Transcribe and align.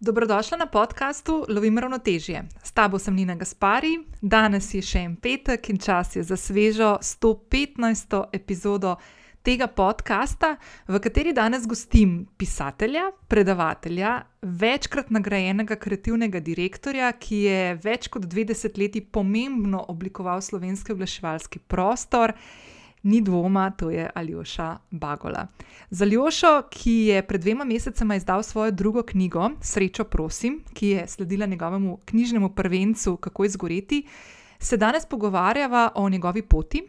Dobrodošla 0.00 0.58
na 0.58 0.66
podkastu 0.66 1.46
Lovim 1.48 1.78
ravnotežje. 1.78 2.44
S 2.62 2.72
tabo 2.72 2.98
sem 2.98 3.14
Nina 3.14 3.34
Gaspari, 3.34 3.94
danes 4.20 4.68
je 4.74 4.82
še 4.84 5.00
en 5.08 5.14
petek 5.16 5.70
in 5.72 5.78
čas 5.80 6.16
je 6.16 6.22
za 6.22 6.36
svežo 6.36 6.98
115. 7.00 8.18
epizodo 8.32 8.98
tega 9.40 9.70
podcasta, 9.72 10.58
v 10.84 11.00
kateri 11.00 11.32
danes 11.32 11.64
gostim 11.64 12.26
pisatelja, 12.36 13.06
predavatelja, 13.28 14.12
večkrat 14.42 15.08
nagrajenega 15.16 15.80
kreativnega 15.80 16.44
direktorja, 16.44 17.08
ki 17.16 17.40
je 17.46 17.74
več 17.80 18.12
kot 18.12 18.28
dve 18.28 18.44
desetletji 18.52 19.00
pomembno 19.00 19.80
oblikoval 19.88 20.44
slovenski 20.44 20.92
oglaševalski 20.92 21.64
prostor 21.72 22.36
ni 23.06 23.20
dvoma, 23.20 23.70
to 23.70 23.90
je 23.90 24.10
Aljoša 24.14 24.76
Bagola. 24.90 25.46
Za 25.90 26.04
Aljošo, 26.04 26.62
ki 26.70 26.92
je 26.92 27.22
pred 27.22 27.40
dvema 27.40 27.64
mesecema 27.64 28.16
izdal 28.16 28.42
svojo 28.42 28.70
drugo 28.70 29.02
knjigo, 29.02 29.50
Srečo, 29.60 30.04
prosim, 30.04 30.60
ki 30.74 30.88
je 30.88 31.08
sledila 31.08 31.46
njegovemu 31.46 31.98
knjižnemu 32.04 32.48
prvencu 32.48 33.16
Kako 33.16 33.44
izgoreti, 33.44 34.02
se 34.58 34.76
danes 34.76 35.06
pogovarjava 35.06 35.90
o 35.94 36.08
njegovi 36.08 36.42
poti. 36.42 36.82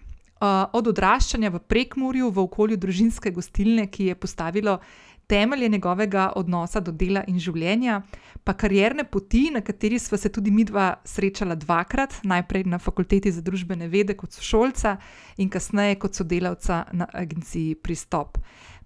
Od 0.73 0.87
odraščanja 0.87 1.49
v 1.49 1.59
Prekmurju, 1.59 2.29
v 2.29 2.39
okolju 2.39 2.77
družinske 2.77 3.31
gostilne, 3.31 3.87
ki 3.87 4.05
je 4.05 4.15
postavilo 4.15 4.77
temelje 5.27 5.69
njegovega 5.69 6.31
odnosa 6.35 6.79
do 6.79 6.91
dela 6.91 7.23
in 7.27 7.39
življenja, 7.39 8.01
pa 8.43 8.53
karierne 8.53 9.03
poti, 9.03 9.49
na 9.51 9.61
kateri 9.61 9.99
sva 9.99 10.17
se 10.17 10.31
tudi 10.31 10.51
mi 10.51 10.63
dva 10.63 10.93
srečala 11.05 11.55
dvakrat, 11.55 12.21
najprej 12.23 12.63
na 12.71 12.79
fakulteti 12.79 13.31
za 13.31 13.41
družbene 13.41 13.89
vede 13.91 14.15
kot 14.15 14.31
sošolca 14.31 14.95
in 15.37 15.49
kasneje 15.49 15.99
kot 15.99 16.15
sodelavca 16.15 16.85
na 16.93 17.09
agenciji 17.13 17.75
Pristop. 17.75 18.39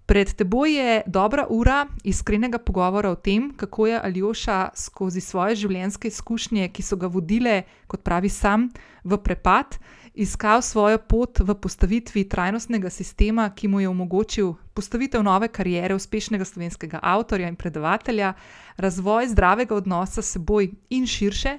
Pred 0.06 0.32
teboj 0.34 0.72
je 0.74 1.02
dobra 1.06 1.46
ura 1.48 1.86
iskrenega 2.04 2.58
pogovora 2.58 3.10
o 3.10 3.14
tem, 3.14 3.52
kako 3.56 3.86
je 3.86 4.00
Aljoša 4.02 4.56
skozi 4.74 5.20
svoje 5.20 5.56
življenjske 5.62 6.10
izkušnje, 6.10 6.68
ki 6.74 6.82
so 6.82 6.98
ga 6.98 7.06
vodile, 7.06 7.62
kot 7.86 8.02
pravi 8.02 8.28
sam, 8.28 8.66
v 9.04 9.18
prepad 9.22 9.78
iskal 10.14 10.62
svojo 10.62 10.98
pot 10.98 11.38
v 11.38 11.54
postavitvi 11.54 12.24
trajnostnega 12.28 12.90
sistema, 12.90 13.50
ki 13.50 13.68
mu 13.68 13.80
je 13.80 13.88
omogočil 13.88 14.54
postavitev 14.74 15.22
nove 15.22 15.48
kariere 15.48 15.94
uspešnega 15.94 16.44
slovenskega 16.44 16.98
avtorja 17.02 17.48
in 17.48 17.56
predavatelja, 17.56 18.34
razvoj 18.76 19.28
zdravega 19.28 19.74
odnosa 19.74 20.22
s 20.22 20.32
seboj 20.32 20.70
in 20.90 21.06
širše, 21.06 21.58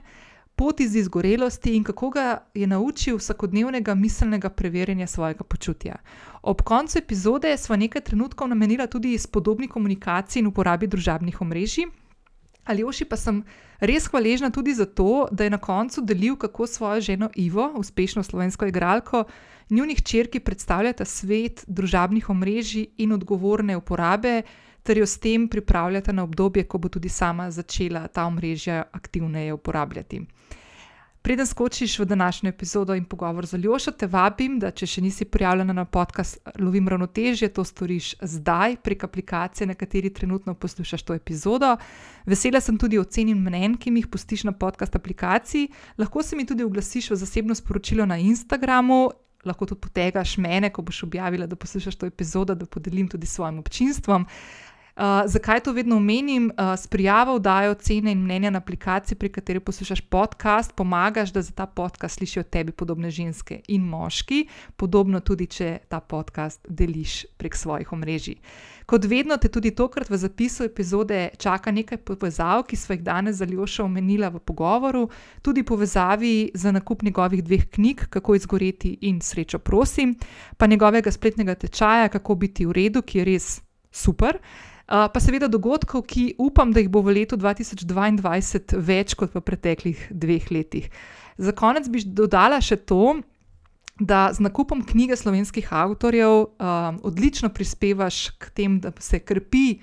pot 0.55 0.79
iz 0.79 0.95
izgorelosti 0.95 1.75
in 1.75 1.83
kako 1.83 2.09
ga 2.09 2.37
je 2.53 2.67
naučil 2.67 3.17
vsakodnevnega 3.17 3.95
miselnega 3.95 4.49
preverjanja 4.49 5.07
svojega 5.07 5.43
počutja. 5.43 5.95
Ob 6.41 6.61
koncu 6.61 6.97
epizode 6.97 7.57
smo 7.57 7.75
nekaj 7.75 8.01
trenutkov 8.01 8.47
namenili 8.47 8.87
tudi 8.87 9.17
spodobni 9.17 9.67
komunikaciji 9.67 10.41
in 10.41 10.47
uporabi 10.47 10.87
družabnih 10.87 11.41
omrežij. 11.41 11.85
Aljoši 12.65 13.05
pa 13.05 13.17
sem 13.19 13.41
res 13.79 14.07
hvaležna 14.07 14.49
tudi 14.49 14.73
za 14.73 14.85
to, 14.85 15.27
da 15.31 15.43
je 15.43 15.49
na 15.49 15.57
koncu 15.57 16.01
delil, 16.01 16.35
kako 16.35 16.67
svojo 16.67 17.01
ženo 17.01 17.29
Ivo, 17.35 17.73
uspešno 17.75 18.23
slovensko 18.23 18.65
igralko, 18.65 19.23
njunih 19.69 20.03
črki 20.03 20.39
predstavljata 20.39 21.05
svet 21.05 21.65
družabnih 21.67 22.29
omrežij 22.29 22.87
in 22.97 23.11
odgovorne 23.11 23.77
uporabe, 23.77 24.41
ter 24.83 24.97
jo 24.97 25.05
s 25.05 25.17
tem 25.19 25.47
pripravljata 25.47 26.11
na 26.11 26.23
obdobje, 26.23 26.63
ko 26.63 26.77
bo 26.77 26.89
tudi 26.89 27.09
sama 27.09 27.51
začela 27.51 28.07
ta 28.07 28.25
omrežja 28.25 28.83
aktivneje 28.91 29.53
uporabljati. 29.53 30.21
Preden 31.23 31.47
skočiš 31.47 31.99
v 31.99 32.05
današnjo 32.05 32.49
epizodo 32.49 32.95
in 32.95 33.05
pogovor 33.05 33.45
z 33.45 33.53
Aljošo, 33.53 33.91
te 33.91 34.07
vabim, 34.07 34.57
da 34.59 34.71
če 34.75 34.87
še 34.87 35.01
nisi 35.01 35.25
prijavljena 35.25 35.73
na 35.73 35.85
podcast 35.85 36.49
Lovim 36.59 36.89
ravnotežje, 36.91 37.47
to 37.47 37.63
storiš 37.63 38.09
zdaj 38.21 38.75
prek 38.83 39.05
aplikacije, 39.07 39.67
na 39.67 39.73
kateri 39.73 40.11
trenutno 40.13 40.53
poslušaš 40.53 41.03
to 41.03 41.15
epizodo. 41.15 41.77
Vesela 42.25 42.59
sem 42.59 42.75
tudi 42.77 42.99
ocenim 42.99 43.39
mnen, 43.39 43.77
ki 43.79 43.91
mi 43.91 44.03
jih 44.03 44.09
pustiš 44.11 44.43
na 44.43 44.51
podcast 44.51 44.99
aplikaciji. 44.99 45.69
Lahko 45.97 46.23
se 46.23 46.35
mi 46.35 46.45
tudi 46.45 46.67
oglasiš 46.67 47.13
v 47.13 47.19
zasebno 47.23 47.55
sporočilo 47.55 48.05
na 48.05 48.19
Instagramu. 48.19 49.07
Lahko 49.47 49.65
tudi 49.65 49.79
potegaš 49.87 50.35
mene, 50.43 50.73
ko 50.75 50.83
boš 50.83 51.05
objavila, 51.07 51.47
da 51.47 51.55
poslušaš 51.55 51.95
to 51.95 52.11
epizodo, 52.11 52.55
da 52.55 52.65
podelim 52.65 53.07
tudi 53.07 53.31
s 53.31 53.39
svojim 53.39 53.63
občinstvom. 53.63 54.27
Uh, 54.95 55.03
zakaj 55.25 55.59
to 55.59 55.71
vedno 55.73 55.97
omenim? 55.97 56.51
Uh, 56.57 56.77
s 56.77 56.87
prijavo 56.87 57.39
dajo 57.39 57.73
cene 57.73 58.11
in 58.11 58.19
mnenja 58.21 58.49
na 58.49 58.57
aplikaciji, 58.57 59.17
pri 59.17 59.29
kateri 59.29 59.59
poslušaš 59.59 60.01
podcast, 60.01 60.75
pomagaš, 60.75 61.31
da 61.33 61.41
za 61.41 61.51
ta 61.51 61.65
podcast 61.65 62.17
slišijo 62.17 62.43
tebi 62.43 62.71
podobne 62.71 63.09
ženske 63.11 63.61
in 63.67 63.81
moški, 63.81 64.47
podobno 64.75 65.19
tudi, 65.19 65.47
če 65.47 65.77
ta 65.89 65.99
podcast 65.99 66.67
deliš 66.69 67.25
prek 67.37 67.55
svojih 67.55 67.93
omrežij. 67.93 68.35
Kot 68.85 69.05
vedno, 69.05 69.37
te 69.37 69.49
tudi 69.49 69.71
tokrat 69.71 70.09
v 70.09 70.17
zapisu 70.17 70.63
epizode 70.63 71.29
čaka 71.37 71.71
nekaj 71.71 71.97
povezav, 71.97 72.61
ki 72.67 72.77
smo 72.77 72.93
jih 72.93 73.01
danes 73.01 73.39
za 73.41 73.47
Ljošo 73.49 73.85
omenila 73.85 74.29
v 74.29 74.39
pogovoru, 74.45 75.07
tudi 75.41 75.63
povezavi 75.63 76.51
za 76.53 76.71
nakup 76.71 77.01
njegovih 77.01 77.43
dveh 77.43 77.65
knjig, 77.69 78.05
Kako 78.09 78.35
izgoreti 78.35 78.97
in 79.01 79.21
Srečo, 79.21 79.59
prosim, 79.59 80.13
pa 80.57 80.67
njegovega 80.67 81.11
spletnega 81.11 81.55
tečaja, 81.55 82.09
kako 82.09 82.35
biti 82.35 82.65
v 82.65 82.71
redu, 82.71 83.01
ki 83.01 83.17
je 83.17 83.25
res 83.25 83.61
super 83.91 84.37
pa 84.93 85.19
seveda 85.19 85.47
dogodkov, 85.49 86.05
ki 86.05 86.35
upam, 86.37 86.73
da 86.73 86.81
jih 86.83 86.89
bo 86.93 87.01
v 87.01 87.17
letu 87.17 87.37
2022 87.39 88.77
več 88.77 89.15
kot 89.17 89.33
v 89.33 89.41
preteklih 89.41 90.07
dveh 90.13 90.51
letih. 90.53 90.89
Za 91.41 91.53
konec 91.57 91.89
bi 91.89 92.03
dodala 92.05 92.61
še 92.61 92.77
to, 92.85 93.17
da 93.97 94.27
z 94.33 94.45
nakupom 94.45 94.83
knjige 94.85 95.17
slovenskih 95.17 95.69
avtorjev 95.73 96.45
um, 96.45 97.01
odlično 97.05 97.49
prispevaš 97.53 98.29
k 98.37 98.53
temu, 98.53 98.79
da 98.85 98.93
se 98.99 99.19
krepi. 99.19 99.81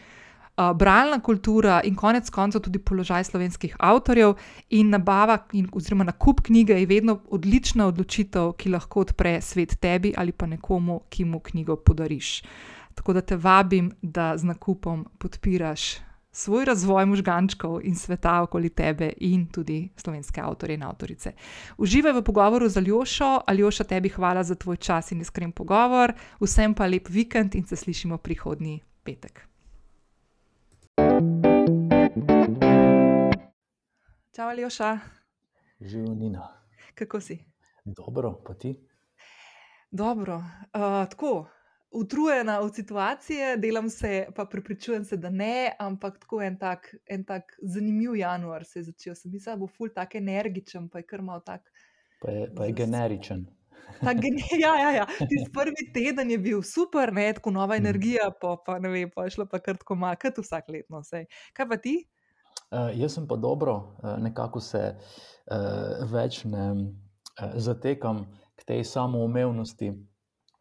Uh, 0.60 0.74
bralna 0.76 1.22
kultura 1.24 1.78
in 1.86 1.94
konec 1.96 2.26
koncev 2.30 2.60
tudi 2.60 2.82
položaj 2.82 3.24
slovenskih 3.30 3.78
avtorjev, 3.80 4.34
in 4.76 4.90
nabava, 4.92 5.38
in, 5.56 5.70
oziroma 5.72 6.04
nakup 6.04 6.42
knjige 6.44 6.76
je 6.76 6.88
vedno 6.90 7.20
odlična 7.32 7.86
odločitev, 7.88 8.52
ki 8.60 8.74
lahko 8.74 9.06
odpre 9.06 9.38
svet 9.40 9.78
tebi 9.80 10.12
ali 10.14 10.34
pa 10.36 10.50
nekomu, 10.50 11.00
ki 11.08 11.24
mu 11.24 11.40
knjigo 11.40 11.78
podariš. 11.80 12.42
Uh, 12.42 12.79
Tako 13.00 13.12
da 13.12 13.20
te 13.20 13.36
vabim, 13.36 13.92
da 14.02 14.36
z 14.36 14.44
nakupom 14.44 15.06
podpiraš 15.18 15.96
svoj 16.32 16.64
razvoj 16.64 17.06
možgančkov 17.06 17.80
in 17.82 17.96
sveta 17.96 18.42
okoli 18.42 18.68
tebe, 18.68 19.12
in 19.16 19.46
tudi 19.46 19.88
slovenske 19.96 20.40
avtorje 20.40 20.74
in 20.74 20.82
avtorice. 20.82 21.32
Uživaj 21.78 22.12
v 22.12 22.22
pogovoru 22.22 22.68
z 22.68 22.76
Aljošo, 22.76 23.40
Aljoša, 23.46 23.84
tebi 23.84 24.08
hvala 24.08 24.42
za 24.42 24.54
tvoj 24.54 24.76
čas 24.76 25.12
in 25.12 25.20
iskren 25.20 25.52
pogovor, 25.52 26.12
vsem 26.40 26.74
pa 26.74 26.86
lep 26.86 27.08
vikend 27.08 27.54
in 27.54 27.64
se 27.66 27.76
slišimo 27.76 28.18
prihodnji 28.18 28.82
petek. 29.02 29.48
Čau, 34.36 34.48
Aljoša. 34.48 34.98
Živijo 35.80 36.14
Nina. 36.14 36.48
Kako 36.94 37.20
si? 37.20 37.38
Dobro, 37.84 38.42
pa 38.46 38.54
ti? 38.54 38.76
Dobro. 39.90 40.36
Uh, 40.36 41.08
tako 41.08 41.48
utrujena 41.90 42.60
od 42.60 42.74
situacije, 42.74 43.56
delam 43.56 43.90
se, 43.90 44.26
pa 44.34 44.44
pripričujem 44.44 45.04
se, 45.04 45.16
da 45.16 45.30
ne, 45.30 45.72
ampak 45.78 46.18
tako 46.18 46.42
en 46.42 46.58
tak, 46.58 46.94
en 47.06 47.24
tak 47.24 47.56
zanimiv 47.62 48.16
januar 48.16 48.64
se 48.64 48.78
je 48.78 48.82
začel. 48.82 49.14
Sem 49.14 49.32
mislil, 49.32 49.56
da 49.56 49.60
bo 49.60 49.66
ful 49.66 49.88
tak 49.94 50.14
energičen, 50.14 50.88
pa 50.88 50.98
je 50.98 51.06
kar 51.06 51.22
mal 51.22 51.40
tak. 51.46 51.72
Pa 52.20 52.30
je, 52.30 52.50
pa 52.54 52.64
je 52.64 52.72
generičen. 52.72 53.46
Ta 54.04 54.12
geni 54.14 54.42
ja, 54.60 54.76
ja, 54.76 54.90
ja. 54.90 55.06
Prvi 55.52 55.90
teden 55.94 56.30
je 56.30 56.38
bil 56.38 56.62
super, 56.62 57.12
ne, 57.12 57.32
tako 57.32 57.50
nova 57.50 57.74
mhm. 57.74 57.86
energija, 57.86 58.30
pa, 58.40 58.56
pa 58.66 58.78
ne 58.78 58.88
vem, 58.88 59.10
pa 59.14 59.24
je 59.24 59.30
šlo 59.30 59.46
pa 59.50 59.58
kar 59.58 59.76
tako 59.76 59.94
makrat 59.94 60.38
vsak 60.38 60.68
letno. 60.68 61.02
Sej. 61.02 61.26
Kaj 61.52 61.68
pa 61.68 61.76
ti? 61.76 61.96
Uh, 62.70 62.92
jaz 62.94 63.16
sem 63.16 63.26
pa 63.26 63.36
dobro, 63.36 63.74
uh, 64.02 64.14
nekako 64.22 64.60
se 64.62 64.94
uh, 64.94 66.06
več 66.12 66.44
ne 66.44 66.66
uh, 66.70 67.56
zatekam 67.58 68.28
k 68.54 68.64
tej 68.64 68.84
samoumevnosti, 68.86 69.90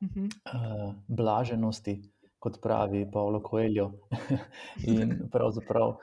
uh, 0.01 0.93
blaženosti, 1.07 2.01
kot 2.39 2.61
pravi 2.61 3.05
Pavlo 3.11 3.41
Coelho. 3.49 3.91
in 4.87 5.29
pravzaprav 5.31 5.89
uh, 5.89 5.99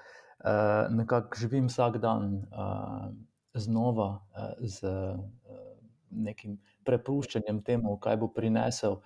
nekako 0.91 1.39
živim 1.41 1.67
vsak 1.69 1.99
dan 1.99 2.35
uh, 2.35 3.09
znova 3.55 4.09
uh, 4.13 4.53
z 4.61 4.85
uh, 4.85 5.21
nekim 6.11 6.59
prepuščanjem 6.85 7.63
temu, 7.63 7.99
kaj 7.99 8.17
bo 8.17 8.33
prinesel. 8.33 9.01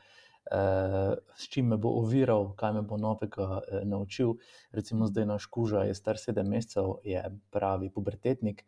S 0.50 1.46
čim 1.52 1.68
me 1.70 1.76
bo 1.76 1.92
oviral, 2.00 2.48
kaj 2.58 2.72
me 2.74 2.80
bo 2.82 2.96
novega 2.98 3.60
naučil. 3.86 4.32
Recimo, 4.72 5.06
zdaj 5.06 5.26
naš 5.28 5.46
kuža 5.46 5.84
je 5.86 5.94
star 5.94 6.18
sedem 6.18 6.48
mesecev, 6.48 6.96
je 7.06 7.22
pravi 7.54 7.90
pubertetnik 7.92 8.64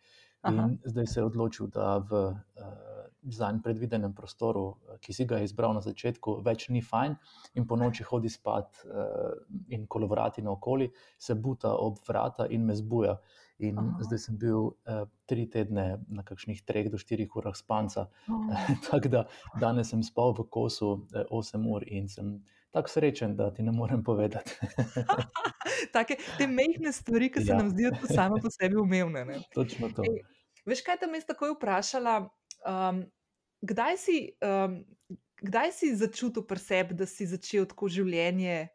in 0.48 0.60
Aha. 0.60 0.68
zdaj 0.84 1.06
se 1.06 1.20
je 1.20 1.24
odločil, 1.24 1.66
da 1.72 1.96
v 1.98 2.12
uh, 2.12 2.91
za 3.22 3.48
en 3.48 3.60
predvidenem 3.62 4.14
prostoru, 4.14 4.64
eh, 4.88 4.98
ki 5.00 5.12
si 5.12 5.24
ga 5.24 5.38
je 5.38 5.44
izbral 5.44 5.74
na 5.74 5.80
začetku, 5.80 6.40
več 6.44 6.68
ni 6.68 6.82
fajn, 6.82 7.16
in 7.54 7.66
po 7.66 7.76
noči 7.76 8.04
hodi 8.04 8.30
spat 8.32 8.82
uh, 8.86 9.32
in 9.68 9.86
kolovrati 9.86 10.42
naokoli, 10.42 10.88
se 11.18 11.34
buta 11.34 11.74
ob 11.76 11.98
vrata 12.08 12.46
in 12.50 12.66
me 12.66 12.74
zbuja. 12.74 13.18
In 13.62 13.78
Aha. 13.78 14.02
zdaj 14.02 14.18
sem 14.18 14.38
bil 14.38 14.72
uh, 14.72 15.04
tri 15.26 15.44
tedne 15.46 16.00
na 16.08 16.24
kakšnih 16.26 16.64
treh 16.66 16.88
do 16.90 16.98
štirih 16.98 17.36
urah 17.36 17.54
spanca. 17.54 18.08
Tako 18.88 19.08
da 19.08 19.26
danes 19.60 19.92
sem 19.92 20.02
spal 20.02 20.34
v 20.34 20.48
kosu 20.50 20.90
uh, 21.12 21.22
8 21.30 21.68
ur 21.70 21.86
in 21.86 22.08
sem 22.08 22.40
tako 22.72 22.88
srečen, 22.88 23.36
da 23.36 23.54
ti 23.54 23.62
ne 23.62 23.72
morem 23.72 24.04
povedati. 24.04 24.50
Take, 25.92 26.16
te 26.38 26.46
mehke 26.46 26.92
stvari, 26.92 27.28
ki 27.32 27.44
se 27.44 27.52
ja. 27.52 27.56
nam 27.56 27.70
zdijo 27.70 27.90
samo 28.14 28.36
po 28.42 28.50
sebi 28.50 28.76
umevne. 28.76 29.24
Točno 29.54 29.90
to. 29.96 30.02
Ej, 30.02 30.22
veš, 30.66 30.80
kaj 30.86 31.02
tam 31.04 31.14
jaz 31.14 31.26
tako 31.28 31.52
vprašala? 31.56 32.16
Um, 32.66 33.02
kdaj, 33.62 33.96
si, 33.98 34.16
um, 34.44 34.78
kdaj 35.42 35.72
si 35.72 35.94
začutil 35.96 36.44
pri 36.46 36.60
sebi, 36.62 36.94
da 36.94 37.06
si 37.06 37.26
začel 37.26 37.66
tako 37.70 37.90
življenje? 37.90 38.70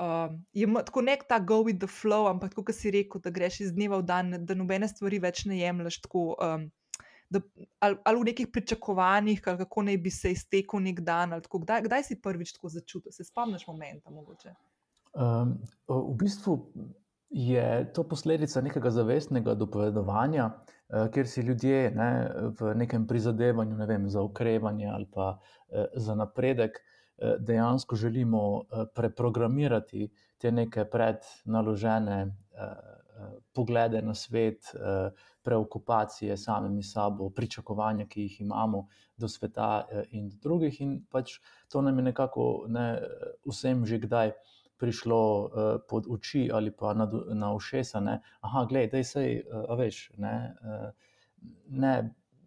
Um, 0.00 0.40
je 0.56 0.64
tako 0.86 1.02
nek 1.04 1.26
ta 1.28 1.38
go 1.38 1.60
with 1.66 1.80
the 1.80 1.90
flow, 1.90 2.30
ampak 2.30 2.54
kot 2.56 2.72
si 2.72 2.92
rekel, 2.94 3.20
da 3.20 3.32
greš 3.32 3.60
iz 3.66 3.72
dneva 3.76 4.00
v 4.00 4.06
dan, 4.08 4.36
da 4.48 4.56
nobene 4.56 4.88
stvari 4.88 5.20
več 5.20 5.44
ne 5.50 5.60
jemliš 5.60 6.00
tako. 6.06 6.32
Um, 6.40 6.70
da, 7.30 7.42
ali, 7.84 7.98
ali 8.08 8.18
v 8.18 8.28
nekih 8.32 8.48
pričakovanjih, 8.50 9.42
kako 9.44 9.84
naj 9.86 9.98
bi 10.02 10.10
se 10.10 10.32
iztekel 10.34 10.82
nek 10.82 11.04
dan. 11.06 11.36
Kdaj, 11.38 11.84
kdaj 11.86 12.08
si 12.08 12.18
prvič 12.18 12.56
tako 12.56 12.72
začutil, 12.72 13.12
se 13.12 13.24
spomniš 13.28 13.68
momenta? 13.68 14.10
Um, 15.14 15.60
v 15.86 16.16
bistvu 16.18 16.56
je 17.30 17.66
to 17.94 18.02
posledica 18.08 18.62
nekega 18.64 18.90
zavestnega 18.90 19.54
dopovedovanja, 19.54 20.48
uh, 20.48 20.79
kjer 21.12 21.28
si 21.28 21.42
ljudje 21.42 21.90
ne, 21.94 22.10
v 22.60 22.74
nekem 22.74 23.06
prizadevanju 23.06 23.76
ne 23.76 23.86
vem, 23.86 24.08
za 24.08 24.22
ukrevanje 24.22 24.88
ali 24.90 25.06
pa 25.06 25.36
uh, 25.38 25.84
za 25.94 26.14
napredek. 26.14 26.80
Eh, 27.20 27.36
dejansko 27.38 27.96
želimo 27.96 28.62
preprogramirati 28.94 30.08
te 30.38 30.52
neke 30.52 30.84
prednaložene 30.84 32.36
poglede 33.52 34.02
na 34.02 34.14
svet, 34.14 34.72
preokupacije 35.42 36.36
samimi 36.36 36.82
sabo, 36.82 37.30
pričakovanja, 37.30 38.06
ki 38.06 38.22
jih 38.22 38.40
imamo 38.40 38.86
do 39.16 39.28
sveta 39.28 39.86
eh, 39.90 40.02
in 40.10 40.28
do 40.28 40.36
drugih. 40.42 40.80
In 40.80 41.00
pač 41.10 41.38
to 41.68 41.82
nam 41.82 41.98
je 41.98 42.04
nekako 42.04 42.64
ne, 42.68 43.02
vsem 43.48 43.86
že 43.86 43.98
kdaj 43.98 44.32
prišlo 44.80 45.20
uh, 45.44 45.68
pod 45.88 46.08
oči 46.10 46.48
ali 46.52 46.72
pa 46.72 46.94
na, 46.94 47.06
na 47.34 47.52
ušesa. 47.54 48.00
Ne. 48.00 48.20
Aha, 48.40 48.64
gledaj, 48.70 49.04
uh, 49.04 49.26
eh, 49.26 49.76
veš, 49.78 50.00
ne, 50.16 50.34
uh, 50.64 50.88
ne 51.68 51.94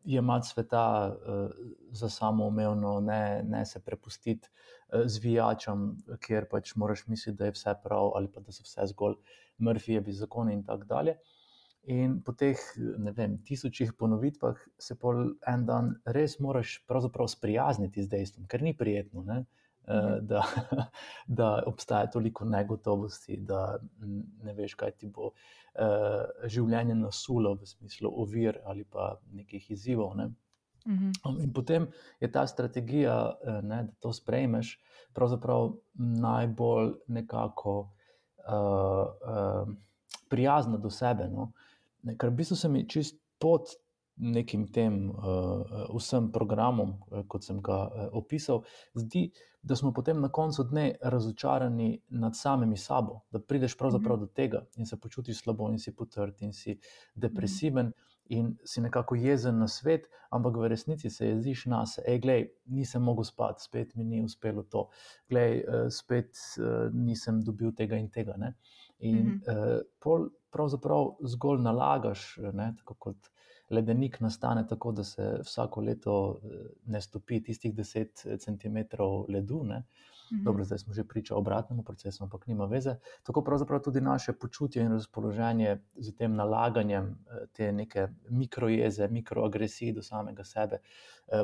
je 0.04 0.22
mat 0.22 0.46
sveta 0.46 1.14
uh, 1.14 1.52
za 1.92 2.10
samoumevno, 2.10 3.00
ne, 3.00 3.44
ne 3.48 3.66
se 3.66 3.80
prepustiti 3.80 4.50
uh, 4.50 5.06
zvijačam, 5.06 5.94
kjer 6.26 6.50
pač 6.52 6.76
moraš 6.76 7.08
misliti, 7.08 7.38
da 7.38 7.46
je 7.46 7.56
vse 7.56 7.76
prav 7.84 8.12
ali 8.18 8.32
pa 8.32 8.42
da 8.42 8.52
so 8.52 8.66
vse 8.66 8.90
zgolj 8.92 9.16
mrfijevi 9.64 10.14
zakoni 10.14 10.54
in 10.54 10.66
tako 10.66 10.90
dalje. 10.90 11.18
In 11.84 12.22
po 12.24 12.32
teh 12.32 12.60
vem, 13.16 13.38
tisočih 13.44 13.92
ponovitvah 14.00 14.60
se 14.80 14.96
pol 14.96 15.34
en 15.48 15.66
dan 15.68 15.90
res 16.06 16.38
moraš 16.40 16.78
sprijazniti 17.28 18.04
z 18.04 18.10
dejstvom, 18.10 18.48
ker 18.48 18.64
ni 18.64 18.72
prijetno, 18.78 19.24
ne? 19.28 19.44
Mhm. 19.88 20.28
Da, 20.28 20.44
da 21.28 21.64
obstaja 21.66 22.08
toliko 22.12 22.46
negotovosti, 22.46 23.38
da 23.38 23.80
ne 24.44 24.54
veš, 24.54 24.76
kaj 24.80 24.92
ti 24.92 25.10
bo 25.12 25.32
uh, 25.34 26.48
življenje 26.48 26.96
nasulo 26.96 27.56
v 27.60 27.68
smislu 27.68 28.12
ovir 28.24 28.62
ali 28.66 28.84
pa 28.84 29.18
nekih 29.32 29.72
izzivov. 29.72 30.16
Ne? 30.16 30.30
Mhm. 30.88 31.12
In 31.44 31.54
potem 31.54 31.88
je 32.20 32.32
ta 32.32 32.48
strategija, 32.48 33.18
ne, 33.62 33.84
da 33.84 34.00
to 34.00 34.14
sprejmeš, 34.14 34.78
pravzaprav 35.14 35.74
najbolj 35.94 36.94
nekako 37.08 37.76
uh, 37.82 38.54
uh, 38.54 39.68
prijazna 40.30 40.78
do 40.78 40.90
sebe. 40.90 41.28
No? 41.32 41.52
Ker 42.18 42.30
v 42.30 42.40
bistvu 42.42 42.56
se 42.60 42.70
mi 42.70 42.88
čist 42.90 43.20
pod 43.40 43.76
nekim 44.16 44.68
tem 44.72 45.10
uh, 45.10 45.96
vsem 45.98 46.32
programom, 46.32 46.96
uh, 47.12 47.24
kot 47.28 47.44
sem 47.44 47.62
ga 47.62 47.88
opisal, 48.14 48.64
zdi, 48.94 49.32
da 49.64 49.76
smo 49.76 49.94
potem 49.94 50.22
na 50.22 50.30
koncu 50.30 50.64
dne 50.70 50.96
razočarani 51.02 52.02
nad 52.10 52.38
samimi 52.38 52.78
sabo, 52.78 53.22
da 53.32 53.40
prideš 53.40 53.78
pravzaprav 53.78 54.18
-hmm. 54.18 54.20
do 54.20 54.28
tega 54.28 54.66
in 54.76 54.86
se 54.86 55.00
počutiš 55.00 55.44
slabo 55.44 55.72
in 55.72 55.80
si 55.80 55.96
potrd 55.96 56.42
in 56.42 56.54
si 56.54 56.80
depresiven. 57.16 57.86
-hmm. 57.86 58.10
In 58.26 58.58
si 58.66 58.82
nekako 58.82 59.16
jezen 59.16 59.58
na 59.60 59.68
svet, 59.68 60.06
ampak 60.30 60.56
v 60.56 60.68
resnici 60.68 61.10
se 61.10 61.28
jeziš 61.28 61.66
na 61.66 61.86
sebe. 61.86 62.08
Ej, 62.12 62.20
glej, 62.20 62.48
nisem 62.66 63.02
mogel 63.04 63.24
spati, 63.24 63.64
spet 63.64 63.96
mi 63.96 64.04
ni 64.04 64.24
uspelo 64.24 64.64
to, 64.64 64.88
glej, 65.30 65.64
spet 65.90 66.38
nisem 66.94 67.42
dobil 67.42 67.72
tega 67.76 67.96
in 67.96 68.10
tega. 68.10 68.34
Ne? 68.38 68.54
In 69.00 69.18
mm 69.18 69.42
-hmm. 69.46 69.82
pol 70.00 70.30
pravzaprav 70.52 71.16
zgolj 71.22 71.62
nalagaš, 71.62 72.38
ne, 72.54 72.74
tako 72.78 72.94
kot 72.94 73.33
ledenik 73.74 74.20
nastane, 74.20 74.68
tako 74.68 74.92
da 74.92 75.04
se 75.04 75.40
vsako 75.44 75.82
leto 75.82 76.40
eh, 76.44 76.48
ne 76.86 77.02
stopi 77.02 77.42
tistih 77.44 77.74
10 77.76 78.34
eh, 78.34 78.38
cm 78.38 78.78
ledu. 79.30 79.64
Ne. 79.64 79.84
Mhm. 80.34 80.44
Dobro, 80.44 80.64
zdaj 80.64 80.78
smo 80.78 80.94
že 80.94 81.04
pričali 81.04 81.38
obratnemu 81.38 81.84
procesu, 81.84 82.24
ampak 82.24 82.48
nima 82.48 82.66
veze. 82.66 82.96
Tako 83.24 83.44
pravzaprav 83.44 83.82
tudi 83.82 84.02
naše 84.02 84.34
počutje 84.34 84.84
in 84.84 84.92
razpoloženje 84.92 85.78
z 85.96 86.16
tem 86.16 86.36
nalaganjem 86.36 87.06
eh, 87.06 87.46
te 87.54 87.72
neke 87.72 88.08
mikrojeze, 88.30 89.08
mikroagresije 89.08 89.94
do 89.94 90.02
samega 90.02 90.44
sebe 90.44 90.80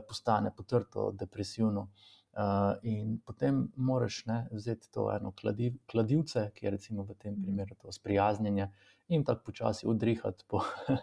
postane 0.08 0.52
potrto, 0.56 1.12
depresivno. 1.12 1.90
Uh, 2.34 2.78
in 2.84 3.18
potem 3.26 3.72
moraš 3.76 4.26
ne, 4.26 4.48
vzeti 4.52 4.92
to 4.92 5.08
eno 5.16 5.32
kladiv, 5.32 5.74
kladivce, 5.92 6.52
ki 6.54 6.66
je 6.66 6.72
recimo 6.72 7.04
v 7.04 7.16
tem 7.18 7.34
mhm. 7.34 7.42
primeru 7.44 7.76
to 7.76 7.92
sprijaznjenje, 7.92 8.70
in 9.10 9.24
tako 9.26 9.50
počasi 9.50 9.88
odrihati 9.88 10.46
po 10.48 10.62
uh, 10.62 10.98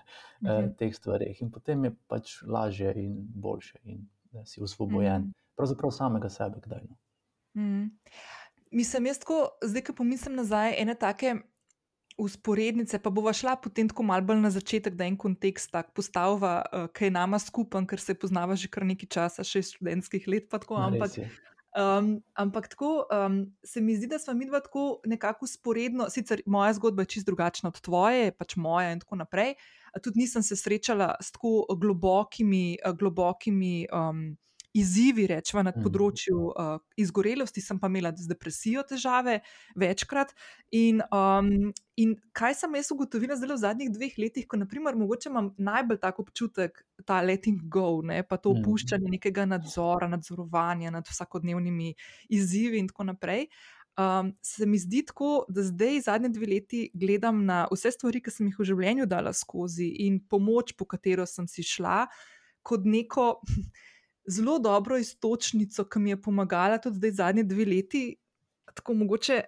teh 0.79 0.95
stvareh. 0.95 1.43
In 1.43 1.51
potem 1.51 1.85
je 1.85 1.95
pač 2.09 2.39
lažje 2.47 2.93
in 3.03 3.19
boljše, 3.35 3.79
in 3.85 4.07
da 4.33 4.45
si 4.47 4.63
usvobojen, 4.63 5.29
mm. 5.29 5.35
pravzaprav 5.59 5.93
samega 5.95 6.31
sebe, 6.31 6.63
kdaj. 6.65 6.87
No. 6.89 6.97
Mm. 7.57 7.91
Mislim, 8.71 9.07
jaz 9.07 9.19
tako, 9.23 9.47
zdaj, 9.65 9.87
ko 9.89 9.95
pomislim 10.03 10.37
nazaj, 10.37 10.75
ene 10.79 10.95
take 10.99 11.37
usporednice, 12.17 12.99
pa 12.99 13.11
bova 13.13 13.33
šla 13.37 13.57
potem 13.61 13.89
tako 13.89 14.07
malo 14.09 14.25
bolj 14.25 14.41
na 14.41 14.51
začetek, 14.51 14.95
da 14.97 15.05
en 15.05 15.19
kontekst 15.21 15.71
tak 15.73 15.93
postavlja, 15.97 16.55
uh, 16.65 16.87
ki 16.93 17.11
je 17.11 17.15
nama 17.17 17.39
skupen, 17.39 17.87
ker 17.87 18.01
se 18.01 18.15
poznava 18.17 18.57
že 18.57 18.71
kar 18.73 18.87
nekaj 18.89 19.11
časa, 19.19 19.45
še 19.45 19.65
iz 19.65 19.75
študentskih 19.77 20.29
let. 20.29 20.49
Tako, 20.53 20.79
ampak, 20.81 21.19
um, 21.77 22.23
ampak 22.35 22.69
tako 22.69 23.07
um, 23.11 23.57
se 23.65 23.81
mi 23.81 23.97
zdi, 23.97 24.07
da 24.07 24.19
smo 24.19 24.35
mi 24.35 24.47
dva 24.47 24.61
tako 24.61 25.01
nekako 25.05 25.45
usporedno, 25.45 26.09
sicer 26.11 26.43
moja 26.47 26.73
zgodba 26.73 27.03
je 27.03 27.07
čist 27.07 27.27
drugačna 27.27 27.69
od 27.69 27.81
tvoje, 27.81 28.33
pač 28.33 28.57
moja 28.57 28.93
in 28.93 29.01
tako 29.01 29.17
naprej. 29.17 29.55
Tudi 30.03 30.21
nisem 30.21 30.43
se 30.43 30.57
srečala 30.57 31.15
s 31.21 31.33
tako 31.33 31.67
globokimi, 31.81 32.79
globokimi 32.99 33.87
um, 33.93 34.37
izzivi, 34.77 35.27
rečemo, 35.31 35.63
na 35.65 35.73
mhm. 35.73 35.85
področju 35.85 36.37
uh, 36.51 36.77
izgorelosti, 37.01 37.65
sem 37.65 37.81
pa 37.81 37.91
imela 37.91 38.13
z 38.17 38.29
depresijo 38.31 38.85
težave 38.89 39.41
večkrat. 39.79 40.35
In, 40.77 41.01
um, 41.15 41.71
in 42.01 42.17
kaj 42.37 42.59
sem 42.61 42.77
jaz 42.79 42.91
ugotovila 42.93 43.39
zdaj 43.39 43.55
v 43.55 43.61
zadnjih 43.63 43.95
dveh 43.95 44.19
letih, 44.21 44.49
ko 44.51 44.61
naprimer, 44.61 44.99
mogoče 44.99 45.31
imam 45.33 45.53
najbolj 45.57 46.03
tako 46.03 46.27
občutek, 46.27 46.83
ta 47.09 47.23
letting 47.25 47.65
go, 47.73 48.03
ne, 48.05 48.21
pa 48.27 48.41
to 48.41 48.53
mhm. 48.53 48.65
opuščanje 48.65 49.15
nekega 49.17 49.49
nadzora, 49.49 50.11
nadzorovanja 50.13 50.93
nad 50.95 51.09
vsakodnevnimi 51.09 51.95
izzivi 52.37 52.83
in 52.83 52.93
tako 52.93 53.11
naprej. 53.13 53.49
Um, 53.97 54.35
se 54.45 54.67
mi 54.69 54.77
zdi 54.79 55.07
tako, 55.09 55.47
da 55.49 55.63
zdaj, 55.65 56.03
zadnje 56.05 56.29
dve 56.29 56.47
leti, 56.47 56.91
gledam 56.93 57.47
na 57.49 57.63
vse 57.73 57.95
stvari, 57.95 58.21
ki 58.21 58.33
sem 58.35 58.51
jih 58.51 58.59
v 58.61 58.67
življenju 58.69 59.07
dala 59.09 59.33
skozi 59.33 59.87
in 60.05 60.19
pomoč, 60.21 60.75
po 60.77 60.85
katero 60.85 61.25
sem 61.25 61.49
si 61.49 61.65
šla, 61.65 62.03
kot 62.67 62.85
neko 62.85 63.39
zelo 64.29 64.59
dobro 64.59 64.99
istočnico, 64.99 65.85
ki 65.85 65.99
mi 65.99 66.11
je 66.11 66.21
pomagala 66.23 66.79
tudi 66.79 66.99
zdaj 66.99 67.11
zadnje 67.11 67.45
dve 67.45 67.65
leti, 67.65 68.05
tako 68.75 68.95
mogoče 68.95 69.43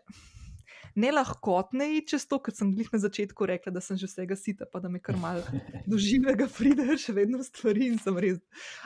ne 0.98 1.12
lahkotne 1.12 1.88
iti 1.96 2.14
čez 2.14 2.26
to, 2.26 2.40
ker 2.42 2.54
sem 2.54 2.72
jih 2.78 2.88
na 2.92 2.98
začetku 3.02 3.46
rekla, 3.46 3.72
da 3.74 3.82
sem 3.84 3.98
že 4.00 4.08
vsega 4.10 4.36
sita, 4.36 4.66
pa 4.70 4.80
da 4.82 4.90
me 4.90 5.00
kar 5.02 5.18
malo 5.20 5.44
doživega 5.86 6.48
pride, 6.56 6.88
še 7.04 7.14
vedno 7.14 7.42
stvari 7.46 7.92
in 7.92 8.02
sem 8.02 8.18
res. 8.18 8.40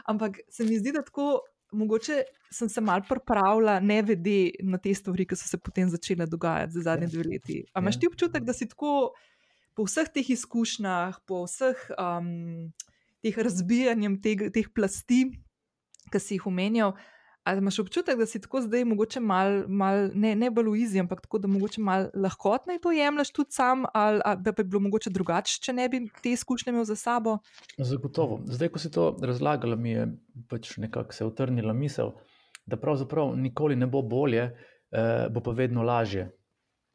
Ampak 0.09 0.43
se 0.53 0.69
mi 0.69 0.79
zdi, 0.81 0.95
da 0.99 1.05
tako. 1.07 1.43
Mogoče 1.73 2.19
sem 2.53 2.69
se 2.69 2.83
mal 2.85 3.01
pripravila, 3.09 3.79
ne 3.81 3.95
vede 4.05 4.59
na 4.61 4.77
te 4.77 4.91
stvari, 4.93 5.25
ki 5.25 5.39
so 5.41 5.47
se 5.49 5.57
potem 5.57 5.89
začele 5.89 6.27
dogajati 6.29 6.75
za 6.75 6.83
zadnje 6.85 7.07
dve 7.15 7.25
leti. 7.25 7.55
Ampak 7.71 7.87
imaš 7.87 7.99
ti 8.03 8.11
občutek, 8.11 8.45
da 8.45 8.53
si 8.53 8.69
tako 8.69 8.91
po 9.73 9.87
vseh 9.89 10.11
teh 10.13 10.29
izkušnjah, 10.35 11.23
po 11.25 11.47
vseh 11.47 11.81
um, 11.97 12.29
teh 13.25 13.41
razbijanjem 13.49 14.19
teh, 14.21 14.45
teh 14.53 14.69
plasti, 14.69 15.23
ki 16.12 16.21
si 16.21 16.38
jih 16.38 16.47
omenjal. 16.47 16.95
Ali 17.42 17.59
imaš 17.59 17.81
občutek, 17.83 18.19
da 18.19 18.26
si 18.26 18.38
tako 18.40 18.61
zdaj, 18.62 18.85
mogoče 18.87 19.21
malo, 19.21 19.64
mal, 19.66 20.12
ne, 20.14 20.31
ne 20.38 20.50
bolj 20.54 20.69
v 20.71 20.76
izi, 20.85 21.00
ampak 21.02 21.25
tako, 21.25 21.40
da 21.42 21.49
mogoče 21.50 21.81
malo 21.83 22.11
lahkotno 22.14 22.76
to 22.83 22.92
jemliš 22.95 23.33
tudi 23.35 23.50
sam, 23.50 23.83
ali, 23.95 24.21
ali 24.25 24.42
da 24.42 24.52
bi 24.52 24.64
bilo 24.64 24.81
mogoče 24.85 25.11
drugače, 25.11 25.57
če 25.64 25.73
ne 25.75 25.88
bi 25.88 26.04
te 26.23 26.31
izkušnje 26.37 26.71
imel 26.71 26.85
za 26.87 26.97
sabo? 26.97 27.38
Zagotovo. 27.78 28.38
Zdaj, 28.47 28.71
ko 28.71 28.78
si 28.78 28.92
to 28.95 29.09
razlagala, 29.23 29.76
mi 29.76 29.90
je 29.90 30.07
pač 30.49 30.76
nekako 30.85 31.19
se 31.19 31.26
utrnila 31.26 31.75
misel, 31.75 32.14
da 32.66 32.78
pravzaprav 32.78 33.35
nikoli 33.37 33.76
ne 33.76 33.90
bo 33.90 34.04
bolje, 34.07 34.47
eh, 34.92 35.26
bo 35.31 35.42
pa 35.42 35.50
vedno 35.50 35.83
lažje. 35.83 36.31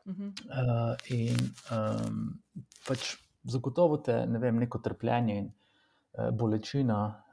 Uh 0.06 0.14
-huh. 0.14 0.32
uh, 0.32 0.96
in 1.12 1.36
um, 1.76 2.40
pač 2.88 3.18
zagotovo 3.44 3.98
te 3.98 4.26
ne 4.28 4.40
vem, 4.40 4.56
neko 4.56 4.80
trpljenje 4.80 5.38
in 5.38 5.52
Eh, 6.18 6.32
bolečina 6.32 7.24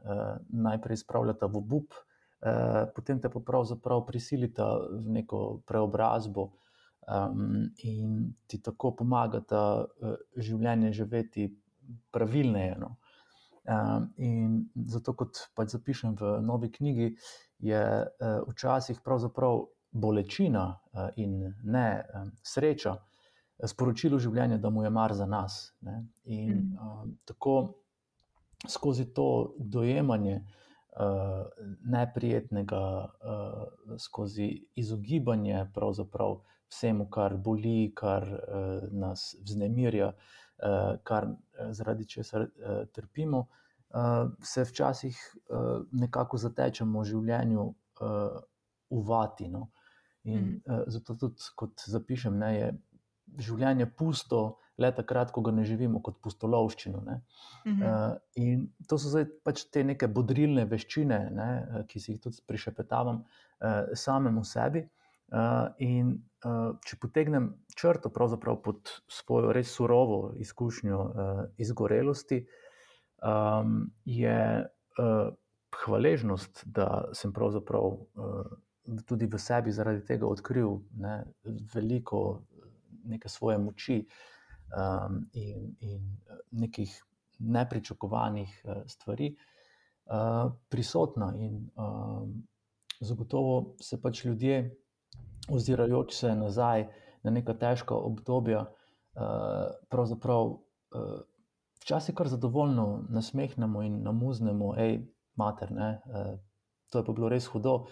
najprej 0.48 0.96
spravljata 0.96 1.46
v 1.46 1.56
obup, 1.56 1.94
eh, 1.94 2.86
potem 2.94 3.20
te 3.20 3.30
pa 3.30 3.40
pravzaprav 3.40 4.04
prisilita 4.06 4.66
v 4.90 5.18
neko 5.20 5.62
preobrazbo 5.66 6.52
in 7.84 8.32
ti 8.48 8.62
tako 8.64 8.94
pomagata 8.96 9.84
uh, 9.84 10.14
življenje 10.40 10.92
živeti 10.96 11.42
pravilneje. 12.10 12.78
No. 12.80 12.94
In 14.16 14.54
zato, 14.88 15.12
kot 15.12 15.42
pač 15.52 15.74
zapišem 15.76 16.14
v 16.16 16.30
novi 16.40 16.70
knjigi, 16.72 17.10
je 17.60 17.82
včasih 18.48 19.02
pravzaprav 19.04 19.66
bolečina 19.92 20.64
in 21.20 21.52
ne 21.60 21.88
sreča 22.40 22.96
sporočilo 23.62 24.18
življenja, 24.18 24.58
da 24.58 24.70
mu 24.70 24.84
je 24.84 24.90
mar 24.90 25.14
za 25.14 25.26
nas. 25.26 25.72
Ne. 25.84 26.00
In 26.24 26.74
um, 26.80 27.16
tako 27.28 27.83
skozi 28.68 29.04
to 29.14 29.54
dojemanje 29.58 30.36
uh, 30.36 31.46
neprijetnega, 31.84 33.04
uh, 33.04 33.98
skozi 33.98 34.66
izogibanje 34.74 35.66
vsemu, 36.68 37.08
kar 37.10 37.36
boli, 37.36 37.92
kar 37.96 38.22
uh, 38.22 38.88
nas 38.90 39.34
vznemirja, 39.42 40.12
uh, 40.12 40.96
kar 41.04 41.28
zaradi 41.70 42.08
česar 42.08 42.42
uh, 42.42 42.88
trpimo, 42.92 43.38
uh, 43.38 44.30
se 44.42 44.64
včasih 44.64 45.18
uh, 45.48 45.82
nekako 45.92 46.36
zatečemo 46.36 47.00
v 47.00 47.04
življenju 47.04 47.62
uh, 47.68 48.40
uvati. 48.90 49.48
No? 49.48 49.68
In 50.24 50.40
mm. 50.40 50.60
uh, 50.66 50.82
zato 50.86 51.14
tudi, 51.14 51.52
kot 51.56 51.84
zapišem, 51.86 52.38
ne, 52.38 52.54
je 52.58 52.72
življenje 53.38 53.86
pusto, 53.96 54.58
le 54.78 54.90
takrat, 54.90 55.30
ko 55.30 55.42
ga 55.46 55.52
ne 55.54 55.64
živimo 55.66 56.00
kot 56.02 56.16
pustolovščino. 56.22 57.00
Mm 57.00 57.12
-hmm. 57.64 57.82
uh, 57.82 58.16
in 58.34 58.66
to 58.88 58.98
so 58.98 59.08
zdaj 59.08 59.26
pač 59.44 59.64
te 59.70 59.84
neke 59.84 60.08
bodrilne 60.08 60.64
veščine, 60.64 61.18
ne, 61.30 61.84
ki 61.88 62.00
si 62.00 62.12
jih 62.12 62.20
tudi 62.20 62.42
prišepetavam 62.46 63.22
uh, 63.22 63.94
samemu 63.94 64.44
sebi. 64.44 64.88
Uh, 65.34 65.68
in 65.78 66.10
uh, 66.44 66.76
če 66.84 66.96
potegnem 67.00 67.54
črto 67.74 68.10
pod 68.10 68.90
svojo 69.08 69.52
res 69.52 69.72
surovo 69.72 70.34
izkušnjo 70.36 70.98
uh, 71.00 71.44
izgorelosti, 71.56 72.46
um, 73.22 73.90
je 74.04 74.68
uh, 74.98 75.34
hvaležnost, 75.84 76.62
da 76.66 77.08
sem 77.12 77.32
pravzaprav 77.32 77.82
uh, 77.82 78.46
tudi 79.06 79.26
v 79.26 79.38
sebi 79.38 79.72
zaradi 79.72 80.04
tega 80.04 80.26
odkril 80.26 80.80
ne, 81.00 81.24
veliko 81.74 82.44
neke 83.04 83.28
svoje 83.28 83.58
moči 83.58 84.06
um, 84.74 85.26
in, 85.32 85.76
in 85.80 86.16
nekih 86.50 87.04
nepričakovanih 87.38 88.62
uh, 88.64 88.82
stvari 88.86 89.34
uh, 90.06 90.52
prisotna. 90.68 91.34
In 91.36 91.70
um, 91.76 92.46
zagotovo 93.00 93.74
se 93.80 94.00
pač 94.02 94.24
ljudje, 94.24 94.76
ozirajoč 95.48 96.14
se 96.14 96.34
nazaj 96.34 96.88
na 97.22 97.30
neka 97.30 97.54
težka 97.54 97.94
obdobja, 97.94 98.60
uh, 98.64 99.74
pravzaprav 99.88 100.46
uh, 100.46 100.58
včasih 101.82 102.14
kar 102.14 102.28
zadovoljno 102.28 103.04
nasmehnemo 103.08 103.82
in 103.82 104.02
namuznemo, 104.02 104.72
hej, 104.72 105.02
mater, 105.36 105.72
ne. 105.72 106.00
Uh, 106.06 106.38
To 106.94 107.00
je 107.02 107.06
pa 107.08 107.12
bilo 107.12 107.28
res 107.28 107.48
hudo, 107.50 107.88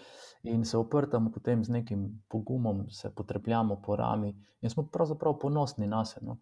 in 0.47 0.63
se 0.63 0.77
oprtamo 0.79 1.31
potem 1.31 1.63
z 1.63 1.75
nekim 1.75 2.05
pogumom, 2.31 2.85
se 2.89 3.09
potrpljamo 3.11 3.81
po 3.83 3.95
rami 3.99 4.31
in 4.61 4.69
smo 4.69 4.85
pravzaprav 4.87 5.35
ponosni 5.39 5.87
na 5.87 6.05
sebe. 6.05 6.25
No? 6.25 6.37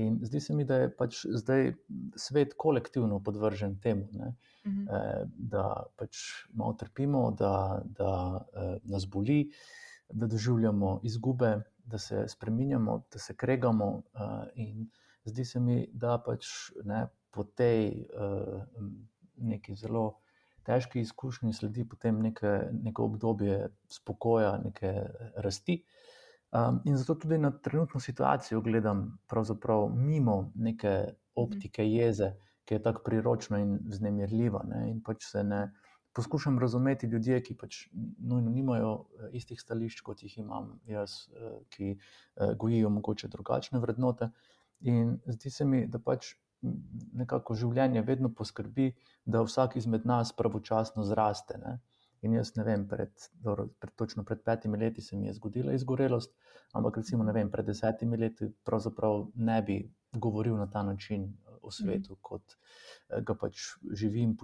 In 0.00 0.16
zdi 0.24 0.40
se 0.40 0.54
mi, 0.56 0.64
da 0.64 0.76
je 0.76 0.88
pač 0.96 1.22
zdaj 1.28 1.74
svet 2.16 2.54
kolektivno 2.56 3.20
podvržen 3.20 3.78
temu, 3.80 4.04
uh 4.04 4.16
-huh. 4.16 4.32
eh, 4.96 5.28
da 5.36 5.84
pač 5.96 6.16
malo 6.52 6.72
trpimo, 6.72 7.30
da, 7.30 7.82
da 7.84 8.40
eh, 8.56 8.78
nas 8.84 9.06
boli, 9.06 9.50
da 10.08 10.26
doživljamo 10.26 11.00
izgube, 11.02 11.60
da 11.84 11.98
se 11.98 12.24
spremenjamo, 12.28 13.02
da 13.12 13.18
se 13.18 13.36
kregamo. 13.36 14.02
Eh, 14.14 14.50
in 14.54 14.90
zdi 15.24 15.44
se 15.44 15.60
mi, 15.60 15.86
da 15.92 16.18
pač 16.26 16.46
ne, 16.84 17.06
po 17.30 17.44
tej 17.44 17.88
eh, 17.88 18.64
neki 19.36 19.74
zelo 19.74 20.14
težki 20.66 21.00
izkušnji 21.00 21.52
sledi 21.54 21.84
potem 21.88 22.18
neke, 22.22 22.56
neko 22.82 23.06
obdobje 23.10 23.68
spokoja, 23.92 24.56
neke 24.64 24.92
rasti. 25.44 25.80
Um, 26.56 26.80
in 26.84 26.96
zato 26.96 27.14
tudi 27.14 27.38
na 27.38 27.50
trenutno 27.50 28.00
situacijo 28.00 28.60
gledam 28.60 29.18
mimo 29.88 30.52
neke 30.54 30.92
optike 31.34 31.84
jeze, 31.86 32.32
ki 32.64 32.74
je 32.74 32.82
tako 32.82 33.02
priročna 33.04 33.58
in 33.62 33.78
vznemirljiva. 33.86 34.62
Ne? 34.66 34.86
In 34.90 35.02
pač 35.04 35.26
se 35.30 35.42
ne 35.44 35.66
poskušam 36.16 36.58
razumeti 36.58 37.06
ljudi, 37.06 37.36
ki 37.44 37.54
pač 37.60 37.82
nujno 37.92 38.50
nimajo 38.50 38.92
eh, 38.96 39.28
istih 39.36 39.60
stališč, 39.60 40.00
kot 40.06 40.22
jih 40.22 40.38
imam 40.38 40.72
jaz, 40.88 41.26
eh, 41.28 41.58
ki 41.70 41.90
eh, 41.92 42.54
gojijo 42.56 42.90
mogoče 42.90 43.28
drugačne 43.28 43.80
vrednote. 43.82 44.30
In 44.80 45.18
zdi 45.26 45.50
se 45.50 45.64
mi, 45.64 45.84
da 45.86 45.98
pač 45.98 46.34
nekako 47.12 47.54
življenje 47.54 48.02
vedno 48.02 48.30
poskrbi, 48.34 48.92
da 49.24 49.42
vsak 49.42 49.76
izmed 49.76 50.06
nas 50.06 50.32
pravočasno 50.32 51.04
zraste. 51.04 51.58
Ne? 51.62 51.78
In 52.22 52.34
jaz 52.34 52.54
ne 52.56 52.64
vem, 52.64 52.86
pred, 52.88 53.12
dobro, 53.44 53.68
pred, 53.80 53.92
točno 53.94 54.24
pred 54.24 54.42
petimi 54.44 54.78
leti 54.78 55.02
se 55.02 55.16
mi 55.16 55.26
je 55.26 55.34
zgodila 55.36 55.72
izgorelost, 55.76 56.32
ampak 56.72 56.96
recimo 57.02 57.24
vem, 57.32 57.50
pred 57.50 57.66
desetimi 57.66 58.16
leti 58.16 58.48
pravzaprav 58.64 59.26
ne 59.34 59.60
bi 59.62 59.80
govoril 60.12 60.56
na 60.56 60.66
ta 60.70 60.82
način 60.82 61.28
o 61.62 61.70
svetu, 61.70 62.12
mm. 62.12 62.22
kot 62.22 62.54
eh, 62.54 63.20
ga 63.26 63.34
pač 63.34 63.62
živim, 63.92 64.36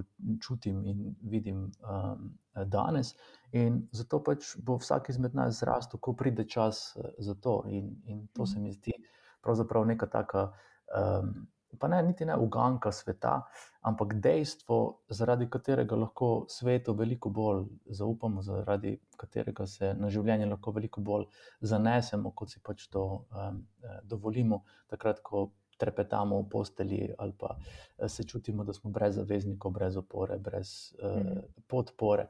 čutim 0.43 0.83
in 0.87 1.15
vidim 1.23 1.65
um, 1.65 2.29
danes. 2.67 3.15
In 3.53 3.83
zato 3.93 4.23
pač 4.25 4.57
bo 4.59 4.77
vsak 4.81 5.13
izmed 5.15 5.35
nas 5.39 5.61
zrastel, 5.61 6.01
ko 6.01 6.17
pride 6.19 6.45
čas 6.49 6.85
eh, 6.97 7.15
za 7.19 7.35
to. 7.35 7.63
In, 7.71 7.95
in 8.05 8.27
to 8.37 8.47
se 8.47 8.61
mi 8.61 8.73
zdi 8.73 8.95
pravzaprav 9.43 9.87
neka 9.87 10.11
taka. 10.11 10.51
Um, 10.93 11.47
pa 11.79 11.89
ne 11.89 12.03
niti 12.03 12.25
ne 12.25 12.37
uganka 12.37 12.93
sveta, 12.93 13.41
ampak 13.83 14.15
dejstvo, 14.23 14.79
zaradi 15.09 15.49
katerega 15.51 15.97
lahko 15.97 16.45
svetu 16.49 16.95
veliko 16.95 17.31
bolj 17.31 17.65
zaupamo, 17.87 18.43
zaradi 18.43 18.97
katerega 19.17 19.67
se 19.67 19.95
na 19.99 20.11
življenje 20.11 20.47
lahko 20.47 20.75
veliko 20.77 21.01
bolj 21.01 21.27
zanesemo, 21.61 22.31
kot 22.31 22.55
si 22.55 22.63
pač 22.63 22.87
to 22.93 23.05
um, 23.05 23.65
dovolimo, 24.05 24.63
takrat, 24.93 25.21
ko 25.23 25.51
trepetamo 25.83 26.39
v 26.43 26.49
posteli 26.49 27.01
ali 27.19 27.35
pa 27.35 27.57
eh, 27.59 28.09
se 28.09 28.25
čutimo, 28.25 28.65
da 28.65 28.73
smo 28.73 28.91
brez 28.91 29.17
zaveznikov, 29.19 29.73
brez 29.73 29.97
opore, 29.97 30.39
brez 30.39 30.95
uh, 31.03 31.43
podpore. 31.67 32.29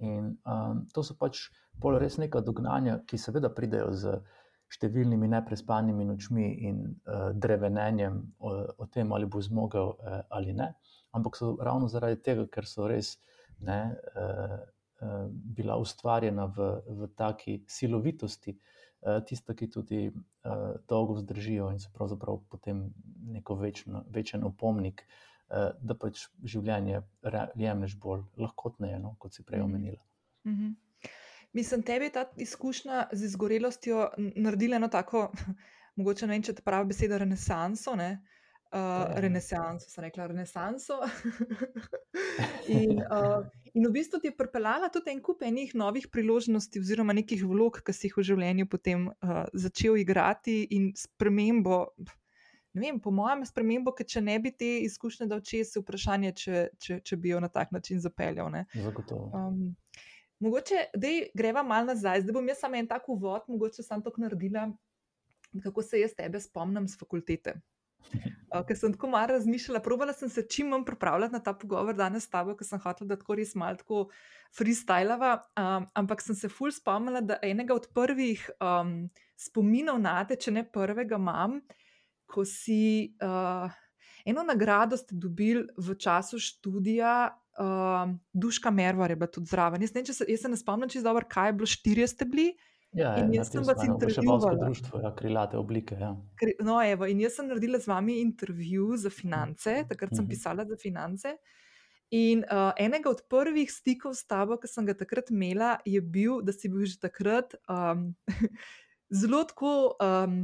In 0.00 0.36
um, 0.44 0.86
to 0.92 1.04
so 1.04 1.16
pač 1.16 1.48
pol 1.80 1.96
res 2.00 2.18
neka 2.20 2.40
dognanja, 2.44 3.00
ki 3.08 3.18
seveda 3.20 3.48
pridejo 3.52 3.92
z 3.92 4.20
številnimi 4.70 5.28
neprespanimi 5.30 6.06
nočmi 6.06 6.46
in 6.68 6.82
uh, 6.86 7.30
drevenenjem 7.34 8.20
o, 8.38 8.52
o 8.78 8.86
tem, 8.86 9.10
ali 9.12 9.26
bo 9.26 9.42
zmogel 9.42 9.94
uh, 9.96 10.20
ali 10.36 10.54
ne. 10.56 10.70
Ampak 11.16 11.38
so 11.38 11.56
ravno 11.58 11.88
zaradi 11.90 12.20
tega, 12.22 12.46
ker 12.46 12.68
so 12.70 12.86
res 12.90 13.16
ne, 13.66 13.80
uh, 14.14 14.58
uh, 15.02 15.24
bila 15.30 15.78
ustvarjena 15.82 16.46
v, 16.54 16.68
v 16.86 17.08
taki 17.18 17.56
silovitosti, 17.66 18.54
uh, 18.54 19.18
tista, 19.26 19.56
ki 19.58 19.70
tudi 19.74 20.04
uh, 20.10 20.76
dolgo 20.88 21.18
vzdržijo 21.18 21.72
in 21.74 21.82
so 21.82 21.90
pravzaprav 21.96 22.38
potem 22.52 22.86
neko 23.34 23.58
večno, 23.58 24.04
večen 24.14 24.46
opomnik, 24.46 25.02
uh, 25.02 25.72
da 25.82 25.98
pač 25.98 26.28
življenje 26.46 27.02
jemliš 27.58 27.98
bolj 27.98 28.22
lahkotneje, 28.38 29.02
no, 29.02 29.16
kot 29.18 29.34
si 29.34 29.42
prej 29.42 29.64
mhm. 29.64 29.66
omenila. 29.66 30.02
Mm 30.46 30.54
-hmm. 30.54 30.78
Mislim, 31.52 31.82
tebi 31.82 32.04
je 32.04 32.12
ta 32.12 32.24
izkušnja 32.36 33.08
z 33.12 33.24
izgorelostjo 33.24 34.10
naredila 34.36 34.76
eno 34.76 34.88
tako, 34.88 35.32
mogoče 35.98 36.26
ne 36.26 36.36
vem, 36.36 36.44
če 36.46 36.54
te 36.58 36.62
pravi 36.62 36.92
beseda, 36.92 37.18
renesanso. 37.18 37.96
Ne? 37.98 38.20
Uh, 38.70 39.18
renesanso, 39.18 39.88
sem 39.90 40.04
rekla, 40.04 40.28
renesanso. 40.30 41.00
in, 42.78 43.00
uh, 43.02 43.42
in 43.74 43.88
v 43.88 43.90
bistvu 43.96 44.20
ti 44.22 44.30
je 44.30 44.36
pripeljala 44.38 44.92
tudi 44.94 45.10
en 45.10 45.18
kup 45.26 45.42
enih 45.42 45.72
novih 45.74 46.06
priložnosti, 46.12 46.78
oziroma 46.78 47.16
nekih 47.18 47.42
vlog, 47.50 47.80
ki 47.82 47.94
si 47.96 48.06
jih 48.06 48.14
v 48.20 48.26
življenju 48.28 48.68
potem 48.70 49.08
uh, 49.10 49.42
začel 49.58 49.98
igrati 49.98 50.60
in 50.70 50.92
spremembo. 50.94 51.80
Ne 52.78 52.84
vem, 52.84 53.02
po 53.02 53.10
mojem, 53.10 53.42
spremembo, 53.42 53.90
ker 53.98 54.06
če 54.06 54.22
ne 54.22 54.38
bi 54.38 54.54
te 54.54 54.70
izkušnje 54.86 55.26
dal 55.26 55.42
čez, 55.42 55.74
je 55.74 55.82
vprašanje, 55.82 56.30
če, 56.38 56.64
če, 56.78 57.00
če 57.02 57.18
bi 57.18 57.34
jo 57.34 57.42
na 57.42 57.50
tak 57.50 57.74
način 57.74 57.98
zapeljal. 57.98 58.54
Zagotovo. 58.70 59.32
Um, 59.34 59.72
Mogoče, 60.40 60.86
da 60.96 61.08
greva 61.36 61.62
malo 61.62 61.90
nazaj, 61.92 62.22
zdaj 62.24 62.32
bom 62.32 62.46
jaz 62.48 62.62
samo 62.62 62.76
en 62.76 62.86
tak 62.88 63.08
uvod, 63.08 63.42
mogoče 63.48 63.82
sem 63.84 64.02
to 64.02 64.12
naredila, 64.16 64.70
kako 65.62 65.82
se 65.82 66.00
jaz 66.00 66.14
tebe 66.16 66.40
spomnim 66.40 66.88
z 66.88 66.96
fakultete. 66.98 67.60
Uh, 68.48 68.62
ker 68.66 68.78
sem 68.78 68.94
tako 68.94 69.10
malo 69.12 69.34
razmišljala, 69.34 69.82
probala 69.84 70.14
sem 70.16 70.30
se 70.32 70.46
čim 70.48 70.72
manj 70.72 70.86
pripravljati 70.88 71.32
na 71.32 71.42
ta 71.44 71.52
pogovor 71.52 71.94
danes 71.94 72.24
s 72.24 72.32
tabo, 72.32 72.54
ker 72.56 72.66
sem 72.66 72.80
hotela, 72.80 73.12
da 73.12 73.18
tako 73.20 73.36
res 73.36 73.52
malo 73.54 73.76
tako 73.76 74.06
freestylava. 74.56 75.34
Um, 75.60 75.86
ampak 75.94 76.24
sem 76.24 76.34
se 76.34 76.48
ful 76.48 76.72
spomnila, 76.72 77.20
da 77.20 77.36
enega 77.42 77.76
od 77.76 77.90
prvih 77.94 78.48
um, 78.56 79.10
spominov 79.36 80.00
na 80.00 80.16
te, 80.24 80.40
če 80.40 80.56
ne 80.56 80.64
prvega, 80.64 81.20
imam, 81.20 81.60
ko 82.30 82.46
si 82.48 83.12
uh, 83.20 83.68
eno 84.24 84.46
nagrado 84.46 84.96
ste 84.96 85.20
dobili 85.20 85.66
v 85.76 85.94
času 86.00 86.40
študija 86.40 87.36
uh, 87.58 88.10
Duška 88.32 88.70
Mervar 88.70 89.10
je 89.10 89.16
bila 89.16 89.30
tudi 89.30 89.50
zraven. 89.50 89.82
Jaz, 89.82 89.94
ne, 89.94 90.04
se, 90.04 90.24
jaz 90.28 90.42
se 90.42 90.48
ne 90.48 90.58
spomnim, 90.58 90.90
če 90.90 91.00
je 91.00 91.06
dobro, 91.06 91.26
kaj 91.28 91.48
je 91.48 91.56
bilo, 91.58 91.70
štiri 91.70 92.08
ste 92.08 92.28
bili. 92.28 92.50
Ja, 92.96 93.12
in 93.22 93.30
jaz 93.34 93.52
sem 93.52 93.62
vas 93.62 93.84
intervjuvala. 93.86 94.56
Društvo, 94.64 95.00
ja, 95.04 95.12
krilate 95.14 95.58
oblike. 95.58 95.94
Ja. 96.00 96.10
No, 96.66 96.80
evo, 96.82 97.06
in 97.06 97.20
jaz 97.22 97.38
sem 97.38 97.46
naredila 97.46 97.78
z 97.78 97.86
vami 97.90 98.18
intervju 98.20 98.96
za 98.98 99.12
finance, 99.14 99.84
takrat 99.88 100.14
sem 100.14 100.24
mhm. 100.24 100.30
pisala 100.30 100.66
za 100.66 100.78
finance. 100.80 101.36
In 102.10 102.42
uh, 102.42 102.72
enega 102.74 103.06
od 103.12 103.22
prvih 103.30 103.70
stikov 103.70 104.16
s 104.18 104.26
tabo, 104.26 104.56
ki 104.58 104.66
sem 104.66 104.86
ga 104.88 104.96
takrat 104.98 105.30
imela, 105.30 105.76
je 105.86 106.00
bil, 106.02 106.40
da 106.42 106.50
si 106.50 106.66
bil 106.66 106.82
že 106.82 106.98
takrat 106.98 107.54
um, 107.70 108.08
zelo 109.22 109.44
tako, 109.46 109.94
um, 110.02 110.40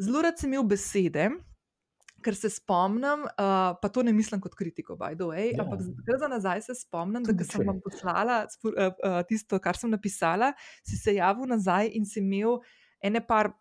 zelo 0.00 0.24
rad 0.24 0.40
si 0.40 0.48
imel 0.48 0.64
besede 0.64 1.28
ker 2.24 2.36
se 2.38 2.50
spomnim, 2.52 3.26
uh, 3.28 3.74
pa 3.80 3.90
to 3.92 4.04
ne 4.06 4.14
mislim 4.16 4.40
kot 4.42 4.56
kritiko, 4.58 4.96
by 5.00 5.12
the 5.18 5.28
way, 5.28 5.50
ja. 5.52 5.64
ampak 5.64 5.82
za 6.20 6.30
nazaj 6.30 6.64
se 6.68 6.78
spomnim, 6.78 7.24
Tudi 7.24 7.42
da 7.42 7.48
sem 7.48 7.66
vam 7.66 7.82
poslala 7.84 8.44
uh, 8.46 8.70
uh, 8.72 9.20
tisto, 9.28 9.60
kar 9.60 9.76
sem 9.78 9.92
napisala, 9.92 10.54
si 10.86 10.96
se 11.00 11.18
javil 11.18 11.50
nazaj 11.52 11.92
in 11.94 12.08
si 12.08 12.22
imel 12.24 12.62
ene 13.04 13.24
par. 13.26 13.52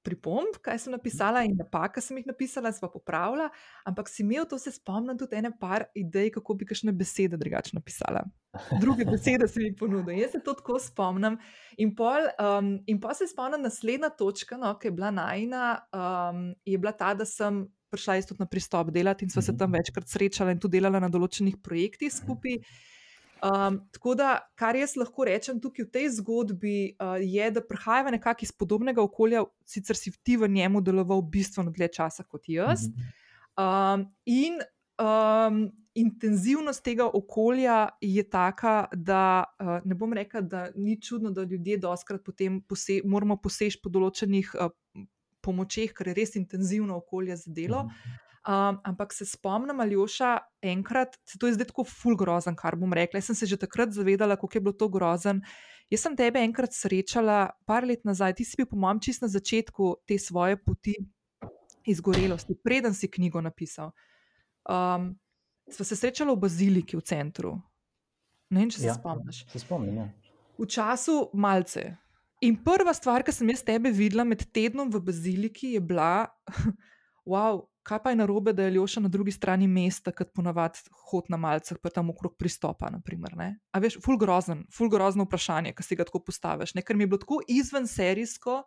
Pripomb, 0.00 0.54
kaj 0.64 0.78
sem 0.80 0.94
napisala, 0.94 1.42
in 1.44 1.58
napak, 1.58 1.90
ki 1.92 2.00
sem 2.00 2.16
jih 2.16 2.28
napisala, 2.30 2.70
sva 2.72 2.88
popravila, 2.88 3.50
ampak 3.84 4.08
si 4.08 4.22
imel 4.24 4.46
to, 4.48 4.56
se 4.56 4.70
spomnim, 4.72 5.12
tudi 5.20 5.36
ene 5.36 5.50
par 5.52 5.84
idej, 5.92 6.30
kako 6.38 6.56
bi 6.56 6.64
kakšne 6.70 6.94
besede 6.96 7.36
drugače 7.36 7.74
napisala. 7.76 8.22
Druge 8.80 9.04
besede 9.04 9.44
si 9.52 9.60
mi 9.60 9.74
ponudil. 9.76 10.16
Jaz 10.16 10.32
se 10.32 10.40
to 10.46 10.54
tako 10.56 10.78
spomnim. 10.80 11.36
In 11.84 11.92
pol, 11.98 12.30
um, 12.40 12.70
in 12.88 12.96
pol 12.96 13.12
se 13.18 13.28
spomnim, 13.28 13.60
naslednja 13.60 14.08
točka, 14.16 14.56
no, 14.56 14.72
ki 14.80 14.88
je 14.88 14.94
bila 14.96 15.12
najna, 15.12 15.66
um, 15.92 16.40
je 16.64 16.80
bila 16.80 16.96
ta, 16.96 17.12
da 17.12 17.28
sem 17.28 17.66
prišla 17.90 18.20
jaz 18.20 18.30
tudi 18.30 18.44
na 18.44 18.48
pristop 18.50 18.92
delati 18.94 19.26
in 19.26 19.32
sva 19.32 19.42
se 19.42 19.56
tam 19.56 19.70
mhm. 19.70 19.80
večkrat 19.80 20.08
srečala 20.08 20.54
in 20.54 20.62
tudi 20.62 20.78
delala 20.78 21.02
na 21.02 21.10
določenih 21.12 21.58
projektih 21.62 22.12
skupaj. 22.14 22.60
Um, 23.40 23.78
tako 23.88 24.14
da, 24.20 24.34
kar 24.54 24.76
jaz 24.76 24.98
lahko 25.00 25.24
rečem 25.24 25.60
tukaj 25.64 25.86
v 25.86 25.92
tej 25.94 26.08
zgodbi, 26.18 26.74
uh, 27.00 27.16
je, 27.24 27.46
da 27.56 27.62
prihajava 27.64 28.12
nekako 28.12 28.44
iz 28.44 28.52
podobnega 28.52 29.00
okolja, 29.00 29.46
sicer 29.64 29.96
si 29.96 30.12
ti 30.12 30.36
v 30.36 30.48
njemu 30.48 30.82
deloval 30.84 31.22
bistveno 31.24 31.72
dlje 31.72 31.88
časa 31.96 32.26
kot 32.28 32.50
jaz. 32.52 32.84
Um, 33.56 34.04
in 34.28 34.60
um, 35.00 35.62
intenzivnost 35.96 36.84
tega 36.84 37.08
okolja 37.08 37.88
je 38.04 38.22
taka, 38.28 38.90
da 38.92 39.44
uh, 39.56 39.78
ne 39.88 39.96
bom 39.96 40.12
rekla, 40.12 40.40
da 40.40 40.68
ni 40.76 41.00
čudno, 41.00 41.32
da 41.32 41.42
ljudje 41.42 41.78
doskrat 41.80 42.24
potem 42.24 42.60
pose 42.60 43.00
moramo 43.04 43.40
poseči 43.40 43.80
po 43.82 43.88
določenih. 43.88 44.52
Uh, 44.52 45.08
pomočeh, 45.42 45.92
ker 45.96 46.10
je 46.10 46.16
res 46.16 46.36
intenzivno 46.36 47.00
okolje 47.00 47.36
za 47.36 47.52
delo. 47.54 47.86
Um, 48.40 48.78
ampak 48.88 49.12
se 49.12 49.26
spomnim, 49.28 49.80
Aljoša, 49.80 50.38
enkrat, 50.64 51.18
se 51.28 51.38
to 51.38 51.50
je 51.50 51.58
zdaj 51.58 51.68
tako 51.68 51.84
fulgrozen, 51.84 52.56
kar 52.56 52.76
bom 52.80 52.92
rekla. 52.96 53.20
Jaz 53.20 53.28
sem 53.28 53.36
se 53.36 53.46
že 53.46 53.58
takrat 53.60 53.92
zavedala, 53.92 54.38
kako 54.40 54.56
je 54.56 54.60
bilo 54.64 54.72
to 54.72 54.88
grozen. 54.88 55.42
Jaz 55.92 56.06
sem 56.06 56.16
tebe 56.16 56.40
enkrat 56.40 56.72
srečala, 56.72 57.50
par 57.66 57.84
let 57.84 58.06
nazaj, 58.08 58.38
ti 58.38 58.46
si 58.48 58.56
bil, 58.56 58.68
po 58.70 58.78
mojem, 58.80 59.00
čist 59.04 59.22
na 59.22 59.28
začetku 59.28 59.96
te 60.08 60.16
svoje 60.18 60.56
poti 60.56 60.94
izgorelosti, 61.84 62.56
preden 62.64 62.94
si 62.94 63.10
knjigo 63.10 63.42
napisal. 63.44 63.92
Um, 64.64 65.12
sva 65.68 65.84
se 65.84 65.96
srečala 65.96 66.32
v 66.32 66.40
baziliki 66.46 66.96
v 66.96 67.04
centru. 67.04 67.56
Ne 68.50 68.64
vem, 68.64 68.70
če 68.72 68.80
se 68.80 68.88
ja, 68.88 68.96
spomniš. 68.96 69.44
Se 69.52 69.60
spomnim, 69.62 70.00
ja. 70.00 70.08
V 70.58 70.66
času 70.68 71.30
malce, 71.34 71.96
In 72.40 72.56
prva 72.64 72.94
stvar, 72.96 73.20
ki 73.20 73.34
sem 73.36 73.50
jaz 73.52 73.60
tebe 73.64 73.90
videla 73.92 74.24
med 74.24 74.46
tednom 74.54 74.88
v 74.88 75.02
baziliki, 75.04 75.74
je 75.74 75.80
bila, 75.84 76.24
wow, 77.28 77.66
kaj 77.84 78.00
pa 78.00 78.12
je 78.14 78.16
narobe, 78.16 78.54
da 78.56 78.64
je 78.64 78.78
Ljoša 78.78 79.02
na 79.04 79.10
drugi 79.12 79.32
strani 79.32 79.68
mesta, 79.68 80.12
kot 80.16 80.32
ponavadi 80.32 80.80
hod 81.10 81.28
na 81.28 81.36
malcah, 81.40 81.76
pa 81.82 81.92
tam 81.92 82.08
okrog 82.14 82.38
pristopa. 82.40 82.88
Naprimer, 82.92 83.36
A 83.72 83.82
veš, 83.82 83.98
ful 84.00 84.16
grozen, 84.20 84.64
ful 84.72 84.88
grozno 84.88 85.28
vprašanje, 85.28 85.74
ki 85.76 85.84
si 85.84 86.00
ga 86.00 86.08
tako 86.08 86.22
postaviš. 86.24 86.74
Ne? 86.78 86.84
Ker 86.86 86.96
mi 86.96 87.04
je 87.04 87.12
bilo 87.12 87.20
tako 87.20 87.42
izven 87.48 87.88
serijsko, 87.90 88.62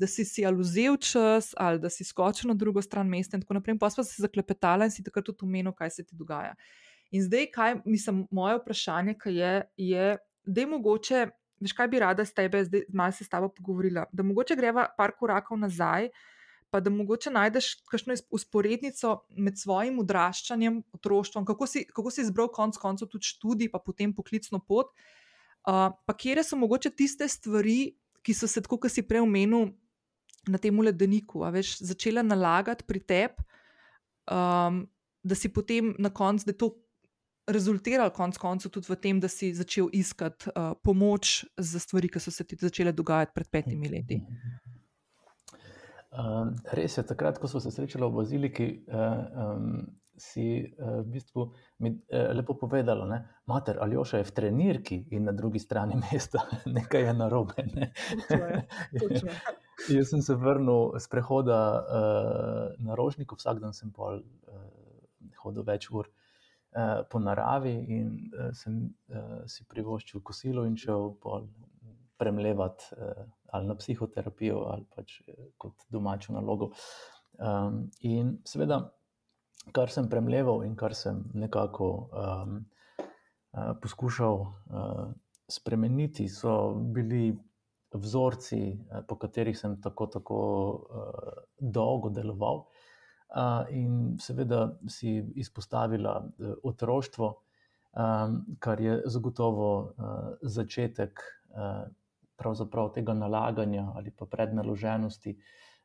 da 0.00 0.08
si 0.08 0.24
si 0.24 0.42
ali 0.42 0.58
vzel 0.58 0.96
čas, 0.96 1.52
ali 1.60 1.78
da 1.78 1.92
si 1.92 2.04
skočil 2.08 2.48
na 2.50 2.56
drugo 2.58 2.82
stran 2.82 3.08
mesta 3.08 3.36
in 3.36 3.44
tako 3.44 3.60
naprej. 3.60 3.78
Pa 3.78 3.92
smo 3.92 4.04
se 4.04 4.16
zaklepetali 4.22 4.88
in 4.88 4.96
si 4.96 5.04
takrat 5.04 5.28
tudi 5.28 5.44
omenil, 5.44 5.76
kaj 5.76 5.92
se 6.00 6.08
ti 6.08 6.16
dogaja. 6.16 6.56
In 7.12 7.22
zdaj, 7.22 7.50
kaj 7.52 7.80
mislim, 7.84 8.24
moje 8.32 8.58
vprašanje 8.64 9.20
je, 9.28 9.56
je 9.76 10.16
da 10.46 10.60
je 10.60 10.66
mogoče 10.66 11.28
veš, 11.60 11.74
kaj 11.76 11.88
bi 11.92 12.02
rada 12.02 12.24
s 12.24 12.34
tebe, 12.34 12.64
zdaj 12.64 12.86
malo 12.92 13.12
se 13.12 13.24
s 13.24 13.32
tabo 13.32 13.48
pogovorila. 13.48 14.06
Da 14.12 14.22
mogoče 14.22 14.56
greva 14.56 14.86
par 14.96 15.14
korakov 15.18 15.58
nazaj, 15.58 16.10
pa 16.70 16.80
da 16.80 16.90
mogoče 16.90 17.30
najdeš 17.30 17.68
kakšno 17.86 18.16
usporednico 18.34 19.20
med 19.38 19.58
svojim 19.58 20.00
odraščanjem, 20.02 20.80
otroštvom, 20.96 21.44
kako 21.46 21.68
si, 21.70 21.84
kako 21.86 22.10
si 22.10 22.24
izbral 22.24 22.50
konec 22.50 22.80
koncev 22.82 23.12
tudi 23.12 23.30
študij, 23.30 23.70
pa 23.70 23.78
potem 23.78 24.14
poklicno 24.14 24.58
pot. 24.58 24.90
Uh, 25.64 25.94
pa 26.04 26.16
kje 26.18 26.42
so 26.44 26.58
mogoče 26.58 26.90
tiste 26.90 27.28
stvari, 27.28 27.94
ki 28.24 28.34
so 28.34 28.48
se, 28.50 28.60
tako 28.64 28.80
kot 28.82 28.92
si 28.92 29.04
prej 29.06 29.22
omenil, 29.22 29.70
na 30.48 30.58
tem 30.60 30.76
ledeniku, 30.80 31.44
veš, 31.52 31.78
začela 31.80 32.22
nalagati 32.24 32.84
pri 32.84 33.00
tebi, 33.00 33.44
um, 34.28 34.82
da 35.24 35.34
si 35.38 35.48
potem 35.48 35.94
na 35.98 36.10
koncu, 36.12 36.44
da 36.44 36.52
je 36.52 36.58
to 36.60 36.70
rezultiralo 37.46 38.10
konec 38.10 38.38
koncev 38.38 38.72
tudi 38.72 38.88
v 38.88 38.96
tem, 38.96 39.20
da 39.20 39.28
si 39.28 39.52
začel 39.54 39.88
iskati 39.92 40.50
uh, 40.50 40.72
pomoč 40.82 41.44
za 41.56 41.80
stvari, 41.80 42.08
ki 42.08 42.20
so 42.20 42.32
se 42.32 42.44
ti 42.44 42.56
začele 42.60 42.92
dogajati 42.92 43.32
pred 43.34 43.50
petimi 43.50 43.88
leti? 43.88 44.20
Um, 46.14 46.54
res 46.72 46.96
je, 46.98 47.02
takrat, 47.02 47.38
ko 47.42 47.50
smo 47.50 47.60
se 47.60 47.74
srečali 47.74 48.06
v 48.06 48.16
Baziliki, 48.16 48.68
uh, 48.86 48.96
um, 49.44 49.84
si 50.16 50.62
uh, 50.62 51.02
v 51.02 51.08
bistvu 51.10 51.48
mi 51.82 51.90
uh, 51.90 52.30
lepo 52.38 52.54
povedala, 52.54 53.06
da 53.10 53.18
mater 53.50 53.80
ali 53.82 53.98
oša 53.98 54.22
je 54.22 54.28
v 54.28 54.34
trenirki 54.36 54.98
in 55.10 55.26
na 55.26 55.32
drugi 55.34 55.58
strani 55.58 55.98
mesta 56.06 56.46
nekaj 56.66 57.02
je 57.02 57.14
narobe. 57.18 57.66
Ne? 57.74 57.90
Jaz 59.90 60.12
sem 60.14 60.22
se 60.22 60.38
vrnil 60.38 60.94
z 61.02 61.10
prehoda 61.10 61.58
uh, 61.82 62.84
na 62.86 62.94
Rožnik, 62.94 63.34
vsak 63.34 63.58
dan 63.58 63.74
sem 63.74 63.90
pol, 63.90 64.22
uh, 64.22 64.68
hodil 65.42 65.66
več 65.66 65.90
ur. 65.90 66.06
Uh, 66.06 66.23
po 67.10 67.18
naravi 67.18 67.74
in 67.98 68.08
uh, 68.34 68.50
sem 68.52 68.80
uh, 68.82 69.44
si 69.46 69.64
privoščil 69.70 70.22
kosilo 70.26 70.64
in 70.66 70.76
šel 70.76 71.12
premljevati 72.18 72.96
uh, 72.98 73.24
ali 73.54 73.70
na 73.70 73.76
psihoterapijo 73.78 74.64
ali 74.72 74.86
pač 74.96 75.20
kot 75.58 75.86
domačo 75.88 76.34
nalogo. 76.34 76.72
Um, 77.38 77.90
in 78.00 78.36
seveda, 78.46 78.80
kar 79.74 79.90
sem 79.90 80.10
premljeval 80.10 80.64
in 80.66 80.74
kar 80.76 80.94
sem 80.98 81.22
nekako 81.34 81.90
um, 82.10 82.60
uh, 83.54 83.72
poskušal 83.82 84.40
uh, 84.42 85.10
spremeniti, 85.48 86.28
so 86.28 86.74
bili. 86.74 87.34
Vzorci, 87.94 88.56
po 89.06 89.14
katerih 89.22 89.54
sem 89.54 89.76
tako, 89.78 90.08
tako 90.10 90.38
uh, 90.98 91.36
dolgo 91.62 92.08
deloval, 92.10 92.64
uh, 92.64 92.73
in 93.70 94.16
seveda 94.20 94.78
si 94.88 95.16
izpostavila 95.34 96.22
e, 96.22 96.52
otroštvo, 96.62 97.34
kar 98.58 98.80
je 98.80 99.02
zagotovo 99.06 99.68
e, 99.82 100.12
začetek 100.42 101.20
e, 101.20 101.74
tega 102.94 103.14
nalaganja 103.14 103.92
ali 103.94 104.10
pa 104.10 104.26
prednaloženosti 104.26 105.36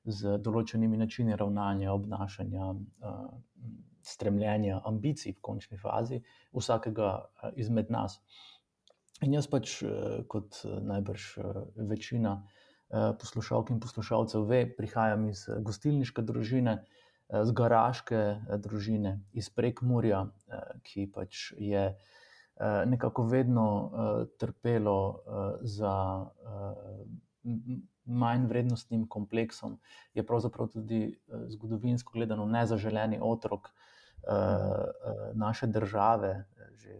z 0.05 0.37
določenimi 0.41 0.97
načini 0.97 1.35
ravnanja, 1.35 1.91
obnašanja, 1.93 2.69
stremljenja, 4.01 4.79
ambicij 4.85 5.35
v 5.35 5.41
končni 5.41 5.77
fazi 5.77 6.21
vsakega 6.55 7.11
izmed 7.55 7.91
nas. 7.91 8.17
In 9.21 9.35
jaz 9.35 9.45
pač, 9.51 9.83
kot 10.27 10.63
najbrž 10.65 11.27
večina 11.91 12.39
poslušalk 12.89 13.69
in 13.69 13.79
poslušalcev 13.83 14.47
ve, 14.49 14.63
prihajam 14.65 15.27
iz 15.29 15.45
gostilniške 15.61 16.23
družine, 16.25 16.79
z 17.29 17.51
garaške 17.51 18.15
eh, 18.15 18.57
družine 18.57 19.19
iz 19.37 19.49
Prekmurja, 19.49 20.25
eh, 20.25 20.71
ki 20.83 21.09
pač 21.13 21.51
je 21.57 21.91
nekako 22.59 23.23
vedno 23.23 23.65
trpelo 24.35 25.23
za 25.63 25.91
manj 28.03 28.47
vrednostnim 28.49 29.05
kompleksom, 29.07 29.77
je 30.13 30.25
pravzaprav 30.27 30.67
tudi 30.73 31.05
zgodovinsko 31.53 32.17
gledano 32.17 32.45
nezaželeni 32.45 33.21
otrok 33.23 33.69
naše 35.39 35.71
države. 35.71 36.33
Že 36.75 36.99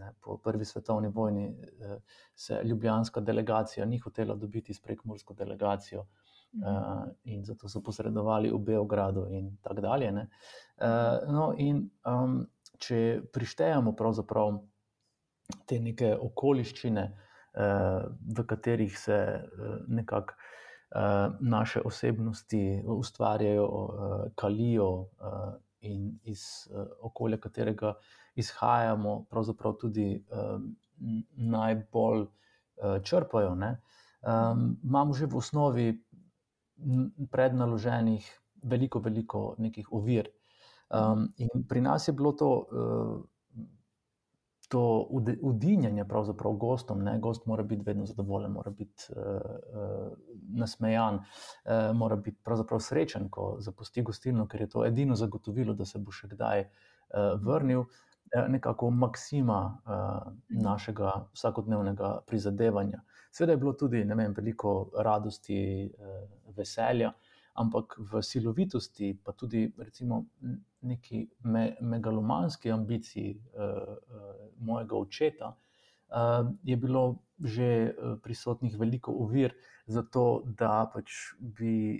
ne, 0.00 0.14
po 0.24 0.38
prvi 0.38 0.64
svetovni 0.64 1.12
vojni 1.12 1.52
se 2.34 2.62
ljubljanska 2.64 3.20
delegacija 3.20 3.84
ni 3.86 3.98
hotela 3.98 4.34
dobiti 4.34 4.74
s 4.74 4.80
prekmursko 4.80 5.34
delegacijo. 5.34 6.06
Uh, 6.56 7.12
in 7.24 7.44
zato 7.44 7.68
so 7.68 7.82
posredovali 7.82 8.48
v 8.50 8.58
Beogradu, 8.58 9.26
in 9.28 9.58
tako 9.62 9.80
dalje. 9.80 10.08
Uh, 10.12 11.28
no, 11.28 11.52
in 11.58 11.82
um, 12.08 12.46
če 12.80 13.20
prištejemo 13.32 13.92
te 15.68 15.76
neke 15.80 16.14
okoliščine, 16.16 17.04
uh, 17.12 18.08
v 18.08 18.46
katerih 18.48 18.96
se 18.98 19.18
uh, 19.36 19.74
nekako 19.88 20.32
uh, 20.32 21.36
naše 21.40 21.82
osebnosti 21.84 22.80
ustvarjajo, 22.88 23.66
uh, 23.68 24.16
kalijo 24.34 24.88
uh, 24.88 25.60
in 25.80 26.14
iz 26.24 26.40
uh, 26.70 26.86
okolja, 27.04 27.36
katerega 27.36 27.98
izhajamo, 28.34 29.26
pravzaprav 29.28 29.76
tudi 29.76 30.24
uh, 30.32 30.56
najbolj 31.36 32.24
uh, 32.24 32.96
črpajo. 33.04 33.54
Ne? 33.54 33.76
um, 34.26 34.76
imamo 34.82 35.14
že 35.14 35.26
v 35.26 35.34
osnovi 35.36 35.86
prednaloženih 37.30 38.26
veliko, 38.62 39.00
veliko 39.00 39.54
nekih 39.58 39.92
ovir. 39.92 40.28
Um, 40.90 41.32
in 41.36 41.64
pri 41.68 41.80
nas 41.80 42.08
je 42.08 42.12
bilo 42.12 42.32
to, 42.32 42.50
uh, 42.70 43.24
to 44.68 45.08
udinjanje 45.42 46.04
pravzaprav 46.04 46.52
gostom. 46.52 47.02
Ne? 47.02 47.18
Gost 47.18 47.46
mora 47.46 47.62
biti 47.62 47.82
vedno 47.86 48.06
zadovoljen, 48.06 48.52
mora 48.52 48.70
biti 48.70 49.04
uh, 49.10 49.22
uh, 49.22 50.12
nasmejan, 50.48 51.14
uh, 51.14 51.96
mora 51.96 52.16
biti 52.16 52.38
pravzaprav 52.44 52.80
srečen, 52.80 53.28
ko 53.30 53.56
zapusti 53.60 54.02
gostilno, 54.02 54.46
ker 54.46 54.60
je 54.60 54.68
to 54.68 54.86
edino 54.86 55.14
zagotovilo, 55.14 55.74
da 55.74 55.84
se 55.84 55.98
bo 55.98 56.12
še 56.12 56.28
kdaj 56.28 56.66
uh, 56.66 57.40
vrnil. 57.42 57.84
Nekako 58.48 58.90
maksima 58.90 59.78
uh, 59.86 60.32
našega 60.50 61.12
vsakodnevnega 61.32 62.24
prizadevanja. 62.26 63.04
Sveda 63.36 63.52
je 63.52 63.60
bilo 63.60 63.72
tudi 63.76 64.00
vem, 64.04 64.32
veliko 64.32 64.90
radosti, 64.96 65.58
uh, 65.84 66.54
veselja, 66.56 67.10
ampak 67.60 67.98
v 68.00 68.22
silovitosti, 68.24 69.10
pa 69.24 69.32
tudi 69.36 69.66
recimo 69.76 70.22
neki 70.88 71.20
me, 71.44 71.66
megalomanski 71.80 72.72
ambiciji 72.72 73.34
uh, 73.36 73.60
uh, 73.60 74.32
mojega 74.58 74.96
očeta, 74.96 75.54
je 76.62 76.76
bilo 76.76 77.16
že 77.42 77.92
prisotnih 78.22 78.76
veliko 78.78 79.12
ovir 79.12 79.52
za 79.86 80.02
to, 80.02 80.44
da 80.46 80.86
pač 80.94 81.34
bi 81.40 81.98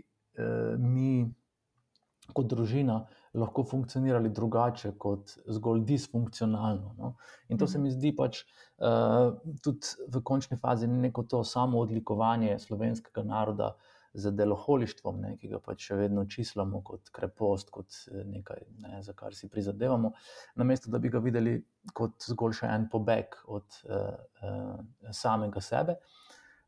mi, 0.78 1.26
kot 2.32 2.46
družina, 2.46 3.00
lahko 3.36 3.64
funkcionirali 3.64 4.30
drugače, 4.32 4.94
kot 4.98 5.36
zgolj 5.46 5.84
disfunkcionalno. 5.88 6.94
No? 6.98 7.14
In 7.48 7.58
to 7.58 7.68
se 7.68 7.78
mi 7.78 7.90
zdi 7.92 8.14
pač 8.16 8.42
uh, 8.42 9.34
tudi 9.64 10.08
v 10.12 10.22
končni 10.24 10.56
fazi 10.56 10.88
neko 10.88 11.26
to 11.28 11.44
samo 11.44 11.82
odlikovanje 11.84 12.58
slovenskega 12.58 13.24
naroda 13.26 13.74
z 14.16 14.32
deloholištvom, 14.32 15.20
ne, 15.20 15.34
ki 15.36 15.50
ga 15.52 15.58
pač 15.60 15.90
še 15.90 15.96
vedno 16.00 16.24
čislamo 16.24 16.80
kot 16.84 17.10
krepost, 17.12 17.68
kot 17.70 17.98
eh, 18.08 18.22
nekaj, 18.24 18.62
ne, 18.80 19.00
za 19.04 19.12
kar 19.12 19.36
si 19.36 19.50
prizadevamo, 19.52 20.14
namesto 20.56 20.90
da 20.90 21.00
bi 21.02 21.10
ga 21.12 21.20
videli 21.20 21.58
kot 21.92 22.24
zgolj 22.24 22.62
še 22.62 22.70
en 22.72 22.86
pobeg 22.92 23.36
od 23.52 23.76
uh, 23.84 24.16
uh, 24.40 25.12
samega 25.12 25.60
sebe. 25.60 25.98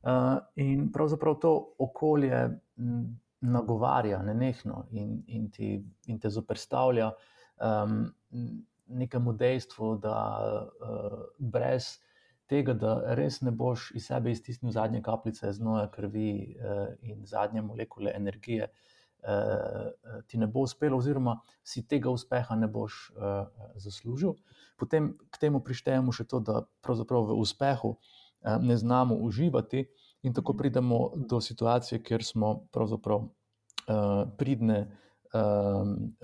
Uh, 0.05 0.37
in 0.61 0.91
pravzaprav 0.93 1.41
to 1.43 1.55
okolje 1.83 2.43
nagovarja 3.41 4.23
nenehno 4.23 4.87
in, 4.91 5.23
in, 5.27 5.51
ti, 5.51 5.85
in 6.07 6.19
te 6.19 6.31
zoprstavlja 6.31 7.13
um, 7.13 8.13
nekemu 8.89 9.33
dejstvu, 9.33 9.97
da 10.03 10.19
uh, 10.65 11.19
brez 11.39 11.99
tega, 12.49 12.75
da 12.75 13.15
res 13.15 13.43
ne 13.45 13.53
boš 13.53 13.91
iz 13.95 14.09
sebe 14.09 14.33
iztisnil 14.33 14.73
zadnje 14.73 15.03
kapljice 15.05 15.53
znoja 15.53 15.87
krvi 15.93 16.57
uh, 16.57 16.87
in 17.03 17.27
zadnje 17.27 17.63
molekule 17.63 18.13
energije, 18.17 18.71
uh, 19.23 20.23
ti 20.27 20.39
ne 20.39 20.47
bo 20.47 20.65
uspelo, 20.67 20.99
oziroma 20.99 21.39
si 21.63 21.85
tega 21.87 22.11
uspeha 22.11 22.57
ne 22.57 22.67
boš 22.67 23.11
uh, 23.11 23.45
zaslužil. 23.77 24.35
Potem 24.77 25.13
k 25.31 25.45
temu 25.47 25.61
prištejemo 25.61 26.13
še 26.13 26.25
to, 26.25 26.41
da 26.41 26.63
pravzaprav 26.83 27.29
v 27.29 27.39
uspehu 27.39 27.95
uh, 27.95 28.57
ne 28.63 28.77
znamo 28.77 29.15
uživati, 29.15 29.87
in 30.23 30.35
tako 30.35 30.53
mhm. 30.53 30.59
pridemo 30.59 31.01
do 31.17 31.41
situacije, 31.41 32.03
kjer 32.03 32.25
smo 32.25 32.55
pravzaprav 32.73 33.19
uh, 33.25 34.25
pridne. 34.39 34.81
Uh, 35.29 35.43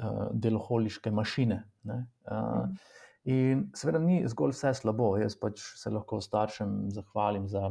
uh, 0.00 0.28
deloholiške 0.33 1.11
mašine. 1.11 1.59
Uh, 1.85 1.92
mm. 2.33 2.76
In 3.24 3.66
seveda 3.76 3.98
ni 4.00 4.22
zgolj 4.28 4.52
vse 4.52 4.74
slabo. 4.76 5.14
Jaz 5.20 5.37
pač 5.40 5.62
se 5.80 5.92
lahko 5.92 6.20
staršem 6.24 6.74
zahvalim 6.92 7.44
za 7.48 7.70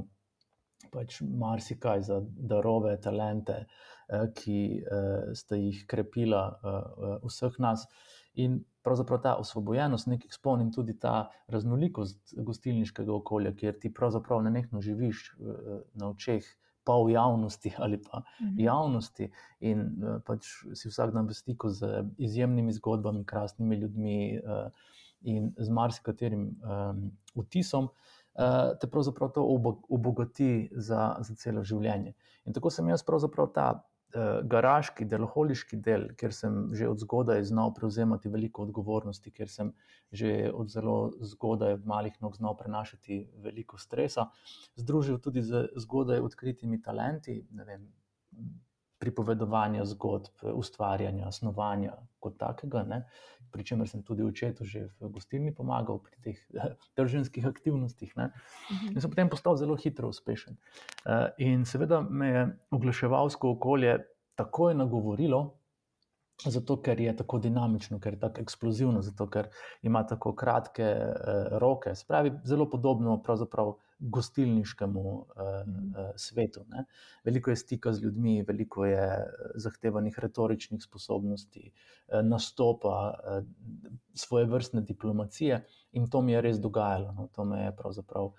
pač 0.93 1.19
marsikaj, 1.21 2.01
za 2.09 2.19
darove, 2.49 2.95
talente, 3.01 3.63
eh, 4.09 4.25
ki 4.37 4.59
eh, 4.81 5.33
ste 5.37 5.59
jih 5.61 5.83
krepila 5.89 6.43
eh, 6.53 7.17
vseh 7.25 7.59
nas. 7.63 7.85
In 8.33 8.59
pravzaprav 8.83 9.21
ta 9.21 9.35
osvobojenost 9.39 10.07
nekih 10.07 10.33
spon 10.33 10.61
in 10.61 10.71
tudi 10.71 10.97
ta 10.99 11.29
raznolikost 11.47 12.33
gostilniškega 12.37 13.13
okolja, 13.13 13.53
kjer 13.55 13.79
ti 13.79 13.93
pravzaprav 13.93 14.43
ne 14.43 14.51
nekno 14.51 14.81
živiš 14.81 15.31
na 15.93 16.09
očeh. 16.09 16.43
Pa 16.83 16.97
v 16.99 17.13
javnosti 17.13 17.71
ali 17.83 17.95
pa 18.01 18.19
mhm. 18.19 18.59
javnosti, 18.59 19.29
in 19.63 19.85
pač 20.27 20.49
si 20.75 20.89
vsak 20.91 21.13
dan 21.15 21.29
v 21.31 21.35
stiku 21.37 21.69
z 21.71 22.03
izjemnimi 22.17 22.73
zgodbami, 22.75 23.23
krasnimi 23.25 23.77
ljudmi, 23.79 24.17
uh, 24.43 24.67
in 25.23 25.53
z 25.57 25.69
marsikaterim 25.69 26.51
vtisom, 27.35 27.89
te 28.81 28.89
pravzaprav 28.89 29.31
to 29.31 29.43
obogati 29.89 30.69
za, 30.71 31.15
za 31.19 31.35
celo 31.35 31.63
življenje. 31.63 32.13
In 32.45 32.55
tako 32.55 32.71
sem 32.73 32.89
jaz 32.89 33.03
pravzaprav 33.05 33.51
ta 33.55 33.67
uh, 34.15 34.41
garaški, 34.49 35.05
deloholiški 35.09 35.79
del, 35.83 36.07
ker 36.19 36.33
sem 36.33 36.69
že 36.75 36.87
od 36.89 37.01
zgodaj 37.03 37.43
znal 37.49 37.73
prevzemati 37.73 38.29
veliko 38.29 38.63
odgovornosti, 38.67 39.31
ker 39.31 39.49
sem 39.49 39.73
že 40.11 40.51
od 40.53 40.69
zelo 40.69 40.97
zgodaj, 41.21 41.79
malih 41.85 42.15
nog, 42.21 42.37
znal 42.37 42.57
prenašati 42.57 43.23
veliko 43.43 43.77
stresa, 43.77 44.29
združil 44.75 45.19
tudi 45.19 45.41
z 45.41 45.67
zgodaj 45.75 46.21
odkritimi 46.21 46.81
talenti. 46.81 47.41
Pripovedovanja 49.03 49.83
zgodb, 49.91 50.47
ustvarjanja, 50.55 51.31
snovanja, 51.35 51.97
kot 52.23 52.39
takega. 52.39 52.85
Ne 52.87 53.03
pri 53.53 53.63
čemer 53.63 53.87
sem 53.89 54.01
tudi 54.01 54.25
očetu 54.25 54.65
že 54.65 54.89
v 54.97 55.13
gostilni 55.13 55.53
pomagal 55.53 56.01
pri 56.01 56.17
teh 56.25 56.37
družinskih 56.97 57.45
aktivnostih. 57.45 58.17
Ne. 58.17 58.33
In 58.89 58.97
sem 58.97 59.13
potem 59.13 59.29
postal 59.29 59.59
zelo 59.61 59.77
hitro 59.77 60.09
uspešen. 60.09 60.57
Eh, 60.57 61.27
in 61.45 61.67
seveda 61.69 62.01
me 62.01 62.27
je 62.27 62.43
oglaševalsko 62.73 63.53
okolje 63.57 63.99
takoj 64.35 64.73
nagovorilo, 64.73 65.59
Zato, 66.43 66.79
ker 66.81 66.99
je 66.99 67.11
tako 67.15 67.37
dinamično, 67.39 67.99
ker 68.01 68.15
je 68.17 68.19
tako 68.19 68.41
eksplozivno, 68.41 69.03
zato, 69.05 69.27
ker 69.31 69.47
ima 69.85 70.01
tako 70.03 70.33
kratke 70.35 70.87
uh, 70.97 71.53
roke. 71.61 71.93
Spravi, 71.95 72.33
zelo 72.43 72.65
podobno 72.69 73.19
pravzaprav 73.23 73.69
gostilniškemu 74.03 75.01
uh, 75.01 75.25
uh, 75.25 76.09
svetu. 76.15 76.65
Ne? 76.69 76.85
Veliko 77.23 77.51
je 77.51 77.55
stika 77.55 77.93
z 77.93 78.03
ljudmi, 78.03 78.43
veliko 78.47 78.85
je 78.85 79.05
zahtevanih 79.55 80.19
retoričnih 80.19 80.83
sposobnosti, 80.83 81.71
uh, 81.71 82.19
nastopa, 82.23 83.13
uh, 83.13 83.45
svoje 84.13 84.45
vrstne 84.45 84.81
diplomacije 84.81 85.63
in 85.91 86.09
to 86.09 86.21
mi 86.21 86.31
je 86.31 86.41
res 86.41 86.59
dogajalo. 86.59 87.11
No? 87.11 87.27
To 87.35 87.45
me 87.45 87.63
je 87.63 87.75
pravzaprav 87.75 88.25
uh, 88.25 88.35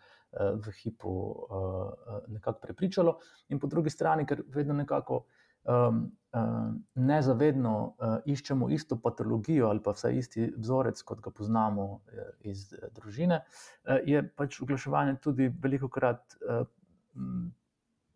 v 0.67 0.77
hipu 0.83 1.11
uh, 1.11 2.21
nekako 2.29 2.61
prepričalo. 2.61 3.19
In 3.49 3.61
po 3.61 3.67
drugi 3.67 3.91
strani, 3.91 4.27
ker 4.27 4.45
vedno 4.49 4.75
nekako 4.75 5.25
um, 5.65 6.13
uh, 6.33 6.75
nezavedno 6.95 7.75
uh, 7.87 8.17
iščemo 8.25 8.69
isto 8.71 8.99
patologijo 9.01 9.69
ali 9.69 9.83
pa 9.83 9.95
vsaj 9.97 10.19
isti 10.19 10.53
vzorec, 10.57 11.03
kot 11.03 11.21
ga 11.25 11.31
poznamo 11.31 11.85
uh, 11.85 12.01
iz 12.41 12.73
uh, 12.73 12.89
družine, 12.95 13.41
uh, 13.45 13.99
je 14.07 14.23
pač 14.37 14.61
oglaševanje 14.63 15.19
tudi 15.25 15.51
veliko 15.63 15.89
krat 15.89 16.39
uh, 16.43 16.67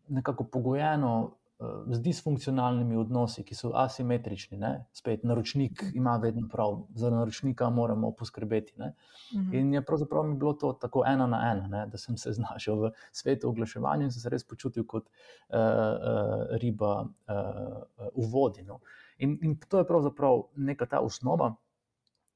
nekako 0.08 0.44
pogojeno 0.44 1.37
z 1.86 1.98
disfunkcionalnimi 2.02 2.96
odnosi, 2.96 3.42
ki 3.42 3.54
so 3.58 3.72
asimetrični. 3.74 4.58
Ne? 4.58 4.84
Spet 4.94 5.24
naročnik 5.26 5.82
ima 5.94 6.14
vedno 6.22 6.46
prav, 6.52 6.76
za 6.94 7.10
naročnika 7.10 7.70
moramo 7.70 8.12
poskrbeti. 8.14 8.74
Ne? 8.76 8.92
Mhm. 9.34 9.54
In 9.54 9.74
je 9.74 9.82
pravzaprav 9.84 10.24
mi 10.24 10.36
bilo 10.38 10.52
to 10.52 10.72
tako 10.72 11.02
ena 11.06 11.26
na 11.26 11.40
ena, 11.50 11.66
ne? 11.66 11.86
da 11.86 11.98
sem 11.98 12.16
se 12.16 12.32
znašel 12.38 12.80
v 12.82 12.92
svetu 13.12 13.48
oglaševanja 13.48 14.04
in 14.04 14.12
se 14.12 14.30
res 14.30 14.46
počutil 14.46 14.86
kot 14.86 15.08
uh, 15.08 15.58
uh, 15.58 16.58
riba 16.62 16.92
uh, 17.02 18.08
v 18.14 18.30
vodi. 18.30 18.62
No? 18.62 18.80
In, 19.18 19.38
in 19.42 19.58
to 19.68 19.82
je 19.82 19.86
pravzaprav 19.86 20.44
neka 20.56 20.86
ta 20.86 21.00
osnova. 21.00 21.54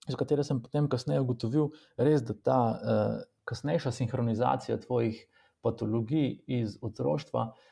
Za 0.08 0.18
katero 0.18 0.42
sem 0.42 0.58
potem 0.58 0.88
kasneje 0.90 1.20
ugotovil, 1.22 1.70
res, 1.96 2.26
da 2.26 2.34
ta 2.34 2.62
uh, 2.70 3.20
kasnejša 3.46 3.92
sinhronizacija 3.94 4.80
tvojih 4.82 5.28
patologij 5.62 6.40
iz 6.46 6.74
otroštva 6.82 7.42
uh, 7.46 7.52
Eh, 7.52 7.71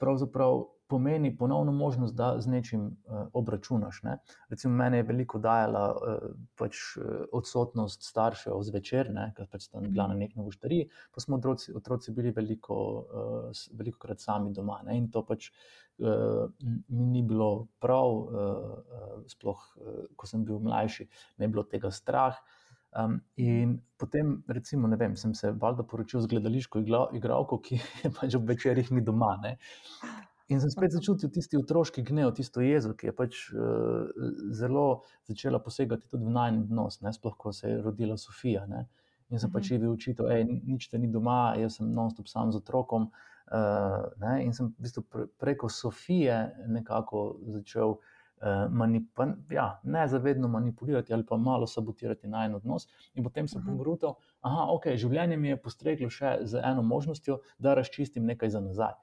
pravzaprav 0.00 0.64
pomeni 0.90 1.30
ponovno 1.36 1.72
možnost, 1.72 2.14
da 2.14 2.34
z 2.40 2.50
nečim 2.50 2.86
uh, 2.86 3.26
obračunaš. 3.32 4.02
Ne? 4.02 4.16
Recimo, 4.48 4.74
meni 4.74 4.98
je 4.98 5.06
veliko 5.06 5.38
dajala 5.38 5.84
uh, 5.94 6.24
pač, 6.58 6.80
odsotnost 7.32 8.02
staršev 8.08 8.58
zvečer, 8.66 9.12
ker 9.36 9.46
pač 9.52 9.68
tam 9.70 9.86
bila 9.86 10.08
na 10.10 10.18
nek 10.18 10.34
novoštariji, 10.36 10.88
pa 11.14 11.22
smo 11.22 11.38
otroci, 11.38 11.70
otroci 11.78 12.14
bili 12.16 12.34
veliko, 12.34 12.80
veliko 13.78 14.02
krat 14.02 14.20
sami 14.20 14.50
doma. 14.52 14.80
Ne? 14.86 14.98
In 14.98 15.10
to 15.14 15.22
pač 15.26 15.52
mi 16.00 17.06
ni 17.12 17.22
bilo 17.22 17.68
prav, 17.78 18.14
sploh 19.28 19.66
ko 20.16 20.26
sem 20.26 20.46
bil 20.48 20.58
mlajši, 20.64 21.06
me 21.38 21.46
je 21.46 21.54
bilo 21.54 21.66
tega 21.68 21.90
strah. 21.94 22.40
Um, 22.90 23.20
in 23.36 23.76
potem, 23.98 24.42
recimo, 24.48 24.88
ne 24.88 24.96
vem, 24.98 25.14
sem 25.16 25.34
se 25.34 25.52
valjda 25.52 25.84
poročil 25.86 26.24
z 26.24 26.30
gledališko 26.32 26.80
igralko, 27.14 27.60
ki 27.62 27.78
je 28.02 28.10
pač 28.16 28.34
ob 28.34 28.48
večerjih 28.50 28.90
mi 28.90 29.04
doma. 29.06 29.36
Ne? 29.42 29.56
In 30.50 30.58
sem 30.58 30.72
spet 30.72 30.90
začutil 30.96 31.30
tisti 31.30 31.58
otroški 31.60 32.02
gnev, 32.08 32.32
tisto 32.34 32.64
jezo, 32.64 32.96
ki 32.98 33.10
je 33.10 33.14
pač 33.14 33.42
uh, 33.54 34.08
zelo 34.58 35.04
začela 35.30 35.60
posegati 35.62 36.08
tudi 36.10 36.26
v 36.26 36.34
najmenj 36.34 36.64
odnos, 36.66 36.98
sploh 37.14 37.36
ko 37.38 37.52
se 37.54 37.70
je 37.70 37.82
rodila 37.84 38.18
Sofija. 38.18 38.64
Ne? 38.66 38.88
In 39.30 39.38
sem 39.38 39.52
pač 39.54 39.70
mhm. 39.70 39.84
bil 39.84 39.94
učitelj, 39.94 40.26
da 40.26 40.58
nič 40.72 40.88
te 40.90 40.98
ni 40.98 41.10
doma, 41.10 41.54
jaz 41.60 41.78
sem 41.78 41.92
non-stop 41.94 42.26
sam 42.26 42.50
z 42.50 42.58
otrokom. 42.58 43.12
Uh, 43.50 44.10
ne, 44.22 44.36
in 44.44 44.52
sem 44.54 44.68
v 44.70 44.84
bistvu 44.86 45.02
pre, 45.10 45.24
preko 45.42 45.70
Sofije 45.70 46.36
nekako 46.70 47.38
začel 47.54 47.96
manip 48.70 49.20
ja, 49.52 49.80
nezavedno 49.82 50.48
manipulirati 50.48 51.14
ali 51.14 51.26
pa 51.26 51.36
malo 51.36 51.66
sabotirati 51.66 52.28
na 52.28 52.44
en 52.44 52.54
odnos. 52.54 52.88
In 53.14 53.24
potem 53.24 53.48
sem 53.48 53.62
pogrutal, 53.66 54.16
da 54.42 54.66
okay, 54.72 54.96
življenje 54.96 55.36
mi 55.36 55.52
je 55.52 55.60
postreglo 55.60 56.08
še 56.10 56.38
z 56.48 56.62
eno 56.64 56.82
možnostjo, 56.82 57.40
da 57.58 57.74
razčistim 57.74 58.24
nekaj 58.24 58.56
za 58.56 58.64
nazaj. 58.64 58.96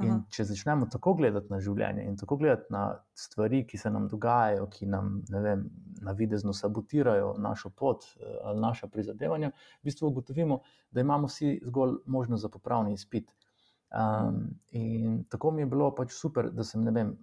In 0.00 0.22
če 0.32 0.46
začnemo 0.48 0.86
tako 0.88 1.12
gledati 1.18 1.50
na 1.52 1.58
življenje 1.60 2.06
in 2.08 2.14
tako 2.16 2.38
gledati 2.40 2.72
na 2.72 2.84
stvari, 3.12 3.66
ki 3.68 3.76
se 3.78 3.90
nam 3.92 4.06
dogajajo, 4.08 4.64
ki 4.72 4.88
nam 4.88 5.18
vem, 5.28 5.66
na 6.00 6.14
videzno 6.16 6.54
sabotirajo 6.56 7.34
našo 7.38 7.68
pot 7.76 8.06
eh, 8.06 8.38
ali 8.48 8.64
naša 8.64 8.88
prizadevanja, 8.88 9.52
v 9.82 9.90
bistvu 9.90 10.08
ugotovimo, 10.08 10.62
da 10.90 11.04
imamo 11.04 11.28
vsi 11.28 11.58
zgolj 11.68 11.98
možnost 12.06 12.46
za 12.46 12.48
popravni 12.48 12.96
izpit. 12.96 13.34
Um, 13.90 14.54
in 14.70 15.24
tako 15.28 15.50
mi 15.50 15.62
je 15.62 15.66
bilo 15.66 15.90
pač 15.94 16.14
super, 16.14 16.48
da 16.54 16.64
sem 16.64 16.86
vem, 16.94 17.16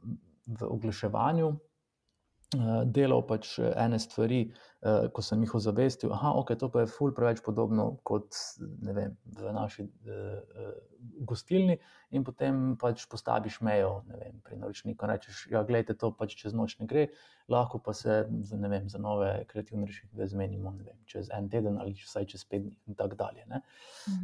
v 0.48 0.70
oglaševanju 0.70 1.50
uh, 1.52 2.82
delal 2.86 3.24
pač 3.28 3.58
ene 3.60 4.00
stvari, 4.00 4.46
uh, 4.48 5.08
ko 5.14 5.24
sem 5.26 5.44
jih 5.44 5.56
ozavestil, 5.60 6.14
da 6.16 6.34
okay, 6.40 6.60
to 6.60 6.72
pa 6.72 6.86
je 6.86 6.92
ful 6.92 7.14
preveč 7.16 7.44
podobno 7.46 7.98
kot 8.08 8.36
vem, 8.82 9.18
v 9.40 9.56
naši. 9.56 9.88
Uh, 10.08 10.76
gostilni 11.20 11.78
in 12.16 12.24
potem 12.24 12.76
pač 12.80 13.06
postaviš 13.10 13.60
mejo 13.66 14.02
vem, 14.08 14.40
pri 14.44 14.58
naročniku. 14.60 15.08
Rečeš, 15.10 15.44
da 15.52 15.64
ja, 15.66 15.84
to 15.94 16.12
pač 16.16 16.36
čez 16.40 16.56
noč 16.56 16.78
ne 16.80 16.88
gre, 16.88 17.08
lahko 17.52 17.80
pa 17.84 17.94
se 17.98 18.24
za, 18.48 18.58
vem, 18.58 18.90
za 18.90 19.02
nove 19.02 19.30
kreativne 19.50 19.88
rešitve 19.90 20.28
zmenimo 20.32 20.74
vem, 20.78 20.98
čez 21.10 21.32
en 21.36 21.50
teden 21.50 21.80
ali 21.82 21.96
vsaj 21.98 22.28
čez 22.34 22.46
pet 22.46 22.66
dni 22.66 22.76
in 22.88 22.98
tako 23.00 23.20
dalje. 23.20 23.46
Mhm. 23.48 23.62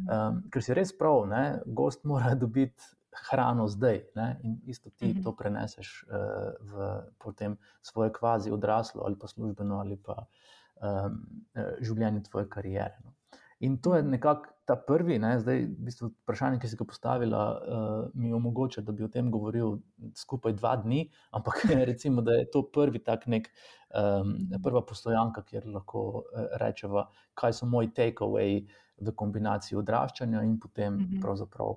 Um, 0.08 0.42
ker 0.50 0.64
si 0.64 0.76
res 0.76 0.94
prav, 0.96 1.24
ne? 1.30 1.44
gost 1.66 2.04
mora 2.04 2.34
dobiti. 2.42 2.93
Hrano 3.30 3.68
zdaj, 3.68 4.02
ne? 4.14 4.40
in 4.42 4.58
isto 4.66 4.90
ti 4.90 5.04
uh 5.04 5.10
mhm. 5.10 5.18
-huh. 5.18 5.24
to 5.24 5.36
preneseš 5.36 6.06
uh, 6.08 6.14
v 6.60 7.02
potem 7.18 7.56
svoje 7.82 8.12
kvazi 8.12 8.50
odraslo 8.50 9.02
ali 9.06 9.18
pa 9.18 9.26
službeno 9.26 9.78
ali 9.78 9.96
pa 9.96 10.26
um, 10.82 11.26
življenje 11.80 12.22
tvoje 12.22 12.48
karijere. 12.48 12.96
No? 13.04 13.14
In 13.60 13.78
to 13.78 13.94
je 13.96 14.02
nekako 14.02 14.50
ta 14.64 14.76
prvi, 14.76 15.18
ne, 15.18 15.38
zdaj, 15.40 15.60
v 15.68 15.86
bistvu, 15.86 16.08
vprašanje, 16.24 16.58
ki 16.60 16.68
si 16.68 16.76
ga 16.80 16.86
postavila, 16.88 17.42
uh, 17.54 18.06
mi 18.14 18.32
omogoča, 18.32 18.82
da 18.84 18.92
bi 18.92 19.04
o 19.04 19.08
tem 19.12 19.30
govoril 19.32 19.78
skupaj 20.16 20.56
dva 20.56 20.74
dni, 20.80 21.04
ampak 21.36 21.62
recimo, 21.90 22.24
da 22.24 22.38
je 22.40 22.48
to 22.50 22.64
prvi 22.72 23.02
tak 23.04 23.26
nek, 23.30 23.50
um, 23.92 24.36
prva 24.64 24.82
postojanka, 24.84 25.44
kjer 25.48 25.68
lahko 25.68 26.04
uh, 26.22 26.48
rečemo, 26.60 27.06
kaj 27.38 27.60
so 27.60 27.68
moji 27.68 27.92
takeaway 27.96 28.64
v 29.00 29.12
kombinaciji 29.16 29.78
odraščanja 29.78 30.42
in 30.46 30.58
potem 30.60 30.94
mm 30.94 31.04
-hmm. 31.04 31.20
pravzaprav 31.22 31.76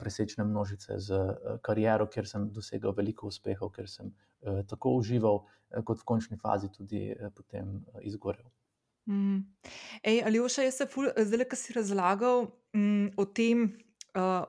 presečne 0.00 0.44
množice 0.44 0.98
z 1.00 1.18
uh, 1.18 1.58
kariero, 1.64 2.06
kjer 2.06 2.28
sem 2.28 2.48
dosegal 2.52 2.94
veliko 2.96 3.30
uspehov, 3.30 3.72
ker 3.72 3.88
sem 3.88 4.10
uh, 4.12 4.62
tako 4.68 4.96
užival, 5.00 5.44
kot 5.88 6.02
v 6.02 6.04
končni 6.04 6.36
fazi 6.36 6.68
tudi 6.68 7.14
potem 7.32 7.78
izgorel. 8.04 8.44
Mm. 9.08 9.40
Ej, 10.04 10.22
ali 10.26 10.40
oša, 10.40 10.66
jaz 10.68 10.82
se 10.82 10.86
zdaj, 11.24 11.46
ki 11.48 11.56
si 11.56 11.72
razlagal 11.72 12.46
mm, 12.76 13.14
o 13.16 13.24
tem, 13.24 13.64
uh, 14.14 14.44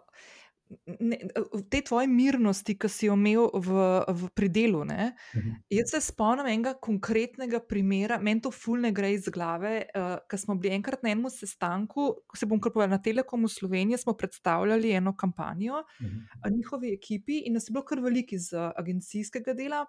ne, 1.00 1.18
v 1.54 1.62
tej 1.70 1.82
tvoji 1.88 2.08
mirnosti, 2.08 2.76
ki 2.80 2.90
si 2.90 3.08
jo 3.08 3.18
imel 3.18 3.50
v, 3.54 3.70
v 4.08 4.30
predelu. 4.36 4.84
Mm 4.86 4.90
-hmm. 4.90 5.56
Jaz 5.70 5.92
se 5.92 6.02
spomnim 6.02 6.46
enega 6.46 6.74
konkretnega 6.74 7.60
primera, 7.60 8.20
meni 8.20 8.42
to 8.42 8.52
fulne 8.52 8.92
gre 8.92 9.14
iz 9.14 9.30
glave. 9.30 9.86
Uh, 9.96 10.18
Ker 10.30 10.40
smo 10.40 10.56
bili 10.56 10.76
enkrat 10.76 11.04
na 11.04 11.10
enem 11.10 11.30
sestanku, 11.30 12.16
ko 12.28 12.38
se 12.38 12.46
bom 12.46 12.60
kar 12.60 12.72
povedal 12.72 12.90
na 12.90 13.02
Telekomu 13.02 13.48
Slovenije, 13.48 13.98
smo 13.98 14.14
predstavljali 14.14 14.92
eno 14.92 15.16
kampanjo 15.18 15.84
mm 16.02 16.06
-hmm. 16.06 16.56
njihovi 16.58 16.94
ekipi 16.94 17.38
in 17.46 17.54
nas 17.54 17.70
je 17.70 17.72
bilo 17.72 17.86
kar 17.86 18.00
veliko 18.00 18.36
iz 18.36 18.54
uh, 18.54 18.72
agencijskega 18.76 19.54
dela. 19.54 19.86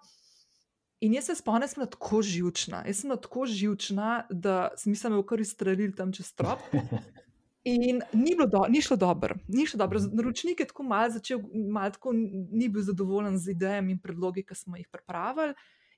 In 0.99 1.13
jaz 1.13 1.25
se 1.25 1.35
spomnim, 1.35 1.61
da 1.61 1.67
sem 1.67 1.87
tako 1.91 2.21
živčna. 2.21 2.83
Jaz 2.87 3.01
sem 3.01 3.09
tako 3.09 3.45
živčna, 3.45 4.27
da 4.29 4.69
sem 4.77 4.95
se 4.95 5.09
mi 5.09 5.23
kar 5.27 5.39
izstrelil 5.39 5.91
tam 5.95 6.13
čez 6.13 6.25
strop. 6.25 6.59
In 7.65 8.03
ni, 8.13 8.35
do, 8.37 8.65
ni 8.69 8.81
šlo 8.81 8.95
dobro. 8.97 9.35
Ni 9.47 9.65
šlo 9.65 9.77
dobro. 9.77 9.99
Naročnik 10.13 10.59
je 10.59 10.67
tako 10.69 10.83
malo 10.83 11.09
začel, 11.09 11.39
malo 11.71 11.89
tako 11.89 12.11
ni 12.13 12.69
bil 12.69 12.83
zadovoljen 12.85 13.39
z 13.41 13.55
idejami 13.55 13.95
in 13.95 13.99
predlogi, 13.99 14.43
ki 14.45 14.55
smo 14.55 14.77
jih 14.77 14.87
pripravili. 14.91 15.55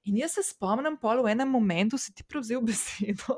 In 0.07 0.17
jaz 0.17 0.37
se 0.37 0.43
spomnim, 0.47 0.95
da 1.01 1.15
v 1.21 1.31
enem 1.31 1.49
momentu 1.49 1.97
si 1.97 2.13
ti 2.15 2.23
prevzel 2.23 2.63
besedo. 2.69 3.35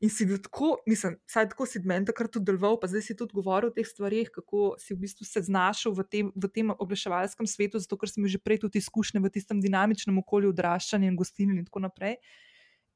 In 0.00 0.10
si 0.10 0.26
bil 0.26 0.38
tako, 0.42 0.76
mislim, 0.86 1.16
saj 1.26 1.48
tako 1.50 1.66
si 1.66 1.82
meni 1.86 2.06
takrat 2.06 2.30
tudi 2.30 2.46
deloval, 2.46 2.78
pa 2.80 2.86
zdaj 2.90 3.02
si 3.02 3.16
tudi 3.18 3.34
govoril 3.34 3.70
o 3.70 3.74
teh 3.74 3.86
stvarih, 3.86 4.30
kako 4.30 4.74
si 4.78 4.94
v 4.94 5.02
bistvu 5.02 5.26
se 5.26 5.42
znašel 5.42 5.94
v 5.98 6.06
tem, 6.06 6.32
v 6.34 6.50
tem 6.50 6.70
oglaševalskem 6.70 7.46
svetu, 7.46 7.82
zato 7.82 7.98
ker 7.98 8.10
si 8.10 8.20
imel 8.22 8.30
že 8.30 8.42
prej 8.42 8.62
tudi 8.62 8.82
izkušnje 8.82 9.22
v 9.22 9.30
tistem 9.34 9.62
dinamičnem 9.62 10.18
okolju 10.22 10.54
odraščanja 10.54 11.10
in 11.10 11.18
gostilni 11.18 11.58
in 11.58 11.66
tako 11.66 11.86
naprej. 11.86 12.18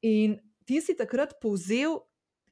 In 0.07 0.39
ti 0.67 0.83
si 0.83 0.95
takrat 0.99 1.39
povzel 1.43 2.03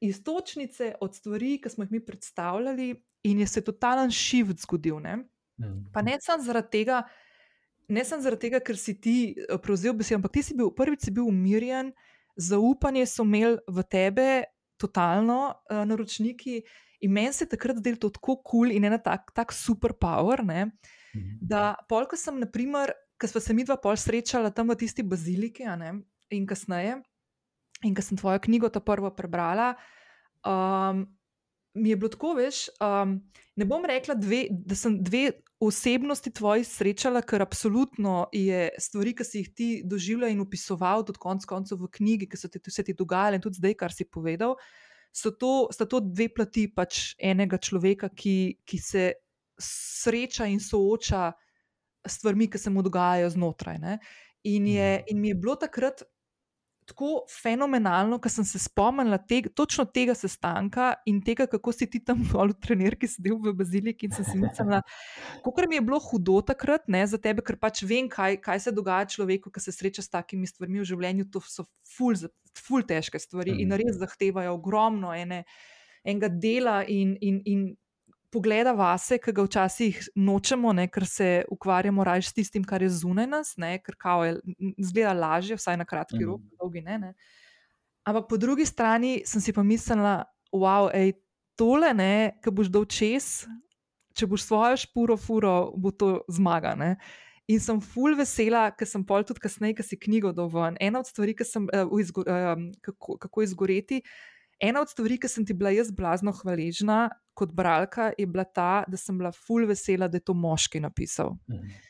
istočnice 0.01 0.95
od 1.01 1.15
stvari, 1.15 1.59
ki 1.61 1.69
smo 1.69 1.83
jih 1.83 1.91
mi 1.91 2.05
predstavljali, 2.05 2.93
in 3.25 3.39
je 3.39 3.47
se 3.47 3.61
totalen 3.61 4.11
shift 4.11 4.61
zgodil. 4.61 4.99
Ne? 4.99 5.15
Mm. 5.61 5.89
Pa 5.93 6.01
ne 6.01 6.17
samo 6.21 6.43
zaradi 6.43 6.69
tega. 6.71 7.03
Ne 7.87 8.05
samo 8.05 8.21
zaradi 8.21 8.47
tega, 8.47 8.59
ker 8.65 8.77
si 8.77 8.95
ti 9.01 9.17
eh, 9.37 9.57
prevzel 9.61 9.93
besedo, 9.93 10.19
ampak 10.19 10.33
ti 10.37 10.43
si 10.43 10.57
bil 10.57 10.71
prvič 10.73 11.05
si 11.05 11.13
bil 11.13 11.27
umirjen, 11.29 11.91
zaupanje 12.37 13.05
so 13.09 13.25
imeli 13.25 13.59
v 13.67 13.83
tebe, 13.89 14.27
totalno, 14.81 15.53
uh, 15.71 15.85
naročniki. 15.87 16.59
In 17.05 17.13
meni 17.13 17.33
se 17.33 17.45
je 17.45 17.51
takrat 17.53 17.77
zdelo 17.79 18.01
to 18.01 18.09
tako 18.09 18.35
kul 18.35 18.43
cool 18.49 18.73
in 18.73 18.83
ena 18.83 18.97
tak, 18.97 19.29
tak 19.35 19.53
super 19.53 19.93
power. 19.93 20.43
Ne, 20.43 20.65
mhm. 21.15 21.37
Da, 21.41 21.75
polk 21.89 22.17
sem, 22.17 22.39
naprimer, 22.41 22.91
ko 23.21 23.29
smo 23.29 23.41
se 23.41 23.53
mi 23.53 23.63
dva 23.63 23.77
pol 23.79 23.95
srečala 23.95 24.51
tam 24.51 24.73
v 24.73 24.79
tisti 24.81 25.05
baziliki, 25.05 25.69
ne, 25.79 25.93
in 26.33 26.47
kasneje, 26.49 26.99
in 27.83 27.95
ko 27.95 28.01
sem 28.01 28.17
tvojo 28.17 28.39
knjigo 28.39 28.69
ta 28.69 28.79
prvo 28.79 29.11
prebrala, 29.15 29.73
um, 30.45 31.05
mi 31.75 31.89
je 31.89 31.97
bilo 31.99 32.09
tako, 32.09 32.33
veš, 32.39 32.69
um, 32.79 33.17
ne 33.55 33.65
bom 33.67 33.83
rekla, 33.85 34.15
dve, 34.15 34.45
da 34.49 34.77
sem 34.79 34.95
dve 35.03 35.31
osebnosti 35.59 36.31
tvoji 36.35 36.63
srečala, 36.67 37.21
ker 37.21 37.43
absolutno 37.43 38.25
je 38.35 38.69
stvari, 38.79 39.15
ki 39.15 39.27
si 39.27 39.41
jih 39.41 39.51
ti 39.55 39.67
doživljal 39.87 40.31
in 40.31 40.43
opisoval, 40.43 41.03
tudi 41.07 41.19
konec 41.19 41.47
koncev 41.47 41.83
v 41.83 41.91
knjigi, 41.99 42.29
ki 42.31 42.39
so 42.39 42.51
ti 42.51 42.59
vse 42.63 42.83
ti 42.87 42.95
dogajale 42.95 43.39
in 43.39 43.43
tudi 43.43 43.59
zdaj, 43.59 43.77
kar 43.79 43.95
si 43.95 44.07
povedal. 44.07 44.55
So 45.15 45.31
to, 45.31 45.67
sta 45.71 45.87
to 45.87 46.01
dve 46.03 46.27
plati 46.35 46.67
pač 46.67 47.15
enega 47.23 47.59
človeka, 47.59 48.11
ki, 48.11 48.65
ki 48.67 48.79
se 48.83 49.05
sreča 49.59 50.47
in 50.51 50.59
sooča 50.59 51.29
s 52.05 52.17
stvarmi, 52.19 52.49
ki 52.51 52.59
se 52.59 52.69
mu 52.69 52.83
dogajajo 52.83 53.31
znotraj. 53.37 53.79
In, 54.43 54.67
je, 54.67 54.89
mhm. 54.99 55.07
in 55.07 55.21
mi 55.21 55.31
je 55.31 55.39
bilo 55.39 55.55
takrat 55.55 56.03
tako 56.85 57.23
fenomenalno, 57.41 58.19
ker 58.21 58.31
sem 58.31 58.45
se 58.45 58.59
spomnila 58.61 59.17
te, 59.17 59.41
točno 59.57 59.85
tega 59.89 60.13
sestanka 60.17 60.91
in 61.09 61.21
tega, 61.25 61.47
kako 61.49 61.73
si 61.73 61.87
ti 61.89 62.01
tam 62.03 62.21
v 62.21 62.45
trenerki 62.61 63.09
sedel 63.09 63.39
v 63.41 63.53
baziliki 63.57 64.05
in 64.05 64.13
sem 64.13 64.27
si 64.27 64.37
mislila, 64.37 64.83
kako 65.43 65.65
mi 65.69 65.79
je 65.79 65.85
bilo 65.85 65.99
hudo 65.99 66.41
takrat 66.45 66.85
ne, 66.87 67.01
za 67.09 67.17
tebe, 67.21 67.41
ker 67.45 67.57
pač 67.57 67.81
vem, 67.83 68.09
kaj, 68.09 68.37
kaj 68.43 68.67
se 68.67 68.75
dogaja 68.75 69.09
človeku, 69.17 69.49
ki 69.49 69.63
se 69.63 69.73
sreča 69.73 70.05
s 70.05 70.13
takimi 70.13 70.45
stvarmi 70.49 70.83
v 70.83 70.89
življenju. 70.91 71.29
To 71.33 71.41
so 71.41 71.65
ful, 71.95 72.17
ful 72.53 72.85
težke 72.85 73.19
stvari 73.21 73.57
in 73.63 73.73
res 73.73 73.97
zahtevajo 73.97 74.53
ogromno 74.59 75.15
ene, 75.17 75.43
enega 76.05 76.29
dela 76.29 76.83
in, 76.85 77.17
in, 77.21 77.41
in 77.49 77.65
pogleda 78.35 78.73
vase, 78.75 79.17
ki 79.23 79.31
ga 79.35 79.45
včasih 79.45 80.01
nočemo, 80.19 80.73
ne, 80.75 80.89
ker 80.91 81.07
se 81.07 81.29
ukvarjamo 81.51 82.03
raje 82.03 82.27
s 82.27 82.35
tistim, 82.35 82.65
kar 82.67 82.83
je 82.83 82.91
zunaj 82.91 83.27
nas, 83.31 83.53
ne, 83.61 83.77
ker 83.79 83.95
kao 83.99 84.25
je 84.27 84.35
zgleda 84.89 85.13
lažje, 85.15 85.55
vsaj 85.59 85.79
na 85.79 85.87
kratki 85.87 86.19
mm. 86.19 86.27
rok, 86.27 86.41
dolgi 86.59 86.83
ne, 86.83 86.97
ne. 86.99 87.13
Ampak 88.05 88.27
po 88.29 88.37
drugi 88.37 88.67
strani 88.67 89.21
sem 89.25 89.41
si 89.41 89.53
pa 89.55 89.63
mislila, 89.63 90.17
wow, 90.53 90.91
ej, 90.93 91.15
tole 91.55 91.93
ne, 91.95 92.35
ki 92.43 92.51
boš 92.53 92.69
dol 92.73 92.85
čez, 92.91 93.45
če 94.15 94.27
boš 94.29 94.45
svojo 94.45 94.81
špuro, 94.83 95.17
furo, 95.19 95.55
bo 95.79 95.91
to 95.95 96.17
zmaga. 96.31 96.75
Ne. 96.79 96.95
In 97.51 97.61
sem 97.61 97.79
full 97.83 98.17
vesela, 98.17 98.67
ker 98.73 98.89
sem 98.89 99.03
pol 99.05 99.25
tudi 99.27 99.43
kasneje, 99.43 99.79
ker 99.79 99.85
si 99.85 99.99
knjigo 100.01 100.31
dovolj. 100.35 100.79
Ena 100.81 101.01
od 101.03 101.09
stvari, 101.09 101.35
sem, 101.45 101.67
uh, 101.69 101.91
izgo, 102.01 102.25
uh, 102.25 102.55
kako, 102.85 103.19
kako 103.21 103.45
izgoreti, 103.45 104.01
ena 104.59 104.81
od 104.81 104.89
stvari, 104.89 105.17
ki 105.19 105.29
sem 105.31 105.45
ti 105.45 105.53
bila 105.53 105.73
jaz 105.75 105.91
blazno 105.91 106.33
hvaležna, 106.35 107.09
kot 107.35 107.51
bralka 107.51 108.11
je 108.17 108.25
bila 108.27 108.45
ta, 108.45 108.85
da 108.87 108.97
sem 108.97 109.17
bila 109.17 109.31
ful 109.35 109.67
vesela, 109.67 110.07
da 110.07 110.17
je 110.17 110.25
to 110.25 110.33
moški 110.33 110.79
napisal. 110.79 111.35
Mhm. 111.51 111.83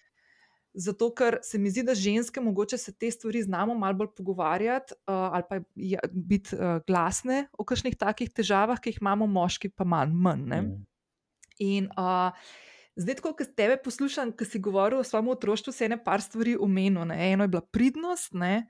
Zato, 0.75 1.07
ker 1.15 1.37
se 1.39 1.55
mi 1.57 1.69
zdi, 1.71 1.85
da 1.87 1.93
ženske 1.95 2.41
mogoče 2.43 2.77
se 2.77 2.91
te 2.99 3.07
stvari 3.11 3.45
znamo 3.45 3.77
malo 3.79 3.95
bolj 3.95 4.09
pogovarjati 4.17 4.93
uh, 5.07 5.13
ali 5.31 5.43
pa 5.49 5.59
ja, 5.75 5.99
biti 6.11 6.55
uh, 6.55 6.81
glasne 6.87 7.45
o 7.55 7.63
kakšnih 7.63 7.95
takih 7.95 8.33
težavah, 8.35 8.81
ki 8.83 8.91
jih 8.91 8.99
imamo, 8.99 9.27
moški 9.27 9.71
pa 9.71 9.87
manj. 9.87 10.11
manj 10.11 10.49
mm. 10.51 10.81
In 11.63 11.87
uh, 11.95 12.35
zdaj, 12.99 13.21
ko 13.23 13.31
tebe 13.55 13.77
poslušam, 13.79 14.33
ki 14.35 14.45
si 14.45 14.59
govoril 14.59 14.99
o 14.99 15.07
svojem 15.07 15.31
otroštvu, 15.31 15.71
se 15.71 15.85
je 15.85 15.93
ene 15.93 16.01
par 16.03 16.21
stvari 16.21 16.57
omenil. 16.59 17.07
Eno 17.11 17.47
je 17.47 17.53
bila 17.55 17.63
pridnost, 17.63 18.33
ne? 18.33 18.67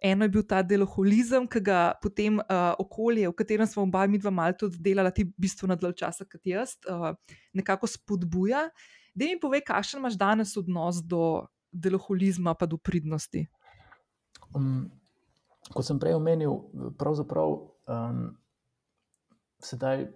Eno 0.00 0.24
je 0.24 0.32
bil 0.32 0.44
ta 0.48 0.62
deloholizem, 0.64 1.46
ki 1.50 1.60
ga 1.64 1.80
potem 2.02 2.40
uh, 2.40 2.72
okolje, 2.80 3.28
v 3.28 3.36
katerem 3.36 3.68
smo 3.68 3.84
oba 3.84 4.06
mi 4.08 4.18
dva 4.18 4.52
tudi 4.52 4.80
delala, 4.80 5.10
ti 5.10 5.26
bistveno 5.36 5.76
dlje 5.76 5.92
časa 6.00 6.24
kot 6.24 6.46
jaz, 6.46 6.76
uh, 6.88 7.12
nekako 7.52 7.86
spodbuja. 7.86 8.68
Da 9.14 9.24
mi 9.24 9.40
povej, 9.40 9.64
kakšen 9.66 10.00
imaš 10.00 10.16
danes 10.16 10.56
odnos 10.56 11.02
do 11.04 11.46
deloholizma, 11.72 12.54
pa 12.54 12.66
do 12.66 12.78
pridnosti. 12.78 13.46
Um, 14.54 14.90
kot 15.74 15.84
sem 15.86 16.00
prej 16.00 16.16
omenil, 16.16 16.56
pravzaprav 16.98 17.58
um, 17.86 18.22
sedaj 19.60 20.06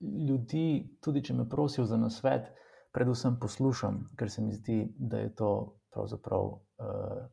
ljudi, 0.00 0.86
tudi 1.02 1.24
če 1.24 1.34
me 1.34 1.48
prosijo 1.48 1.86
za 1.88 1.98
nasvet, 1.98 2.52
predvsem 2.94 3.40
poslušam, 3.40 4.04
ker 4.16 4.30
se 4.30 4.44
mi 4.44 4.54
zdi, 4.54 4.84
da 4.96 5.24
je 5.24 5.34
to 5.34 5.50
pravzaprav. 5.92 6.60
Uh, 6.78 7.26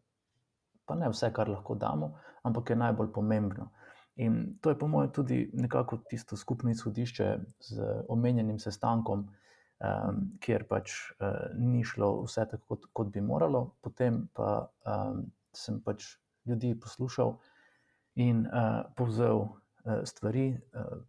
Pa 0.86 0.96
ne 1.00 1.10
vse, 1.10 1.30
kar 1.34 1.50
lahko 1.50 1.76
damo, 1.80 2.14
ampak 2.44 2.70
je 2.70 2.76
najbolj 2.76 3.12
pomembno. 3.14 3.70
In 4.16 4.58
to 4.62 4.70
je, 4.70 4.78
po 4.80 4.88
mojem, 4.88 5.12
tudi 5.12 5.38
nekako 5.54 5.98
tisto 6.10 6.38
skupno 6.38 6.70
izhodišče 6.72 7.30
z 7.60 7.88
omenjenim 8.10 8.60
sestankom, 8.60 9.24
um, 9.26 10.20
kjer 10.40 10.68
pač 10.70 10.94
uh, 11.18 11.50
ni 11.58 11.84
šlo 11.84 12.12
vse 12.28 12.46
tako, 12.52 12.76
kot, 12.76 12.86
kot 12.94 13.10
bi 13.14 13.24
moralo, 13.26 13.66
potem 13.82 14.28
pa 14.38 14.68
um, 14.86 15.26
sem 15.56 15.80
pač 15.82 16.14
ljudi 16.46 16.76
poslušal 16.80 17.34
in 18.22 18.46
uh, 18.46 18.84
povzel 18.96 19.48
uh, 19.48 20.04
stvari, 20.06 20.52
uh, 20.54 21.02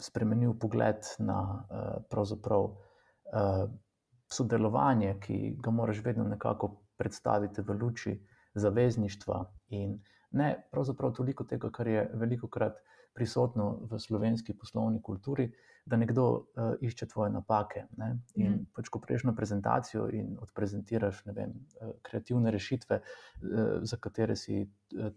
spremenil 0.00 0.54
pogled 0.58 1.04
na 1.18 1.40
uh, 1.44 1.96
pravzaprav 2.08 2.70
uh, 2.70 3.66
sodelovanje, 4.32 5.18
ki 5.20 5.56
ga 5.60 5.70
moraš 5.70 6.00
vedno 6.04 6.24
nekako 6.28 6.72
predstaviti 6.96 7.62
v 7.62 7.76
luči 7.82 8.14
zavezništva 8.54 9.44
in 9.68 9.98
ne 10.34 10.54
pravzaprav 10.70 11.12
toliko 11.14 11.44
tega, 11.44 11.70
kar 11.70 11.88
je 11.88 12.10
veliko 12.14 12.48
krat 12.48 12.80
prisotno 13.14 13.86
v 13.90 13.98
slovenski 13.98 14.54
poslovni 14.58 15.02
kulturi, 15.02 15.46
da 15.86 15.96
nekdo 16.00 16.24
uh, 16.32 16.72
išče 16.80 17.06
tvoje 17.12 17.30
napake. 17.30 17.84
Ne? 18.00 18.08
In 18.40 18.50
mm. 18.50 18.62
pač, 18.74 18.88
ko 18.88 18.98
prejš 18.98 19.26
na 19.28 19.34
prezentacijo 19.36 20.06
in 20.16 20.32
odprezentiraš 20.42 21.20
vem, 21.26 21.52
uh, 21.52 21.92
kreativne 22.02 22.50
rešitve, 22.50 22.98
uh, 23.00 23.60
za 23.84 23.98
katere 24.00 24.36
si 24.36 24.64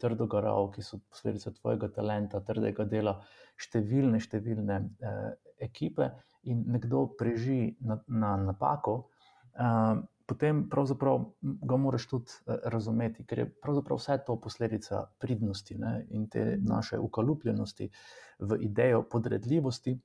trdo 0.01 0.27
garal, 0.27 0.69
ki 0.75 0.83
so 0.83 0.99
posledica 1.09 1.55
tvojega 1.55 1.89
talenta, 1.95 2.43
trdega 2.43 2.85
dela, 2.85 3.15
številne, 3.57 4.19
številne 4.21 4.81
uh, 4.83 5.31
ekipe, 5.63 6.11
in 6.47 6.63
nekdo 6.75 7.07
preži 7.19 7.75
na, 7.83 7.99
na 8.07 8.35
napako. 8.39 8.99
Uh, 9.57 10.03
potem 10.27 10.69
ga 11.41 11.77
moraš 11.77 12.07
tudi 12.07 12.31
eh, 12.45 12.59
razumeti, 12.63 13.25
ker 13.25 13.39
je 13.39 13.47
pravzaprav 13.63 13.99
vse 13.99 14.17
to 14.27 14.35
posledica 14.41 15.05
pridnosti 15.19 15.77
ne, 15.79 16.05
in 16.09 16.27
te 16.29 16.57
naše 16.61 16.99
ukalupljenosti 16.99 17.89
v 18.39 18.57
idejo 18.61 19.03
podredljivosti. 19.11 19.97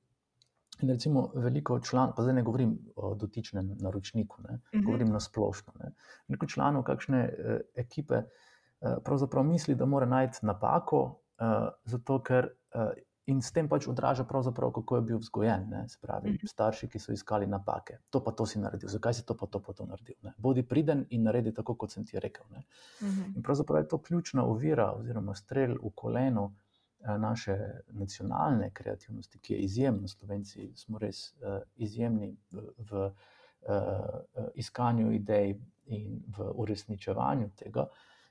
In 0.81 0.89
recimo, 0.89 1.27
veliko 1.35 1.79
članov, 1.79 2.15
pa 2.15 2.23
zdaj 2.23 2.33
ne 2.33 2.43
govorim 2.43 2.77
o 2.95 3.13
dotičnem 3.15 3.75
naročniku, 3.81 4.41
ne, 4.47 4.59
mhm. 4.75 4.85
govorim 4.85 5.11
na 5.13 5.19
splošno. 5.19 5.73
Ne. 5.79 5.91
Veliko 6.27 6.47
članov 6.47 6.83
kakšne 6.83 7.23
eh, 7.23 7.59
ekipe 7.75 8.15
eh, 8.15 8.95
pravzaprav 9.05 9.43
misli, 9.43 9.75
da 9.75 9.85
mora 9.85 10.05
najti 10.05 10.45
napako, 10.45 11.03
eh, 11.39 11.67
zato 11.85 12.21
ker 12.23 12.47
eh, 12.47 12.93
in 13.25 13.41
s 13.41 13.51
tem 13.51 13.69
pač 13.69 13.87
odraža, 13.87 14.25
kako 14.25 14.95
je 14.95 15.01
bil 15.01 15.17
vzgojen. 15.17 15.67
Ne? 15.69 15.87
Se 15.89 15.97
pravi, 16.01 16.29
mm 16.29 16.35
-hmm. 16.35 16.47
starši, 16.47 16.87
ki 16.87 16.99
so 16.99 17.11
iskali 17.11 17.47
napake, 17.47 17.97
to 18.09 18.23
pa 18.23 18.31
to 18.31 18.45
si 18.45 18.59
naredil, 18.59 18.89
zakaj 18.89 19.13
si 19.13 19.25
to 19.25 19.37
pa 19.37 19.45
to 19.45 19.59
pa 19.59 19.73
to 19.73 19.85
naredil. 19.85 20.15
Ne? 20.21 20.33
Bodi 20.37 20.63
priden 20.63 21.05
in 21.09 21.23
naredi 21.23 21.53
tako, 21.53 21.75
kot 21.75 21.91
sem 21.91 22.05
ti 22.05 22.19
rekel. 22.19 22.45
Mm 22.45 23.07
-hmm. 23.07 23.35
In 23.35 23.43
pravzaprav 23.43 23.81
je 23.81 23.87
to 23.87 23.97
ključna 23.97 24.43
ovira, 24.43 24.91
oziroma 24.91 25.35
strelj 25.35 25.73
v 25.73 25.91
koleno 25.95 26.53
eh, 26.99 27.17
naše 27.17 27.57
nacionalne 27.91 28.69
kreativnosti, 28.73 29.39
ki 29.39 29.53
je 29.53 29.59
izjemna. 29.59 30.07
Slovenci 30.07 30.71
smo 30.75 30.97
res 30.97 31.33
uh, 31.33 31.61
izjemni 31.75 32.37
v, 32.51 32.61
v 32.91 33.05
uh, 33.05 34.45
iskanju 34.55 35.11
idej 35.11 35.59
in 35.85 36.23
v 36.37 36.51
uresničevanju 36.55 37.49
tega. 37.55 37.87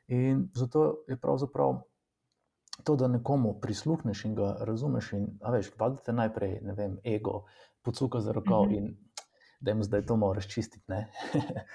In 0.08 0.48
zato 0.54 1.04
je 1.08 1.16
pravzaprav 1.16 1.82
to, 2.84 2.96
da 2.96 3.08
nekomu 3.08 3.54
prisluhneš 3.60 4.24
in 4.24 4.34
ga 4.34 4.56
razumeš. 4.60 5.12
In, 5.12 5.28
veš, 5.52 5.70
pa 5.78 5.88
da 5.88 5.96
te 5.96 6.12
najprej, 6.12 6.58
ne 6.62 6.74
vem, 6.78 6.98
ego 7.04 7.44
pocuka 7.82 8.20
za 8.20 8.32
roko 8.32 8.64
mm 8.64 8.68
-hmm. 8.68 8.76
in 8.76 8.96
da 9.60 9.70
jim 9.70 9.82
zdaj 9.82 10.06
to 10.06 10.16
moraš 10.16 10.48
čistiti. 10.48 10.84
yeah. 10.88 11.04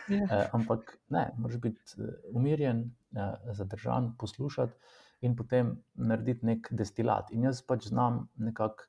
Ja. 0.31 0.49
Ampak 0.53 0.97
ne, 1.09 1.33
moraš 1.37 1.57
biti 1.57 1.81
eh, 1.97 2.03
umirjen, 2.33 2.91
eh, 3.15 3.53
zadržan, 3.53 4.15
poslušati 4.19 4.73
in 5.21 5.35
potem 5.35 5.83
narediti 5.93 6.45
nek 6.45 6.67
destilat. 6.71 7.31
In 7.31 7.43
jaz 7.43 7.61
pač 7.61 7.87
znam 7.87 8.27
nekako. 8.35 8.83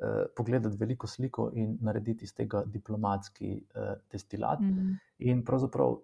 Uh, 0.00 0.06
pogledati 0.36 0.76
veliko 0.76 1.06
sliko 1.06 1.50
in 1.54 1.78
narediti 1.80 2.24
iz 2.24 2.34
tega 2.34 2.62
diplomatski 2.66 3.66
uh, 3.74 3.82
destilat. 4.12 4.60
Mm 4.60 4.68
-hmm. 4.68 4.96
In 5.18 5.44
pravzaprav 5.44 5.88
uh, 5.90 6.00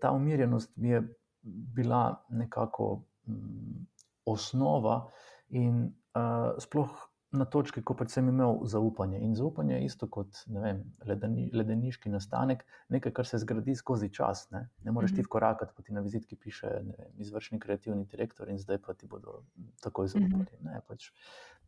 ta 0.00 0.12
umirjenost 0.12 0.76
mi 0.76 0.88
je 0.88 1.14
bila 1.42 2.24
nekako 2.28 3.02
um, 3.26 3.86
osnova, 4.26 5.10
in 5.50 5.94
uh, 6.14 6.58
sploh 6.58 6.90
na 7.30 7.46
točki, 7.46 7.82
ko 7.86 7.94
pač 7.94 8.16
sem 8.16 8.26
imel 8.28 8.64
zaupanje. 8.66 9.20
In 9.22 9.36
zaupanje 9.38 9.76
je 9.76 9.84
isto 9.86 10.08
kot 10.10 10.40
vem, 10.50 10.82
ledeni, 11.06 11.46
ledeniški 11.54 12.10
nastanek, 12.10 12.64
nekaj, 12.90 13.12
kar 13.14 13.28
se 13.28 13.38
zgodi 13.38 13.76
skozi 13.78 14.10
čas. 14.14 14.48
Ne, 14.50 14.64
ne 14.82 14.94
moreš 14.94 15.14
ti 15.14 15.20
mhm. 15.22 15.28
vkorakati, 15.28 15.74
pa 15.76 15.86
ti 15.86 15.94
na 15.94 16.02
vizitki 16.02 16.36
piše 16.36 16.70
vem, 16.70 16.90
izvršni 17.22 17.60
kreativni 17.62 18.06
direktor, 18.10 18.50
in 18.50 18.58
zdaj 18.58 18.80
pa 18.86 18.94
ti 18.98 19.06
bodo 19.10 19.44
takoj 19.82 20.10
mhm. 20.10 20.14
zaupali. 20.16 20.62
Ne, 20.66 20.80
pač, 20.88 21.12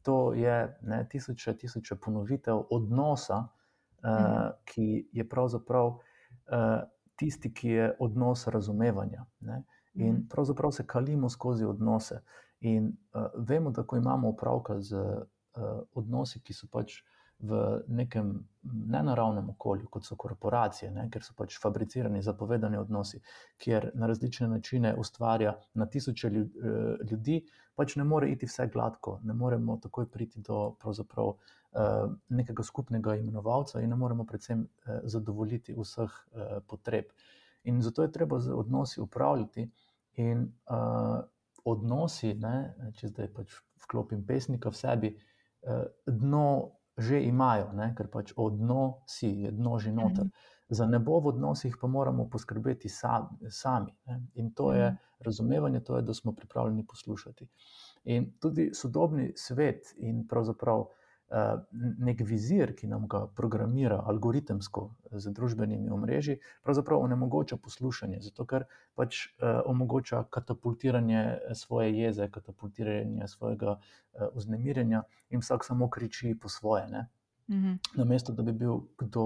to 0.03 0.33
je 0.35 0.57
ne, 0.83 1.05
tisoče, 1.11 1.55
tisoče 1.63 1.99
ponovitev 2.03 2.65
odnosa, 2.71 3.45
uh, 4.03 4.49
ki 4.67 5.07
je 5.13 5.29
pravzaprav. 5.29 5.99
Uh, 6.51 6.83
Tisti, 7.21 7.51
ki 7.55 7.69
je 7.69 7.87
odnos 8.03 8.47
razumevanja. 8.51 9.27
Ne? 9.47 9.59
In 9.95 10.27
pravzaprav 10.29 10.73
se 10.73 10.87
kalimo 10.87 11.29
skozi 11.29 11.65
odnose. 11.65 12.23
In 12.61 12.93
uh, 13.15 13.27
vemo, 13.37 13.71
da 13.71 13.83
ko 13.83 13.97
imamo 13.97 14.29
opravka 14.29 14.81
z 14.81 14.97
uh, 14.97 15.81
odnosi, 15.95 16.41
ki 16.41 16.55
so 16.55 16.69
pač 16.71 17.03
v 17.43 17.83
nekem 17.91 18.37
nenaravnem 18.63 19.49
okolju, 19.51 19.89
kot 19.91 20.07
so 20.07 20.15
korporacije, 20.17 20.93
ne, 20.95 21.09
ker 21.11 21.25
so 21.27 21.35
pač 21.35 21.57
fabricirani, 21.59 22.23
zapovedani 22.23 22.79
odnosi, 22.79 23.19
kjer 23.59 23.89
na 23.99 24.07
različne 24.07 24.47
načine 24.49 24.95
ustvarja 24.95 25.57
na 25.75 25.89
tisoče 25.91 26.31
ljudi, 26.31 27.41
pač 27.75 27.97
ne 27.99 28.07
more 28.07 28.31
iti 28.31 28.47
vse 28.47 28.69
gladko, 28.71 29.19
ne 29.27 29.35
moremo 29.35 29.77
takoj 29.83 30.07
priti 30.07 30.41
do 30.47 30.77
uh, 30.79 31.35
nekega 32.29 32.63
skupnega 32.63 33.17
imenovalca 33.19 33.83
in 33.83 33.91
ne 33.91 33.97
moremo 33.97 34.25
predvsem 34.25 34.69
zadovoljiti 35.03 35.75
vseh 35.75 36.19
potreb. 36.71 37.11
In 37.65 37.83
zato 37.83 38.03
je 38.03 38.13
treba 38.13 38.39
z 38.41 38.53
odnosi 38.53 39.01
upravljati. 39.01 39.71
In 40.21 40.53
uh, 40.69 41.21
odnosi, 41.65 42.35
ne, 42.35 42.75
če 42.99 43.09
zdaj 43.13 43.29
pač 43.35 43.55
vklopim 43.85 44.25
pesnika 44.27 44.71
v 44.71 44.79
sebi, 44.79 45.11
eh, 45.63 45.85
dno 46.07 46.79
že 46.99 47.23
imajo, 47.25 47.71
ne, 47.73 47.95
ker 47.97 48.11
pač 48.13 48.35
odno 48.37 49.03
si, 49.09 49.31
je 49.47 49.51
dno 49.51 49.79
že 49.79 49.93
noter. 49.93 50.27
Mhm. 50.29 50.51
Za 50.73 50.87
nebo 50.87 51.21
v 51.21 51.33
odnosih 51.33 51.77
pa 51.81 51.89
moramo 51.89 52.29
poskrbeti 52.29 52.89
sami. 52.89 53.93
Ne. 54.07 54.21
In 54.35 54.53
to 54.53 54.73
je 54.73 54.91
mhm. 54.91 54.99
razumevanje, 55.21 55.81
to 55.81 55.97
je, 55.97 56.03
da 56.03 56.15
smo 56.15 56.33
pripravljeni 56.33 56.87
poslušati. 56.87 57.49
In 58.05 58.33
tudi 58.41 58.71
sodobni 58.75 59.33
svet 59.37 59.95
in 59.97 60.27
pravzaprav. 60.29 60.89
Eh, 61.33 61.59
nek 61.99 62.21
vizir, 62.29 62.75
ki 62.77 62.87
nam 62.91 63.07
ga 63.09 63.23
programira 63.37 64.03
algoritemsko 64.11 64.83
z 65.17 65.31
družbenimi 65.33 65.89
omrežji, 65.95 66.35
pravzaprav 66.67 67.01
onemogoča 67.01 67.57
poslušanje, 67.57 68.19
zato 68.21 68.45
ker 68.45 68.67
pač 68.99 69.21
uh, 69.31 69.63
omogoča 69.71 70.27
katapultiranje 70.35 71.23
svoje 71.57 71.95
jeze, 71.97 72.27
katapultiranje 72.35 73.29
svojega 73.33 73.79
uh, 73.79 74.27
vznemirjenja 74.35 75.03
in 75.31 75.41
vsak 75.41 75.65
samo 75.65 75.89
kriči 75.89 76.35
po 76.43 76.53
svoje. 76.53 76.85
Mm 77.49 77.57
-hmm. 77.57 77.79
Na 77.97 78.05
mesto, 78.05 78.33
da 78.33 78.43
bi 78.43 78.53
bil 78.53 78.83
kdo 78.99 79.25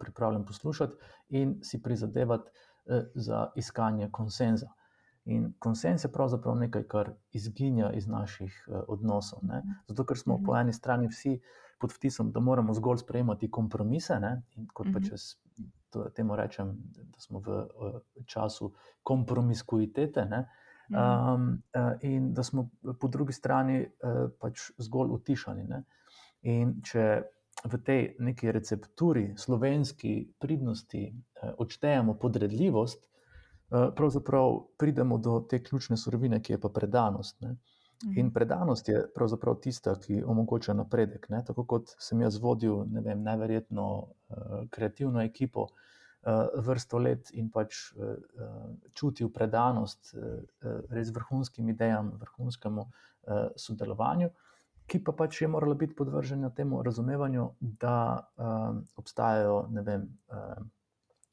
pripravljen 0.00 0.44
poslušati 0.44 0.94
in 1.28 1.58
si 1.62 1.82
prizadevati 1.82 2.50
za 3.14 3.50
iskanje 3.56 4.08
konsenza. 4.10 4.70
In 5.24 5.52
konsens 5.58 6.04
je 6.04 6.12
pravzaprav 6.12 6.56
nekaj, 6.56 6.82
kar 6.88 7.10
izginja 7.32 7.90
iz 7.96 8.06
naših 8.06 8.56
uh, 8.68 8.82
odnosov. 8.88 9.40
Ne? 9.42 9.62
Zato, 9.88 10.04
ker 10.04 10.18
smo 10.20 10.36
po 10.44 10.52
mhm. 10.52 10.60
eni 10.60 10.72
strani 10.72 11.08
vsi 11.08 11.38
pod 11.80 11.92
vtisom, 11.96 12.32
da 12.32 12.40
moramo 12.40 12.74
zgolj 12.74 13.00
sprejemati 13.00 13.50
kompromise, 13.50 14.18
ne? 14.20 14.42
in 14.56 14.68
kot 14.72 14.92
pa 14.92 15.00
mhm. 15.00 15.08
če 15.08 16.10
temu 16.14 16.36
rečem, 16.36 16.74
da 16.96 17.20
smo 17.22 17.40
v 17.40 17.56
uh, 17.56 17.96
času 18.26 18.72
kompromiskuitete. 19.02 20.28
Um, 20.84 21.62
uh, 21.72 21.94
in 22.04 22.34
da 22.34 22.42
smo 22.44 22.68
po 23.00 23.08
drugi 23.08 23.32
strani 23.32 23.86
pač 24.38 24.66
zgolj 24.76 25.14
utišani. 25.14 25.64
Ne? 25.64 25.78
In 26.52 26.74
če 26.84 27.06
v 27.64 27.78
tej 27.80 28.02
neki 28.20 28.52
recepturi, 28.52 29.30
slovenski 29.40 30.34
pridnosti, 30.38 31.06
odštejemo 31.64 32.18
podredljivost, 32.20 33.06
pravzaprav 33.96 34.58
pridemo 34.78 35.18
do 35.18 35.40
te 35.50 35.62
ključne 35.62 35.96
surovine, 35.96 36.42
ki 36.42 36.52
je 36.52 36.60
pa 36.60 36.68
predanost. 36.68 37.40
Ne. 37.40 37.56
In 38.04 38.26
mhm. 38.26 38.34
predanost 38.34 38.88
je 38.88 39.04
pravzaprav 39.14 39.54
tista, 39.62 39.94
ki 40.00 40.22
omogoča 40.26 40.74
napredek. 40.74 41.28
Ne. 41.28 41.44
Tako 41.46 41.64
kot 41.64 41.94
sem 41.98 42.20
jaz 42.20 42.38
vodil 42.42 42.84
ne 42.90 43.00
vem, 43.00 43.22
neverjetno 43.22 43.86
uh, 43.98 44.36
kreativno 44.70 45.22
ekipo 45.22 45.68
uh, 45.68 46.46
vrsto 46.66 46.98
let 46.98 47.30
in 47.32 47.50
pač 47.50 47.80
uh, 47.96 48.16
čutil 48.92 49.30
predanost 49.32 50.14
uh, 50.14 50.82
res 50.90 51.14
vrhunskim 51.14 51.68
idejam, 51.72 52.12
vrhunskemu 52.20 52.84
uh, 52.84 53.48
sodelovanju, 53.56 54.30
ki 54.86 55.00
pa 55.04 55.14
pač 55.16 55.40
je 55.42 55.48
morala 55.48 55.74
biti 55.74 55.96
podvržena 55.96 56.50
temu 56.50 56.82
razumevanju, 56.82 57.50
da 57.60 57.98
uh, 58.36 58.80
obstajajo 59.00 59.66
ne 59.72 59.82
vem. 59.82 60.08
Uh, 60.28 60.64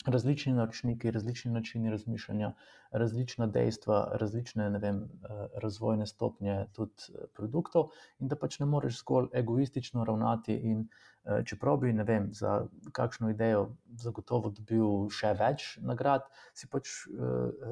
različni 0.05 0.53
naročniki, 0.53 1.11
različni 1.11 1.51
načini 1.51 1.89
razmišljanja, 1.89 2.53
različna 2.91 3.47
dejstva, 3.47 4.11
različne 4.13 4.69
vem, 4.69 5.03
eh, 5.03 5.47
razvojne 5.61 6.07
stopnje 6.07 6.65
tudi 6.73 6.93
eh, 7.09 7.27
produktov, 7.33 7.89
in 8.19 8.27
da 8.27 8.35
pač 8.35 8.59
ne 8.59 8.65
moreš 8.65 8.99
zgolj 8.99 9.27
egoistično 9.33 10.03
ravnati. 10.03 10.53
In, 10.53 10.87
eh, 11.23 11.43
čeprav 11.45 11.77
bi 11.77 11.91
vem, 11.91 12.29
za 12.33 12.67
kakšno 12.91 13.29
idejo 13.29 13.69
zagotovo 13.97 14.49
dobil 14.49 15.09
še 15.09 15.33
več 15.33 15.77
nagrad, 15.81 16.21
si 16.53 16.67
pač 16.67 16.89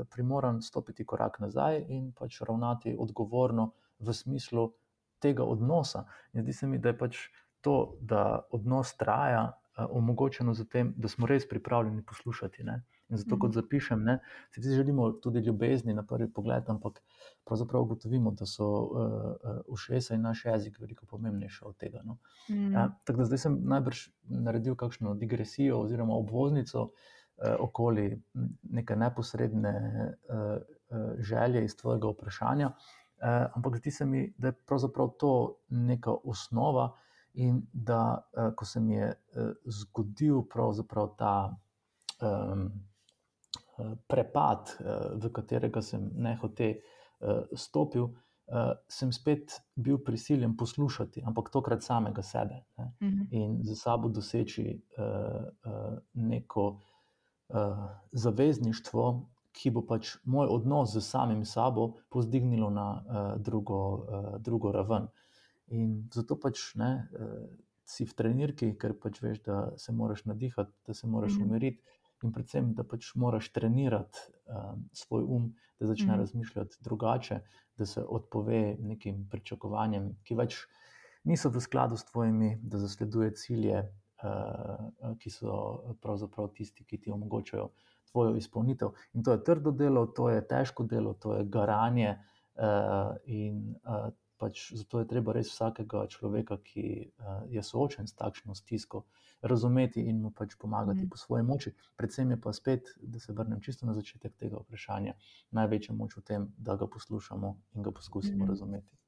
primoran 0.10 0.62
stopiti 0.62 1.06
korak 1.06 1.40
nazaj 1.40 1.86
in 1.88 2.12
pač 2.12 2.42
ravnati 2.42 2.96
odgovorno 3.00 3.72
v 4.00 4.14
smislu 4.14 4.74
tega 5.20 5.44
odnosa. 5.44 6.06
In 6.34 6.44
zdi 6.44 6.54
se 6.54 6.68
mi, 6.68 6.78
da 6.78 6.90
je 6.90 6.98
pač 6.98 7.18
to, 7.62 7.98
da 8.02 8.46
odnos 8.52 8.94
traja 8.98 9.60
omogočeno 9.90 10.54
z 10.54 10.66
tem, 10.66 10.94
da 10.98 11.08
smo 11.08 11.28
res 11.28 11.48
pripravljeni 11.50 12.04
poslušati. 12.04 12.64
Ne? 12.64 12.82
In 13.10 13.18
zato, 13.18 13.38
kot 13.40 13.50
mhm. 13.50 13.56
zapišem, 13.56 14.04
ne, 14.04 14.20
si 14.52 14.62
vsi 14.62 14.76
želimo 14.76 15.12
tudi 15.12 15.40
ljubezni 15.40 15.94
na 15.94 16.04
prvi 16.06 16.30
pogled, 16.34 16.70
ampak 16.70 17.02
pravzaprav 17.46 17.82
ugotovimo, 17.82 18.32
da 18.32 18.46
so 18.46 18.68
uh, 18.70 19.62
ušesa 19.68 20.16
in 20.16 20.22
naš 20.22 20.46
jezik 20.46 20.80
veliko 20.80 21.06
pomembnejši 21.06 21.66
od 21.66 21.78
tega. 21.78 22.02
No? 22.06 22.18
Mm. 22.50 22.74
Ja, 22.74 22.90
tako 23.04 23.24
da 23.24 23.26
zdaj 23.26 23.38
sem 23.46 23.58
najbrž 23.74 24.08
naredil 24.30 24.76
kakšno 24.76 25.16
digresijo 25.16 25.82
oziroma 25.82 26.14
obvoznico 26.14 26.84
uh, 26.84 27.56
okoli 27.60 28.22
neke 28.64 28.96
neposredne 28.96 29.74
uh, 29.74 30.38
uh, 30.38 31.12
želje 31.20 31.66
iz 31.66 31.78
tvojega 31.78 32.14
vprašanja. 32.14 32.68
Uh, 32.68 33.50
ampak 33.56 33.78
zdi 33.78 33.92
se 33.92 34.06
mi, 34.06 34.34
da 34.38 34.48
je 34.48 34.60
pravzaprav 34.66 35.10
to 35.20 35.56
neka 35.70 36.14
osnova, 36.24 36.92
In 37.34 37.62
da, 37.74 38.30
uh, 38.34 38.54
ko 38.56 38.66
se 38.66 38.80
mi 38.80 38.96
je 38.96 39.10
uh, 39.10 39.52
zgodil 39.66 40.44
ta 41.18 41.56
um, 42.22 42.72
prepad, 44.08 44.78
uh, 44.80 45.24
v 45.24 45.30
katerega 45.32 45.82
sem 45.82 46.12
nehote 46.16 46.80
uh, 47.20 47.46
stopil, 47.56 48.10
uh, 48.50 48.74
sem 48.88 49.12
spet 49.12 49.62
bil 49.76 49.98
prisiljen 49.98 50.58
poslušati, 50.58 51.24
ampak 51.26 51.50
tokrat 51.50 51.84
samega 51.84 52.22
sebe 52.22 52.64
ne? 52.78 52.94
uh 53.02 53.08
mhm. 53.08 53.22
-huh. 53.22 53.28
in 53.32 53.64
za 53.64 53.76
sabo 53.76 54.10
doseči 54.10 54.82
uh, 54.98 55.04
uh, 55.66 55.98
neko 56.14 56.80
uh, 57.50 57.90
zavezništvo. 58.12 59.26
Ki 59.52 59.72
bo 59.72 59.82
pač 59.82 60.18
moj 60.24 60.48
odnos 60.48 60.94
z 60.94 61.02
samim 61.02 61.46
sabo 61.46 61.94
povzdignilo 62.10 62.70
na 62.70 62.92
uh, 62.92 63.42
drugo, 63.42 63.94
uh, 63.94 64.42
drugo 64.42 64.72
raven. 64.72 65.08
In 65.76 66.10
zato 66.14 66.36
pač 66.40 66.74
ne, 66.80 66.92
uh, 67.14 67.48
si 67.90 68.06
v 68.06 68.14
trenirki, 68.14 68.74
ker 68.78 68.94
pač 69.02 69.22
veš, 69.22 69.42
da 69.46 69.60
se 69.78 69.94
moraš 69.94 70.26
nadihati, 70.30 70.74
da 70.86 70.94
se 70.94 71.08
moraš 71.08 71.34
mm 71.34 71.42
-hmm. 71.42 71.50
umiriti, 71.50 71.84
in 72.24 72.34
predvsem, 72.36 72.74
da 72.76 72.84
pač 72.84 73.14
moraš 73.16 73.52
trenirati 73.56 74.20
uh, 74.52 74.76
svoj 74.94 75.24
um, 75.24 75.54
da 75.80 75.88
začne 75.88 76.06
mm 76.06 76.16
-hmm. 76.16 76.20
razmišljati 76.20 76.78
drugače, 76.82 77.40
da 77.78 77.86
se 77.86 78.04
odpove 78.04 78.78
nekim 78.80 79.28
pričakovanjem, 79.30 80.16
ki 80.24 80.36
več 80.36 80.58
niso 81.24 81.50
v 81.50 81.62
skladu 81.62 81.98
s 81.98 82.06
tvojimi, 82.06 82.60
da 82.62 82.78
zasleduje 82.78 83.32
cilje, 83.36 83.80
uh, 84.24 85.16
ki 85.20 85.30
so 85.30 85.84
pravzaprav 86.02 86.52
tisti, 86.54 86.84
ki 86.84 86.98
ti 86.98 87.12
omogočajo 87.12 87.70
tvojo 88.12 88.36
izpolnitev. 88.36 88.90
In 89.14 89.24
to 89.24 89.32
je 89.32 89.44
trdo 89.44 89.72
delo, 89.72 90.06
to 90.06 90.30
je 90.30 90.48
težko 90.48 90.84
delo, 90.84 91.14
to 91.14 91.36
je 91.36 91.46
garanje. 91.46 92.18
Uh, 92.56 93.16
in 93.26 93.76
uh, 93.88 94.10
pač 94.40 94.70
zato 94.74 95.02
je 95.02 95.08
treba 95.08 95.36
res 95.36 95.52
vsakega 95.52 96.06
človeka, 96.08 96.58
ki 96.64 96.86
uh, 97.06 97.42
je 97.52 97.64
soočen 97.64 98.08
s 98.08 98.16
takšno 98.16 98.56
stisko, 98.56 99.04
razumeti 99.42 100.04
in 100.08 100.22
mu 100.24 100.32
pač 100.36 100.56
pomagati 100.60 101.04
mm. 101.04 101.10
po 101.10 101.18
svoji 101.18 101.44
moči. 101.44 101.74
Predvsem 102.00 102.32
je 102.32 102.40
pa 102.42 102.54
spet, 102.54 102.94
da 103.02 103.20
se 103.20 103.36
vrnem 103.36 103.62
čisto 103.62 103.88
na 103.88 103.96
začetek 103.96 104.36
tega 104.40 104.64
vprašanja, 104.64 105.16
največja 105.56 105.96
moč 105.96 106.18
v 106.18 106.26
tem, 106.32 106.48
da 106.58 106.76
ga 106.80 106.88
poslušamo 106.88 107.56
in 107.76 107.84
ga 107.84 107.92
poskusimo 107.92 108.46
mm. 108.46 108.50
razumeti. 108.50 109.00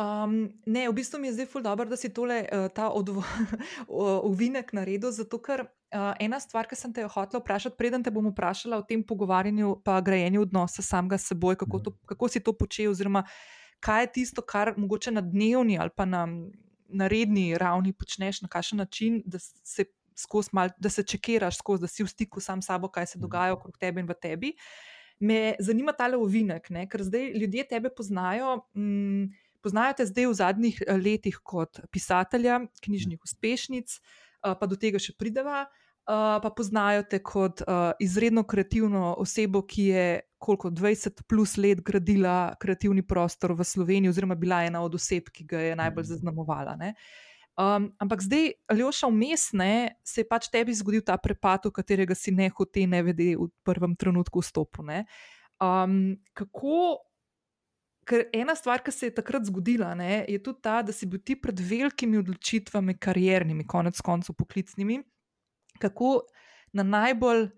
Um, 0.00 0.54
ne, 0.66 0.88
v 0.88 0.94
bistvu 0.96 1.18
mi 1.18 1.28
je 1.28 1.34
zdaj 1.34 1.46
ful 1.50 1.62
dobro, 1.62 1.84
da 1.90 1.96
si 1.98 2.08
tole, 2.14 2.44
uh, 2.46 2.68
ta 2.72 2.88
uvinek 4.24 4.72
naredil, 4.78 5.10
zato 5.12 5.40
ker 5.42 5.66
uh, 5.66 6.14
ena 6.22 6.38
stvar, 6.40 6.68
ki 6.70 6.78
sem 6.78 6.92
te 6.94 7.04
hotel 7.04 7.42
vprašati, 7.42 7.76
preden 7.76 8.04
te 8.06 8.12
bom 8.14 8.30
vprašala 8.30 8.78
o 8.78 8.86
tem 8.86 9.02
pogovarjanju, 9.04 9.80
pa 9.84 9.98
grajenju 10.00 10.46
odnosa 10.46 10.82
samega 10.86 11.18
s 11.18 11.32
seboj, 11.32 11.58
kako, 11.60 11.82
to, 11.82 11.94
kako 12.06 12.30
si 12.30 12.40
to 12.40 12.54
počel, 12.56 12.94
oziroma 12.94 13.24
kaj 13.80 14.02
je 14.02 14.12
tisto, 14.12 14.42
kar 14.42 14.74
mogoče 14.76 15.10
na 15.10 15.20
dnevni 15.20 15.78
ali 15.78 15.90
pa 15.96 16.04
na, 16.04 16.26
na 16.88 17.08
redni 17.08 17.58
ravni 17.58 17.92
počneš 17.92 18.42
na 18.42 18.48
kakšen 18.48 18.78
način, 18.78 19.22
da 19.26 19.38
se, 19.38 19.84
mal, 20.52 20.68
da 20.78 20.88
se 20.88 21.02
čekiraš 21.02 21.58
skozi, 21.58 21.80
da 21.80 21.88
si 21.88 22.04
v 22.04 22.08
stiku 22.08 22.40
sam 22.40 22.62
s 22.62 22.66
sabo, 22.66 22.88
kaj 22.88 23.06
se 23.06 23.18
mhm. 23.18 23.22
dogaja 23.22 23.52
okrog 23.54 23.78
tebe 23.78 24.00
in 24.00 24.08
v 24.08 24.16
tebi. 24.22 24.54
Me 25.20 25.54
zanima 25.60 25.92
ta 25.92 26.08
ovinek, 26.16 26.70
ne? 26.70 26.86
ker 26.88 27.02
zdaj 27.04 27.32
ljudje 27.36 27.68
tebe 27.68 27.90
poznajo. 27.96 28.64
Mm, 28.74 29.28
Poznajo 29.60 29.92
te 29.92 30.06
zdaj 30.08 30.24
v 30.24 30.34
zadnjih 30.34 30.76
eh, 30.86 30.96
letih 30.96 31.36
kot 31.44 31.82
pisatelja, 31.92 32.62
knjižnih 32.80 33.20
uspešnic, 33.20 33.92
eh, 33.92 34.54
pa 34.56 34.66
do 34.66 34.76
tega 34.76 34.98
še 34.98 35.12
prideva. 35.12 35.66
Uh, 36.10 36.40
pa 36.42 36.50
poznajo 36.56 37.04
te 37.06 37.20
kot 37.22 37.60
izredno 38.02 38.42
kreativno 38.48 39.12
osebo, 39.20 39.60
ki 39.62 39.82
je 39.92 40.06
koliko 40.40 40.70
20 40.70 41.22
plus 41.28 41.56
let 41.56 41.82
gradila 41.84 42.54
kreativni 42.60 43.02
prostor 43.02 43.52
v 43.52 43.64
Sloveniji, 43.64 44.08
oziroma 44.08 44.34
bila 44.34 44.62
ena 44.64 44.80
od 44.80 44.94
oseb, 44.96 45.28
ki 45.28 45.44
ga 45.44 45.60
je 45.60 45.76
najbolj 45.76 46.06
mhm. 46.06 46.12
zaznamovala. 46.14 46.78
Um, 47.60 47.90
ampak 48.00 48.22
zdaj, 48.24 48.54
Aljoša, 48.72 49.10
vmes 49.12 49.50
se 50.04 50.22
je 50.22 50.28
pač 50.28 50.48
tebi 50.48 50.72
zgodil 50.74 51.04
ta 51.04 51.18
prepad, 51.20 51.68
v 51.68 51.74
katerega 51.76 52.16
si 52.16 52.32
ne 52.32 52.48
hote, 52.48 52.86
ne 52.86 53.02
vede 53.04 53.34
v 53.36 53.50
prvem 53.66 53.92
trenutku 53.96 54.40
vstopil. 54.40 55.04
Um, 55.60 56.16
kako? 56.32 57.04
Ker 58.08 58.24
ena 58.34 58.56
stvar, 58.56 58.80
ki 58.82 58.90
se 58.90 59.10
je 59.10 59.14
takrat 59.14 59.44
zgodila, 59.46 59.92
ne, 59.94 60.24
je 60.26 60.38
tudi 60.42 60.64
ta, 60.64 60.80
da 60.82 60.90
si 60.90 61.06
bil 61.06 61.20
ti 61.22 61.36
pred 61.36 61.60
velikimi 61.60 62.18
odločitvami, 62.18 62.96
kariernimi, 62.98 63.66
konec 63.68 64.00
koncev 64.02 64.34
poklicnimi, 64.40 64.96
kako 65.78 66.24
na 66.72 66.82
najbolj, 66.82 67.50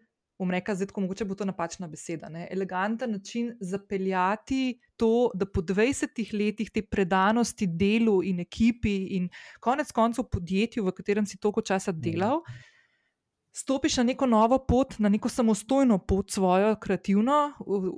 bom 0.42 0.50
rekel, 0.50 0.74
zdaj, 0.74 0.90
mogoče 1.04 1.26
bo 1.28 1.36
to 1.38 1.46
napačna 1.46 1.86
beseda, 1.88 2.28
ne, 2.32 2.48
eleganten 2.50 3.12
način 3.14 3.52
zapeljati 3.60 4.80
to, 4.98 5.30
da 5.34 5.46
po 5.46 5.62
20 5.62 6.22
letih 6.34 6.70
te 6.74 6.82
predanosti 6.82 7.66
delu 7.66 8.18
in 8.26 8.40
ekipi 8.42 8.94
in 9.16 9.28
konec 9.60 9.92
koncev 9.94 10.26
podjetju, 10.32 10.84
v 10.84 10.94
katerem 10.96 11.26
si 11.26 11.38
toliko 11.38 11.62
časa 11.62 11.92
delal. 11.92 12.42
Stopiš 13.54 14.00
na 14.00 14.08
neko 14.08 14.26
novo 14.26 14.58
pot, 14.66 14.96
na 14.98 15.10
neko 15.12 15.28
samostojno 15.28 15.98
pot, 16.08 16.30
svojo 16.32 16.74
kreativno, 16.80 17.52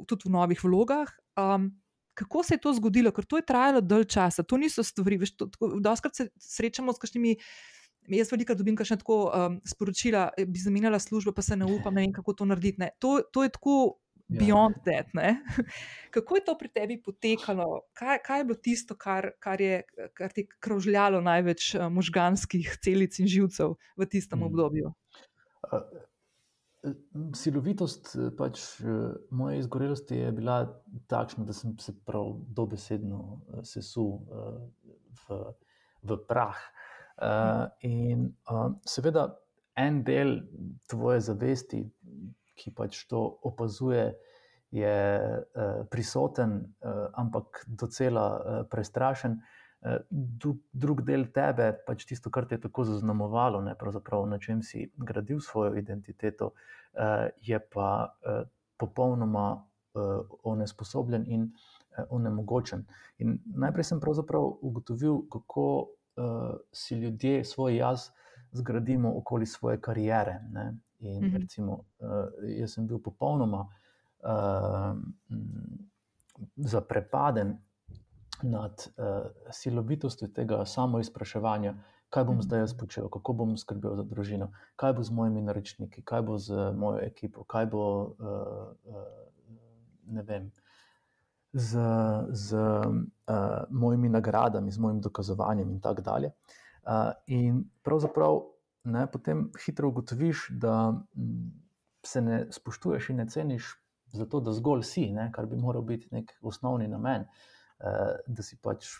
tudi 0.08 0.28
v 0.28 0.32
novih 0.34 0.64
vlogah. 0.64 1.12
Um, 1.38 1.70
kako 2.14 2.42
se 2.42 2.54
je 2.54 2.60
to 2.60 2.72
zgodilo? 2.74 3.10
Ker 3.14 3.24
to 3.24 3.38
je 3.38 3.46
trajalo 3.46 3.80
dalj 3.80 4.04
časa, 4.04 4.42
to 4.42 4.58
niso 4.58 4.82
stvari. 4.82 5.18
Doskrat 5.80 6.14
se 6.14 6.28
srečamo 6.38 6.92
s 6.92 7.02
kakšnimi 7.02 7.36
Jaz 8.12 8.28
veliko 8.32 8.52
dobim, 8.56 8.76
kaj 8.76 8.90
še 8.90 8.96
tako 9.00 9.18
um, 9.32 9.58
sporočila, 9.64 10.26
eh, 10.36 10.44
bi 10.44 10.60
zamenjala 10.60 11.00
službo, 11.00 11.32
pa 11.32 11.42
se 11.42 11.56
ne 11.56 11.64
upam, 11.64 11.94
ne 11.96 12.04
vem, 12.04 12.12
kako 12.12 12.34
to 12.36 12.48
narediti. 12.48 12.90
To, 13.00 13.16
to 13.32 13.44
je 13.46 13.52
tako 13.54 13.76
ja. 14.28 14.40
beyond 14.42 14.76
ja. 14.76 14.84
that. 14.84 15.14
Ne? 15.16 15.40
Kako 16.14 16.36
je 16.36 16.44
to 16.44 16.54
pri 16.60 16.68
tebi 16.68 16.98
potekalo? 17.02 17.86
Kaj, 17.96 18.20
kaj 18.26 18.40
je 18.40 18.48
bilo 18.50 18.58
tisto, 18.60 18.96
kar, 18.96 19.32
kar, 19.40 19.60
je, 19.60 19.82
kar 20.14 20.32
ti 20.36 20.44
je 20.44 20.60
krožljalo 20.60 21.24
največ 21.24 21.74
uh, 21.74 21.88
možganskih 21.92 22.76
celic 22.84 23.18
in 23.18 23.30
živcev 23.30 23.76
v 23.96 24.08
tistem 24.10 24.44
hmm. 24.44 24.50
obdobju? 24.52 24.92
Uh, 25.72 25.80
silovitost 27.36 28.12
pač, 28.36 28.60
moje 29.32 29.58
izgorelosti 29.62 30.18
je 30.20 30.32
bila 30.36 30.58
takšna, 31.08 31.46
da 31.48 31.56
sem 31.56 31.72
se 31.80 31.94
prav 32.04 32.34
dobesedno 32.52 33.40
sesul 33.64 34.18
v, 35.24 35.38
v 36.04 36.18
prah. 36.28 36.60
Uh, 37.14 37.66
in 37.86 38.26
uh, 38.50 38.72
seveda, 38.82 39.28
en 39.78 40.02
del 40.02 40.40
tvoje 40.90 41.20
zavesti, 41.20 41.82
ki 42.58 42.72
pač 42.74 43.04
to 43.10 43.20
opazuje, 43.46 44.08
je 44.74 44.94
uh, 45.22 45.84
prisoten, 45.90 46.56
uh, 46.82 47.04
ampak 47.22 47.62
docela 47.66 48.24
uh, 48.34 48.56
prestrašen. 48.70 49.38
Uh, 49.84 50.00
drug 50.72 51.04
del 51.06 51.28
tebe, 51.30 51.70
pač 51.86 52.06
tisto, 52.08 52.32
kar 52.34 52.48
te 52.50 52.58
je 52.58 52.64
tako 52.66 52.86
zaznamovalo, 52.88 53.60
ne, 53.62 53.76
na 54.26 54.38
čem 54.38 54.62
si 54.62 54.90
gradil 54.96 55.38
svojo 55.40 55.76
identiteto, 55.78 56.54
uh, 56.54 57.28
je 57.38 57.60
pa 57.60 58.10
uh, 58.10 58.42
popolnoma 58.76 59.54
uh, 59.54 60.26
onesposobljen 60.42 61.26
in 61.30 61.46
uh, 61.46 62.04
onemogočen. 62.10 62.86
In 63.18 63.38
najprej 63.44 63.84
sem 63.84 64.00
pravzaprav 64.00 64.58
ugotovil, 64.60 65.22
kako 65.30 65.93
uh, 66.16 66.56
si 66.72 66.94
ljudje 66.94 67.44
svoj 67.44 67.76
jaz 67.76 68.10
zgradimo 68.52 69.18
okoli 69.18 69.46
svoje 69.46 69.80
kariere. 69.80 70.40
Ne? 70.50 70.76
In 70.98 71.24
mm 71.24 71.30
-hmm. 71.30 71.40
recimo, 71.40 71.72
uh, 71.72 72.08
jaz 72.42 72.74
sem 72.74 72.86
bil 72.86 72.98
popolnoma 72.98 73.68
uh, 74.22 74.96
zaprepaden 76.56 77.58
nad 78.42 78.88
uh, 78.96 79.30
silovitostjo 79.50 80.28
tega 80.28 80.64
samoizpraševanja, 80.66 81.74
kaj 82.10 82.24
bom 82.24 82.42
zdaj 82.42 82.60
jaz 82.60 82.74
počel, 82.78 83.08
kako 83.08 83.32
bom 83.32 83.56
skrbel 83.56 83.96
za 83.96 84.02
družino, 84.02 84.52
kaj 84.76 84.92
bo 84.92 85.02
z 85.02 85.10
mojimi 85.10 85.42
naročniki, 85.42 86.02
kaj 86.02 86.22
bo 86.22 86.38
z 86.38 86.72
mojo 86.76 87.00
ekipo, 87.02 87.44
kaj 87.44 87.66
bo 87.66 88.02
uh, 88.02 88.16
uh, 88.84 89.06
ne 90.06 90.22
vem. 90.22 90.52
Z, 91.54 91.78
z 92.34 92.56
uh, 92.58 92.96
mojimi 93.70 94.08
nagradami, 94.10 94.72
z 94.74 94.78
mojim 94.82 95.00
dokazovanjem, 95.00 95.70
in 95.70 95.80
tako 95.80 96.02
dalje. 96.02 96.32
Uh, 96.82 97.12
in 97.30 97.60
pravzaprav 97.86 98.40
ne, 98.90 99.06
potem 99.06 99.44
hitro 99.64 99.88
ugotoviš, 99.88 100.48
da 100.50 100.92
se 102.02 102.20
ne 102.20 102.40
spoštuješ 102.50 103.10
in 103.10 103.22
ne 103.22 103.28
ceniš 103.30 103.70
zato, 104.14 104.40
da 104.40 104.52
zgolj 104.52 104.82
si, 104.82 105.06
ne, 105.12 105.30
kar 105.32 105.46
bi 105.46 105.56
moral 105.56 105.82
biti 105.82 106.10
nek 106.10 106.34
osnovni 106.42 106.88
namen, 106.90 107.22
uh, 107.22 108.18
da 108.26 108.42
si 108.42 108.58
pač 108.58 108.98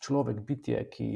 človek, 0.00 0.40
bitje, 0.46 0.80
ki 0.90 1.08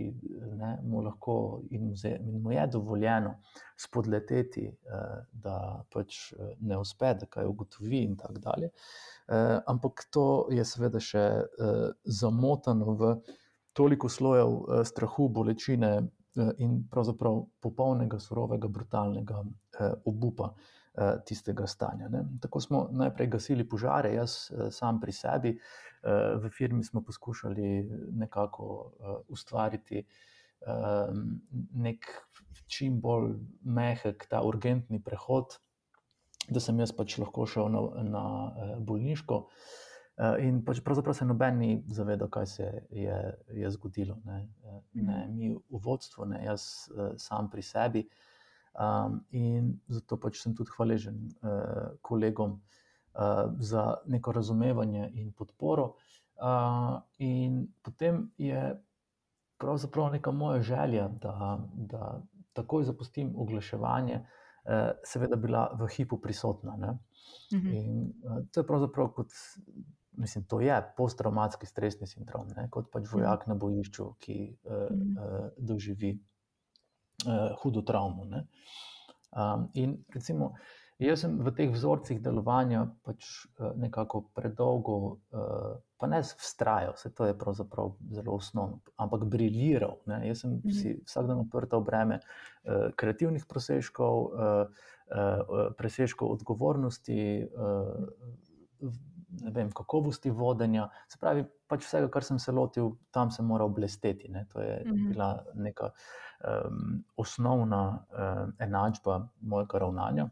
ne, 0.59 0.71
mu 0.83 1.03
lahko 1.05 1.63
in, 1.71 1.91
vze, 1.93 2.15
in 2.21 2.41
mu 2.43 2.53
je 2.53 2.67
dovoljeno 2.73 3.35
spodleteti, 3.79 4.67
uh, 4.69 5.21
da 5.33 5.85
pač 5.93 6.33
ne 6.61 6.79
uspe, 6.79 7.15
da 7.21 7.29
kaj 7.31 7.49
ugotovi 7.49 8.03
in 8.05 8.17
tako 8.17 8.41
dalje. 8.47 8.71
Uh, 8.71 9.59
ampak 9.67 10.07
to 10.11 10.25
je 10.53 10.65
seveda 10.65 11.01
še 11.01 11.27
uh, 11.43 11.85
zamotano 12.05 12.97
v 12.99 13.15
toliko 13.77 14.09
slojev 14.09 14.57
uh, 14.57 14.83
strahu, 14.85 15.29
bolečine 15.29 15.93
uh, 16.01 16.51
in 16.59 16.83
pravzaprav 16.91 17.45
popolnega, 17.61 18.19
surovega, 18.19 18.69
brutalnega 18.69 19.45
uh, 19.45 19.97
obupa. 20.05 20.55
Tistega 21.25 21.69
stanja. 21.71 22.09
Ne. 22.11 22.25
Tako 22.43 22.61
smo 22.61 22.79
najprej 22.99 23.29
gasili 23.31 23.65
požare, 23.65 24.11
jaz 24.11 24.51
sam 24.75 24.99
pri 25.01 25.13
sebi, 25.15 25.53
v 26.03 26.49
firmi 26.49 26.85
smo 26.85 27.03
poskušali 27.05 27.83
nekako 28.17 28.67
uh, 28.67 29.17
ustvariti 29.29 30.05
um, 30.67 31.41
nek 31.73 32.07
čim 32.71 33.01
bolj 33.01 33.35
mehek, 33.65 34.27
ta 34.31 34.43
urgentni 34.47 35.01
prehod, 35.03 35.59
da 36.51 36.61
sem 36.63 36.79
jaz 36.81 36.93
pač 36.97 37.19
lahko 37.19 37.47
šel 37.47 37.71
na, 37.73 37.83
na 38.07 38.25
bolniško. 38.87 39.45
In 40.45 40.61
pač 40.67 40.83
pravzaprav 40.85 41.17
se 41.17 41.25
noben 41.25 41.59
ni 41.59 41.71
zavedal, 41.97 42.29
kaj 42.33 42.47
se 42.47 42.67
je, 42.93 43.19
je 43.57 43.71
zgodilo. 43.77 44.19
Ne. 44.27 44.43
Ne, 44.95 45.21
mi 45.33 45.55
v 45.55 45.81
vodstvu, 45.85 46.27
ne 46.35 46.43
jaz 46.45 46.67
sam 47.23 47.49
pri 47.51 47.65
sebi. 47.65 48.05
Um, 48.71 49.17
in 49.35 49.73
zato 49.91 50.15
pač 50.21 50.39
sem 50.45 50.55
tudi 50.55 50.71
hvaležen 50.77 51.17
uh, 51.43 51.97
kolegom, 52.07 52.53
uh, 52.55 52.80
za 53.59 53.95
neko 54.07 54.33
razumevanje 54.33 55.11
in 55.15 55.33
podporo. 55.33 55.95
Uh, 56.41 57.01
in 57.19 57.67
potem 57.83 58.31
je 58.39 58.83
pravzaprav 59.59 60.13
neka 60.13 60.31
moja 60.31 60.63
želja, 60.63 61.09
da, 61.09 61.59
da 61.75 62.23
takoj 62.53 62.85
zapustim 62.85 63.35
oglaševanje, 63.37 64.15
uh, 64.15 64.73
seveda 65.05 65.37
bila 65.37 65.77
v 65.81 65.89
hipu 65.97 66.21
prisotna. 66.21 66.77
Uh 66.81 67.59
mhm. 67.59 67.69
In 67.69 68.13
to 68.53 68.61
je 68.61 68.67
pravzaprav 68.67 69.09
kot. 69.09 69.33
Mislim, 70.13 70.45
to 70.45 70.61
je 70.61 70.93
posttraumatski 70.97 71.67
stresni 71.67 72.07
sindrom, 72.07 72.49
ne? 72.57 72.67
kot 72.71 72.91
pač 72.93 73.07
vojak 73.13 73.47
na 73.47 73.55
bojišču, 73.55 74.09
ki 74.19 74.57
uh, 74.65 74.73
uh, 74.73 75.47
doživi 75.57 76.11
uh, 77.27 77.57
hudo 77.63 77.83
travmo. 77.83 78.27
Um, 78.27 79.69
in 79.75 80.05
recimo, 80.15 80.55
Jaz 81.01 81.23
sem 81.25 81.39
v 81.41 81.49
teh 81.57 81.71
vzorcih 81.73 82.19
delovanja 82.21 82.85
pač 83.07 83.25
eh, 83.57 83.73
nekako 83.81 84.27
predolgo, 84.37 84.97
eh, 85.33 85.79
pa 85.97 86.09
ne 86.09 86.21
vztrajal, 86.21 86.93
vse 86.97 87.13
to 87.17 87.29
je 87.29 87.37
pravzaprav 87.41 87.95
zelo 88.13 88.37
osnovno, 88.37 88.81
ampak 89.01 89.25
briljiral. 89.25 89.97
Ne? 90.11 90.21
Jaz 90.29 90.45
sem 90.45 90.59
mhm. 90.59 90.77
si 90.77 90.95
vsak 91.01 91.31
dan 91.31 91.41
odprl 91.47 91.81
breme 91.85 92.21
eh, 92.21 92.91
kreativnih 92.97 93.49
presežkov, 93.49 94.37
presežkov 95.75 96.29
odgovornosti, 96.37 97.19
ne 99.41 99.51
vem, 99.51 99.71
kakovosti 99.75 100.31
vodenja. 100.31 100.85
Se 101.11 101.19
pravi, 101.19 101.43
pač 101.67 101.83
vsega, 101.87 102.07
kar 102.13 102.23
sem 102.27 102.39
se 102.39 102.53
lotil, 102.55 102.93
tam 103.11 103.33
sem 103.35 103.47
moral 103.47 103.73
blesteti. 103.75 104.31
Ne? 104.31 104.45
To 104.53 104.63
je 104.63 104.77
mhm. 104.85 105.09
bila 105.11 105.31
neka 105.55 105.91
um, 105.91 107.01
osnovna 107.17 107.83
um, 107.97 108.55
enačba 108.63 109.25
mojega 109.41 109.83
ravnanja. 109.83 110.29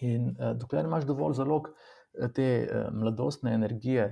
In 0.00 0.34
uh, 0.38 0.56
dokler 0.56 0.84
imaš 0.84 1.04
dovolj 1.04 1.34
zalog 1.40 1.70
eh, 1.70 2.28
te 2.34 2.48
uh, 2.64 2.88
mladostne 2.96 3.52
energije, 3.54 4.10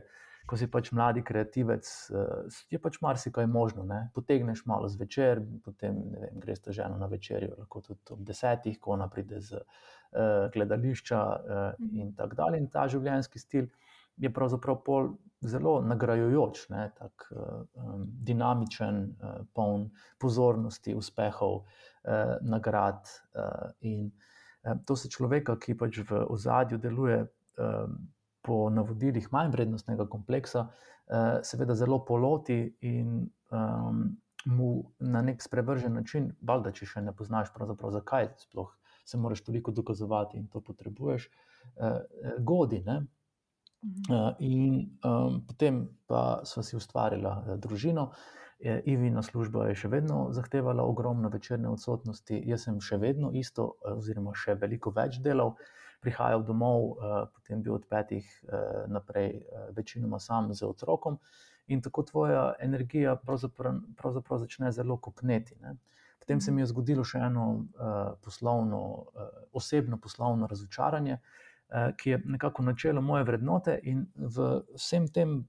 ko 0.48 0.56
si 0.56 0.68
pač 0.72 0.90
mladi 0.96 1.22
kreativec, 1.24 1.88
uh, 2.12 2.58
je 2.72 2.80
pač 2.80 3.00
marsikaj 3.04 3.46
možno. 3.48 3.84
Ne? 3.88 4.02
Potegneš 4.14 4.64
malo 4.68 4.88
zvečer, 4.88 5.42
potem 5.64 6.00
vem, 6.14 6.40
greš 6.40 6.64
ta 6.66 6.76
žena 6.76 6.96
na 7.00 7.08
večerjo, 7.08 7.56
lahko 7.58 7.84
tudi 7.84 8.16
ob 8.16 8.24
desetih, 8.24 8.78
ko 8.80 8.96
ona 8.96 9.08
pride 9.12 9.40
z 9.44 9.60
uh, 9.60 10.48
gledališča 10.54 11.22
uh, 11.22 11.88
in 11.92 12.12
tako 12.16 12.42
dalje. 12.42 12.62
In 12.62 12.68
ta 12.72 12.88
življenjski 12.88 13.40
stil 13.44 13.72
je 14.16 14.32
pravzaprav 14.32 14.84
pol. 14.84 15.16
Zelo 15.38 15.76
nagrajujoč, 15.86 16.64
tak, 16.98 17.28
um, 17.30 18.00
dinamičen, 18.26 18.96
uh, 19.22 19.36
poln 19.54 19.84
pozornosti, 20.18 20.96
uspehov, 20.98 21.60
uh, 21.60 22.32
nagrad. 22.42 23.06
Uh, 23.38 23.68
in 23.86 24.08
uh, 24.08 24.24
To 24.62 24.96
so 24.96 25.08
človeka, 25.08 25.56
ki 25.60 25.76
pač 25.78 26.00
v 26.08 26.24
ozadju 26.28 26.78
deluje 26.82 27.26
po 28.42 28.56
navodilih 28.70 29.28
manj 29.32 29.52
vrednostnega 29.54 30.08
kompleksa, 30.10 30.68
seveda 31.42 31.74
zelo 31.78 32.00
poloti 32.04 32.58
in 32.86 33.28
mu 34.48 34.70
na 34.98 35.22
nek 35.22 35.42
sprevržen 35.42 35.94
način, 35.94 36.32
valjda, 36.42 36.72
če 36.72 36.86
še 36.86 37.02
ne 37.06 37.14
poznaš, 37.16 37.52
zakaj 37.94 38.32
sploh 38.38 38.74
se 39.08 39.18
moraš 39.18 39.40
toliko 39.44 39.70
dokazovati 39.70 40.36
in 40.36 40.46
to 40.52 40.60
potrebuješ, 40.60 41.30
godi. 42.38 42.82
Ne? 42.86 43.00
Mhm. 43.84 44.28
In 44.38 44.98
um, 45.04 45.40
potem 45.46 45.88
pa 46.06 46.40
smo 46.44 46.62
si 46.62 46.76
ustvarili 46.76 47.30
družino, 47.62 48.10
Ivina 48.60 49.22
služba 49.22 49.68
je 49.68 49.74
še 49.78 49.88
vedno 49.88 50.32
zahtevala 50.34 50.82
ogromno 50.82 51.28
večerne 51.30 51.68
odsotnosti, 51.70 52.40
jaz 52.46 52.64
sem 52.66 52.80
še 52.82 52.96
vedno 52.98 53.30
isto, 53.30 53.76
eh, 53.86 53.92
oziroma 53.94 54.34
še 54.34 54.56
veliko 54.58 54.90
več 54.90 55.20
delal, 55.22 55.54
prihajal 56.02 56.42
domov, 56.42 56.96
eh, 56.98 57.26
potem 57.34 57.62
bil 57.62 57.74
od 57.74 57.86
petih 57.86 58.26
eh, 58.26 58.86
naprej, 58.90 59.44
večinoma 59.76 60.18
sam 60.18 60.50
z 60.54 60.66
otrokom, 60.66 61.20
in 61.68 61.82
tako 61.82 62.02
tvoja 62.02 62.54
energija 62.58 63.14
pravzaprav, 63.16 63.78
pravzaprav 63.96 64.40
začne 64.42 64.72
zelo 64.72 64.96
kopneti. 64.96 65.54
Ne. 65.62 65.76
Potem 66.18 66.40
se 66.40 66.50
mi 66.52 66.62
je 66.62 66.66
zgodilo 66.66 67.04
še 67.04 67.18
eno 67.18 67.66
poslovno, 68.24 68.80
osebno 69.52 69.96
poslovno 69.96 70.46
razočaranje. 70.46 71.18
Ki 71.96 72.10
je 72.10 72.18
nekako 72.24 72.62
načelo 72.62 73.00
moje 73.04 73.24
vrednote, 73.24 73.78
in 73.82 74.06
v 74.16 74.48
vsem 74.74 75.08
tem 75.12 75.44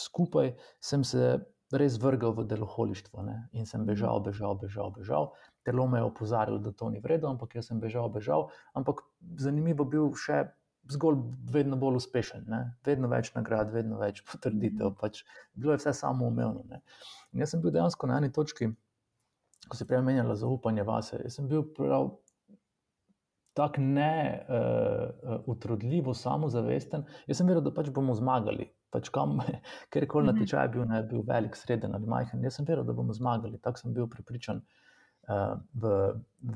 skupaj 0.00 0.54
sem 0.80 1.04
se 1.04 1.38
res 1.72 1.98
vrgel 2.02 2.32
v 2.34 2.44
deloholištvo 2.50 3.22
ne? 3.22 3.36
in 3.52 3.66
sem 3.66 3.80
mhm. 3.80 3.90
bežal, 3.92 4.22
bežal, 4.24 4.56
bežal, 4.58 4.90
bežal. 4.94 5.32
Telo 5.64 5.86
me 5.86 6.00
je 6.00 6.08
opozarjalo, 6.08 6.58
da 6.58 6.72
to 6.72 6.88
ni 6.90 7.00
vredno, 7.00 7.30
ampak 7.30 7.54
jaz 7.54 7.68
sem 7.70 7.80
bežal, 7.80 8.08
bežal. 8.10 8.48
Ampak 8.74 9.04
zanimivo 9.38 9.84
je 9.84 9.92
bil 9.94 10.10
še 10.16 10.44
zgolj 10.90 11.20
vedno 11.52 11.76
bolj 11.76 12.00
uspešen, 12.00 12.46
ne? 12.48 12.62
vedno 12.86 13.10
več 13.12 13.32
nagrad, 13.36 13.70
vedno 13.74 14.00
več 14.00 14.22
potrditev. 14.28 14.90
Mhm. 14.90 14.98
Pač 15.00 15.22
bilo 15.54 15.76
je 15.76 15.82
vse 15.82 15.94
samo 16.00 16.30
umevno. 16.30 16.80
Jaz 17.36 17.54
sem 17.54 17.62
bil 17.62 17.74
dejansko 17.74 18.10
na 18.10 18.18
eni 18.18 18.32
točki, 18.34 18.72
ko 19.68 19.78
se 19.78 19.86
prej 19.86 20.02
menjalo 20.02 20.34
zaupanje 20.34 20.86
vase. 20.88 21.20
Jaz 21.22 21.38
sem 21.38 21.48
bil 21.50 21.64
prav. 21.76 22.16
Tako 23.58 23.82
ne 23.82 24.14
uh, 24.46 25.40
utrudljivo, 25.50 26.14
samozavesten. 26.14 27.02
Jaz 27.26 27.40
sem 27.40 27.48
verjel, 27.50 27.64
da 27.66 27.72
pač 27.74 27.90
bomo 27.92 28.14
zmagali, 28.14 28.68
pač 28.90 29.10
kam, 29.14 29.38
ker 29.92 30.06
koli 30.10 30.28
na 30.28 30.34
mhm. 30.34 30.44
tečaj 30.44 30.70
bil, 30.74 30.84
ne 30.88 31.02
bil 31.06 31.24
velik, 31.26 31.56
sreden 31.56 31.94
ali 31.96 32.10
majhen. 32.10 32.42
Jaz 32.44 32.58
sem 32.58 32.68
veril, 32.68 32.84
da 32.86 32.96
bomo 32.96 33.16
zmagali. 33.16 33.60
Tako 33.62 33.84
sem 33.84 33.94
bil 33.96 34.08
pripričan 34.10 34.62
uh, 34.62 35.56
v, 35.74 35.94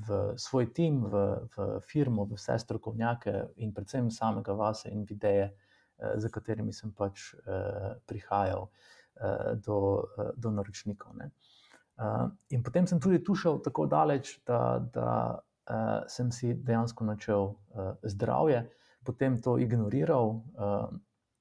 v 0.09 0.20
svoj 0.41 0.70
tim, 0.76 1.03
v, 1.11 1.24
v 1.55 1.68
firmo, 1.87 2.26
v 2.28 2.39
vse 2.39 2.59
strokovnjake 2.64 3.37
in 3.62 3.74
predvsem 3.74 4.11
samega 4.11 4.57
vase 4.59 4.91
in 4.91 5.07
ideje, 5.11 5.51
uh, 5.53 6.14
za 6.18 6.28
katerimi 6.28 6.74
sem 6.74 6.93
pač 6.93 7.30
uh, 7.39 7.95
prihajal 8.11 8.68
uh, 8.68 9.55
do, 9.62 9.80
uh, 10.18 10.30
do 10.37 10.51
naročnikov. 10.51 11.16
Uh, 11.18 12.28
in 12.51 12.62
potem 12.66 12.87
sem 12.91 13.01
tudi 13.01 13.22
tu 13.22 13.37
šel 13.39 13.62
tako 13.62 13.87
daleč, 13.87 14.41
da, 14.47 14.82
da 14.95 15.11
uh, 15.39 16.03
sem 16.11 16.32
si 16.35 16.55
dejansko 16.55 17.07
načel 17.07 17.55
uh, 17.55 17.95
zdravje, 18.03 18.64
potem 19.05 19.39
to 19.41 19.59
ignoriral, 19.62 20.41
uh, 20.59 20.89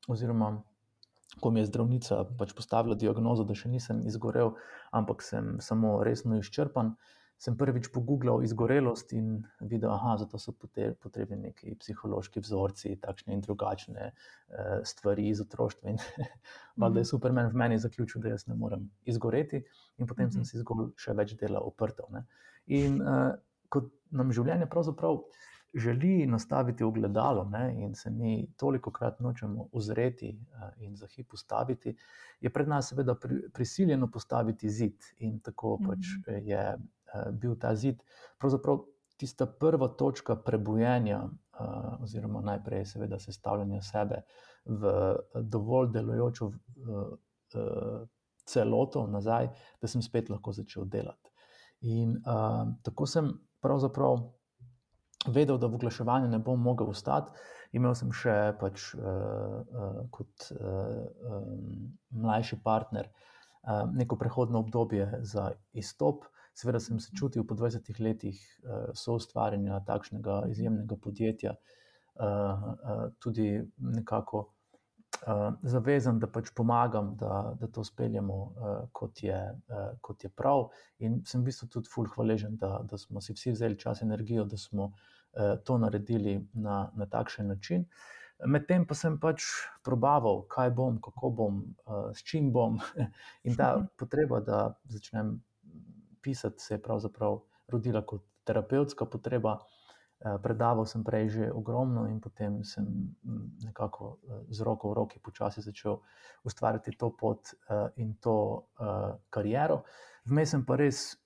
oziroma 0.07 0.57
ko 1.41 1.51
mi 1.51 1.59
je 1.59 1.69
zdravnica 1.69 2.23
pač 2.37 2.53
postavila 2.53 2.95
diagnozo, 2.99 3.45
da 3.47 3.55
še 3.57 3.71
nisem 3.71 4.03
izgorel, 4.07 4.53
ampak 4.91 5.23
sem 5.25 5.57
samo 5.61 5.99
resno 6.05 6.39
izčrpan. 6.39 6.95
Sem 7.43 7.57
prvič 7.59 7.89
pogooglal 7.91 8.43
izgorelost 8.45 9.09
in 9.17 9.41
videl, 9.59 9.91
da 9.91 10.39
so 10.39 10.53
potrebni 10.55 11.39
neki 11.41 11.73
psihološki 11.81 12.39
vzorci, 12.39 12.93
takšne 13.03 13.33
in 13.35 13.41
drugačne 13.43 14.05
uh, 14.13 14.77
stvari 14.87 15.25
iz 15.27 15.41
otroštva. 15.43 15.89
In 15.91 15.97
mm. 16.77 16.93
da 16.93 17.01
je 17.01 17.09
Superman 17.09 17.49
v 17.51 17.59
meni 17.59 17.79
zaključil, 17.81 18.21
da 18.23 18.35
jaz 18.35 18.45
ne 18.47 18.55
morem 18.55 18.85
izgoreti, 19.03 19.63
in 19.97 20.07
potem 20.07 20.27
mm 20.27 20.29
-hmm. 20.29 20.45
sem 20.45 20.45
si 20.45 20.61
zgolj 20.61 20.93
še 20.95 21.17
več 21.19 21.35
dela 21.41 21.59
oprtel. 21.59 22.05
Ne. 22.13 22.23
In 22.67 23.01
uh, 23.01 23.33
kot 23.69 23.91
nam 24.11 24.31
življenje 24.31 24.69
pravzaprav 24.69 25.23
želi 25.73 26.27
nastaviti 26.27 26.83
ogledalo, 26.83 27.43
ne, 27.43 27.73
in 27.83 27.95
se 27.95 28.09
mi 28.09 28.53
toliko 28.57 28.91
krat 28.91 29.19
nočemo 29.19 29.67
ozreti 29.71 30.39
uh, 30.39 30.81
in 30.81 30.95
za 30.95 31.07
hip 31.07 31.33
ustaviti, 31.33 31.95
je 32.41 32.49
pred 32.49 32.67
nas 32.67 32.89
seveda 32.89 33.15
pri, 33.15 33.49
prisiljeno 33.53 34.11
postaviti 34.11 34.69
zid. 34.69 35.03
In 35.17 35.39
tako 35.39 35.77
mm 35.81 35.85
-hmm. 35.85 35.87
pač 35.87 35.99
je 36.45 36.75
uh, 36.75 37.31
bil 37.31 37.55
ta 37.55 37.75
zid. 37.75 38.03
Pravzaprav 38.37 38.79
tista 39.17 39.45
prva 39.45 39.87
točka 39.87 40.35
prebujenja, 40.35 41.23
uh, 41.23 42.03
oziroma 42.03 42.41
najprej 42.41 42.85
seveda 42.85 43.19
sestavljanja 43.19 43.81
sebe 43.81 44.21
v 44.65 45.15
dovolj 45.41 45.91
delujočo. 45.91 46.45
Uh, 46.45 48.07
Celoto 48.45 49.07
nazaj, 49.07 49.47
da 49.81 49.87
sem 49.87 50.01
spet 50.01 50.29
lahko 50.29 50.51
začel 50.51 50.83
delati. 50.85 51.31
In 51.81 52.09
uh, 52.09 52.73
tako 52.83 53.05
sem 53.05 53.29
pravzaprav 53.61 54.17
vedel, 55.27 55.57
da 55.57 55.67
v 55.67 55.77
oglaševanju 55.79 56.29
ne 56.31 56.39
bom 56.39 56.61
mogel 56.61 56.89
ostati. 56.89 57.31
Imel 57.73 57.95
sem 57.97 58.11
še 58.13 58.53
pač, 58.59 58.91
uh, 58.93 59.03
uh, 59.03 60.01
kot 60.13 60.49
uh, 60.53 61.05
um, 61.29 61.87
mlajši 62.23 62.59
partner 62.63 63.09
uh, 63.09 63.89
neko 63.93 64.17
prehodno 64.21 64.61
obdobje 64.61 65.07
za 65.25 65.51
izstop. 65.73 66.27
Seveda 66.53 66.79
sem 66.83 66.99
se 67.01 67.15
čutil 67.17 67.47
po 67.49 67.57
20 67.57 67.89
letih 67.99 68.37
uh, 68.37 68.91
soustvarjanja 68.93 69.79
takšnega 69.87 70.43
izjemnega 70.53 70.99
podjetja, 71.01 71.55
uh, 71.57 72.25
uh, 72.27 73.07
tudi 73.19 73.55
nekako 73.77 74.52
uh, 75.27 75.53
zavezan, 75.63 76.19
da 76.19 76.27
pač 76.27 76.51
pomagam, 76.55 77.13
da, 77.19 77.53
da 77.59 77.67
to 77.67 77.83
speljemo 77.83 78.37
uh, 78.43 78.71
kot, 78.91 79.23
je, 79.23 79.37
uh, 79.69 79.93
kot 80.01 80.23
je 80.23 80.29
prav. 80.29 80.67
In 80.99 81.21
sem 81.27 81.41
v 81.41 81.51
bistvu 81.51 81.69
tudi 81.73 81.91
fulh 81.91 82.11
hvaležen, 82.15 82.57
da, 82.61 82.79
da 82.89 82.97
smo 82.97 83.21
si 83.21 83.35
vsi 83.35 83.55
vzeli 83.55 83.79
čas 83.79 84.01
in 84.01 84.11
energijo, 84.11 84.45
da 84.45 84.57
smo 84.57 84.91
uh, 84.91 85.55
to 85.65 85.77
naredili 85.77 86.39
na, 86.53 86.89
na 86.95 87.05
takšen 87.05 87.47
način. 87.53 87.85
Medtem 88.45 88.83
pa 88.87 88.95
sem 88.97 89.15
pač 89.21 89.45
probaval, 89.85 90.43
kaj 90.51 90.73
bom, 90.75 90.99
kako 91.03 91.29
bom, 91.31 91.61
uh, 91.85 92.09
s 92.15 92.25
čim 92.27 92.51
bom. 92.51 92.79
In 93.47 93.55
ta 93.55 93.75
potreba, 93.99 94.41
da 94.43 94.65
začnem 94.89 95.37
pisati, 96.23 96.63
se 96.63 96.75
je 96.75 96.81
pravzaprav 96.81 97.41
rodila 97.71 98.01
kot 98.05 98.23
terapevtska 98.43 99.05
potreba. 99.05 99.59
Eh, 100.23 100.39
predaval 100.39 100.87
sem 100.87 101.03
prej 101.03 101.29
že 101.29 101.51
ogromno 101.51 102.07
in 102.07 102.23
potem 102.23 102.63
sem 102.63 102.87
mm, 102.87 103.67
nekako 103.67 104.23
eh, 104.23 104.39
z 104.55 104.63
roko 104.63 104.89
v 104.89 104.93
roki 104.95 105.19
počasi 105.19 105.59
začel 105.59 105.99
ustvarjati 106.47 106.95
to 106.95 107.11
pot 107.11 107.51
eh, 107.51 107.91
in 107.99 108.15
to 108.23 108.63
kariero. 109.27 109.83
Vmes 110.23 110.55
sem 110.55 110.63
pa 110.63 110.79
res, 110.79 111.19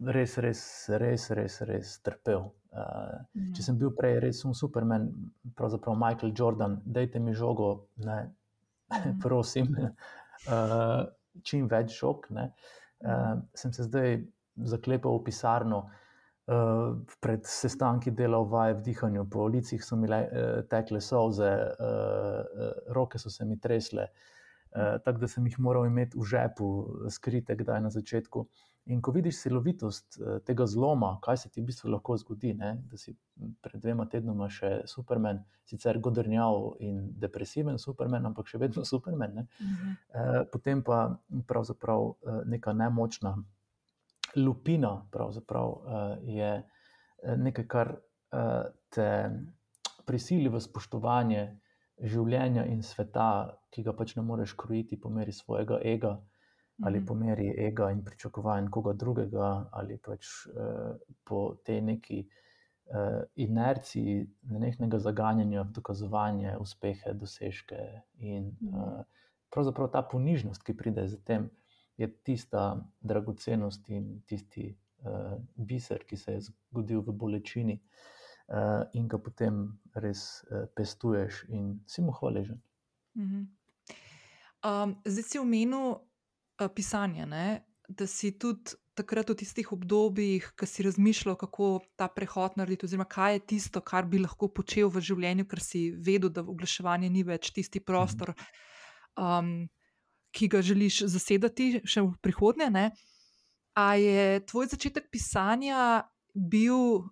res, 0.00 0.38
res, 0.40 0.62
res, 0.88 1.28
res, 1.36 1.60
res 1.68 2.00
trpel. 2.00 2.48
Mhm. 2.72 3.52
Če 3.52 3.62
sem 3.64 3.76
bil 3.76 3.92
prej 3.92 4.16
res 4.24 4.40
supermen, 4.56 5.08
pravzaprav 5.56 5.96
Michael 5.96 6.32
Jordan, 6.32 6.80
dajte 6.84 7.20
mi 7.20 7.36
žogo, 7.36 7.88
ne, 8.00 8.32
mhm. 8.88 9.18
prosim, 9.24 9.76
čim 11.44 11.68
več 11.68 12.00
žog. 12.00 12.28
Ne. 12.32 12.52
Sem 13.52 13.72
se 13.72 13.84
zdaj 13.84 14.22
zaklepal 14.56 15.20
v 15.20 15.24
pisarno. 15.28 15.88
Uh, 16.48 16.96
pred 17.20 17.44
sestanki 17.44 18.08
delal 18.10 18.46
vaje 18.48 18.78
v 18.78 18.80
dihanju, 18.86 19.26
po 19.28 19.44
licih 19.52 19.82
so 19.84 19.96
mi 20.00 20.08
le, 20.08 20.20
uh, 20.24 20.62
tekle 20.64 21.00
solze, 21.04 21.44
uh, 21.44 22.38
uh, 22.40 22.70
roke 22.96 23.18
so 23.20 23.28
se 23.28 23.44
mi 23.44 23.58
tresle, 23.60 24.06
uh, 24.72 24.96
tako 25.04 25.20
da 25.20 25.28
sem 25.28 25.44
jih 25.44 25.58
moral 25.60 25.84
imeti 25.84 26.16
v 26.16 26.24
žepu, 26.24 26.68
skrite, 27.12 27.52
kdaj 27.52 27.82
na 27.84 27.90
začetku. 27.92 28.46
In 28.88 29.02
ko 29.04 29.12
vidiš 29.12 29.42
silovitost 29.42 30.16
uh, 30.16 30.38
tega 30.40 30.64
zloma, 30.64 31.18
kaj 31.20 31.36
se 31.42 31.50
ti 31.52 31.60
v 31.60 31.68
bistvu 31.68 31.92
lahko 31.92 32.16
zgodi, 32.16 32.54
ne? 32.56 32.78
da 32.88 32.96
si 32.96 33.12
pred 33.60 33.76
dvema 33.84 34.08
tednoma 34.08 34.48
še 34.48 34.86
supermen, 34.88 35.44
sicer 35.68 36.00
godrnjav 36.00 36.78
in 36.80 37.10
depresiven 37.20 37.76
supermen, 37.76 38.24
ampak 38.24 38.48
še 38.48 38.62
vedno 38.64 38.88
supermen, 38.88 39.36
uh 39.36 39.68
-huh. 39.68 39.92
uh, 39.92 40.40
potem 40.48 40.80
pa 40.82 41.18
pravzaprav 41.44 42.08
uh, 42.08 42.40
neka 42.48 42.72
nemočna 42.72 43.36
lupina 44.36 44.92
uh, 44.92 46.16
je 46.22 46.62
eh, 47.22 47.36
nekaj, 47.36 47.66
kar 47.66 47.94
uh, 47.96 48.64
te 48.88 49.30
prisili 50.06 50.48
v 50.48 50.60
spoštovanje 50.60 51.44
življenja 51.98 52.64
in 52.64 52.82
sveta, 52.82 53.58
ki 53.70 53.82
ga 53.82 53.92
pač 53.92 54.16
ne 54.16 54.22
moreš 54.22 54.54
krojiti 54.56 55.00
po 55.00 55.10
meri 55.10 55.32
svojega 55.32 55.80
ega 55.82 56.18
ali 56.86 57.00
po 57.06 57.14
mhm. 57.14 57.26
meri 57.26 57.48
ega 57.58 57.90
in 57.90 58.04
pričakovanj 58.04 58.68
koga 58.70 58.92
drugega, 58.92 59.68
ali 59.72 59.96
pač 59.98 60.46
uh, 60.46 60.94
po 61.26 61.56
tej 61.66 61.80
neki 61.82 62.20
uh, 62.22 63.24
inerciji, 63.34 64.20
nenehnega 64.52 65.00
zaganjanja, 65.02 65.64
dokazovanja, 65.74 66.54
uspehe, 66.62 67.14
dosežke 67.18 67.82
in 68.22 68.52
uh, 68.70 69.02
pravzaprav 69.50 69.90
ta 69.90 70.02
ponižnost, 70.06 70.62
ki 70.62 70.76
pride 70.76 71.08
za 71.08 71.18
tem 71.24 71.50
je 71.98 72.08
tista 72.22 72.78
dragocenost 73.00 73.88
in 73.90 74.20
tisti 74.26 74.70
uh, 74.70 75.34
biser, 75.56 76.04
ki 76.06 76.16
se 76.16 76.32
je 76.32 76.40
zgodil 76.46 77.02
v 77.02 77.12
bolečini, 77.12 77.78
uh, 78.48 78.86
in 78.94 79.08
ga 79.08 79.18
potem 79.18 79.64
res 79.94 80.44
uh, 80.46 80.66
pestuješ 80.74 81.44
in 81.48 81.78
si 81.86 82.02
mu 82.02 82.12
hvaležen. 82.12 82.60
Uh 83.14 83.22
-huh. 83.22 83.46
um, 84.64 84.96
zdaj 85.04 85.22
si 85.22 85.38
omenil 85.38 85.90
uh, 85.90 86.68
pisanje, 86.74 87.26
ne? 87.26 87.64
da 87.88 88.06
si 88.06 88.38
tudi. 88.38 88.76
Takrat, 88.98 89.30
v 89.30 89.34
tistih 89.38 89.72
obdobjih, 89.72 90.52
ko 90.58 90.66
si 90.66 90.82
razmišljal, 90.82 91.36
kako 91.38 91.80
ta 91.96 92.08
prehod 92.08 92.56
narediti, 92.58 92.86
oziroma 92.86 93.04
kaj 93.04 93.34
je 93.34 93.40
tisto, 93.46 93.80
kar 93.80 94.06
bi 94.06 94.18
lahko 94.18 94.48
počel 94.48 94.90
v 94.90 95.00
življenju, 95.00 95.44
ker 95.46 95.60
si 95.62 95.90
vedel, 95.94 96.32
da 96.34 96.42
oglaševanje 96.42 97.10
ni 97.10 97.22
več 97.22 97.52
tisti 97.54 97.78
prostor, 97.80 98.34
um, 99.14 99.68
ki 100.34 100.48
ga 100.48 100.62
želiš 100.62 101.02
zasedati 101.08 101.80
še 101.84 102.04
v 102.04 102.14
prihodnje. 102.22 102.70
Ne? 102.70 102.86
A 103.78 103.94
je 103.94 104.40
tvoj 104.46 104.70
začetek 104.74 105.10
pisanja 105.12 106.08
bil 106.34 107.06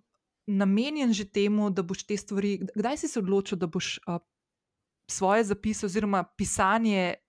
namenjen 0.47 1.13
že 1.13 1.27
temu, 1.27 1.69
da 1.69 1.83
boš 1.83 2.05
te 2.07 2.17
stvari, 2.17 2.57
kdaj 2.75 2.97
si 2.97 3.07
se 3.11 3.19
odločil, 3.19 3.59
da 3.59 3.67
boš 3.67 3.97
uh, 4.07 4.19
svoje 5.11 5.43
zapise 5.43 5.85
oziroma 5.85 6.23
pisanje 6.23 7.19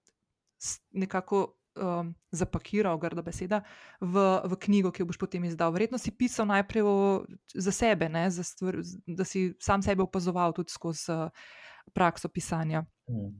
nekako 0.90 1.58
um, 1.78 2.14
zapakiral, 2.30 2.98
grda 2.98 3.22
beseda, 3.22 3.62
v, 4.00 4.22
v 4.44 4.58
knjigo, 4.58 4.92
ki 4.94 5.02
jo 5.02 5.08
boš 5.10 5.18
potem 5.18 5.46
izdal? 5.46 5.74
Verjetno 5.74 5.98
si 5.98 6.14
pisal 6.14 6.46
najprej 6.50 6.86
o, 6.86 6.94
za 7.54 7.74
sebe, 7.74 8.10
za 8.30 8.44
stvar, 8.46 8.82
da 9.06 9.26
si 9.26 9.52
sam 9.62 9.82
sebe 9.82 10.02
opazoval 10.02 10.54
tudi 10.54 10.74
skozi 10.74 11.10
uh, 11.14 11.30
prakso 11.94 12.28
pisanja. 12.28 12.84
Hmm. 13.06 13.34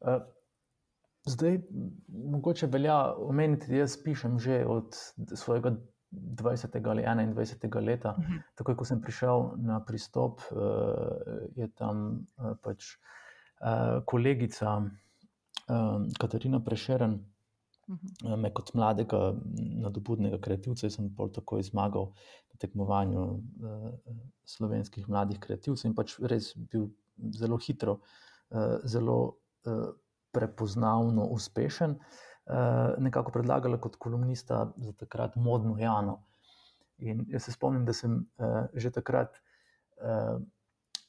Uh. 0.00 0.39
Zdaj, 1.28 1.58
mogoče 2.08 2.66
velja 2.66 3.14
omeniti, 3.16 3.68
da 3.68 3.82
jaz 3.82 3.96
pišem 4.04 4.38
že 4.38 4.64
od 4.66 4.96
svojega 5.34 5.76
20. 6.10 6.88
ali 6.88 7.02
21. 7.02 7.84
leta. 7.86 8.14
Uh 8.18 8.24
mhm. 8.24 8.32
-huh. 8.32 8.42
Takoj, 8.54 8.76
ko 8.76 8.84
sem 8.84 9.00
prišel 9.00 9.50
na 9.56 9.84
pristop, 9.84 10.40
eh, 10.40 10.56
je 11.56 11.68
tam 11.68 12.26
eh, 12.38 12.54
pač 12.62 12.84
eh, 13.60 14.00
kolegica 14.06 14.82
Katarina 16.18 16.60
Prešeren. 16.64 17.24
Mhm. 17.88 18.40
Me 18.40 18.50
kot 18.54 18.74
mladega, 18.74 19.34
nadobudnega 19.82 20.38
kreativca, 20.38 20.90
sem 20.90 21.14
pol 21.14 21.30
tako 21.34 21.62
zmagal 21.62 22.12
na 22.52 22.58
tekmovanju 22.58 23.22
uh, 23.22 23.90
slovenskih 24.44 25.08
mladih 25.08 25.40
kreativcev 25.42 25.90
in 25.90 25.94
pač 25.94 26.14
res 26.22 26.52
bil 26.54 26.88
zelo 27.34 27.58
hitro, 27.58 27.98
uh, 28.50 28.78
zelo 28.84 29.16
uh, 29.66 29.90
prepoznavno 30.32 31.24
uspešen, 31.24 31.90
eh, 31.90 32.94
nekako 32.98 33.32
predlagala 33.32 33.80
kot 33.80 33.96
kolumnista 33.96 34.72
za 34.76 34.92
takrat 34.92 35.36
modno 35.36 35.78
Jano. 35.78 36.22
In 36.98 37.24
jaz 37.28 37.42
se 37.42 37.52
spomnim, 37.52 37.84
da 37.84 37.92
sem 37.92 38.26
eh, 38.38 38.66
že 38.74 38.90
takrat 38.90 39.36
eh, 39.36 40.38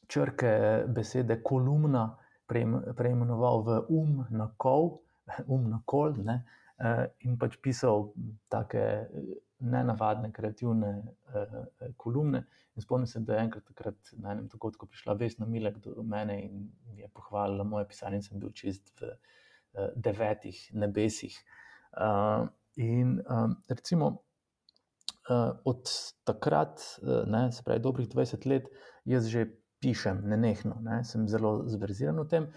črke 0.08 0.84
besede 0.88 1.42
kolumna 1.44 2.18
preimenoval 2.96 3.64
v 3.64 3.82
um 3.90 4.26
na 4.30 4.52
kol, 4.58 5.00
um 5.54 5.70
na 5.70 5.82
kol, 5.86 6.14
ne, 6.18 6.44
in 7.22 7.38
pač 7.38 7.56
pisal 7.62 8.10
take 8.50 9.08
nenavadne, 9.62 10.32
kreativne 10.34 10.92
uh, 11.02 11.92
kolumne. 11.98 12.46
In 12.76 12.84
spomnim 12.84 13.08
se, 13.08 13.20
da 13.20 13.38
je 13.38 13.46
enkrat 13.46 13.68
takrat 13.68 14.14
na 14.18 14.34
enem 14.34 14.48
dogodku 14.52 14.88
prišla 14.90 15.16
Vesna 15.20 15.46
Milek 15.46 15.78
do 15.84 16.04
mene 16.04 16.40
in 16.46 16.66
je 16.98 17.10
pohvalila 17.14 17.64
moje 17.68 17.88
pisanje, 17.92 18.22
in 18.22 18.26
sem 18.26 18.42
bil 18.42 18.54
čist 18.58 18.94
v 19.02 19.12
uh, 19.12 19.92
devetih 19.96 20.60
nebesih. 20.74 21.38
Uh, 21.94 22.48
in 22.76 23.20
um, 23.30 23.58
recimo. 23.70 24.18
Uh, 25.30 25.54
od 25.70 25.86
takrat, 26.26 26.82
uh, 27.04 27.22
ne, 27.30 27.52
se 27.54 27.62
pravi, 27.64 27.80
dobrih 27.80 28.08
20 28.10 28.46
let, 28.50 28.66
jaz 29.06 29.28
že 29.30 29.46
pišem, 29.80 30.24
ne 30.28 30.38
nehno, 30.38 30.80
ne, 30.82 31.04
sem 31.06 31.28
zelo 31.30 31.62
zverziran 31.70 32.18
v 32.24 32.26
tem. 32.28 32.48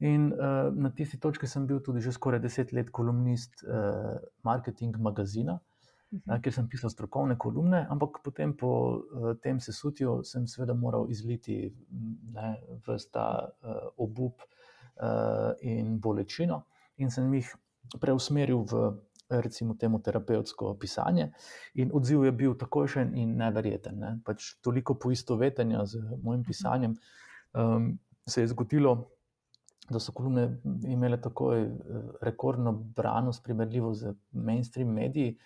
In 0.00 0.30
uh, 0.32 0.72
na 0.72 0.88
tisti 0.90 1.20
točki 1.20 1.46
sem 1.46 1.68
bil 1.68 1.82
tudi 1.84 2.00
že 2.02 2.14
skoraj 2.16 2.40
deset 2.42 2.72
let 2.72 2.88
kolumnist 2.90 3.60
uh, 3.68 4.16
marketing 4.42 4.96
magazina, 4.98 5.60
uh 5.60 5.73
-huh. 6.14 6.34
uh, 6.34 6.40
kjer 6.42 6.54
sem 6.54 6.68
pisal 6.68 6.90
strokovne 6.90 7.36
kolumne, 7.38 7.86
ampak 7.90 8.20
potem 8.24 8.52
po 8.56 8.70
uh, 8.70 9.34
tem 9.42 9.60
sesutju 9.60 10.22
sem 10.24 10.46
seveda 10.46 10.74
moral 10.74 11.10
izliti 11.10 11.74
vse 12.86 13.10
ta 13.12 13.48
uh, 13.48 13.88
obup 13.96 14.42
uh, 14.42 15.52
in 15.60 15.98
bolečino, 15.98 16.64
in 16.96 17.10
sem 17.10 17.34
jih 17.34 17.50
preusmeril 18.00 18.64
v. 18.64 18.92
Recimo, 19.24 19.74
temu 19.74 19.98
terapevtsko 20.04 20.74
pisanje, 20.76 21.32
in 21.74 21.90
odziv 21.96 22.24
je 22.24 22.32
bil 22.32 22.54
takojšen 22.60 23.14
in 23.16 23.36
neverjeten. 23.40 23.96
Ne? 23.98 24.10
Pač 24.24 24.60
toliko 24.60 24.94
poistovetenja 24.94 25.86
z 25.86 26.02
mojim 26.22 26.44
pisanjem 26.44 26.92
um, 27.54 27.98
se 28.28 28.44
je 28.44 28.48
zgodilo, 28.52 29.08
da 29.90 29.98
so 29.98 30.12
kolumne 30.12 30.60
imele 30.84 31.16
tako 31.20 31.54
rekordno 32.20 32.72
branost, 32.72 33.42
primerljivo 33.42 33.94
z 33.94 34.12
mainstream 34.32 34.92
mediji. 34.92 35.32
Uh, 35.32 35.42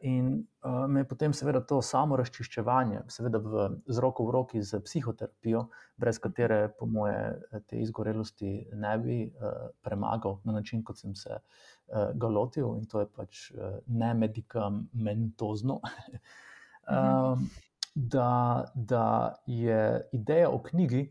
in 0.00 0.46
uh, 0.64 0.86
me 0.88 1.00
je 1.00 1.04
potem, 1.04 1.32
seveda, 1.32 1.60
to 1.60 1.80
samo 1.84 2.16
razčiščevanje, 2.18 3.02
seveda, 3.12 3.38
v, 3.38 3.66
z 3.86 4.02
roko 4.02 4.24
v 4.26 4.34
roki 4.34 4.62
z 4.64 4.80
psihoterapijo, 4.84 5.66
brez 6.00 6.18
katere, 6.18 6.60
po 6.78 6.88
moje, 6.88 7.36
te 7.68 7.80
izgorelosti 7.80 8.70
ne 8.80 8.94
bi 8.98 9.18
uh, 9.28 9.68
premagal 9.84 10.40
na 10.44 10.56
način, 10.58 10.82
kot 10.82 10.98
sem 10.98 11.14
se 11.14 11.36
uh, 11.36 12.10
ga 12.16 12.32
lotil, 12.32 12.72
in 12.80 12.88
to 12.88 13.04
je 13.04 13.10
pač 13.12 13.46
uh, 13.52 13.78
ne 13.86 14.14
medikamentozno. 14.14 15.80
uh, 15.84 17.38
da, 18.14 18.30
da 18.74 19.06
je 19.46 19.82
ideja 20.16 20.48
o 20.50 20.62
knjigi, 20.64 21.04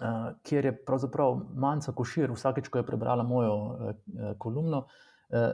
uh, 0.00 0.30
kjer 0.42 0.72
je 0.72 0.78
pravzaprav 0.86 1.42
manjka 1.54 1.92
košir, 1.92 2.32
vsakeč, 2.32 2.72
ko 2.72 2.80
je 2.80 2.88
prebrala 2.88 3.26
mojo 3.26 3.58
uh, 3.60 4.32
kolumno, 4.40 4.86
uh, 4.86 5.04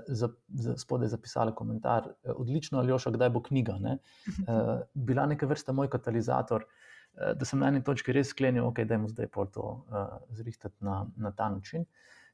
za, 0.09 0.29
za, 0.49 0.77
spodaj 0.77 1.09
zapisala 1.09 1.55
komentar, 1.55 2.09
uh, 2.09 2.35
odlično, 2.37 2.79
ali 2.79 2.93
oša, 2.93 3.11
kdaj 3.11 3.31
bo 3.31 3.43
knjiga. 3.43 3.79
Ne? 3.81 3.99
Uh, 4.29 4.81
bila 4.95 5.27
neka 5.27 5.47
vrsta 5.47 5.73
moj 5.73 5.91
katalizator, 5.91 6.65
uh, 6.65 7.33
da 7.39 7.45
sem 7.45 7.59
na 7.59 7.73
eni 7.73 7.85
točki 7.85 8.13
res 8.13 8.33
sklenil, 8.35 8.65
okay, 8.69 8.85
da 8.85 8.95
je 8.95 9.03
mu 9.05 9.09
zdaj 9.09 9.29
to 9.53 9.67
uh, 9.89 10.15
zrihtati 10.31 10.85
na, 10.85 11.07
na 11.17 11.33
ta 11.33 11.49
način. 11.49 11.85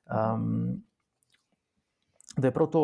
Um, 0.07 0.83
Da 2.39 2.47
je 2.47 2.55
prav 2.55 2.69
to, 2.71 2.81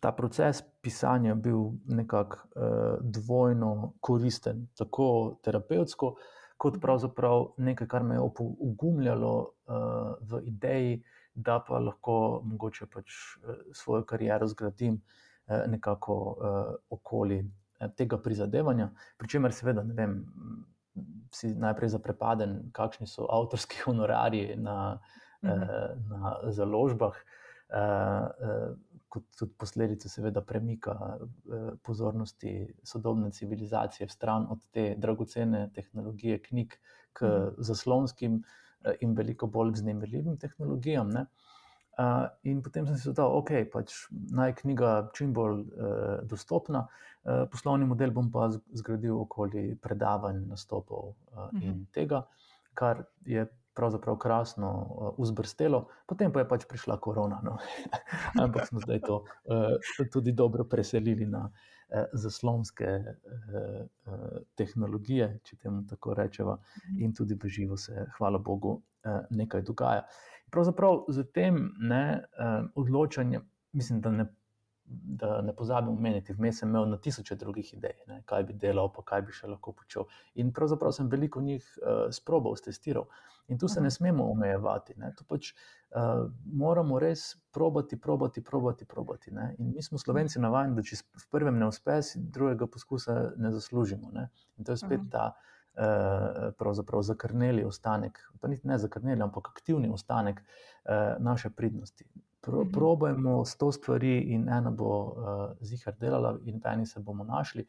ta 0.00 0.12
proces 0.12 0.60
pisanja 0.82 1.34
bil 1.34 1.72
nekako 1.90 2.36
uh, 2.36 3.00
dvojno 3.00 3.92
koristen, 4.00 4.68
tako 4.78 5.38
terapevtsko, 5.42 6.06
uh, 6.06 6.28
kot 6.62 6.78
pravzaprav 6.80 7.48
nekaj, 7.58 7.88
kar 7.90 8.04
me 8.06 8.14
je 8.14 8.20
opogumljalo 8.20 9.32
uh, 9.40 9.74
v 10.20 10.40
ideji, 10.46 11.00
da 11.34 11.58
pa 11.66 11.78
lahko 11.78 12.42
mogoče 12.44 12.86
pač 12.92 13.12
uh, 13.12 13.56
svojo 13.72 14.04
kariero 14.04 14.46
zgradim 14.46 15.00
uh, 15.00 15.64
nekako 15.66 16.16
uh, 16.16 16.74
okoli 16.90 17.40
uh, 17.40 17.88
tega 17.96 18.18
prizadevanja. 18.18 18.90
Pričemer, 19.18 19.52
seveda, 19.52 19.82
ne 19.82 19.94
vem, 19.94 20.16
si 21.32 21.54
najprej 21.56 21.94
zaprepaden, 21.94 22.58
kakšni 22.76 23.06
so 23.08 23.26
avtorski 23.30 23.80
honorarji 23.86 24.56
na, 24.56 24.98
mhm. 25.44 25.52
uh, 25.52 26.08
na 26.10 26.38
založbah. 26.52 27.20
Uh, 27.72 27.78
uh, 27.78 28.92
kot 29.12 29.28
tudi 29.36 29.52
posledica, 29.60 30.08
seveda, 30.08 30.40
premika 30.44 30.94
eh, 30.96 31.72
pozornosti 31.84 32.52
sodobne 32.84 33.30
civilizacije 33.30 34.08
v 34.08 34.14
stran 34.14 34.46
od 34.50 34.64
te 34.72 34.94
dragocene 34.98 35.66
tehnologije, 35.74 36.40
knjig, 36.48 36.78
k 37.12 37.28
mhm. 37.28 37.62
zaslonskim 37.68 38.40
eh, 38.40 38.60
in 39.00 39.14
veliko 39.14 39.46
bolj 39.46 39.72
vznemirljivim 39.78 40.36
tehnologijam. 40.36 41.10
Ne? 41.10 41.26
Uh, 41.98 42.24
in 42.48 42.62
potem 42.64 42.86
sem 42.88 42.96
si 42.96 43.10
rekel, 43.10 43.18
da 43.20 43.24
okay, 43.36 43.66
pač 43.68 43.92
naj 44.32 44.54
knjiga 44.62 44.92
čim 45.16 45.34
bolj 45.36 45.58
uh, 45.60 46.22
dostopna, 46.28 46.86
uh, 46.88 47.42
poslovni 47.52 47.84
model 47.86 48.14
bom 48.16 48.30
pa 48.32 48.46
zgradil 48.50 49.18
okoli 49.20 49.74
predavanj, 49.76 50.40
nastopov 50.48 51.10
uh, 51.12 51.14
uh 51.36 51.50
-huh. 51.50 51.62
in 51.62 51.84
tega, 51.92 52.22
kar 52.74 53.04
je 53.26 53.44
pravzaprav 53.74 54.16
krasno 54.16 54.70
uh, 54.70 55.12
uzbrstelo, 55.16 55.88
potem 56.06 56.32
pa 56.32 56.40
je 56.40 56.48
pač 56.48 56.64
prišla 56.68 56.96
korona. 56.96 57.40
No. 57.44 57.58
Ampak 58.44 58.66
smo 58.68 58.80
zdaj 58.80 59.00
to 59.00 59.24
uh, 59.44 60.08
tudi 60.12 60.32
dobro 60.32 60.64
preselili 60.64 61.26
na 61.26 61.44
uh, 61.44 61.72
zaslonske 62.12 62.88
uh, 62.98 63.80
uh, 64.06 64.28
tehnologije, 64.58 65.28
če 65.44 65.56
temu 65.56 65.86
tako 65.88 66.14
rečemo, 66.14 66.58
mhm. 66.58 67.00
in 67.04 67.14
tudi 67.14 67.38
v 67.42 67.48
živo 67.48 67.76
se, 67.76 68.06
hvala 68.18 68.38
Bogu, 68.38 68.80
nekaj 69.30 69.64
dogaja. 69.66 70.04
Pravzaprav 70.52 71.08
z 71.10 71.24
tem 71.34 71.56
ne, 71.80 72.22
odločanjem, 72.78 73.42
mislim, 73.72 74.00
da 74.00 74.10
ne 74.10 74.26
da 74.92 75.40
ne 75.42 75.54
pozabim 75.56 75.96
omeniti, 75.96 76.34
vmes 76.36 76.58
sem 76.58 76.68
imel 76.68 76.88
na 76.90 76.98
tisoče 77.00 77.36
drugih 77.36 77.74
idej, 77.74 77.98
ne, 78.08 78.22
kaj 78.26 78.46
bi 78.48 78.56
delal, 78.58 78.92
pa 78.92 79.04
kaj 79.06 79.22
bi 79.26 79.36
še 79.36 79.50
lahko 79.50 79.72
počel. 79.76 80.08
In 80.34 80.52
pravzaprav 80.52 80.94
sem 80.96 81.10
veliko 81.12 81.42
njih 81.42 81.66
uh, 81.82 82.08
sprobal, 82.14 82.56
testiral. 82.64 83.08
In 83.48 83.58
tu 83.58 83.68
se 83.68 83.80
ne 83.80 83.90
smemo 83.90 84.30
omejevati. 84.30 84.94
Ne. 84.96 85.12
Tu 85.18 85.24
pač 85.28 85.52
uh, 85.52 86.28
moramo 86.46 86.98
res 87.02 87.36
probati, 87.52 88.00
probati, 88.00 88.42
probati. 88.42 88.86
probati 88.86 89.34
ne. 89.34 89.54
In 89.58 89.72
mi 89.74 89.82
smo 89.82 89.98
slovenci 89.98 90.40
navajeni, 90.40 90.76
da 90.78 90.84
če 90.86 91.00
v 91.02 91.26
prvem 91.30 91.58
ne 91.58 91.68
uspe, 91.68 91.98
si 92.06 92.22
drugega 92.22 92.66
poskusa 92.70 93.16
ne 93.36 93.52
zaslužimo. 93.52 94.12
Ne. 94.14 94.28
In 94.58 94.68
to 94.68 94.76
je 94.76 94.84
spet 94.84 95.08
ta. 95.10 95.32
Uh, 95.72 96.50
pravzaprav 96.60 97.00
zakrneli 97.00 97.62
ostanek, 97.64 98.18
pa 98.40 98.48
niti 98.52 98.68
ne 98.68 98.76
zakrneli, 98.78 99.22
ampak 99.24 99.48
aktivni 99.54 99.88
ostanek 99.88 100.42
uh, 100.44 101.16
naše 101.16 101.48
pridnosti. 101.50 102.04
Pro, 102.42 102.64
mhm. 102.64 102.72
probajmo 102.72 103.44
s 103.44 103.56
to 103.56 103.72
stvari, 103.72 104.18
in 104.34 104.48
ena 104.48 104.70
bo 104.70 104.92
uh, 104.92 105.14
zihar 105.62 105.94
delala, 106.00 106.36
in 106.44 106.58
v 106.58 106.72
eni 106.72 106.86
se 106.86 107.00
bomo 107.00 107.24
našli. 107.24 107.66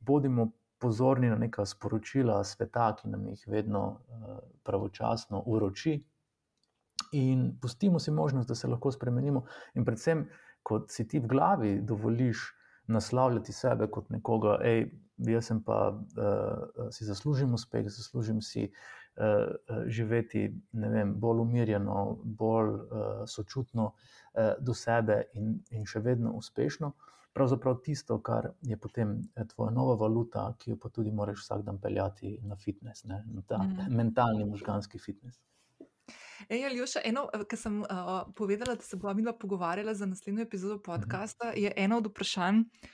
Bodimo 0.00 0.50
pozorni 0.78 1.28
na 1.28 1.36
neka 1.36 1.64
sporočila 1.64 2.44
sveta, 2.44 2.94
ki 2.96 3.08
nam 3.08 3.26
jih 3.28 3.44
vedno 3.48 3.86
uh, 3.86 4.38
pravočasno 4.64 5.42
uroči, 5.46 6.00
in 7.12 7.58
pustimo 7.60 7.98
si 7.98 8.10
možnost, 8.10 8.48
da 8.48 8.54
se 8.54 8.68
lahko 8.68 8.92
spremenimo. 8.92 9.44
In 9.74 9.84
predvsem, 9.84 10.26
ko 10.62 10.84
si 10.88 11.08
ti 11.08 11.18
v 11.18 11.26
glavi 11.26 11.80
dovoliš 11.82 12.52
naslavljati 12.86 13.52
sebe 13.52 13.90
kot 13.90 14.10
nekoga, 14.10 14.58
hej, 14.62 14.88
jaz 15.28 15.50
pa 15.64 15.90
uh, 15.92 16.88
si 16.90 17.04
zaslužim 17.04 17.54
uspeh, 17.54 17.88
zaslužim 17.88 18.42
si. 18.42 18.72
Uh, 19.16 19.24
uh, 19.24 19.84
živeti 19.88 20.42
vem, 20.72 21.14
bolj 21.20 21.40
umirjeno, 21.40 22.18
bolj 22.24 22.68
uh, 22.68 22.88
sočutno 23.26 23.92
do 24.60 24.74
sebe 24.76 25.22
in, 25.32 25.54
in 25.72 25.86
še 25.88 26.02
vedno 26.04 26.34
uspešno. 26.36 26.90
Pravzaprav 27.32 27.78
tisto, 27.80 28.18
kar 28.20 28.50
je 28.68 28.76
potem 28.76 29.14
tvoja 29.54 29.70
nova 29.72 29.94
valuta, 29.96 30.42
ki 30.60 30.74
jo 30.74 30.76
pa 30.82 30.90
tudi 30.92 31.08
moraš 31.08 31.40
vsak 31.40 31.62
dan 31.64 31.78
peljati 31.80 32.34
na 32.44 32.58
fitness, 32.60 33.06
ne? 33.08 33.22
na 33.32 33.40
ta 33.48 33.62
mm. 33.62 33.88
mentalni, 33.96 34.44
možganski 34.44 35.00
fitness. 35.00 35.40
Ej, 36.52 36.66
Aljoša, 36.68 37.00
eno, 37.08 37.24
kar 37.48 37.58
sem 37.58 37.80
uh, 37.80 38.12
povedala, 38.36 38.76
da 38.76 38.84
se 38.84 39.00
bomo 39.00 39.14
mi 39.16 39.24
dva 39.24 39.32
pogovarjala 39.32 39.94
za 39.96 40.06
naslednjo 40.06 40.44
epizodo 40.44 40.76
podcasta, 40.84 41.54
mm 41.54 41.64
je 41.64 41.72
eno 41.76 42.04
od 42.04 42.12
vprašanj, 42.12 42.60
uh, 42.60 42.92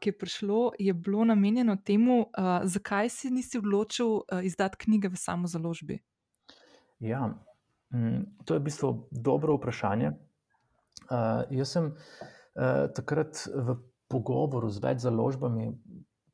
ki 0.00 0.08
je 0.08 0.18
prišlo, 0.18 0.72
je 0.78 0.92
bilo 0.94 1.24
namenjeno 1.24 1.76
temu, 1.76 2.20
uh, 2.20 2.60
zakaj 2.64 3.08
si 3.08 3.30
nisi 3.30 3.58
odločil 3.58 4.06
uh, 4.06 4.44
izdati 4.44 4.76
knjige 4.84 5.08
v 5.08 5.16
samo 5.16 5.48
založbi. 5.48 5.98
Ja, 7.00 7.34
mm, 7.94 8.44
to 8.44 8.54
je 8.54 8.60
v 8.60 8.64
bistvu 8.64 9.08
dobro 9.10 9.56
vprašanje. 9.56 10.12
Uh, 11.10 11.42
jaz 11.50 11.72
sem 11.72 11.92
uh, 11.92 12.90
takrat 12.94 13.46
v 13.54 13.78
pogovoru 14.10 14.68
z 14.68 14.82
več 14.84 14.98
založbami 15.06 15.70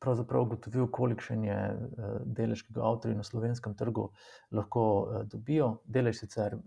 pravzaprav 0.01 0.42
ugotovil, 0.42 0.86
kolikšen 0.92 1.44
je 1.44 1.59
uh, 1.72 2.18
delež, 2.38 2.62
ki 2.66 2.74
ga 2.76 2.84
avtori 2.88 3.14
na 3.16 3.24
slovenskem 3.26 3.74
trgu 3.74 4.09
lahko 4.53 4.82
uh, 4.82 5.22
dobijo. 5.28 5.70
Delež 5.84 6.20
sicer 6.20 6.59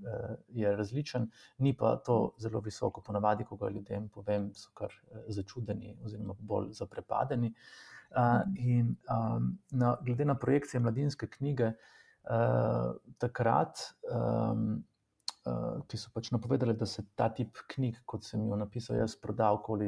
je 0.54 0.76
različen, 0.76 1.30
ni 1.60 1.74
pa 1.78 1.96
to 2.06 2.34
zelo 2.40 2.62
visoko. 2.66 3.02
Ponavadi, 3.06 3.46
ko 3.46 3.58
ga 3.60 3.70
ljudem 3.70 4.10
povem, 4.10 4.50
so 4.54 4.74
kar 4.74 4.94
začudeni 5.28 5.96
oziroma 6.06 6.36
bolj 6.40 6.74
zaprepadeni. 6.80 7.54
In 8.58 8.96
um, 9.06 9.52
na, 9.72 9.96
glede 10.02 10.26
na 10.26 10.36
projekcije 10.36 10.82
mladinske 10.82 11.28
knjige, 11.30 11.74
takrat 13.18 13.80
uh, 14.10 14.58
ki 15.90 15.98
so 15.98 16.12
pač 16.14 16.32
napovedali, 16.36 16.76
da 16.78 16.86
se 16.86 17.04
ta 17.16 17.30
tip 17.34 17.62
knjig, 17.72 18.02
kot 18.10 18.26
sem 18.28 18.42
jo 18.50 18.58
napisal, 18.60 18.98
jaz 19.00 19.16
prodal 19.20 19.60
okoli 19.62 19.88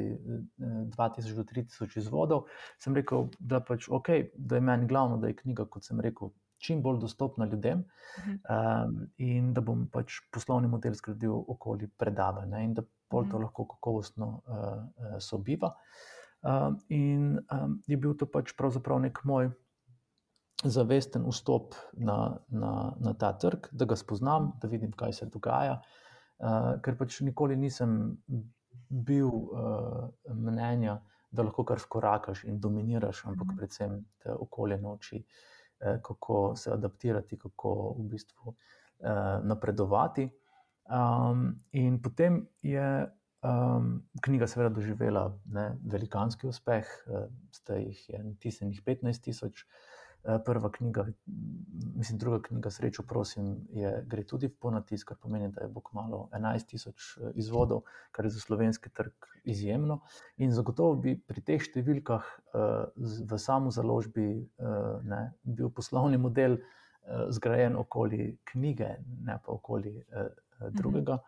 2000 0.59 1.35
do 1.37 1.43
3000 1.47 1.97
izvodov, 1.99 2.47
sem 2.79 2.95
rekel, 2.95 3.27
da, 3.39 3.59
pač, 3.59 3.89
okay, 3.91 4.29
da 4.35 4.57
je 4.57 4.65
meni 4.65 4.87
glavno, 4.87 5.19
da 5.21 5.31
je 5.31 5.37
knjiga, 5.41 5.67
kot 5.69 5.85
sem 5.87 5.99
rekel, 6.01 6.31
čim 6.61 6.81
bolj 6.81 6.99
dostopna 7.01 7.45
ljudem 7.49 7.83
um, 8.25 8.97
in 9.17 9.53
da 9.53 9.63
bom 9.65 9.87
pač 9.91 10.19
poslovni 10.33 10.69
model 10.69 10.93
zgradil 10.97 11.33
okoli 11.49 11.89
predavanj 11.97 12.53
in 12.61 12.75
da 12.77 12.85
pol 13.11 13.25
to 13.31 13.41
lahko 13.41 13.65
kakovostno 13.73 14.27
uh, 14.45 15.17
sobiva. 15.19 15.73
Um, 16.41 16.77
in 16.89 17.39
um, 17.53 17.81
je 17.87 17.97
bil 17.97 18.15
to 18.17 18.25
pač 18.29 18.53
pravzaprav 18.57 19.01
nek 19.01 19.19
moj 19.25 19.51
zavesten 20.63 21.25
vstop 21.25 21.75
na, 21.93 22.37
na, 22.49 22.93
na 22.99 23.13
ta 23.13 23.31
trg, 23.37 23.69
da 23.71 23.85
ga 23.85 23.95
spoznam, 23.95 24.51
da 24.61 24.67
vidim, 24.67 24.91
kaj 24.97 25.13
se 25.13 25.29
dogaja. 25.31 25.79
Uh, 26.41 26.75
ker 26.81 26.97
pač 26.97 27.19
nikoli 27.25 27.55
nisem 27.57 28.17
bil 28.89 29.29
uh, 29.29 30.09
mnenja, 30.33 30.99
da 31.31 31.45
lahko 31.47 31.63
kar 31.65 31.79
skorakaš 31.79 32.43
in 32.49 32.59
dominiraš, 32.59 33.23
ampak 33.29 33.47
mhm. 33.47 33.57
predvsem 33.57 33.97
te 34.23 34.33
okolje 34.33 34.77
nauči, 34.81 35.21
uh, 35.21 35.97
kako 36.03 36.43
se 36.55 36.73
adaptirati, 36.73 37.39
kako 37.39 37.73
v 37.99 38.07
bistvu 38.11 38.53
uh, 38.53 38.57
napredovati. 39.45 40.29
Um, 40.91 41.53
in 41.77 42.01
potem 42.01 42.41
je 42.65 42.87
um, 43.45 43.93
knjiga, 44.21 44.49
seveda, 44.49 44.73
doživela 44.75 45.27
ne, 45.53 45.69
velikanski 45.93 46.49
uspeh, 46.49 46.89
uh, 47.07 47.29
zdaj 47.61 47.85
jih 47.85 48.01
je 48.09 48.23
tisenih 48.41 48.81
15 48.85 49.29
tisoč. 49.29 49.61
Eh, 49.61 49.90
prva 50.45 50.71
knjiga, 50.71 51.05
mislim, 51.95 52.17
druga 52.19 52.41
knjiga, 52.41 52.69
srečo, 52.71 53.03
prosim, 53.03 53.55
je, 53.73 54.03
gre 54.07 54.23
tudi 54.23 54.47
v 54.47 54.55
ponatisk, 54.59 55.07
kar 55.07 55.17
pomeni, 55.21 55.49
da 55.51 55.65
je 55.65 55.69
bo 55.73 55.81
kmalo 55.81 56.27
11 56.33 56.67
tisoč 56.69 57.07
eh, 57.17 57.31
izvodov, 57.41 57.83
kar 58.11 58.25
je 58.25 58.35
za 58.35 58.39
slovenski 58.39 58.89
trg 58.89 59.29
izjemno. 59.43 60.01
In 60.37 60.53
zagotovo 60.53 60.95
bi 61.01 61.15
pri 61.17 61.41
teh 61.41 61.63
številkah 61.63 62.27
uh, 62.53 62.91
v 63.25 63.39
samo 63.41 63.71
založbi 63.73 64.27
ne, 65.03 65.21
bil 65.41 65.71
poslovni 65.73 66.19
model 66.21 66.59
zgrajen 67.33 67.73
okoli 67.75 68.35
knjige, 68.51 68.91
ne 69.25 69.39
pa 69.41 69.55
okoli 69.55 69.95
drugega. 70.69 71.19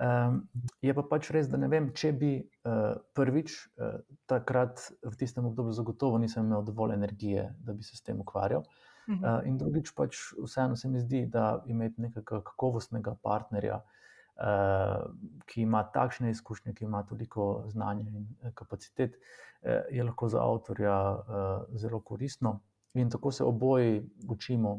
Um, 0.00 0.48
je 0.80 0.94
pa 0.96 1.02
pač 1.04 1.28
res, 1.34 1.48
da 1.52 1.58
ne 1.60 1.68
vem, 1.68 1.90
če 1.92 2.12
bi 2.16 2.30
uh, 2.40 2.94
prvič 3.16 3.52
uh, 3.52 3.98
takrat 4.30 4.80
v 5.04 5.12
tistem 5.20 5.50
obdobju 5.50 5.74
zagotovo 5.76 6.18
nisem 6.18 6.46
imel 6.48 6.64
dovolj 6.64 6.94
energije, 6.94 7.50
da 7.60 7.74
bi 7.76 7.84
se 7.84 7.98
s 7.98 8.06
tem 8.06 8.20
ukvarjal. 8.22 8.64
Uh, 9.10 9.40
in 9.44 9.58
drugič, 9.58 9.90
pač 9.96 10.16
vseeno 10.38 10.76
se 10.78 10.88
mi 10.88 11.00
zdi, 11.02 11.24
da 11.26 11.64
imeti 11.66 12.00
nekega 12.00 12.40
kakovostnega 12.46 13.16
partnerja, 13.20 13.80
uh, 13.82 15.10
ki 15.50 15.66
ima 15.66 15.82
takšne 15.92 16.30
izkušnje, 16.30 16.76
ki 16.78 16.86
ima 16.86 17.02
toliko 17.08 17.66
znanja 17.68 18.06
in 18.06 18.54
kapacitet, 18.54 19.18
uh, 19.18 19.82
je 19.90 20.06
lahko 20.06 20.30
za 20.32 20.40
avtorja 20.40 20.96
uh, 21.12 21.76
zelo 21.76 22.00
koristno. 22.00 22.60
In 22.94 23.10
tako 23.10 23.30
se 23.34 23.44
oboji 23.44 24.00
učimo 24.28 24.78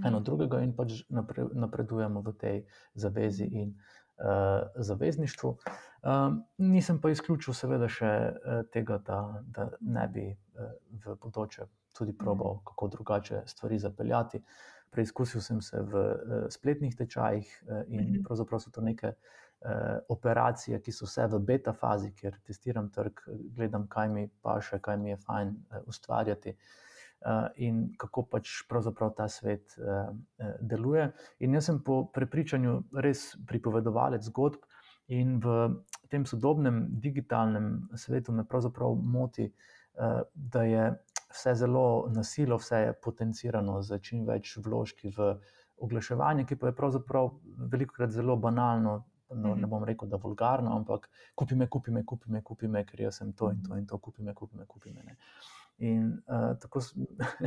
eno 0.00 0.18
mhm. 0.18 0.24
drugega 0.24 0.60
in 0.64 0.72
pač 0.76 1.02
napre, 1.12 1.44
napredujemo 1.52 2.22
v 2.24 2.32
tej 2.40 2.58
zavezi 2.94 3.44
in 3.44 3.74
uh, 3.74 4.68
zavezništvu. 4.76 5.56
Um, 6.02 6.42
nisem 6.58 7.00
pa 7.00 7.12
izključil, 7.12 7.54
seveda, 7.54 7.88
še 7.88 8.08
uh, 8.08 8.64
tega, 8.72 8.98
da, 9.06 9.20
da 9.44 9.68
ne 9.80 10.08
bi 10.08 10.26
uh, 10.32 10.72
v 11.04 11.16
bodoče 11.20 11.68
tudi 11.92 12.16
probal, 12.16 12.56
mhm. 12.56 12.64
kako 12.72 12.88
drugače 12.96 13.42
stvari 13.46 13.78
zapeljati. 13.78 14.42
Preizkusil 14.92 15.40
sem 15.40 15.60
se 15.64 15.80
v 15.80 16.00
uh, 16.00 16.32
spletnih 16.52 16.96
tečajih 16.96 17.46
uh, 17.46 17.82
in 17.88 18.08
mhm. 18.08 18.26
pravzaprav 18.26 18.64
so 18.64 18.72
to 18.72 18.80
neke. 18.80 19.14
Operacije, 20.10 20.80
ki 20.82 20.90
so 20.90 21.06
vse 21.06 21.28
v 21.30 21.38
beta 21.46 21.70
fazi, 21.70 22.08
kjer 22.18 22.34
testiram 22.42 22.88
trg, 22.90 23.20
gledam, 23.54 23.84
kaj 23.86 24.08
mi 24.10 24.24
pa 24.42 24.56
še, 24.58 24.80
kaj 24.82 24.96
mi 24.98 25.12
je 25.12 25.18
fajn 25.22 25.52
ustvarjati. 25.86 26.50
Uh, 26.50 26.56
uh, 26.56 26.91
in 27.62 27.84
kako 27.98 28.24
pač 28.26 28.50
pravzaprav 28.68 29.12
ta 29.16 29.28
svet 29.28 29.76
uh, 29.78 30.10
deluje. 30.60 31.08
In 31.46 31.54
jaz 31.54 31.68
sem 31.70 31.78
po 31.84 32.02
prepričanju 32.14 32.78
res 33.04 33.32
pripovedovalec 33.46 34.26
zgodb, 34.26 34.64
in 35.12 35.38
v 35.40 35.82
tem 36.08 36.26
sodobnem 36.26 36.86
digitalnem 37.00 37.88
svetu 37.96 38.32
me 38.32 38.44
pravzaprav 38.48 38.94
moti, 38.94 39.52
da 40.34 40.62
je 40.62 40.84
vse 41.32 41.54
zelo 41.54 42.08
nasilno, 42.08 42.56
vse 42.56 42.76
je 42.76 42.92
potencirano 42.92 43.80
z 43.82 43.98
čim 43.98 44.26
več 44.28 44.56
vložki 44.64 45.12
v 45.16 45.34
oglaševanje, 45.82 46.46
ki 46.48 46.56
pa 46.56 46.70
je 46.70 46.76
pravzaprav 46.76 47.32
veliko 47.72 47.98
krat 47.98 48.12
zelo 48.12 48.36
banalno. 48.36 49.02
No, 49.32 49.54
ne 49.56 49.64
bom 49.64 49.80
rekel, 49.88 50.10
da 50.12 50.18
je 50.18 50.22
vulgarno, 50.26 50.74
ampak 50.76 51.06
kupi 51.34 51.56
me, 51.56 51.64
kupi 51.64 51.90
me, 51.90 52.02
kupi 52.04 52.28
me, 52.28 52.42
kupi 52.44 52.68
me, 52.68 52.82
ker 52.84 53.00
jaz 53.00 53.22
sem 53.22 53.30
to 53.32 53.48
in 53.48 53.62
to 53.64 53.78
in 53.80 53.86
to, 53.88 53.96
kupi 53.96 54.20
me, 54.20 54.34
kupi 54.36 54.58
me, 54.60 54.66
kupi 54.68 54.92
me. 54.92 55.00
Uh, 55.06 55.61
In 55.78 56.22
uh, 56.26 56.52
tako 56.60 56.80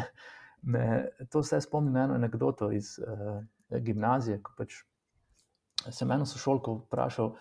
me 0.73 1.05
to 1.29 1.39
vse 1.39 1.61
spomni 1.61 1.91
na 1.91 2.03
eno 2.03 2.13
anegdoto 2.13 2.71
iz 2.71 2.95
uh, 2.99 3.43
gimnazije, 3.81 4.41
ko 4.43 4.53
pač 4.57 4.81
sem 5.91 6.11
eno 6.11 6.25
sošolko 6.25 6.79
vprašal 6.85 7.31
uh, 7.31 7.37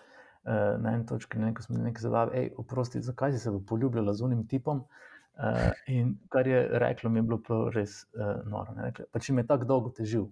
na 0.81 0.93
eni 0.93 1.05
točki, 1.05 1.39
ne, 1.39 1.53
ko 1.53 1.65
smo 1.65 1.81
nekaj 1.81 2.05
zavali, 2.05 2.37
hej, 2.37 2.51
oprosti, 2.61 3.01
zakaj 3.01 3.33
si 3.33 3.39
se 3.39 3.53
poljubljala 3.67 4.13
z 4.13 4.25
unim 4.25 4.47
tipom. 4.47 4.85
Uh, 5.35 5.71
in 5.91 6.15
kar 6.31 6.47
je 6.47 6.67
reklo, 6.79 7.09
mi 7.09 7.19
je 7.19 7.23
bilo 7.23 7.69
res 7.75 8.05
uh, 8.15 8.37
noro. 8.47 8.75
Pač 9.11 9.29
jim 9.29 9.41
je 9.41 9.47
tako 9.47 9.65
dolgo 9.65 9.91
težil. 9.97 10.29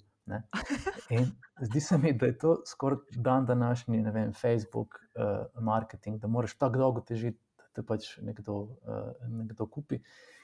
Zdi 1.62 1.80
se 1.80 1.98
mi, 1.98 2.14
da 2.14 2.26
je 2.26 2.38
to 2.38 2.62
skoraj 2.66 2.98
dan 3.12 3.46
današnji, 3.46 4.02
ne 4.02 4.12
vem, 4.12 4.32
Facebook 4.34 4.96
uh, 4.96 5.64
marketing, 5.64 6.22
da 6.22 6.28
moraš 6.28 6.56
tako 6.58 6.78
dolgo 6.78 7.02
težiti, 7.02 7.40
da 7.58 7.68
te 7.74 7.84
pač 7.84 8.18
nekdo, 8.22 8.62
uh, 8.62 9.12
nekdo 9.28 9.68
kupi. 9.68 10.00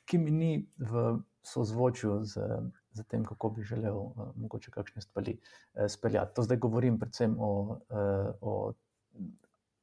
Uh, 0.09 0.11
ki 0.11 0.17
mi 0.17 0.31
ni 0.33 0.51
v 0.77 1.21
sozvočju 1.45 2.23
z, 2.25 2.41
z 2.97 3.03
tem, 3.05 3.25
kako 3.25 3.49
bi 3.49 3.63
želel 3.63 3.97
uh, 3.97 4.31
mogoče 4.35 4.71
kakšne 4.73 5.01
stvari 5.05 5.37
uh, 5.37 5.85
speljati. 5.87 6.35
To 6.35 6.43
zdaj 6.43 6.57
govorim 6.57 6.99
predvsem 6.99 7.35
o, 7.39 7.77
uh, 7.77 8.33
o 8.41 8.73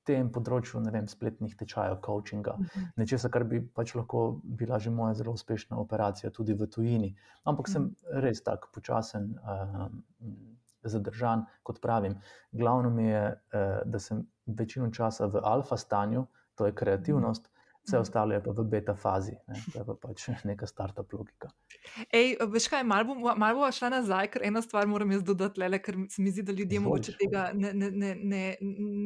tem 0.06 0.28
področju 0.30 0.82
vem, 0.86 1.06
spletnih 1.10 1.56
tečajev, 1.58 1.98
coachinga, 2.02 2.54
uh 2.54 2.66
mhm. 2.66 2.90
nečesa, 3.02 3.30
kar 3.30 3.44
bi 3.44 3.60
pač 3.60 3.94
lahko 3.94 4.40
bila 4.44 4.78
že 4.78 4.90
moja 4.90 5.14
zelo 5.14 5.32
uspešna 5.34 5.78
operacija 5.78 6.30
tudi 6.30 6.54
v 6.54 6.66
tujini. 6.66 7.14
Ampak 7.44 7.68
uh 7.68 7.72
sem 7.72 7.82
mhm. 7.82 8.20
res 8.26 8.42
tako 8.42 8.74
počasen. 8.74 9.34
Uh, 9.42 9.88
Zadržan, 10.86 11.40
kot 11.66 11.80
pravim. 11.82 12.12
Glavno 12.54 12.92
mi 12.94 13.08
je, 13.08 13.22
da 13.90 13.98
sem 13.98 14.20
večino 14.46 14.86
časa 14.94 15.26
v 15.26 15.40
alfa 15.42 15.74
stanju, 15.76 16.22
to 16.54 16.68
je 16.68 16.74
kreativnost, 16.78 17.50
vse 17.86 17.98
ostalo 17.98 18.34
je 18.34 18.42
pa 18.42 18.50
v 18.50 18.64
beta 18.70 18.94
fazi, 18.94 19.36
ne? 19.48 19.60
to 19.72 19.78
je 19.78 19.84
pa 19.86 19.94
pač 20.02 20.26
neka 20.50 20.66
startup 20.66 21.12
logika. 21.12 21.50
Ej, 22.10 22.36
veš 22.50 22.68
kaj, 22.72 22.82
malo 22.84 23.14
bom, 23.14 23.22
mal 23.38 23.54
bom 23.54 23.70
šla 23.72 23.90
nazaj, 23.98 24.30
ker 24.34 24.44
ena 24.46 24.62
stvar 24.62 24.88
moram 24.90 25.12
jaz 25.14 25.22
dodati, 25.26 25.60
le, 25.62 25.78
ker 25.82 25.98
se 26.10 26.22
mi 26.22 26.32
zdi, 26.34 26.42
da 26.46 26.54
ljudje 26.56 26.80
morda 26.82 27.14
tega 27.20 27.44
ne, 27.54 27.72
ne, 27.72 27.90
ne, 27.90 28.12
ne, 28.18 28.42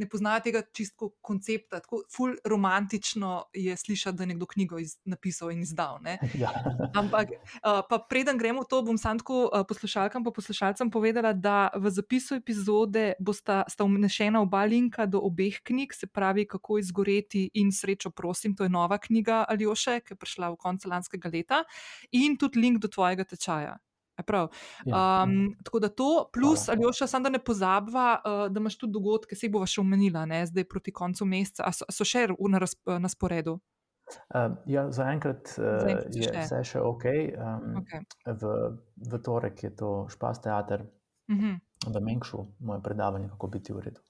ne 0.00 0.08
poznajo 0.10 0.44
tega 0.48 0.62
čistko 0.72 1.10
koncepta. 1.20 1.82
Tako 1.84 2.02
ful 2.12 2.34
romantično 2.44 3.50
je 3.56 3.76
slišati, 3.76 4.16
da 4.16 4.24
je 4.24 4.32
nekdo 4.32 4.48
knjigo 4.48 4.80
iz, 4.80 4.96
napisal 5.04 5.52
in 5.52 5.62
izdal. 5.66 6.00
Ja. 6.40 6.52
Ampak, 6.96 7.32
uh, 7.34 7.80
pa 7.88 7.98
preden 8.08 8.38
gremo 8.38 8.62
v 8.62 8.68
to, 8.70 8.78
bom 8.86 8.96
sam 8.98 9.18
tako 9.18 9.42
uh, 9.48 9.64
poslušalkam 9.68 10.24
pa 10.24 10.30
poslušalcem 10.32 10.90
povedala, 10.90 11.32
da 11.32 11.68
v 11.74 11.90
zapisu 11.90 12.38
epizode 12.38 13.12
bosta 13.18 13.64
vnešena 13.78 14.40
oba 14.40 14.62
linka 14.64 15.06
do 15.06 15.20
obeh 15.26 15.58
knjig, 15.66 15.92
se 15.94 16.06
pravi, 16.06 16.46
kako 16.48 16.78
izgoreti 16.78 17.50
in 17.60 17.72
srečo, 17.74 18.10
prosim, 18.10 18.54
to 18.56 18.64
je 18.64 18.69
nova 18.70 18.98
knjiga 18.98 19.44
Aljoše, 19.48 20.00
ki 20.00 20.14
je 20.14 20.20
prišla 20.22 20.50
v 20.54 20.60
koncu 20.60 20.90
lanskega 20.90 21.30
leta, 21.32 21.62
in 22.12 22.38
tudi 22.38 22.60
link 22.62 22.82
do 22.82 22.88
tvojega 22.88 23.24
tečaja. 23.24 23.78
Um, 24.20 25.56
tako 25.64 25.78
da 25.80 25.88
to, 25.88 26.28
plus 26.32 26.68
ali 26.68 26.92
še 26.92 27.06
samo, 27.08 27.24
da 27.24 27.32
ne 27.32 27.40
pozabva, 27.44 28.06
uh, 28.20 28.46
da 28.52 28.60
imaš 28.60 28.76
tudi 28.78 28.92
dogodke, 28.92 29.36
se 29.36 29.46
jih 29.46 29.54
bova 29.54 29.68
še 29.70 29.80
omenila, 29.80 30.26
ne, 30.28 30.42
zdaj 30.46 30.66
proti 30.68 30.92
koncu 30.92 31.24
meseca, 31.24 31.70
so, 31.72 31.88
so 31.88 32.04
še 32.04 32.26
na, 32.28 32.60
na 33.00 33.10
sporedu. 33.10 33.56
Uh, 34.34 34.56
ja, 34.66 34.88
zaenkrat 34.90 35.54
uh, 35.56 35.80
za 36.10 36.20
je 36.20 36.30
vse 36.34 36.60
še 36.72 36.82
ok. 36.82 37.06
Um, 37.38 37.80
okay. 37.80 38.04
V, 38.26 38.54
v 39.08 39.22
torek 39.24 39.64
je 39.64 39.72
to 39.76 39.90
Špas 40.12 40.42
teater, 40.42 40.84
uh 40.84 41.34
mhm. 41.34 41.56
-huh. 41.56 41.94
v 41.94 42.04
Mengšu, 42.04 42.46
moje 42.60 42.82
predavanje, 42.82 43.28
kako 43.28 43.46
biti 43.46 43.72
v 43.72 43.80
redu. 43.80 44.00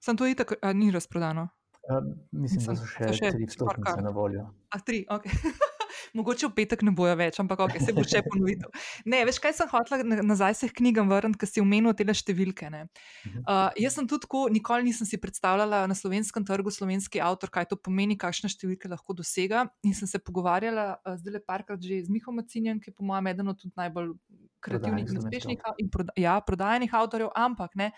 Sem 0.00 0.16
to 0.16 0.26
itak, 0.26 0.54
ni 0.74 0.90
razprodano. 0.90 1.48
Uh, 1.88 2.04
mislim, 2.32 2.64
da 2.66 2.76
so 2.76 2.86
še, 2.86 3.12
še 3.16 3.32
tri 3.34 3.46
stopnice 3.48 4.02
na 4.04 4.12
voljo. 4.14 4.44
A 4.70 4.80
tri, 4.84 5.04
ok. 5.08 5.24
Mogoče 6.16 6.48
v 6.48 6.54
petek 6.54 6.82
ne 6.86 6.92
bojo 6.96 7.14
več, 7.18 7.38
ampak 7.42 7.62
okay, 7.64 7.80
se 7.82 7.94
bo 7.94 8.02
še 8.06 8.22
ponovil. 8.26 8.62
Ne, 9.08 9.22
veš, 9.26 9.38
kaj 9.42 9.54
sem 9.58 9.70
hotel 9.70 10.02
nazaj 10.26 10.56
se 10.58 10.68
knjigam 10.74 11.10
vrniti, 11.10 11.38
ker 11.40 11.50
si 11.50 11.62
omenil 11.62 11.94
te 11.96 12.06
številke. 12.06 12.70
Uh, 12.70 13.70
jaz 13.78 13.96
sem 13.96 14.08
tudi 14.10 14.26
tako, 14.26 14.44
nikoli 14.52 14.88
nisem 14.90 15.08
si 15.08 15.20
predstavljala 15.22 15.84
na 15.90 15.96
slovenskem 15.96 16.46
trgu, 16.46 16.72
slovenski 16.74 17.22
avtor, 17.24 17.52
kaj 17.54 17.70
to 17.72 17.80
pomeni, 17.80 18.18
kakšne 18.20 18.50
številke 18.52 18.90
lahko 18.90 19.16
dosega. 19.16 19.66
In 19.86 19.96
sem 19.96 20.10
se 20.10 20.22
pogovarjala 20.22 20.88
uh, 20.98 21.18
zdaj 21.20 21.38
le 21.38 21.44
parkrat 21.44 21.82
že 21.82 22.04
z 22.06 22.12
Mihom 22.12 22.40
Macinjem, 22.42 22.82
ki 22.82 22.92
je 22.92 22.96
po 22.98 23.06
mojem 23.06 23.32
eden 23.32 23.54
od 23.54 23.68
najbolj 23.78 24.14
kreativnih 24.60 25.08
in 25.08 25.20
uspešnih 25.22 25.68
in 25.80 25.88
proda 25.92 26.14
ja, 26.20 26.36
prodajenih 26.44 26.92
avtorjev, 26.94 27.32
ampak 27.38 27.78
ne 27.80 27.94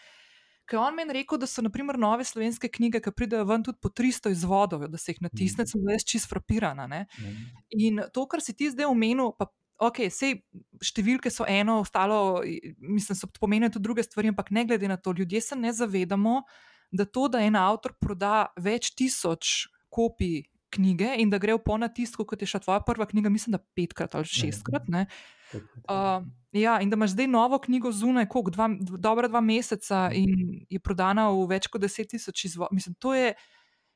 ker 0.72 0.80
on 0.80 0.96
meni 0.96 1.12
rekel, 1.18 1.40
da 1.40 1.46
so 1.48 1.64
naprimer 1.64 1.98
nove 2.00 2.24
slovenske 2.24 2.70
knjige, 2.72 3.02
ki 3.04 3.12
pridejo 3.12 3.44
ven 3.48 3.64
tudi 3.66 3.80
po 3.82 3.90
300 3.92 4.32
izvodov, 4.32 4.86
da 4.88 5.00
se 5.00 5.12
jih 5.12 5.20
natisne, 5.26 5.66
mm. 5.66 5.72
sem 5.72 5.90
jaz 5.92 6.06
čist 6.08 6.30
frapirana. 6.30 6.88
Mm. 6.88 7.42
In 7.84 8.06
to, 8.14 8.24
kar 8.30 8.40
si 8.40 8.56
ti 8.56 8.70
zdaj 8.72 8.88
omenil, 8.88 9.34
pa 9.36 9.50
ok, 9.82 10.06
vse 10.08 10.32
številke 10.84 11.30
so 11.32 11.44
eno, 11.48 11.80
ostalo, 11.82 12.40
mislim, 12.80 13.18
so 13.18 13.28
pomenili 13.36 13.72
tudi 13.74 13.88
druge 13.88 14.06
stvari, 14.06 14.32
ampak 14.32 14.52
ne 14.54 14.64
glede 14.68 14.88
na 14.88 14.96
to, 14.96 15.14
ljudje 15.18 15.42
se 15.44 15.58
ne 15.58 15.72
zavedamo, 15.76 16.40
da 16.92 17.04
to, 17.08 17.28
da 17.32 17.42
en 17.44 17.56
avtor 17.56 17.96
proda 18.00 18.46
več 18.60 18.92
tisoč 18.96 19.66
kopij 19.92 20.42
knjige 20.72 21.14
in 21.20 21.30
da 21.32 21.40
gre 21.42 21.56
v 21.56 21.62
ponatisku, 21.64 22.26
kot 22.28 22.42
je 22.42 22.48
še 22.50 22.62
tvoja 22.64 22.80
prva 22.86 23.06
knjiga, 23.10 23.32
mislim, 23.32 23.58
da 23.58 23.62
petkrat 23.76 24.16
ali 24.18 24.28
šestkrat. 24.28 24.88
Ne, 24.92 25.06
Uh, 25.52 26.24
ja, 26.52 26.80
in 26.80 26.90
da 26.90 26.96
imaš 26.96 27.10
zdaj 27.10 27.26
novo 27.26 27.58
knjigo 27.58 27.92
zunaj, 27.92 28.28
koliko, 28.28 28.50
dva, 28.50 28.68
dobra 28.80 29.28
dva 29.28 29.40
meseca 29.40 30.08
mhm. 30.08 30.14
in 30.14 30.60
je 30.70 30.80
prodana 30.80 31.30
v 31.30 31.46
več 31.50 31.68
kot 31.68 31.82
deset 31.82 32.08
tisoč 32.12 32.44
izvodov. 32.48 32.74
Mislim, 32.76 32.94
to 32.98 33.14
je, 33.14 33.34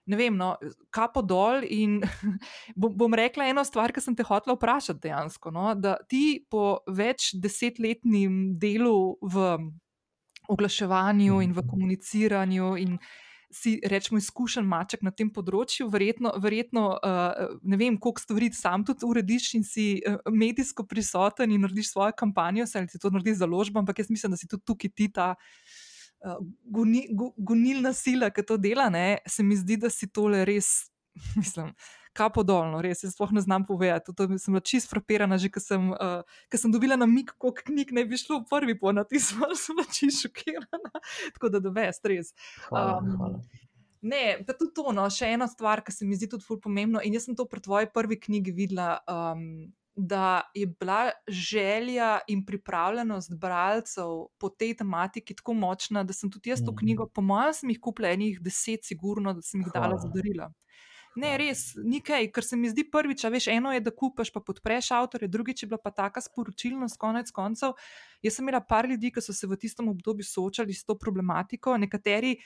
ne 0.06 0.18
vem, 0.18 0.36
no, 0.36 0.54
kapo 0.90 1.22
dol. 1.22 1.64
In 1.64 2.00
bom, 2.80 2.92
bom 2.96 3.14
rekla 3.14 3.48
eno 3.52 3.64
stvar, 3.64 3.94
ki 3.94 4.04
sem 4.04 4.16
te 4.16 4.26
hotela 4.26 4.56
vprašati 4.56 5.06
dejansko. 5.08 5.52
No, 5.54 5.72
da 5.74 5.96
ti 6.08 6.40
po 6.50 6.82
več 6.88 7.32
desetletnem 7.40 8.56
delu 8.60 9.16
v 9.22 9.52
oglaševanju 10.52 11.40
in 11.42 11.54
v 11.54 11.62
mhm. 11.62 11.70
komuniciranju 11.70 12.74
in 12.82 12.98
si, 13.56 13.76
rečemo, 13.84 14.20
izkušen 14.20 14.66
maček 14.68 15.02
na 15.06 15.12
tem 15.14 15.30
področju, 15.32 15.88
verjetno, 15.92 16.34
verjetno 16.42 16.84
uh, 16.94 17.56
ne 17.64 17.78
vem, 17.80 17.96
koliko 18.00 18.22
stvari 18.22 18.50
sam 18.56 18.84
tudi 18.86 19.06
urediš 19.08 19.48
in 19.58 19.64
si 19.66 19.86
uh, 20.00 20.18
medijsko 20.30 20.86
prisoten 20.88 21.54
in 21.54 21.64
narediš 21.64 21.94
svojo 21.94 22.14
kampanjo, 22.16 22.68
ali 22.76 22.92
ti 22.92 23.00
to 23.02 23.12
narediš 23.14 23.40
založba, 23.42 23.82
ampak 23.82 24.02
jaz 24.02 24.12
mislim, 24.12 24.36
da 24.36 24.40
si 24.40 24.50
tudi 24.50 24.66
tukaj 24.68 24.92
ti 24.94 25.10
ta. 25.12 25.34
Uh, 26.26 26.40
gonilna 27.36 27.92
sila, 27.96 28.30
ki 28.32 28.44
to 28.46 28.56
dela, 28.60 28.88
ne, 28.90 29.18
se 29.28 29.44
mi 29.44 29.56
zdi, 29.56 29.76
da 29.80 29.92
si 29.92 30.08
tole 30.08 30.44
res, 30.48 30.88
mislim, 31.40 31.72
kapo 32.16 32.44
dolno, 32.46 32.80
res, 32.84 33.04
jaz 33.04 33.14
sploh 33.14 33.34
ne 33.36 33.42
znam 33.44 33.66
povedati. 33.68 34.14
To, 34.16 34.28
sem 34.40 34.56
bila 34.56 34.64
čist 34.64 34.90
frapirana, 34.90 35.38
že 35.40 35.50
ko 35.52 35.62
sem, 35.62 35.92
uh, 35.92 36.24
sem 36.54 36.72
dobila 36.72 36.96
na 36.96 37.08
mik, 37.10 37.34
koliko 37.36 37.68
knjig 37.68 37.92
ne 37.96 38.06
bi 38.08 38.18
šlo 38.20 38.40
v 38.42 38.50
prvi 38.50 38.78
ponad, 38.80 39.12
in 39.12 39.22
sem 39.22 39.40
bila 39.42 39.86
čist 39.98 40.24
šokirana. 40.24 41.04
Tako 41.36 41.52
da, 41.52 41.62
veš, 41.80 42.02
res. 42.08 42.34
Hvala, 42.68 42.98
um, 42.98 43.14
hvala. 43.20 43.64
Ne, 44.06 44.44
pa 44.46 44.54
tudi 44.54 44.74
to, 44.76 44.92
no, 44.94 45.06
še 45.10 45.32
ena 45.34 45.48
stvar, 45.50 45.82
ki 45.82 45.92
se 45.94 46.06
mi 46.06 46.16
zdi 46.18 46.28
tudi 46.30 46.46
ful 46.46 46.60
pomembno. 46.62 47.02
In 47.02 47.16
jaz 47.16 47.26
sem 47.26 47.36
to 47.38 47.48
pri 47.50 47.62
tvoji 47.64 47.90
prvi 47.90 48.20
knjigi 48.22 48.54
videla, 48.54 49.00
um, 49.10 49.72
da 49.96 50.42
je 50.54 50.66
bila 50.66 51.10
želja 51.28 52.18
in 52.28 52.44
pripravljenost 52.46 53.32
bralcev 53.40 54.28
po 54.38 54.48
tej 54.48 54.76
tematiki 54.76 55.34
tako 55.34 55.54
močna, 55.56 56.04
da 56.04 56.12
sem 56.12 56.30
tudi 56.30 56.52
jaz 56.52 56.60
to 56.60 56.70
mhm. 56.70 56.78
knjigo, 56.78 57.08
po 57.08 57.24
mojem, 57.24 57.54
sem 57.56 57.72
jih 57.72 57.80
kupila 57.80 58.12
enih 58.12 58.38
deset, 58.44 58.84
sigurno, 58.84 59.32
da 59.32 59.42
sem 59.42 59.64
jih 59.64 59.72
dala 59.74 59.96
za 59.98 60.12
darila. 60.12 60.52
Ne, 61.16 61.32
res, 61.40 61.70
nekaj, 61.80 62.28
kar 62.34 62.44
se 62.44 62.58
mi 62.60 62.68
zdi 62.68 62.84
prvič, 62.92 63.24
veš, 63.32 63.48
eno 63.48 63.72
je, 63.72 63.80
da 63.80 63.92
kupaš, 63.94 64.28
pa 64.34 64.42
podpreš 64.44 64.90
avtorje, 64.98 65.30
drugič 65.32 65.62
je 65.64 65.70
bila 65.70 65.80
pa 65.80 65.90
taka 65.90 66.20
sporočilnost, 66.20 66.98
konec 67.00 67.32
koncev. 67.32 67.72
Jaz 68.22 68.36
sem 68.36 68.44
imela 68.44 68.60
par 68.60 68.88
ljudi, 68.88 69.10
ki 69.14 69.24
so 69.24 69.32
se 69.32 69.48
v 69.48 69.56
tistem 69.56 69.88
obdobju 69.88 70.28
soočali 70.28 70.76
s 70.76 70.84
to 70.84 70.98
problematiko, 71.00 71.78
nekateri, 71.80 72.36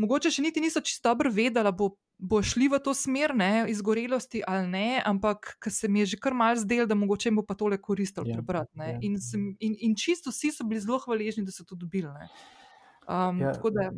mogoče 0.00 0.32
še 0.34 0.42
niti 0.42 0.62
niso 0.64 0.82
čisto 0.82 1.10
dobro 1.10 1.30
vedeli, 1.30 1.72
bo, 1.76 1.92
bo 2.18 2.42
šli 2.42 2.66
v 2.72 2.82
to 2.82 2.94
smer, 2.96 3.34
ne, 3.36 3.66
izgorelosti 3.70 4.42
ali 4.42 4.66
ne, 4.68 4.88
ampak 5.06 5.54
se 5.70 5.88
mi 5.88 6.02
je 6.02 6.14
že 6.14 6.20
kar 6.20 6.34
mal 6.34 6.58
zdel, 6.58 6.86
da 6.90 6.98
mogoče 6.98 7.30
jim 7.30 7.40
bo 7.40 7.46
pa 7.46 7.54
tole 7.54 7.78
koristilo 7.78 8.26
yeah, 8.26 8.34
ja, 8.34 8.42
prebrati. 8.42 8.74
Yeah. 8.74 8.96
Ja. 8.96 9.00
In, 9.06 9.18
sem, 9.22 9.50
in, 9.60 9.78
in 9.78 9.94
čisto 9.94 10.34
vsi 10.34 10.50
so 10.56 10.66
bili 10.66 10.82
zelo 10.82 10.98
hvaležni, 11.04 11.46
da 11.46 11.54
so 11.54 11.62
to 11.64 11.78
dobili. 11.78 12.10
Um, 12.10 13.38
yeah. 13.38 13.46
Ja, 13.46 13.52
tako 13.54 13.70
da, 13.70 13.90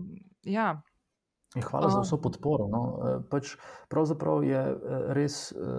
ja. 0.44 0.68
Hvala 1.61 1.90
za 1.90 2.00
vso 2.00 2.16
podporo. 2.22 2.68
No. 2.68 2.82
E, 2.82 3.14
pač 3.30 3.57
pravzaprav 3.92 4.44
je 4.44 4.61
e, 4.61 5.00
res 5.16 5.53
e, 5.53 5.72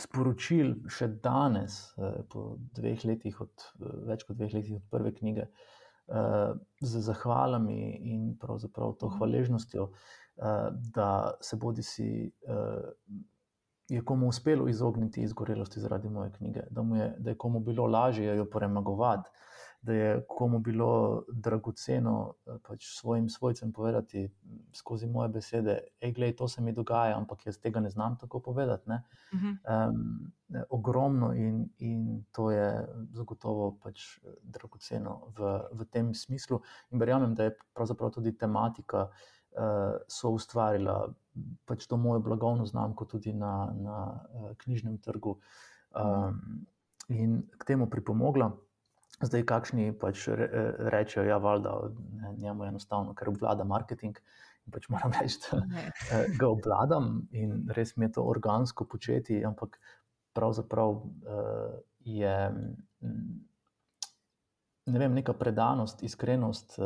sporočil 0.00 0.74
še 0.88 1.10
danes, 1.20 1.92
po 2.32 2.54
dveh 2.76 3.02
letih, 3.04 3.36
od, 3.44 3.66
več 4.08 4.24
kot 4.24 4.38
dveh 4.38 4.54
letih 4.56 4.78
od 4.78 4.86
prve 4.88 5.12
knjige, 5.12 5.44
z 6.80 7.02
zahvalami 7.04 7.98
in 8.08 8.22
pravzaprav 8.40 8.94
to 8.96 9.10
mhm. 9.10 9.18
hvaležnostjo, 9.18 9.84
da 10.96 11.10
se 11.44 11.58
bodi 11.60 11.84
si. 11.84 12.08
Je 13.90 14.00
komu 14.06 14.30
uspelo 14.32 14.70
izogniti 14.72 15.20
izgorelosti 15.26 15.82
zaradi 15.84 16.08
moje 16.08 16.32
knjige, 16.38 16.64
da, 16.70 16.86
je, 16.96 17.12
da 17.18 17.34
je 17.34 17.36
komu 17.36 17.60
bilo 17.60 17.84
lažje 17.90 18.36
jo 18.38 18.48
premagovati, 18.48 19.28
da 19.82 19.92
je 19.92 20.24
komu 20.28 20.58
bilo 20.58 21.24
dragoceno 21.32 22.34
eh, 22.46 22.58
pač 22.68 22.86
svojim 22.86 23.28
svojcem 23.28 23.72
povedati 23.72 24.28
skozi 24.72 25.06
moje 25.06 25.28
besede, 25.28 25.78
da 26.00 26.32
to 26.36 26.48
se 26.48 26.62
mi 26.62 26.72
dogaja, 26.72 27.16
ampak 27.16 27.46
jaz 27.46 27.58
tega 27.58 27.80
ne 27.80 27.90
znam 27.90 28.18
tako 28.18 28.40
povedati. 28.40 28.90
Uh 28.90 28.96
-huh. 29.40 29.88
um, 29.90 30.32
ogromno 30.70 31.34
in, 31.34 31.68
in 31.78 32.24
to 32.32 32.50
je 32.50 32.86
zagotovo 33.12 33.78
pač 33.82 34.18
dragoceno 34.42 35.32
v, 35.38 35.60
v 35.72 35.84
tem 35.84 36.14
smislu. 36.14 36.60
In 36.90 36.98
verjamem, 36.98 37.34
da 37.34 37.44
je 37.44 37.56
pravzaprav 37.74 38.10
tudi 38.10 38.38
tematika. 38.38 39.08
Uh, 39.50 39.96
so 40.06 40.30
ustvarila 40.30 41.14
pač 41.64 41.86
to 41.86 41.96
mojo 41.96 42.20
blagovno 42.20 42.66
znamko 42.66 43.04
tudi 43.04 43.32
na, 43.32 43.72
na 43.74 44.20
knjižnem 44.58 44.98
trgu 44.98 45.38
um, 45.94 46.66
in 47.08 47.42
k 47.58 47.64
temu 47.64 47.90
pripomogla. 47.90 48.50
Zdaj, 49.20 49.44
kakšni 49.48 49.92
pač 50.00 50.28
re, 50.32 50.46
rečejo, 50.92 51.24
da 51.26 51.28
ja, 51.28 51.38
valjda, 51.42 51.74
ne, 52.22 52.34
njemu 52.40 52.64
je 52.64 52.68
enostavno, 52.74 53.14
ker 53.14 53.28
obvlada 53.28 53.66
marketing. 53.68 54.16
In 54.66 54.72
pač 54.72 54.88
moram 54.92 55.12
reči, 55.16 55.40
da 55.46 55.60
eh, 56.16 56.30
ga 56.40 56.48
obvladam 56.48 57.26
in 57.36 57.66
res 57.76 57.96
mi 57.96 58.08
je 58.08 58.16
to 58.16 58.24
organsko 58.28 58.86
početi, 58.88 59.42
ampak 59.44 59.76
pravzaprav 60.36 60.94
uh, 60.94 61.76
je 62.06 62.34
ne 64.90 64.98
vem, 64.98 65.14
neka 65.14 65.32
predanost, 65.38 66.02
iskrenost, 66.02 66.78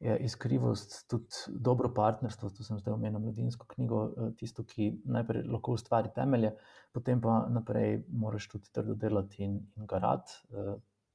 iskrivost, 0.00 0.96
tudi 1.10 1.60
dobro 1.62 1.90
partnerstvo. 1.94 2.50
To 2.56 2.64
sem 2.64 2.78
zdaj 2.80 2.94
omenil, 2.94 3.20
mladinsko 3.20 3.68
knjigo, 3.74 4.02
tisto, 4.40 4.64
ki 4.64 4.90
najprej 5.04 5.44
lahko 5.50 5.76
ustvari 5.76 6.12
temelje, 6.14 6.54
potem 6.96 7.20
pa 7.20 7.42
naprej 7.52 8.00
moraš 8.08 8.48
tudi 8.54 8.72
trdo 8.72 8.96
delati 8.98 9.44
in, 9.44 9.58
in 9.76 9.90
garati. 9.90 10.40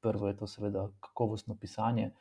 Prvo 0.02 0.28
je 0.28 0.38
to, 0.38 0.48
seveda, 0.48 0.90
kakovostno 1.00 1.56
pisanje, 1.58 2.12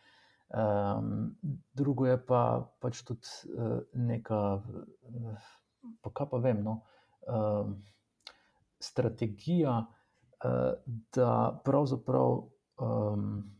um, 0.48 1.36
drugo 1.72 2.06
je 2.06 2.18
pa 2.26 2.42
pač 2.80 3.02
tudi 3.02 3.28
uh, 3.54 3.80
neka, 3.94 4.40
uh, 4.60 5.50
pa 6.02 6.12
kaj 6.12 6.30
pa 6.30 6.40
vem, 6.44 6.62
no, 6.64 6.80
uh, 7.28 7.68
strategija, 8.80 9.82
uh, 9.84 10.70
da 11.16 11.34
pravzaprav. 11.64 12.40
Um, 12.78 13.50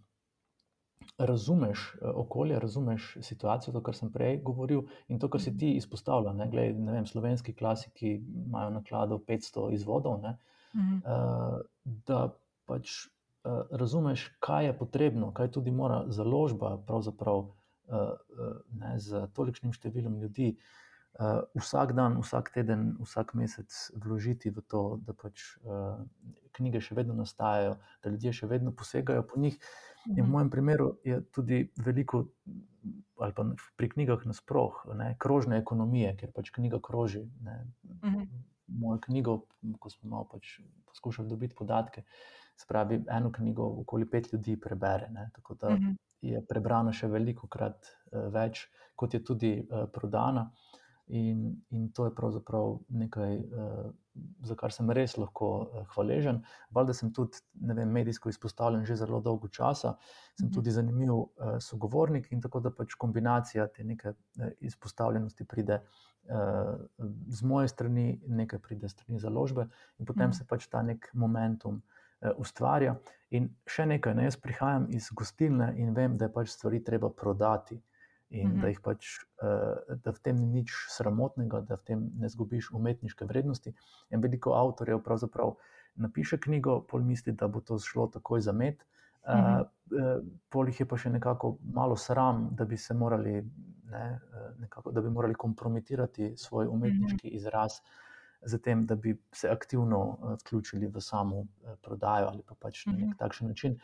Razumeš 1.18 1.82
okolje, 2.02 2.56
razumeš 2.58 3.04
situacijo, 3.22 3.70
to, 3.76 3.82
kar 3.86 3.94
sem 3.94 4.08
prej 4.10 4.40
govoril, 4.42 4.80
in 5.06 5.20
to, 5.22 5.28
kar 5.30 5.38
si 5.40 5.52
ti 5.54 5.68
izpostavljal. 5.78 6.34
Ne, 6.34 6.48
glej, 6.50 6.72
ne 6.74 6.96
vem, 6.96 7.06
slovenski 7.06 7.52
klasiki 7.54 8.16
imajo 8.46 8.72
naklado 8.74 9.20
500 9.28 9.68
izvodov, 9.76 10.16
ne, 10.24 10.32
-huh. 10.74 11.00
uh, 11.04 11.60
da 11.84 12.28
pač 12.66 13.06
razumeš, 13.70 14.28
kaj 14.40 14.66
je 14.66 14.78
potrebno, 14.78 15.32
kaj 15.32 15.51
tudi 15.53 15.70
mora 15.70 16.05
založba, 16.09 16.78
pravzaprav 16.86 17.45
uh, 17.45 17.53
ne, 18.80 18.95
z 18.99 19.26
tolikšnim 19.36 19.74
številom 19.76 20.18
ljudi, 20.22 20.55
vsak 21.55 21.92
dan, 21.95 22.18
vsak 22.18 22.51
teden, 22.51 22.97
vsak 22.99 23.34
mesec 23.38 23.70
vložiti 23.95 24.51
v 24.51 24.62
to, 24.66 24.99
da 24.99 25.14
pač 25.14 25.55
knjige 26.59 26.80
še 26.82 26.97
vedno 26.99 27.14
nastajajo, 27.14 27.76
da 28.03 28.11
ljudje 28.11 28.32
še 28.42 28.49
vedno 28.51 28.74
posegajo 28.74 29.22
po 29.22 29.38
njih. 29.38 29.55
In 30.11 30.18
v 30.18 30.24
mhm. 30.24 30.32
mojem 30.32 30.51
primeru 30.51 30.88
je 31.07 31.20
tudi 31.32 31.70
veliko, 31.78 32.26
ali 33.22 33.32
pa 33.32 33.47
pri 33.78 33.88
knjigah 33.95 34.26
nasplošno, 34.26 35.14
krožne 35.22 35.62
ekonomije, 35.62 36.16
ker 36.18 36.34
pač 36.34 36.51
knjiga 36.51 36.82
kroži. 36.82 37.24
Ne, 37.47 37.62
mhm. 38.03 38.26
Mojo 38.74 38.99
knjigo, 39.07 39.45
ko 39.78 39.90
smo 39.92 40.11
malo 40.11 40.26
pač 40.26 40.59
poskušali 40.88 41.28
dobiti 41.28 41.55
podatke, 41.55 42.03
uh, 42.03 42.43
spravi 42.57 43.05
eno 43.11 43.32
knjigo, 43.32 43.66
okoli 43.80 44.11
pet 44.11 44.32
ljudi 44.32 44.61
prebere. 44.61 45.09
Ne? 45.11 45.30
Tako 45.34 45.55
da 45.55 45.70
mhm. 45.70 45.96
je 46.20 46.44
prebrano 46.48 46.92
še 46.92 47.09
veliko 47.12 47.48
krat 47.50 47.90
uh, 48.12 48.28
več, 48.34 48.68
kot 48.94 49.14
je 49.14 49.24
tudi 49.24 49.57
uh, 49.62 49.88
prodana. 49.92 50.50
In, 51.12 51.50
in 51.68 51.90
to 51.92 52.07
je 52.07 52.14
pravzaprav 52.16 52.78
nekaj, 52.96 53.34
uh, 53.36 53.90
za 54.48 54.55
kar 54.57 54.72
sem 54.72 54.88
res 54.96 55.18
lahko 55.20 55.48
uh, 55.59 55.82
hvaležen. 55.92 56.38
Valjda 56.72 56.94
sem 56.96 57.11
tudi 57.12 57.42
vem, 57.61 57.90
medijsko 57.92 58.32
izpostavljen 58.32 58.86
že 58.88 58.96
zelo 58.96 59.20
dolgo 59.20 59.50
časa, 59.52 59.98
sem 60.38 60.46
mhm. 60.46 60.55
tudi 60.55 60.72
zanimiv 60.72 61.12
uh, 61.12 61.59
sogovornik 61.61 62.30
in 62.32 62.40
tako 62.40 62.62
da 62.64 62.72
pač 62.72 62.96
kombinacija 62.96 63.66
te 63.68 63.84
neke 63.84 64.14
uh, 64.14 64.50
izpostavljenosti 64.61 65.44
pride. 65.44 65.82
Z 66.24 67.44
moje 67.44 67.68
strani 67.68 68.14
nekaj 68.32 68.59
pride, 68.64 68.88
strani 68.88 69.18
založbe, 69.20 69.66
in 70.00 70.07
potem 70.09 70.30
mm. 70.30 70.36
se 70.38 70.46
pač 70.48 70.64
ta 70.72 70.80
nek 70.80 71.11
momentum 71.12 71.74
uh, 71.82 71.82
Eh, 71.84 72.03
ustvarja. 72.36 72.96
In 73.34 73.48
še 73.66 73.86
nekaj, 73.86 74.14
ne, 74.14 74.28
jaz 74.28 74.36
prihajam 74.40 74.86
iz 74.94 75.08
gostilne 75.10 75.72
in 75.80 75.94
vem, 75.94 76.16
da 76.18 76.28
je 76.28 76.32
pač 76.32 76.54
stvari 76.54 76.84
treba 76.84 77.10
prodati. 77.10 77.80
in 78.30 78.48
mm 78.48 78.52
-hmm. 78.52 78.74
da, 78.74 78.80
pač, 78.82 79.06
uh, 79.42 79.96
da 80.02 80.10
v 80.10 80.18
tem 80.18 80.36
ni 80.36 80.46
nič 80.46 80.70
sramotnega, 80.90 81.60
da 81.60 81.76
v 81.76 81.84
tem 81.84 82.10
ne 82.18 82.28
zgubiš 82.28 82.70
umetniške 82.70 83.24
vrednosti. 83.24 83.74
In 84.10 84.20
veliko 84.20 84.54
avtorjev 84.54 85.02
pravzaprav 85.02 85.54
napiše 85.94 86.38
knjigo, 86.40 86.80
pol 86.80 87.02
misli, 87.02 87.32
da 87.32 87.48
bo 87.48 87.60
to 87.60 87.78
šlo 87.78 88.06
takoj 88.06 88.40
za 88.40 88.52
med. 88.52 88.82
Uh, 89.22 89.34
mm 89.34 89.38
-hmm. 89.38 89.60
uh, 89.60 90.24
pol 90.48 90.66
jih 90.68 90.80
je 90.80 90.86
pa 90.86 90.96
še 90.96 91.10
nekako 91.10 91.56
malo 91.62 91.96
sram, 91.96 92.48
da 92.52 92.64
bi 92.64 92.76
se 92.76 92.94
morali, 92.94 93.50
ne, 93.90 94.20
nekako, 94.58 94.92
da 94.92 95.00
bi 95.00 95.10
morali 95.10 95.34
kompromitirati 95.34 96.36
svoj 96.36 96.66
umetniški 96.66 97.28
mm 97.28 97.30
-hmm. 97.30 97.36
izraz. 97.36 97.72
Zatem, 98.47 98.86
da 98.86 98.95
bi 98.95 99.16
se 99.32 99.49
aktivno 99.49 99.99
uh, 100.09 100.32
vključili 100.40 100.86
v 100.86 101.01
samo 101.01 101.38
uh, 101.38 101.47
prodajo 101.82 102.26
ali 102.28 102.42
pa 102.47 102.55
pač 102.55 102.86
na 102.86 102.92
nek 102.92 103.09
mhm. 103.09 103.18
takšen 103.18 103.49
način, 103.49 103.78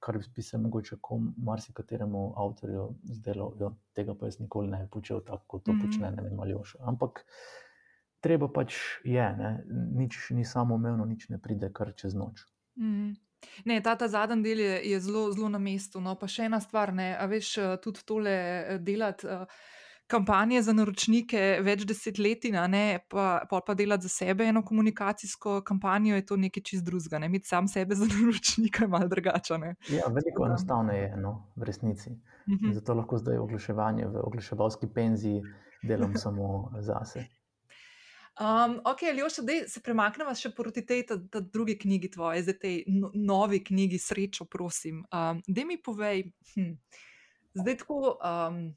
kar 0.00 0.18
bi 0.34 0.42
se 0.42 0.58
mogoče 0.58 0.96
marsikateremu 1.36 2.34
avtorju 2.36 2.88
zdelo, 3.02 3.54
da 3.58 3.70
tega 3.92 4.14
pa 4.14 4.26
jaz 4.26 4.40
nikoli 4.40 4.70
ne 4.70 4.82
bi 4.82 4.90
počel 4.90 5.20
tako, 5.20 5.44
kot 5.46 5.64
to 5.64 5.72
mm 5.72 5.78
-hmm. 5.78 5.86
počne 5.86 6.10
ne 6.10 6.22
vem 6.22 6.40
ali 6.40 6.54
oš. 6.54 6.76
Ampak 6.80 7.24
treba 8.20 8.48
pač 8.48 8.74
je, 9.04 9.36
ne? 9.36 9.64
nič 9.94 10.30
ni 10.30 10.44
samo 10.44 10.74
umevno, 10.74 11.04
nič 11.04 11.28
ne 11.28 11.38
pride 11.38 11.72
kar 11.72 11.92
čez 11.96 12.14
noč. 12.14 12.46
Mm 12.76 12.84
-hmm. 12.84 13.16
Ne, 13.64 13.80
ta, 13.80 13.94
ta 13.96 14.08
zadnji 14.08 14.42
del 14.42 14.60
je, 14.60 14.90
je 14.90 15.00
zelo, 15.00 15.32
zelo 15.32 15.48
na 15.48 15.58
mestu. 15.58 16.00
No, 16.00 16.14
pa 16.14 16.28
še 16.28 16.48
ena 16.48 16.60
stvar, 16.60 16.94
ne, 16.94 17.16
a 17.18 17.26
veš, 17.26 17.58
eh, 17.58 17.76
tudi 17.82 18.04
tole 18.06 18.30
eh, 18.30 18.78
delati. 18.78 19.26
Uh, 19.26 19.46
kampanje 20.08 20.62
za 20.62 20.72
naročnike 20.72 21.40
več 21.64 21.84
desetletij, 21.88 22.52
ne, 22.72 23.00
pa, 23.12 23.28
pa, 23.50 23.60
pa 23.64 23.74
delati 23.76 24.08
za 24.08 24.12
sebe 24.12 24.46
eno 24.48 24.62
komunikacijsko 24.64 25.60
kampanjo, 25.68 26.16
je 26.16 26.26
to 26.26 26.36
nekaj 26.40 26.64
čist 26.70 26.84
drugega. 26.86 27.20
Ne. 27.20 27.28
Imeti 27.28 27.48
sam 27.48 27.68
sebe 27.68 27.96
za 27.98 28.08
naročnika 28.12 28.84
je 28.84 28.88
malo 28.88 29.08
drugače. 29.08 29.58
Ja, 29.92 30.08
veliko 30.12 30.46
enostavneje 30.48 31.10
je 31.10 31.16
no, 31.20 31.34
v 31.56 31.68
resnici. 31.68 32.10
Uh 32.10 32.54
mhm. 32.54 32.66
-huh. 32.66 32.74
Zato 32.74 32.94
lahko 32.94 33.18
zdaj 33.18 33.38
oglaševanje 33.38 34.06
v 34.06 34.22
oglaševalski 34.24 34.86
penziji 34.94 35.42
delam 35.82 36.16
samo 36.24 36.72
zase. 36.80 37.26
Um, 38.38 38.80
ok, 38.84 39.02
Ljoša, 39.18 39.42
da 39.42 39.52
se 39.68 39.80
premaknemo 39.82 40.34
še 40.34 40.50
proti 40.54 40.86
tej 40.86 41.04
drugi 41.52 41.78
knjigi 41.78 42.10
tvoje, 42.10 42.42
zdaj 42.42 42.58
tej 42.58 42.84
no, 42.86 43.10
novi 43.14 43.64
knjigi 43.64 43.98
Srečo, 43.98 44.44
prosim. 44.44 45.02
Um, 45.12 45.42
da 45.48 45.64
mi 45.64 45.82
povej, 45.82 46.30
hm, 46.54 46.76
zdaj 47.54 47.76
tako. 47.76 48.18
Um, 48.22 48.76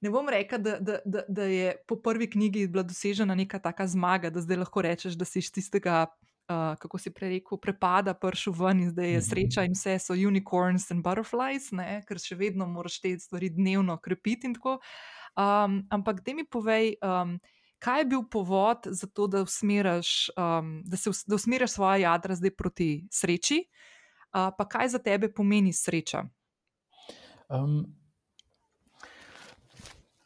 ne 0.00 0.10
bom 0.10 0.28
rekel, 0.28 0.62
da, 0.62 0.78
da, 0.80 0.98
da, 1.04 1.22
da 1.28 1.42
je 1.42 1.74
po 1.86 1.96
prvi 2.02 2.30
knjigi 2.30 2.66
bila 2.68 2.82
dosežena 2.82 3.34
neka 3.34 3.58
taka 3.58 3.86
zmaga, 3.86 4.30
da 4.30 4.40
zdaj 4.40 4.56
lahko 4.56 4.82
rečeš, 4.82 5.18
da 5.18 5.24
si 5.24 5.38
iz 5.38 5.50
tistega, 5.52 6.06
uh, 6.48 6.78
kako 6.78 6.98
si 6.98 7.10
prej 7.14 7.38
rekel, 7.38 7.58
prepada 7.58 8.14
pršu 8.14 8.52
ven 8.52 8.80
in 8.80 8.90
zdaj 8.90 9.10
je 9.10 9.18
mhm. 9.18 9.26
sreča 9.30 9.66
in 9.66 9.76
vse 9.76 9.98
so 9.98 10.14
unicorns 10.14 10.90
and 10.90 11.04
butterflies, 11.04 11.70
ne? 11.72 12.02
ker 12.08 12.20
še 12.22 12.38
vedno 12.38 12.66
moraš 12.66 13.00
te 13.02 13.14
stvari 13.18 13.50
dnevno 13.50 13.98
krepiti 14.02 14.46
in 14.46 14.54
tako. 14.58 14.78
Um, 15.38 15.84
ampak 15.90 16.22
da 16.26 16.34
mi 16.34 16.46
povej. 16.46 16.96
Um, 17.02 17.38
Kaj 17.78 18.00
je 18.00 18.06
bil 18.10 18.24
povod 18.26 18.88
za 18.90 19.06
to, 19.06 19.28
da 19.30 19.44
usmeriš, 19.46 20.32
um, 20.34 20.80
da 20.82 20.98
da 20.98 21.34
usmeriš 21.36 21.76
svoje 21.76 22.00
jadra 22.02 22.34
zdaj 22.34 22.50
proti 22.58 22.88
sreči, 23.06 23.60
uh, 24.34 24.50
pa 24.58 24.66
kaj 24.66 24.88
za 24.88 24.98
tebe 24.98 25.30
pomeni 25.30 25.70
sreča? 25.72 26.24
Um, 27.46 27.86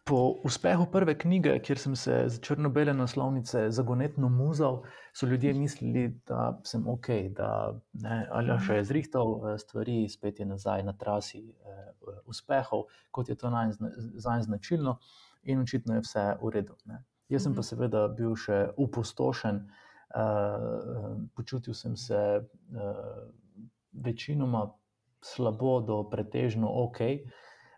Po 0.04 0.40
uspehu 0.44 0.88
prve 0.90 1.14
knjige, 1.18 1.52
kjer 1.62 1.78
sem 1.78 1.94
se 1.96 2.16
z 2.28 2.40
črno-bele 2.42 2.94
naslovnice 2.94 3.68
zagonetno 3.70 4.28
muzal, 4.28 4.80
so 5.14 5.26
ljudje 5.26 5.52
mislili, 5.54 6.08
da 6.26 6.60
sem 6.66 6.88
ok, 6.88 7.08
da 7.36 7.50
ne, 7.92 8.16
ali 8.30 8.56
še 8.66 8.80
je 8.80 8.88
zrihtal 8.90 9.30
eh, 9.36 9.58
stvari, 9.62 10.08
spet 10.10 10.40
je 10.42 10.46
nazaj 10.46 10.82
na 10.82 10.96
trasi 10.98 11.44
eh, 11.46 11.92
uspehov, 12.26 12.88
kot 13.10 13.30
je 13.30 13.38
to 13.38 13.52
za 14.14 14.36
njih 14.36 14.44
značilno, 14.48 14.98
in 15.42 15.62
očitno 15.62 15.94
je 15.94 16.02
vse 16.02 16.26
v 16.42 16.50
redu. 16.50 16.76
Ne. 16.84 17.02
Jaz 17.32 17.46
sem 17.46 17.54
pa 17.54 17.62
mhm. 17.62 17.68
seveda 17.68 18.02
bil 18.08 18.34
še 18.36 18.58
upostošen, 18.76 19.62
eh, 19.62 20.66
počutil 21.36 21.74
sem 21.74 21.96
se 21.96 22.20
eh, 22.42 22.44
večinoma 23.92 24.66
slabo 25.22 25.80
do 25.80 26.02
pretežno 26.10 26.68
ok. 26.68 27.00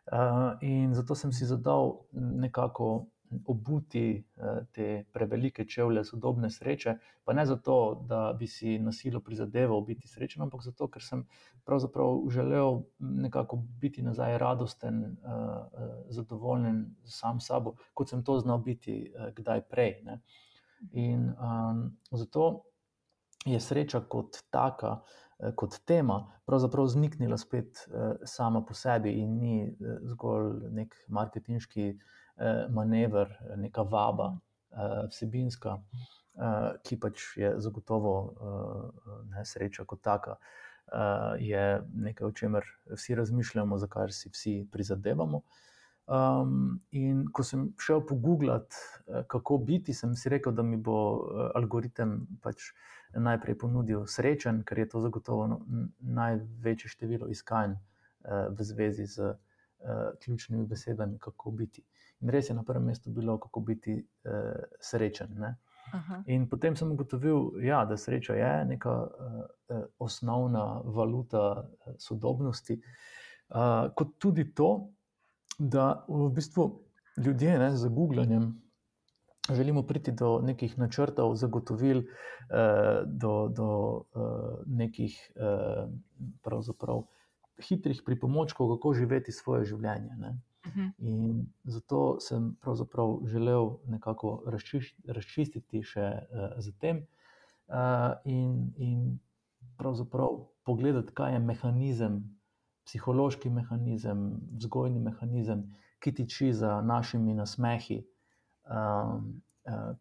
Uh, 0.04 0.52
in 0.60 0.94
zato 0.94 1.14
sem 1.14 1.32
si 1.32 1.46
zadal 1.46 2.04
nekako 2.12 3.06
obuti 3.46 4.24
uh, 4.36 4.66
te 4.72 5.04
prevelike 5.12 5.64
čevlje 5.64 6.02
sodobne 6.04 6.50
sreče, 6.50 6.94
pa 7.24 7.32
ne 7.32 7.46
zato, 7.46 8.04
da 8.08 8.36
bi 8.38 8.46
si 8.46 8.78
nasilo 8.78 9.20
prizadeval 9.20 9.80
biti 9.80 10.08
srečen, 10.08 10.42
ampak 10.44 10.62
zato, 10.62 10.90
ker 10.92 11.02
sem 11.02 11.24
pravzaprav 11.64 12.20
želel 12.30 12.82
nekako 12.98 13.62
biti 13.80 14.02
nazaj 14.02 14.38
radosten, 14.38 15.00
uh, 15.24 15.88
zadovoljen 16.08 16.84
sam 17.04 17.40
s 17.40 17.48
sabo, 17.48 17.74
kot 17.94 18.12
sem 18.12 18.24
to 18.24 18.38
znal 18.40 18.58
biti 18.58 19.12
kdaj 19.36 19.64
prej. 19.70 20.02
Ne? 20.04 20.20
In 20.92 21.32
um, 21.32 21.96
zato 22.10 22.64
je 23.44 23.60
sreča 23.60 24.00
kot 24.08 24.36
taka, 24.50 24.98
kot 25.56 25.78
tema, 25.84 26.20
pravzaprav 26.46 26.86
zniknila 26.86 27.38
spet 27.38 27.86
uh, 27.88 28.14
sama 28.24 28.62
po 28.64 28.74
sebi 28.74 29.12
in 29.20 29.38
ni 29.38 29.56
uh, 29.68 29.96
zgolj 30.10 30.70
nek 30.72 30.96
marketinški 31.08 31.94
manever, 32.74 33.28
neka 33.62 33.84
vaba, 33.86 34.32
vsebinska, 35.06 35.76
ki 36.82 36.96
pač 36.98 37.26
je 37.38 37.52
zagotovo 37.62 38.14
uh, 38.18 39.12
ne 39.30 39.44
sreča 39.46 39.84
kot 39.86 40.00
taka. 40.02 40.34
Je 41.38 41.60
nekaj, 41.94 42.26
o 42.26 42.32
čemer 42.34 42.66
vsi 42.90 43.14
razmišljamo, 43.14 43.78
za 43.78 43.86
kar 43.86 44.10
si 44.12 44.32
vsi 44.34 44.56
prizadevamo. 44.72 45.44
Um, 46.10 46.80
in 46.90 47.22
ko 47.30 47.46
sem 47.46 47.68
šel 47.78 48.02
pogooglati, 48.02 48.82
kako 49.30 49.60
biti, 49.62 49.94
sem 49.94 50.18
si 50.18 50.34
rekel, 50.34 50.52
da 50.58 50.66
mi 50.66 50.76
bo 50.76 50.98
algoritem 51.54 52.18
pač 52.42 52.66
uh, 52.66 52.82
najprej 53.16 53.58
ponudil 53.58 54.06
srečen, 54.06 54.62
ker 54.64 54.78
je 54.78 54.88
to 54.88 55.00
zagotovo 55.00 55.60
največje 55.98 56.90
število 56.90 57.28
iskanj 57.28 57.74
uh, 57.74 58.48
v 58.50 58.64
zvezi 58.64 59.06
z 59.06 59.34
uh, 59.34 59.36
ključnimi 60.24 60.66
besedami, 60.66 61.18
kako 61.18 61.50
biti. 61.50 61.84
In 62.20 62.30
res 62.30 62.48
je 62.48 62.54
na 62.54 62.64
prvem 62.64 62.84
mestu 62.84 63.10
bilo, 63.10 63.38
kako 63.38 63.60
biti 63.60 63.98
uh, 64.00 64.32
srečen. 64.80 65.36
In 66.26 66.48
potem 66.48 66.76
sem 66.76 66.90
ugotovil, 66.92 67.60
ja, 67.62 67.84
da 67.84 67.96
sreča 67.96 68.34
je 68.34 68.64
neka 68.64 68.94
uh, 69.04 69.84
osnovna 69.98 70.80
valuta 70.84 71.68
sodobnosti, 71.98 72.80
uh, 72.80 73.92
kot 73.94 74.16
tudi 74.18 74.48
to, 74.54 74.88
da 75.58 76.04
v 76.08 76.30
bistvu 76.34 76.64
ljudje 77.16 77.58
ne, 77.58 77.76
z 77.76 77.88
Googlanjem 77.88 78.63
želimo 79.52 79.82
priti 79.82 80.12
do 80.12 80.40
nekih 80.40 80.78
načrtov, 80.78 81.34
zagotovil, 81.36 81.98
eh, 81.98 83.02
do, 83.06 83.48
do 83.48 84.00
eh, 84.00 84.20
nekih 84.66 85.32
eh, 85.36 85.86
hitrih 87.68 88.02
pripomočkov, 88.06 88.76
kako 88.76 88.94
živeti 88.94 89.32
svoje 89.32 89.64
življenje. 89.64 90.16
Ne? 90.16 90.40
Mhm. 90.66 90.88
In 90.98 91.46
zato 91.64 92.20
sem 92.20 92.56
želel 93.26 93.76
nekako 93.86 94.42
razčistiti 95.06 95.82
še 95.82 96.00
uh, 96.00 96.56
z 96.58 96.72
tem 96.80 97.04
in, 98.24 98.72
in 98.76 99.18
pravzaprav 99.76 100.40
pogledati, 100.64 101.12
kaj 101.14 101.32
je 101.32 101.38
mehanizem, 101.38 102.16
psihološki 102.84 103.50
mehanizem, 103.50 104.40
vzgojni 104.56 105.00
mehanizem, 105.00 105.68
ki 106.00 106.12
tiči 106.12 106.52
za 106.52 106.80
našimi 106.80 107.34
nasmehi, 107.34 108.02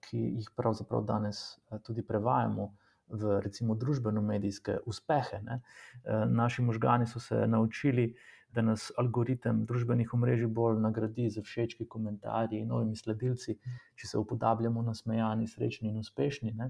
ki 0.02 0.18
jih 0.18 0.50
pravzaprav 0.56 1.04
danes 1.08 1.44
uh, 1.70 1.80
tudi 1.80 2.04
prevajamo 2.04 2.74
v 3.08 3.40
recimo 3.44 3.76
družbeno-medijske 3.76 4.80
uspehe. 4.86 5.42
Ne? 5.44 5.60
Uh, 6.04 6.24
naši 6.28 6.62
možgani 6.62 7.08
so 7.08 7.20
se 7.20 7.48
naučili, 7.48 8.14
da 8.54 8.62
nas 8.62 8.92
algoritem 8.98 9.64
družbenih 9.66 10.14
omrežij 10.14 10.48
bolj 10.48 10.78
nagradi 10.82 11.26
z 11.30 11.42
všečki, 11.42 11.88
komentarji 11.90 12.66
novimi 12.70 12.96
sledilci, 12.96 13.56
če 13.98 14.08
se 14.08 14.20
upodabljamo 14.22 14.84
na 14.86 14.94
smejani, 14.94 15.48
srečni 15.50 15.90
in 15.90 15.98
uspešni. 15.98 16.54
Ne? 16.54 16.70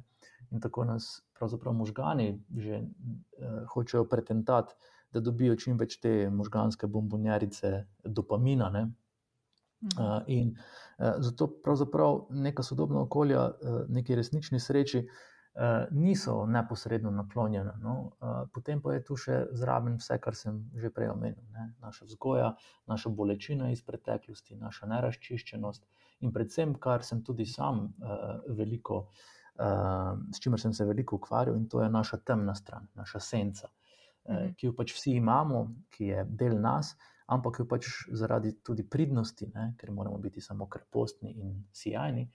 In 0.52 0.64
tako 0.64 0.86
nas 0.88 1.26
pravzaprav 1.36 1.76
možgani 1.76 2.40
že 2.56 2.80
uh, 2.80 3.64
hočejo 3.74 4.06
pretentati. 4.10 4.76
Da 5.14 5.22
dobijo 5.22 5.54
čim 5.56 5.78
več 5.78 6.00
te 6.02 6.30
možganske 6.34 6.88
bombonjerice, 6.90 7.84
dopamina, 8.02 8.72
ne? 8.74 8.88
Uh, 9.84 10.22
in 10.32 10.54
uh, 10.56 11.20
zato 11.20 11.50
pravzaprav 11.64 12.22
neka 12.30 12.64
sodobna 12.64 13.02
okolja, 13.04 13.48
uh, 13.50 13.80
neki 13.90 14.16
resnični 14.16 14.60
sreči, 14.60 15.02
uh, 15.04 15.84
niso 15.92 16.46
neposredno 16.46 17.12
naklonjena. 17.12 17.74
No? 17.82 17.96
Uh, 18.22 18.48
potem 18.54 18.82
pa 18.82 18.94
je 18.94 19.04
tu 19.04 19.18
še 19.20 19.42
zraven 19.60 19.98
vse, 20.00 20.18
kar 20.24 20.38
sem 20.40 20.62
že 20.80 20.94
prej 20.94 21.12
omenil. 21.12 21.44
Ne? 21.52 21.68
Naša 21.84 22.08
vzgoja, 22.08 22.54
naša 22.88 23.12
bolečina 23.12 23.74
iz 23.76 23.84
preteklosti, 23.84 24.56
naša 24.56 24.88
neraščiščenost 24.94 25.84
in 26.24 26.32
predvsem, 26.32 26.78
kar 26.80 27.04
sem 27.04 27.22
tudi 27.24 27.46
sam 27.46 27.90
uh, 28.00 28.40
veliko, 28.56 29.04
uh, 29.60 30.16
s 30.32 30.40
čimer 30.40 30.62
sem 30.62 30.74
se 30.74 30.88
veliko 30.88 31.20
ukvarjal, 31.20 31.58
in 31.60 31.68
to 31.68 31.84
je 31.84 31.90
naša 31.92 32.24
temna 32.24 32.56
stran, 32.56 32.88
naša 32.96 33.20
senca, 33.20 33.68
uh, 33.68 34.46
ki 34.56 34.70
jo 34.70 34.76
pač 34.78 34.96
vsi 34.96 35.18
imamo, 35.20 35.66
ki 35.92 36.14
je 36.14 36.30
del 36.40 36.56
nas 36.64 36.96
ampak 37.26 37.60
jo 37.60 37.66
pač 37.70 37.88
zaradi 38.12 38.54
tudi 38.64 38.84
pridnosti, 38.84 39.48
ne, 39.56 39.74
ker 39.80 39.92
moramo 39.92 40.18
biti 40.18 40.42
samo 40.42 40.68
krepostni 40.70 41.32
in 41.40 41.54
sjajni, 41.72 42.28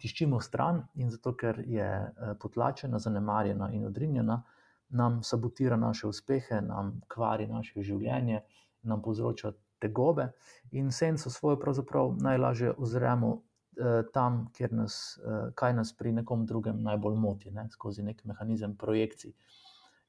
tiščimo 0.00 0.40
stran 0.40 0.82
in 0.94 1.10
zato, 1.10 1.34
ker 1.34 1.62
je 1.66 1.86
eh, 1.86 2.34
potlačena, 2.40 2.98
zanemarjena 2.98 3.70
in 3.72 3.86
odrinjena, 3.86 4.42
nam 4.88 5.22
sabotira 5.22 5.76
naše 5.76 6.06
uspehe, 6.06 6.60
nam 6.62 7.00
kvari 7.10 7.46
naše 7.50 7.82
življenje, 7.82 8.42
nam 8.86 9.02
povzroča 9.02 9.52
tegobe 9.82 10.30
in 10.70 10.92
senco 10.92 11.30
svojo 11.30 11.58
pravzaprav 11.60 12.14
najlažje 12.22 12.72
ozremo 12.78 13.32
eh, 13.76 14.02
tam, 14.12 14.46
kjer 14.56 14.72
nas, 14.72 15.18
eh, 15.18 15.50
kaj 15.54 15.74
nas 15.74 15.92
pri 15.92 16.12
nekom 16.12 16.46
drugem 16.46 16.82
najbolj 16.82 17.16
moti, 17.18 17.50
ne, 17.50 17.68
skozi 17.70 18.02
nek 18.02 18.24
mehanizem 18.24 18.76
projekcij. 18.76 19.34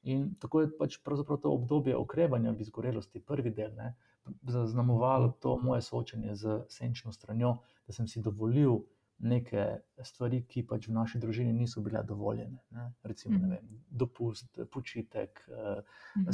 In 0.08 0.34
tako 0.40 0.60
je 0.60 0.70
pač 0.78 0.98
to 1.42 1.50
obdobje 1.50 1.96
okrevanja 1.96 2.52
v 2.52 2.62
izgorelosti, 2.62 3.20
prvi 3.20 3.50
del, 3.50 3.74
ne, 3.76 3.94
zaznamovalo 4.42 5.32
to 5.40 5.56
moje 5.62 5.82
soočenje 5.82 6.34
z 6.34 6.60
senčno 6.68 7.12
stranjo, 7.12 7.58
da 7.86 7.92
sem 7.92 8.08
si 8.08 8.22
dovolil 8.22 8.80
neke 9.18 9.64
stvari, 10.04 10.44
ki 10.46 10.62
pač 10.68 10.86
v 10.88 10.94
naši 10.94 11.18
družini 11.18 11.52
niso 11.52 11.80
bile 11.82 12.04
dovoljene. 12.06 12.60
Ne? 12.74 12.84
Recimo, 13.02 13.34
ne 13.34 13.46
mhm. 13.46 13.50
vem, 13.50 13.80
dopust, 13.90 14.60
počitek, 14.70 15.42
uh, 15.50 15.80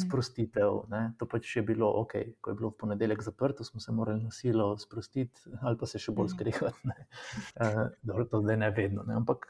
sprostitev. 0.00 0.82
Ne? 0.92 1.02
To 1.18 1.28
pač 1.30 1.56
je 1.56 1.64
bilo 1.64 1.88
ok, 2.02 2.16
ko 2.44 2.52
je 2.52 2.58
bilo 2.60 2.70
v 2.74 2.78
ponedeljek 2.84 3.24
zaprto, 3.24 3.64
smo 3.64 3.80
se 3.80 3.92
morali 3.92 4.20
na 4.22 4.30
silo 4.30 4.74
sprostiti, 4.78 5.48
ali 5.62 5.80
pa 5.80 5.88
se 5.88 6.02
še 6.02 6.12
bolj 6.12 6.34
skrivati. 6.36 6.92
Uh, 7.54 7.86
dobro, 8.02 8.28
to 8.28 8.42
zdaj 8.44 8.60
ne 8.60 8.70
vedno, 8.74 9.06
ne? 9.08 9.16
ampak 9.16 9.48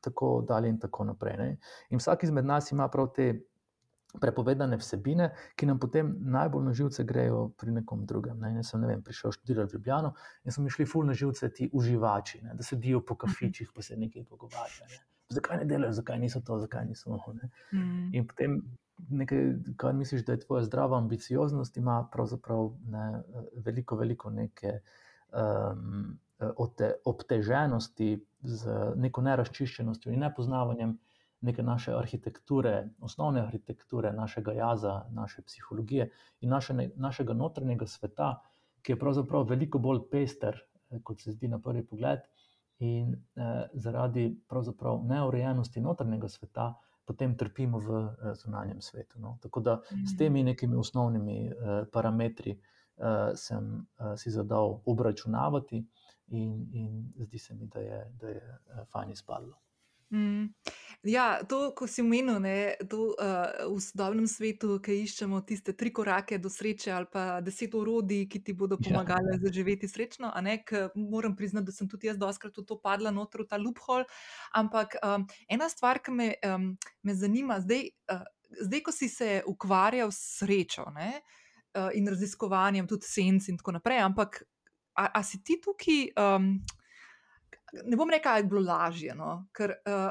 tako 0.00 0.40
dalje 0.46 0.70
in 0.70 0.78
tako 0.78 1.10
naprej. 1.10 1.36
Ne? 1.36 1.50
In 1.90 1.98
vsak 1.98 2.28
izmed 2.28 2.46
nas 2.46 2.70
ima 2.72 2.86
prav 2.88 3.10
te 3.16 3.32
prepovedane 4.20 4.76
vsebine, 4.80 5.30
ki 5.56 5.66
nam 5.66 5.78
potem 5.78 6.10
najbolj 6.20 6.64
na 6.64 6.72
živce 6.74 7.04
grejo 7.04 7.48
pri 7.58 7.72
nekom 7.78 8.06
drugem. 8.06 8.40
Ne. 8.40 8.56
Jaz 8.58 8.72
sem 8.72 8.82
ne 8.82 8.90
vem, 8.90 9.02
prišel 9.06 9.34
študirati 9.36 9.74
v 9.74 9.78
Ljubljano 9.78 10.14
in 10.44 10.52
so 10.52 10.62
mi 10.62 10.70
šli 10.70 10.86
ful 10.86 11.06
na 11.06 11.14
živce 11.14 11.52
ti 11.54 11.70
uživači, 11.72 12.42
ne, 12.42 12.54
da 12.54 12.66
sedijo 12.66 13.04
po 13.06 13.14
kafičih, 13.14 13.70
pa 13.74 13.82
se 13.82 13.96
nekaj 13.96 14.24
pogovarjajo. 14.24 14.88
Ne. 14.90 15.04
Zakaj 15.30 15.60
ne 15.60 15.64
delajo, 15.70 15.92
zakaj 15.94 16.18
niso 16.18 16.40
to, 16.40 16.58
zakaj 16.58 16.88
niso 16.88 17.10
ono. 17.10 17.50
Mm. 17.72 18.08
In 18.18 18.26
potem 18.26 18.56
nekaj, 19.08 19.44
kar 19.76 19.94
misliš, 19.94 20.24
da 20.26 20.32
je 20.32 20.40
tvoja 20.40 20.64
zdrava 20.66 20.98
ambicioznost, 20.98 21.76
ima 21.76 22.08
pravzaprav 22.12 22.72
ne, 22.90 23.22
veliko, 23.54 23.96
veliko 23.96 24.30
neke 24.30 24.80
um, 25.32 26.18
obteženosti 27.04 28.10
z 28.42 28.74
neko 28.96 29.22
neraščiščenostjo 29.22 30.12
in 30.12 30.24
nepoznavanjem 30.24 30.96
neke 31.40 31.62
naše 31.62 31.94
arhitekture, 31.96 32.88
osnovne 33.00 33.40
arhitekture, 33.40 34.12
našega 34.12 34.52
jaza, 34.52 35.04
naše 35.10 35.42
psihologije 35.42 36.10
in 36.40 36.50
naše, 36.50 36.90
našega 36.96 37.32
notranjega 37.32 37.86
sveta, 37.86 38.40
ki 38.82 38.92
je 38.92 38.98
pravzaprav 38.98 39.48
veliko 39.48 39.78
bolj 39.78 40.00
pester, 40.10 40.60
eh, 40.90 41.00
kot 41.02 41.20
se 41.20 41.32
zdi 41.32 41.48
na 41.48 41.58
prvi 41.58 41.86
pogled, 41.86 42.20
in 42.78 43.12
eh, 43.12 43.66
zaradi 43.74 44.40
neurejenosti 45.04 45.80
notranjega 45.80 46.28
sveta. 46.28 46.74
Potem 47.04 47.36
trpimo 47.36 47.78
v 47.78 48.00
eh, 48.00 48.34
zunanjem 48.34 48.80
svetu. 48.80 49.18
No. 49.20 49.38
Tako 49.42 49.60
da 49.60 49.80
s 50.06 50.16
temi 50.16 50.42
nekimi 50.42 50.76
osnovnimi 50.76 51.46
eh, 51.46 51.84
parametri 51.92 52.52
eh, 52.52 53.32
sem 53.34 53.86
eh, 53.98 54.16
si 54.16 54.30
zadal 54.30 54.80
obračunavati, 54.86 55.84
in, 56.30 56.68
in 56.72 57.12
zdi 57.18 57.38
se 57.38 57.54
mi, 57.54 57.66
da 57.66 57.80
je, 57.80 58.06
da 58.20 58.28
je 58.28 58.36
eh, 58.36 58.84
fajn 58.92 59.10
izpadlo. 59.10 59.58
Mm. 60.10 60.44
Ja, 61.02 61.40
to, 61.48 61.70
ko 61.72 61.86
si 61.88 62.02
omenil, 62.04 62.42
da 62.84 62.96
uh, 63.00 63.14
v 63.72 63.80
sodobnem 63.80 64.26
svetu, 64.28 64.74
ki 64.84 64.98
iščemo 65.06 65.38
tiste 65.48 65.72
tri 65.72 65.88
korake 65.96 66.36
do 66.36 66.52
sreče, 66.52 66.90
ali 66.92 67.08
pa 67.08 67.22
deset 67.40 67.72
orodij, 67.74 68.26
ki 68.28 68.42
ti 68.44 68.52
bodo 68.52 68.76
ja. 68.76 68.84
pomagali 68.84 69.32
ja. 69.32 69.38
zaživeti 69.40 69.88
srečno. 69.88 70.28
Moram 70.94 71.36
priznati, 71.36 71.70
da 71.70 71.72
sem 71.72 71.88
tudi 71.88 72.10
jaz 72.10 72.20
doskrat 72.20 72.52
v 72.52 72.66
to 72.68 72.76
padla, 72.76 73.14
noter 73.16 73.46
v 73.46 73.48
ta 73.48 73.56
loophole. 73.56 74.04
Ampak 74.52 75.00
um, 75.00 75.24
ena 75.48 75.72
stvar, 75.72 76.02
ki 76.04 76.12
me, 76.12 76.28
um, 76.44 76.76
me 77.02 77.16
zanima, 77.16 77.62
zdaj, 77.64 77.88
uh, 78.12 78.28
zdaj, 78.60 78.84
ko 78.84 78.92
si 78.92 79.08
se 79.08 79.40
ukvarjal 79.48 80.12
s 80.12 80.42
srečo 80.44 80.84
ne, 80.92 81.14
uh, 81.80 81.88
in 81.96 82.12
raziskovanjem, 82.12 82.84
tudi 82.84 83.08
senc 83.08 83.48
in 83.48 83.56
tako 83.56 83.78
naprej, 83.80 84.04
ampak 84.04 84.42
a, 85.00 85.14
a 85.16 85.24
si 85.24 85.40
ti 85.40 85.56
tukaj. 85.64 86.10
Um, 86.20 86.58
ne 87.86 87.96
bom 87.96 88.10
rekel, 88.10 88.34
da 88.34 88.42
je 88.42 88.50
bilo 88.52 88.68
lažje, 88.68 89.14
no? 89.16 89.46
ker 89.56 89.80
uh, 89.80 90.10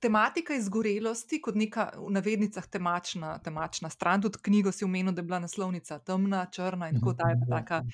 tematika 0.00 0.54
izgorelosti, 0.54 1.40
kot 1.42 1.58
neka 1.58 1.90
v 1.96 2.12
navednicah 2.16 2.66
temačna, 2.66 3.36
temačna 3.44 3.90
stran, 3.90 4.22
tudi 4.22 4.40
knjigo 4.42 4.72
si 4.72 4.84
omenil, 4.84 5.12
da 5.12 5.20
je 5.20 5.28
bila 5.28 5.38
naslovnica 5.38 5.98
temna, 5.98 6.46
črna 6.52 6.88
in 6.90 7.00
tako 7.00 7.12
dalje. 7.12 7.84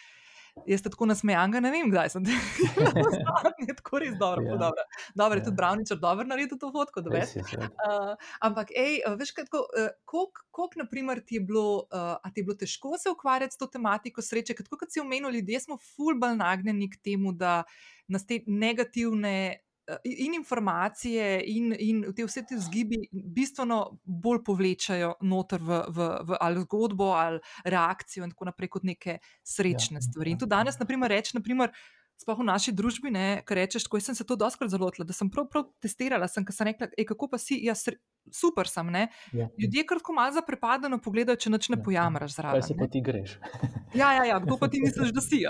Jaz 0.66 0.80
te 0.80 0.88
tako 0.88 1.04
nasmejam, 1.10 1.52
ne 1.60 1.70
vem, 1.70 1.90
kdaj 1.92 2.08
sem 2.14 2.24
videl. 2.24 3.74
tako 3.80 3.98
res 4.00 4.14
dobro. 4.16 4.44
Ja. 4.46 4.56
Dobro, 4.62 4.84
dobro 5.14 5.36
ja. 5.36 5.40
je 5.40 5.44
tudi 5.44 5.56
Browničar 5.56 5.98
dobro 6.00 6.24
naredil 6.24 6.56
to 6.58 6.70
fotko. 6.72 7.02
Uh, 7.04 8.14
ampak, 8.40 8.72
ej, 8.72 9.02
veš, 9.20 9.34
kako 9.36 9.66
uh, 9.68 10.78
naprimer 10.80 11.20
ti 11.20 11.36
je 11.36 11.42
bilo, 11.44 11.84
uh, 11.92 12.16
a 12.16 12.32
ti 12.32 12.40
je 12.40 12.44
bilo 12.48 12.56
težko 12.56 12.96
se 12.98 13.12
ukvarjati 13.12 13.52
s 13.52 13.60
to 13.60 13.66
tematiko 13.66 14.22
sreče, 14.22 14.56
kot 14.56 14.88
si 14.88 15.00
omenil, 15.00 15.36
ljudje 15.36 15.60
smo 15.60 15.76
fulbal 15.76 16.36
nagnjeni 16.36 16.88
k 16.90 17.02
temu, 17.04 17.36
da 17.36 17.62
nas 18.08 18.24
te 18.26 18.40
negativne 18.46 19.36
Eh, 19.46 19.65
in 20.04 20.34
informacije, 20.34 21.42
in, 21.46 21.74
in 21.78 22.02
te 22.14 22.24
vse 22.26 22.42
te 22.46 22.58
zgibi 22.58 22.98
bistveno 23.12 23.80
bolj 24.04 24.42
povlečajo 24.46 25.12
noter 25.20 25.62
v, 25.62 25.82
v, 25.88 26.08
v 26.26 26.38
ali 26.40 26.64
zgodbo, 26.64 27.12
ali 27.14 27.38
reakcijo, 27.64 28.24
in 28.26 28.34
tako 28.34 28.50
naprej, 28.50 28.72
kot 28.74 28.88
neke 28.88 29.18
srečne 29.46 30.02
ja, 30.02 30.06
stvari. 30.08 30.34
In 30.34 30.40
ja, 30.40 30.44
to 30.44 30.50
danes, 30.50 30.78
ja. 30.78 30.84
naprimer, 30.84 31.14
reči, 31.14 31.36
naprimer. 31.38 31.72
Sploh 32.16 32.38
v 32.40 32.46
naši 32.48 32.72
družbi, 32.72 33.12
ki 33.44 33.56
rečeš, 33.58 33.84
ko 33.92 34.00
sem 34.00 34.16
se 34.16 34.24
to 34.24 34.38
doskrat 34.40 34.72
zalotila, 34.72 35.04
da 35.04 35.12
sem 35.12 35.28
prav, 35.28 35.50
prav 35.52 35.66
testirala, 35.84 36.28
sem, 36.28 36.46
sem 36.48 36.70
rekla, 36.70 36.88
kako 37.04 37.28
pa 37.28 37.40
si, 37.40 37.58
jaz 37.66 37.84
super 38.32 38.68
sem. 38.68 38.88
Ja, 38.94 39.08
ja. 39.32 39.48
Ljudje 39.58 39.84
kratko 39.86 40.12
malo 40.16 40.32
zaprepadeno 40.32 40.98
pogledajo, 41.02 41.36
če 41.36 41.52
noč 41.52 41.68
ne 41.68 41.78
ja, 41.78 41.84
pojamraš 41.84 42.36
zraven. 42.38 42.62
Kaj 42.62 42.68
se 42.68 42.78
pa 42.78 42.88
ti 42.90 43.02
greš? 43.04 43.36
ja, 44.00 44.12
ja, 44.16 44.24
ja, 44.32 44.40
kdo 44.42 44.58
pa 44.60 44.68
ti 44.72 44.80
misliš, 44.82 45.12
da 45.14 45.22
si. 45.24 45.42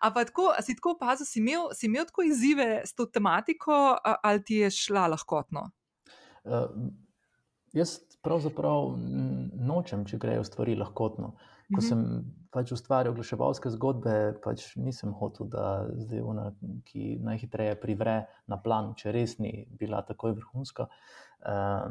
Ampak 0.00 0.26
tako, 0.32 0.50
si 0.64 0.76
tako 0.78 0.96
opazil, 0.96 1.28
si 1.28 1.40
imel, 1.42 1.68
si 1.76 1.86
imel 1.90 2.08
tako 2.08 2.26
izzive 2.28 2.82
s 2.84 2.96
to 2.96 3.06
tematiko, 3.06 3.96
ali 4.02 4.44
ti 4.44 4.62
je 4.64 4.72
šla 4.74 5.06
lahkotno? 5.14 5.68
Uh, 6.44 6.68
jaz 7.76 7.98
pravzaprav 8.24 8.94
nočem, 9.68 10.04
če 10.08 10.18
grejo 10.20 10.44
stvari 10.48 10.76
lahkotno. 10.80 11.34
Ko 11.72 11.80
mhm. 11.80 11.86
sem 11.86 12.00
pač 12.54 12.70
ustvarjal 12.76 13.14
oglaševalske 13.14 13.70
zgodbe, 13.74 14.14
pač 14.44 14.66
nisem 14.78 15.14
hotel, 15.18 15.48
da 15.50 15.88
zdaj 15.96 16.20
ona, 16.22 16.50
ki 16.86 17.16
najhitreje 17.24 17.78
privre 17.82 18.18
na 18.50 18.58
plan, 18.62 18.92
če 18.98 19.14
res 19.14 19.38
ni 19.42 19.64
bila 19.80 20.04
takoj 20.06 20.36
vrhunska, 20.36 20.86
uh, 21.48 21.88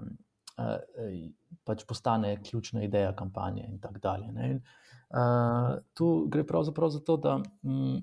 pač 1.66 1.84
postane 1.90 2.36
ključna 2.46 2.86
ideja 2.86 3.12
kampanje 3.18 3.66
in 3.66 3.80
tako 3.84 4.00
dalje. 4.04 4.30
In, 4.30 4.62
uh, 5.10 5.82
tu 5.98 6.14
gre 6.32 6.46
pravzaprav 6.48 6.94
za 6.94 7.02
to, 7.04 7.18
da 7.18 7.40
um, 7.42 7.98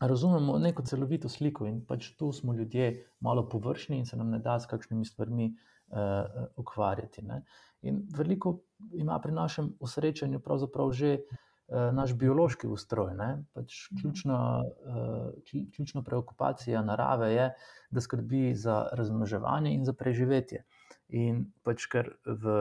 razumemo 0.00 0.58
neko 0.58 0.82
celovito 0.88 1.28
sliko 1.28 1.68
in 1.68 1.82
pač 1.86 2.14
tu 2.16 2.32
smo 2.32 2.56
ljudje 2.56 2.94
malo 3.20 3.48
površni 3.48 4.00
in 4.00 4.06
se 4.06 4.16
nam 4.16 4.30
ne 4.30 4.38
da 4.38 4.58
s 4.60 4.66
kakšnimi 4.66 5.04
stvarmi 5.04 5.52
uh, 5.52 6.46
ukvarjati. 6.56 7.22
Ne? 7.22 7.42
In 7.82 8.02
veliko 8.16 8.58
ima 8.92 9.18
pri 9.20 9.32
našem 9.32 9.72
usrečanju 9.80 10.40
pravzaprav 10.40 10.92
že 10.92 11.12
uh, 11.16 11.88
naš 11.96 12.14
biološki 12.14 12.68
ustroj. 12.68 13.14
Pač 13.52 13.78
mhm. 13.92 14.00
ključna, 14.00 14.40
uh, 14.62 15.64
ključna 15.76 16.02
preokupacija 16.02 16.82
narave 16.82 17.32
je, 17.34 17.48
da 17.90 18.00
skrbi 18.00 18.54
za 18.54 18.88
razmnoževanje 18.92 19.74
in 19.74 19.84
za 19.84 19.92
preživetje. 19.92 20.64
In 21.08 21.46
pač 21.62 21.88
ker 21.90 22.14
v. 22.26 22.60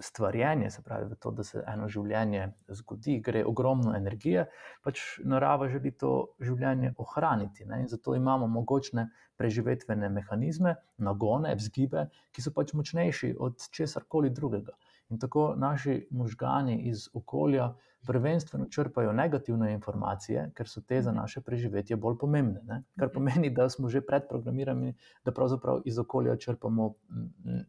Stvarjenje, 0.00 0.70
se 0.70 0.82
pravi, 0.82 1.16
to, 1.20 1.30
da 1.30 1.44
se 1.44 1.62
eno 1.66 1.88
življenje 1.88 2.44
zgodi, 2.80 3.18
gre 3.24 3.40
ogromno 3.46 3.94
energije, 3.96 4.44
pač 4.84 5.00
narava 5.24 5.68
želi 5.72 5.90
to 5.96 6.12
življenje 6.44 6.92
ohraniti. 7.02 7.64
Ne? 7.64 7.80
In 7.82 7.88
zato 7.88 8.14
imamo 8.14 8.46
mogočne 8.46 9.08
preživetvene 9.40 10.10
mehanizme, 10.12 10.76
nagone, 10.98 11.54
vzgibe, 11.58 12.08
ki 12.32 12.44
so 12.44 12.52
pač 12.54 12.74
močnejši 12.78 13.34
od 13.38 13.68
česar 13.74 14.06
koli 14.08 14.30
drugega. 14.30 14.76
In 15.08 15.18
tako 15.18 15.54
naši 15.56 16.02
možgani 16.10 16.82
iz 16.90 17.08
okolja 17.14 17.72
prvenstveno 18.06 18.66
črpajo 18.70 19.12
negativne 19.12 19.72
informacije, 19.72 20.50
ker 20.54 20.68
so 20.68 20.80
te 20.80 21.00
za 21.02 21.12
naše 21.12 21.40
preživetje 21.40 21.96
bolj 21.96 22.18
pomembne. 22.18 22.60
Ne? 22.64 22.82
Kar 22.98 23.10
pomeni, 23.12 23.50
da 23.50 23.68
smo 23.68 23.88
že 23.88 24.00
predprogramirani, 24.00 24.94
da 25.24 25.32
pravzaprav 25.32 25.82
iz 25.84 25.98
okolja 25.98 26.36
črpamo 26.36 26.92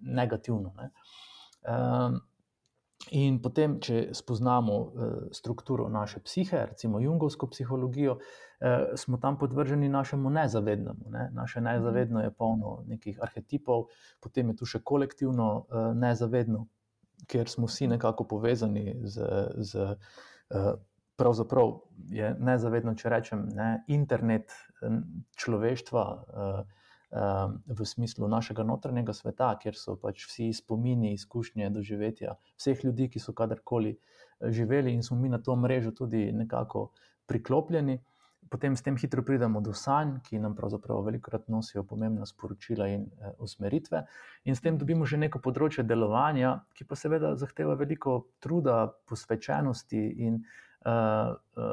negativno. 0.02 0.74
Ne? 0.78 0.89
Um, 1.68 2.20
in 3.16 3.40
potem, 3.42 3.78
če 3.84 4.10
spoznamo 4.16 4.76
uh, 4.76 5.14
strukturo 5.36 5.88
naše 5.90 6.20
psihe, 6.24 6.66
recimo 6.72 7.00
jungovsko 7.00 7.48
psihologijo, 7.52 8.18
uh, 8.20 8.96
smo 8.96 9.18
tam 9.18 9.38
podvrženi 9.38 9.90
našemu 9.90 10.30
nezavednemu. 10.30 11.12
Ne? 11.12 11.30
Naše 11.34 11.62
nezavedno 11.62 12.24
je 12.24 12.32
polno 12.32 12.84
nekih 12.88 13.20
arhetipov, 13.22 13.88
potem 14.20 14.50
je 14.50 14.56
tu 14.56 14.66
še 14.66 14.84
kolektivno 14.84 15.50
uh, 15.60 15.92
nezavedno, 15.96 16.66
kjer 17.28 17.50
smo 17.50 17.68
vsi 17.68 17.88
nekako 17.96 18.28
povezani 18.28 18.96
z. 19.04 19.28
z 19.58 19.96
Pravzaprav 21.20 21.74
je 22.10 22.30
nezavedno, 22.40 22.94
če 22.96 23.10
rečem, 23.12 23.42
ne, 23.52 23.84
internet 23.92 24.54
človeštva, 25.36 26.04
v 27.12 27.86
smislu 27.86 28.28
našega 28.28 28.64
notranjega 28.64 29.14
sveta, 29.14 29.50
kjer 29.62 29.78
so 29.78 29.96
pač 29.98 30.28
vsi 30.30 30.52
spomini, 30.54 31.14
izkušnje, 31.18 31.70
doživetja 31.74 32.36
vseh 32.58 32.84
ljudi, 32.86 33.10
ki 33.10 33.20
so 33.20 33.34
kadarkoli 33.34 33.96
eh, 33.96 34.52
živeli 34.52 34.94
in 34.94 35.04
smo 35.04 35.18
mi 35.18 35.30
na 35.30 35.42
to 35.42 35.56
mrežo 35.56 35.92
tudi 35.92 36.32
nekako 36.32 36.92
priklopljeni. 37.26 38.00
Potem 38.50 38.76
s 38.76 38.82
tem 38.82 38.98
hitro 38.98 39.22
pridemo 39.22 39.62
do 39.62 39.74
sanj, 39.74 40.20
ki 40.26 40.40
nam 40.42 40.56
pravzaprav 40.58 41.04
velikokrat 41.06 41.50
nosijo 41.54 41.84
pomembna 41.84 42.26
sporočila 42.26 42.88
in 42.90 43.04
e, 43.06 43.34
usmeritve, 43.46 44.06
in 44.50 44.56
s 44.56 44.62
tem 44.62 44.78
dobimo 44.78 45.06
že 45.06 45.20
neko 45.22 45.38
področje 45.38 45.86
delovanja, 45.86 46.56
ki 46.74 46.88
pa 46.90 46.98
seveda 46.98 47.36
zahteva 47.38 47.76
veliko 47.78 48.24
truda, 48.42 48.88
posvečenosti 49.06 50.02
in 50.26 50.42
e, 50.42 50.90
e, 50.90 51.70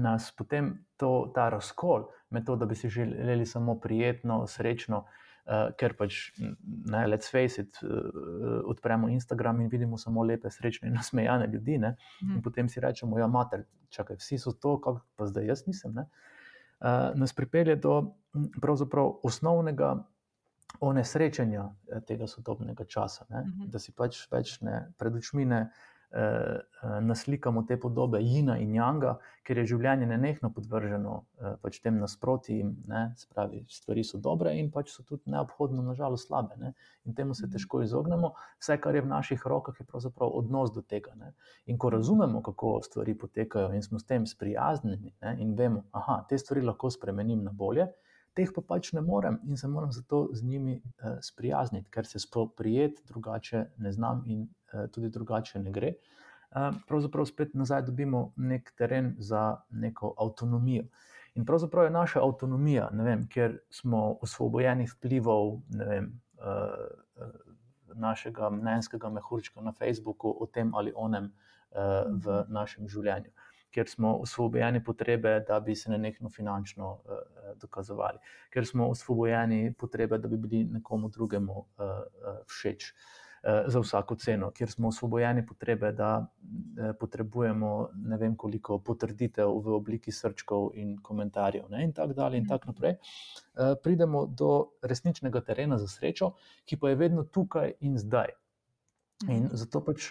nas 0.00 0.30
potem 0.32 0.72
to, 0.96 1.28
ta 1.36 1.50
razkol 1.52 2.08
med 2.34 2.46
to, 2.46 2.56
da 2.56 2.66
bi 2.66 2.74
si 2.74 2.90
želeli 2.90 3.46
samo 3.46 3.76
prijetno, 3.80 4.40
srečno, 4.50 5.04
uh, 5.04 5.70
ker 5.78 5.94
pač, 5.98 6.18
ne, 6.90 7.04
let's 7.10 7.30
face 7.30 7.62
it, 7.62 7.78
uh, 7.82 7.90
odpremo 8.70 9.08
Instagram 9.08 9.60
in 9.60 9.70
vidimo 9.72 9.98
samo 9.98 10.24
lepe, 10.26 10.50
srečne 10.50 10.88
in 10.90 10.96
nasmejane 10.98 11.46
ljudi. 11.52 11.78
Ne, 11.78 11.94
in 12.22 12.28
mhm. 12.28 12.42
potem 12.44 12.68
si 12.68 12.82
rečemo, 12.82 13.18
ja, 13.18 13.28
mater, 13.30 13.66
čakaj, 13.94 14.18
vsi 14.22 14.38
so 14.38 14.52
to, 14.52 14.78
kako 14.80 15.04
pa 15.16 15.30
zdaj 15.30 15.46
jaz 15.52 15.66
nisem. 15.66 15.94
Ne, 15.94 16.08
uh, 16.80 17.14
nas 17.14 17.32
pripelje 17.32 17.76
do 17.76 18.00
pravzaprav 18.60 19.20
osnovnega. 19.22 19.96
Onesrečenja 20.82 21.68
tega 22.02 22.26
sodobnega 22.26 22.82
časa, 22.84 23.24
uh 23.30 23.36
mhm. 23.36 23.68
da 23.70 23.78
si 23.78 23.92
pač 23.94 24.24
več 24.32 24.56
ne 24.66 24.80
pred 24.98 25.14
očmi 25.14 25.44
ne 25.46 25.60
naslikamo 27.00 27.62
te 27.62 27.76
podobe 27.80 28.20
Jina 28.22 28.58
in 28.58 28.74
Janga, 28.74 29.16
ker 29.44 29.58
je 29.58 29.66
življenje 29.74 30.06
nenehno 30.08 30.50
podvrženo 30.54 31.14
eh, 31.20 31.56
pač 31.62 31.80
tem 31.84 31.98
nasprotjem. 32.00 32.70
Spravi, 33.18 33.64
stvari 33.72 34.04
so 34.06 34.20
dobre 34.22 34.54
in 34.60 34.70
pač 34.72 34.92
so 34.94 35.04
tudi 35.04 35.32
neobhodno, 35.32 35.82
nažalost, 35.84 36.28
slabe. 36.28 36.56
Ne? 36.60 36.72
In 37.04 37.16
temu 37.18 37.34
se 37.34 37.46
mhm. 37.46 37.54
težko 37.56 37.82
izognemo. 37.84 38.34
Vse, 38.62 38.78
kar 38.80 38.96
je 38.96 39.04
v 39.04 39.10
naših 39.10 39.46
rokah, 39.50 39.76
je 39.80 39.86
pravzaprav 39.88 40.32
odnos 40.38 40.72
do 40.74 40.84
tega. 40.86 41.16
Ne? 41.20 41.34
In 41.66 41.78
ko 41.80 41.90
razumemo, 41.92 42.42
kako 42.46 42.78
stvari 42.86 43.16
potekajo 43.18 43.72
in 43.74 43.82
smo 43.82 43.98
s 43.98 44.08
tem 44.08 44.26
sprijaznjeni 44.26 45.14
in 45.42 45.54
vemo, 45.58 45.84
da 45.92 46.22
te 46.28 46.38
stvari 46.38 46.64
lahko 46.64 46.92
spremenim 46.94 47.44
na 47.44 47.52
bolje. 47.52 47.90
Teh 48.34 48.50
pa 48.54 48.62
pač 48.66 48.92
ne 48.92 49.00
morem 49.00 49.38
in 49.46 49.56
se 49.56 49.68
moram 49.68 49.92
zato 49.92 50.28
z 50.32 50.42
njimi 50.42 50.74
eh, 50.74 51.16
sprijazniti, 51.22 51.90
ker 51.90 52.06
se 52.06 52.18
spoprijeti 52.18 53.02
drugače 53.06 53.66
ne 53.78 53.92
znam 53.92 54.24
in 54.26 54.48
Eh, 54.74 54.88
tudi 54.88 55.08
drugače 55.08 55.58
ne 55.58 55.70
gre. 55.72 55.88
Eh, 55.88 56.70
pravzaprav 56.88 57.26
spet 57.26 57.54
nazaj 57.54 57.82
dobimo 57.82 58.32
nek 58.36 58.72
teren 58.76 59.14
za 59.18 59.56
neko 59.70 60.14
avtonomijo. 60.18 60.84
In 61.34 61.44
pravzaprav 61.44 61.84
je 61.84 61.90
naša 61.90 62.22
avtonomija, 62.22 62.88
vem, 62.92 63.26
ker 63.28 63.58
smo 63.70 64.18
osvobojeni 64.22 64.86
vplivov 64.86 65.60
vem, 65.78 66.20
eh, 66.38 67.26
našega 67.94 68.50
mnenjskega 68.50 69.08
mehurčka 69.08 69.60
na 69.60 69.72
Facebooku 69.72 70.36
o 70.40 70.46
tem 70.46 70.74
ali 70.74 70.92
onem 70.96 71.32
v 71.74 72.26
mhm. 72.30 72.52
našem 72.52 72.88
življenju. 72.88 73.30
Ker 73.74 73.88
smo 73.90 74.14
osvobojeni 74.22 74.84
potrebe, 74.84 75.40
da 75.48 75.58
bi 75.60 75.74
se 75.74 75.90
nenehno 75.90 76.30
finančno 76.30 76.92
uh, 76.92 77.18
dokazovali, 77.60 78.18
ker 78.54 78.66
smo 78.66 78.88
osvobojeni 78.94 79.74
potrebe, 79.78 80.18
da 80.18 80.28
bi 80.28 80.36
bili 80.36 80.64
nekomu 80.64 81.08
drugemu 81.08 81.58
uh, 81.58 81.66
uh, 81.84 82.40
všeč. 82.46 82.92
Uh, 82.92 83.24
za 83.66 83.80
vsako 83.80 84.14
ceno, 84.14 84.50
kjer 84.50 84.70
smo 84.70 84.88
osvobojeni 84.88 85.46
potrebe, 85.46 85.92
da 85.92 86.26
eh, 86.78 86.92
potrebujemo 87.00 87.88
ne 87.94 88.16
vem 88.16 88.36
koliko 88.36 88.78
potrditev 88.78 89.50
v 89.64 89.74
obliki 89.74 90.12
srčkov 90.12 90.70
in 90.74 90.96
komentarjev, 91.02 91.68
ne, 91.70 91.84
in 91.84 91.92
tako 91.92 92.12
dalje, 92.12 92.38
in 92.38 92.48
tako 92.48 92.72
naprej. 92.72 92.94
Eh, 92.94 93.74
pridemo 93.82 94.26
do 94.26 94.70
resničnega 94.82 95.40
terena 95.40 95.78
za 95.78 95.88
srečo, 95.88 96.32
ki 96.64 96.76
pa 96.76 96.88
je 96.88 96.96
vedno 96.96 97.24
tukaj 97.24 97.72
in 97.80 97.98
zdaj. 97.98 98.32
In 99.28 99.48
zato 99.52 99.80
pač 99.84 100.10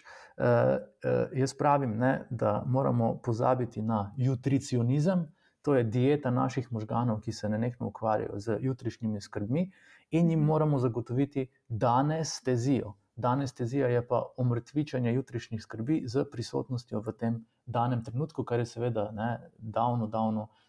jaz 1.36 1.54
pravim, 1.58 1.98
ne, 2.00 2.14
da 2.30 2.64
moramo 2.66 3.18
pozabiti 3.24 3.82
na 3.82 4.14
jutricionizem. 4.18 5.28
To 5.64 5.76
je 5.76 5.84
dieta 5.84 6.32
naših 6.32 6.72
možganov, 6.76 7.22
ki 7.24 7.32
se 7.32 7.50
nenehno 7.50 7.88
ukvarjajo 7.88 8.40
z 8.40 8.58
jutrišnjimi 8.60 9.22
skrbmi, 9.22 9.70
in 10.12 10.32
jim 10.32 10.42
moramo 10.44 10.80
zagotoviti 10.80 11.46
danes 11.68 12.34
stezijo, 12.40 12.98
Danes 13.16 13.54
tezija 13.54 13.88
je 13.88 14.08
pa 14.08 14.24
omrtvičanje 14.38 15.14
jutrišnjih 15.14 15.62
skrbi 15.62 16.04
z 16.06 16.26
prisotnostjo 16.32 17.00
v 17.00 17.12
tem 17.14 17.46
danem 17.66 18.04
trenutku, 18.04 18.44
kar 18.44 18.60
je 18.60 18.66
seveda 18.66 19.12
ne, 19.12 19.50
davno, 19.58 20.08
davno 20.08 20.48
eh, 20.50 20.63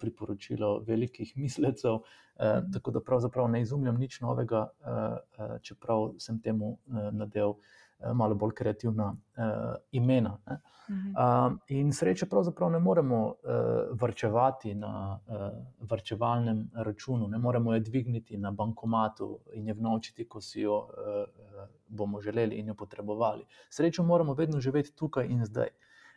priporočilo 0.00 0.78
velikih 0.86 1.32
mislecev. 1.36 2.00
Eh, 2.40 2.62
tako 2.72 2.90
da 2.90 3.00
pravzaprav 3.00 3.50
ne 3.50 3.60
izumljam 3.60 3.96
nič 3.96 4.20
novega, 4.20 4.68
eh, 4.80 5.16
eh, 5.38 5.58
čeprav 5.62 6.12
sem 6.18 6.40
temu 6.40 6.78
eh, 6.88 7.10
nadel 7.12 7.50
eh, 7.50 8.12
malo 8.14 8.34
bolj 8.34 8.54
kreativna 8.54 9.16
eh, 9.36 9.42
imena. 9.92 10.38
Ne. 10.46 10.60
Uh, 10.90 11.52
in 11.68 11.92
sreče 11.92 12.26
pravzaprav 12.26 12.70
ne 12.72 12.78
moremo 12.82 13.34
vrčevati 13.92 14.72
na 14.74 15.20
vrčevalnem 15.80 16.64
računu, 16.74 17.28
ne 17.28 17.38
moremo 17.38 17.74
je 17.74 17.80
dvigniti 17.80 18.38
na 18.38 18.50
bankomatu 18.50 19.38
in 19.52 19.68
je 19.68 19.74
vnočiti, 19.74 20.26
ko 20.28 20.40
si 20.40 20.60
jo 20.60 20.88
bomo 21.88 22.20
želeli 22.20 22.56
in 22.56 22.68
jo 22.68 22.74
potrebovali. 22.74 23.46
Srečo 23.68 24.02
moramo 24.02 24.34
vedno 24.34 24.60
živeti 24.60 24.96
tukaj 24.96 25.26
in 25.26 25.44
zdaj. 25.44 25.68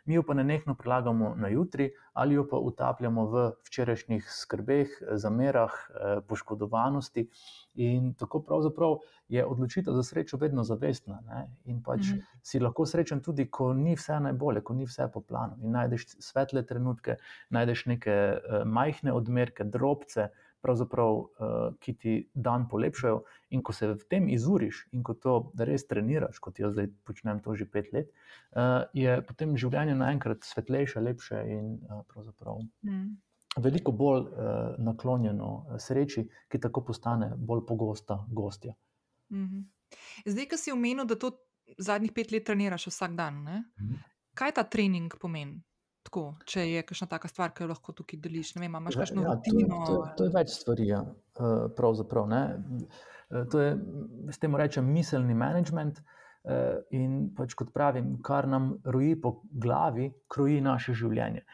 Mi 0.05 0.13
jo 0.13 0.23
pa 0.23 0.33
ne 0.33 0.43
nekno 0.43 0.75
prelagamo 0.75 1.33
na 1.35 1.47
jutri, 1.47 1.91
ali 2.13 2.35
jo 2.35 2.43
pa 2.49 2.57
utapljamo 2.57 3.25
v 3.25 3.43
včerajšnjih 3.67 4.25
skrbeh, 4.29 4.97
zamerah, 5.11 5.71
eh, 5.71 6.21
poškodovanosti. 6.27 7.29
In 7.75 8.13
tako 8.13 8.41
pravzaprav 8.43 8.97
je 9.27 9.45
odločitev 9.45 9.93
za 9.93 10.03
srečo 10.03 10.37
vedno 10.37 10.63
zavestna. 10.63 11.21
Ne? 11.27 11.47
In 11.65 11.83
pač 11.83 11.99
mm 11.99 12.17
-hmm. 12.17 12.39
si 12.41 12.59
lahko 12.59 12.85
srečen 12.85 13.21
tudi, 13.21 13.49
ko 13.51 13.73
ni 13.73 13.95
vse 13.95 14.19
najbolje, 14.19 14.61
ko 14.61 14.73
ni 14.73 14.85
vse 14.85 15.07
po 15.13 15.21
planu. 15.21 15.55
In 15.61 15.71
najdeš 15.71 16.07
svetle 16.19 16.65
trenutke, 16.65 17.15
najdeš 17.49 17.85
neke 17.85 18.11
uh, 18.11 18.65
majhne 18.65 19.13
odmerke, 19.13 19.63
drobce, 19.63 20.29
uh, 20.63 21.73
ki 21.79 21.93
ti 21.93 22.13
dan 22.33 22.67
polepšajo. 22.69 23.23
In 23.49 23.61
ko 23.61 23.73
se 23.73 23.87
v 23.87 24.07
tem 24.09 24.29
izuriš 24.29 24.87
in 24.91 25.03
ko 25.03 25.13
to 25.13 25.51
res 25.57 25.85
treniraš, 25.87 26.39
kot 26.39 26.59
jaz 26.59 26.73
zdaj 26.73 26.87
počnem 27.03 27.39
to 27.39 27.55
že 27.55 27.65
pet 27.65 27.91
let, 27.93 28.09
uh, 28.55 28.85
je 28.93 29.21
potem 29.27 29.57
življenje 29.57 29.95
naenkrat 29.95 30.43
svetlejše, 30.43 30.99
lepše 31.01 31.43
in 31.47 31.77
uh, 31.89 32.01
pravzaprav. 32.07 32.63
Mm. 32.83 33.17
Veliko 33.57 33.91
bolj 33.91 34.31
uh, 34.31 34.75
naklonjeno 34.81 35.77
sreči, 35.77 36.25
ki 36.49 36.59
tako 36.59 36.81
postane 36.81 37.33
bolj 37.37 37.65
pogosta 37.67 38.25
gostja. 38.31 38.73
Mm 39.29 39.45
-hmm. 39.47 39.63
Zdaj, 40.25 40.45
ki 40.45 40.57
si 40.57 40.71
omenil, 40.71 41.05
da 41.05 41.15
to 41.15 41.31
zadnjih 41.77 42.11
pet 42.11 42.31
let 42.31 42.43
treniraš 42.45 42.87
vsak 42.87 43.15
dan, 43.15 43.33
mm 43.33 43.63
-hmm. 43.77 43.97
kaj 44.33 44.51
ta 44.51 44.63
trening 44.63 45.13
pomeni? 45.21 45.61
Tako, 46.03 46.23
če 46.49 46.65
je 46.67 46.81
kakšna 46.83 47.07
taka 47.07 47.29
stvar, 47.31 47.53
ki 47.55 47.63
jo 47.63 47.69
lahko 47.71 47.93
tukaj 47.95 48.19
deliš, 48.19 48.55
ne 48.57 48.65
vem, 48.65 48.75
imaš 48.75 48.97
kakšno 48.99 49.23
ja, 49.23 49.35
rutino. 49.37 49.83
To, 49.87 49.93
to, 49.93 50.09
to 50.19 50.27
je 50.27 50.33
več 50.35 50.51
stvari, 50.51 50.87
ja. 50.89 51.03
Eh, 51.39 51.53
pravzaprav. 51.77 52.27
Ne. 52.29 52.41
Eh, 53.31 53.45
to 53.51 53.61
je, 53.63 53.77
s 54.35 54.41
tem 54.43 54.55
rečem, 54.59 54.89
miselni 54.91 55.37
management. 55.37 56.03
Eh, 56.43 56.79
in 56.99 57.29
pač 57.31 57.53
kot 57.55 57.69
pravim, 57.71 58.17
kar 58.19 58.49
nam 58.51 58.73
roji 58.83 59.15
po 59.15 59.37
glavi, 59.47 60.09
kroji 60.27 60.59
naše 60.61 60.91
življenje. 60.99 61.45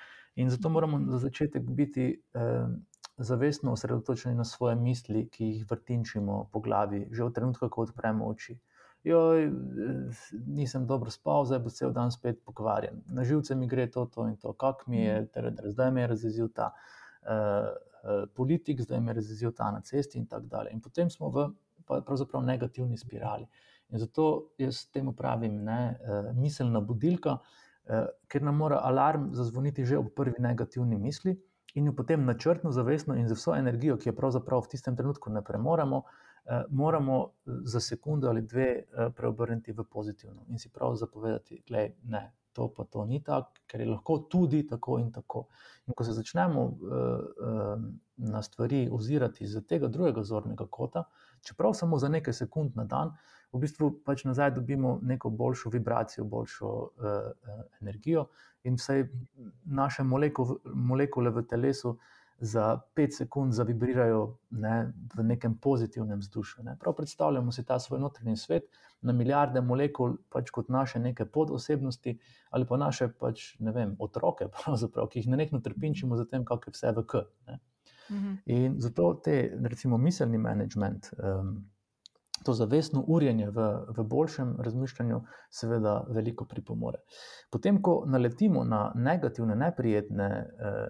In 0.41 0.49
zato 0.49 0.71
moramo 0.73 1.03
za 1.11 1.19
začetek 1.27 1.67
biti 1.77 2.07
eh, 2.17 2.63
zavestno 3.21 3.76
osredotočeni 3.77 4.34
na 4.35 4.47
svoje 4.47 4.80
misli, 4.80 5.27
ki 5.30 5.51
jih 5.51 5.67
vrtinčimo 5.69 6.47
po 6.49 6.61
glavi, 6.65 7.03
že 7.11 7.27
v 7.27 7.35
trenutku, 7.35 7.69
ko 7.69 7.85
odpremo 7.85 8.31
oči 8.34 8.57
joj, 9.03 9.51
nisem 10.47 10.88
dobro 10.88 11.11
spal, 11.11 11.45
zdaj 11.45 11.59
bo 11.59 11.69
cel 11.69 11.91
dan 11.95 12.11
spet 12.11 12.41
pokvarjen. 12.45 13.01
Na 13.07 13.23
živce 13.23 13.55
mi 13.55 13.67
gre 13.67 13.88
to, 13.91 14.05
to 14.05 14.27
in 14.27 14.35
to, 14.38 14.53
kako 14.53 14.91
mi 14.91 15.03
je, 15.03 15.26
ter, 15.27 15.45
mhm. 15.45 15.55
ter, 15.55 15.71
zdaj 15.71 15.91
me 15.91 16.01
je 16.01 16.07
razjezil 16.07 16.49
ta 16.55 16.71
uh, 16.73 18.27
politik, 18.35 18.81
zdaj 18.81 18.99
me 18.99 19.11
je 19.11 19.21
razjezil 19.21 19.51
ta 19.51 19.71
na 19.71 19.81
cesti 19.81 20.19
in 20.19 20.27
tako 20.27 20.45
dalje. 20.45 20.71
In 20.73 20.81
potem 20.81 21.09
smo 21.09 21.30
v 21.30 21.49
pravzaprav 21.88 22.43
negativni 22.43 22.97
spirali. 22.97 23.47
In 23.89 23.99
zato 23.99 24.51
jaz 24.57 24.85
temu 24.93 25.15
pravim, 25.15 25.63
ne, 25.63 25.99
uh, 25.99 26.31
miselna 26.35 26.81
budilka, 26.81 27.38
uh, 27.39 28.05
ker 28.27 28.43
nam 28.43 28.55
mora 28.55 28.81
alarm 28.84 29.34
zazvoniti 29.34 29.85
že 29.85 29.97
ob 29.97 30.13
prvi 30.15 30.39
negativni 30.39 30.97
misli. 30.97 31.39
In 31.76 31.85
jo 31.85 31.93
potem 31.93 32.26
načrtno, 32.26 32.71
zavestno 32.71 33.15
in 33.15 33.27
z 33.27 33.35
vso 33.38 33.53
energijo, 33.55 33.97
ki 33.97 34.09
jo 34.09 34.15
pravzaprav 34.17 34.63
v 34.65 34.71
tistem 34.71 34.95
trenutku 34.97 35.30
ne 35.30 35.43
premoremo, 35.45 35.97
uh, 35.97 36.28
moramo 36.70 37.32
za 37.45 37.80
sekundo 37.80 38.30
ali 38.30 38.41
dve 38.41 38.68
eh, 38.68 39.10
preobrniti 39.16 39.72
v 39.72 39.84
pozitivno 39.84 40.45
in 40.48 40.60
si 40.60 40.70
prav 40.70 40.95
zapovedati, 40.95 41.64
da 42.02 42.32
to 42.53 42.74
pa 42.74 42.84
to 42.84 43.06
ni 43.06 43.24
tako, 43.24 43.52
ker 43.68 43.82
je 43.82 43.88
lahko 43.88 44.18
tudi 44.30 44.68
tako 44.68 44.99
in 44.99 45.11
tako. 45.11 45.45
In 45.88 45.94
ko 45.94 46.03
se 46.03 46.14
začnemo 46.14 46.78
na 48.18 48.41
stvari 48.41 48.90
ozirati 48.91 49.44
iz 49.44 49.57
tega 49.68 49.88
drugega 49.88 50.24
zornega 50.24 50.66
kota, 50.68 51.03
čeprav 51.41 51.74
samo 51.74 51.98
za 51.98 52.10
nekaj 52.10 52.34
sekund 52.34 52.76
na 52.76 52.84
dan, 52.84 53.14
v 53.53 53.60
bistvu 53.60 53.91
pač 54.06 54.24
nazaj 54.26 54.52
dobimo 54.52 54.99
neko 55.02 55.30
boljšo 55.30 55.70
vibracijo, 55.70 56.26
boljšo 56.26 56.90
energijo 57.82 58.28
in 58.64 58.76
vse 58.76 59.07
naše 59.66 60.03
molekule 60.74 61.30
v 61.30 61.45
telesu 61.48 61.98
za 62.41 62.80
pet 62.95 63.16
sekund 63.16 63.53
zavibrirajo 63.53 64.38
ne, 64.49 64.94
v 65.16 65.24
nekem 65.24 65.57
pozitivnem 65.57 66.20
vzdušju. 66.20 66.64
Ne. 66.64 66.78
Prav 66.80 66.95
predstavljamo 66.95 67.52
si 67.52 67.66
ta 67.66 67.80
svoj 67.80 67.99
notranji 67.99 68.38
svet 68.38 68.64
na 69.02 69.14
milijarde 69.14 69.61
molekul, 69.61 70.18
pač 70.30 70.52
kot 70.52 70.70
naše 70.70 70.99
neke 70.99 71.26
podosebnosti 71.26 72.18
ali 72.49 72.66
pa 72.66 72.78
naše 72.78 73.07
pač, 73.20 73.56
vem, 73.60 73.95
otroke, 73.99 74.48
ki 75.11 75.20
jih 75.20 75.28
ne 75.28 75.38
nekno 75.38 75.60
trpinčimo 75.60 76.18
za 76.18 76.26
tem, 76.26 76.45
kako 76.45 76.70
je 76.70 76.78
vse 76.78 76.94
v 76.95 77.06
K. 77.06 77.26
Ne. 77.48 77.60
Mhm. 78.10 78.34
In 78.45 78.80
zato 78.82 79.14
te, 79.24 79.57
recimo, 79.64 79.98
miselni 79.98 80.38
management. 80.38 81.14
Um, 81.18 81.70
to 82.44 82.53
zavestno 82.53 83.03
urjenje 83.07 83.49
v, 83.49 83.68
v 83.98 84.03
boljšem 84.03 84.56
razmišljanju, 84.60 85.22
seveda, 85.49 86.03
veliko 86.10 86.45
pripomore. 86.45 87.02
Potem, 87.52 87.82
ko 87.82 88.03
naletimo 88.07 88.64
na 88.64 88.91
negativne, 88.95 89.56
neprijetne 89.56 90.30
eh, 90.30 90.88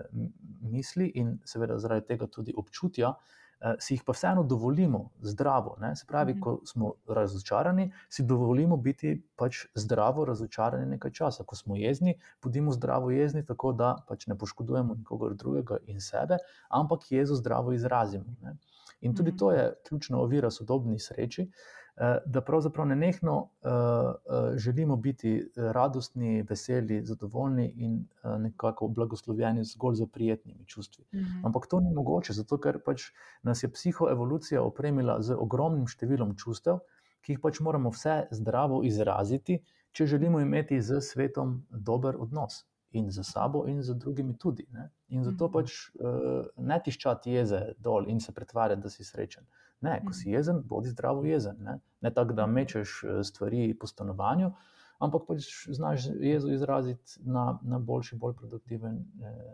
misli 0.62 1.12
in 1.16 1.38
seveda 1.46 1.80
zaradi 1.80 2.08
tega 2.08 2.28
tudi 2.28 2.54
občutja, 2.58 3.14
eh, 3.14 3.76
si 3.80 3.94
jih 3.96 4.04
pa 4.06 4.14
vseeno 4.14 4.44
dovolimo 4.44 5.10
zdravo. 5.22 5.76
Ne? 5.82 5.96
Se 5.96 6.06
pravi, 6.08 6.34
mhm. 6.34 6.42
ko 6.42 6.60
smo 6.66 6.94
razočarani, 7.08 7.92
si 8.10 8.24
dovolimo 8.24 8.78
biti 8.78 9.16
pač 9.36 9.66
zdravo 9.76 10.26
razočarani 10.26 10.86
nekaj 10.96 11.12
časa. 11.12 11.44
Ko 11.44 11.56
smo 11.56 11.76
jezni, 11.76 12.20
bodimo 12.44 12.72
zdravo 12.72 13.12
jezni, 13.12 13.46
tako 13.46 13.74
da 13.74 13.96
pač 14.08 14.28
ne 14.28 14.38
poškodujemo 14.38 14.96
nikogar 15.02 15.34
drugega 15.34 15.82
in 15.88 16.02
sebe, 16.02 16.38
ampak 16.70 17.12
jezo 17.12 17.36
zdravo 17.36 17.74
izrazimo. 17.74 18.36
Ne? 18.42 18.58
In 19.02 19.16
tudi 19.16 19.38
to 19.38 19.52
je 19.52 19.74
ključna 19.88 20.18
ovira 20.20 20.52
sodobni 20.52 21.00
sreči, 21.00 21.42
eh, 21.42 22.18
da 22.26 22.42
pravzaprav 22.42 22.88
ne 22.88 22.96
nehno 22.96 23.50
eh, 23.50 23.70
eh, 23.70 24.58
želimo 24.58 24.96
biti 24.96 25.52
radostni, 25.56 26.42
veseli, 26.50 27.06
zadovoljni 27.06 27.74
in 27.76 28.06
nekako 28.40 28.88
blagoslovljeni 28.88 29.64
zgolj 29.64 29.96
z 29.96 30.08
prijetnimi 30.14 30.66
čustvi. 30.66 31.06
Mhm. 31.14 31.46
Ampak 31.46 31.68
to 31.68 31.80
ni 31.80 31.94
mogoče, 31.94 32.34
zato 32.34 32.58
ker 32.58 32.80
pač 32.86 33.12
nas 33.44 33.64
je 33.64 33.72
psihoevolucija 33.72 34.64
opremila 34.64 35.22
z 35.22 35.36
ogromnim 35.36 35.88
številom 35.88 36.36
čustev, 36.36 36.80
ki 37.22 37.34
jih 37.34 37.40
pač 37.44 37.60
moramo 37.60 37.90
vse 37.90 38.28
zdravo 38.32 38.84
izraziti, 38.84 39.62
če 39.92 40.06
želimo 40.06 40.40
imeti 40.40 40.82
z 40.82 41.02
svetom 41.02 41.66
dober 41.70 42.16
odnos 42.16 42.66
in 42.92 43.10
za 43.12 43.24
sabo, 43.24 43.66
in 43.68 43.82
za 43.84 43.94
drugimi 43.94 44.38
tudi. 44.38 44.66
Ne? 44.72 44.90
In 45.08 45.24
zato 45.24 45.48
mhm. 45.48 45.54
pač 45.54 45.74
uh, 46.00 46.48
ne 46.58 46.80
tiščati 46.86 47.32
jeze 47.32 47.62
dol 47.78 48.10
in 48.10 48.20
se 48.20 48.34
pretvarjati, 48.34 48.82
da 48.82 48.90
si 48.90 49.04
srečen. 49.04 49.46
Ne, 49.82 50.02
ko 50.06 50.14
si 50.14 50.28
mhm. 50.28 50.36
jezen, 50.36 50.62
bodi 50.68 50.90
zdravo 50.90 51.24
jezen. 51.26 51.56
Ne, 51.64 51.80
ne 52.02 52.14
tako, 52.14 52.36
da 52.36 52.48
mečeš 52.48 53.00
eh, 53.04 53.22
stvari 53.24 53.74
po 53.80 53.88
stanovanju, 53.88 54.52
ampak 55.00 55.24
pač 55.28 55.48
znaš 55.72 56.10
jezo 56.20 56.52
izraziti 56.52 57.22
na, 57.24 57.60
na 57.64 57.80
boljši, 57.80 58.18
bolj 58.20 58.36
produktiven 58.42 58.98
eh, 59.00 59.54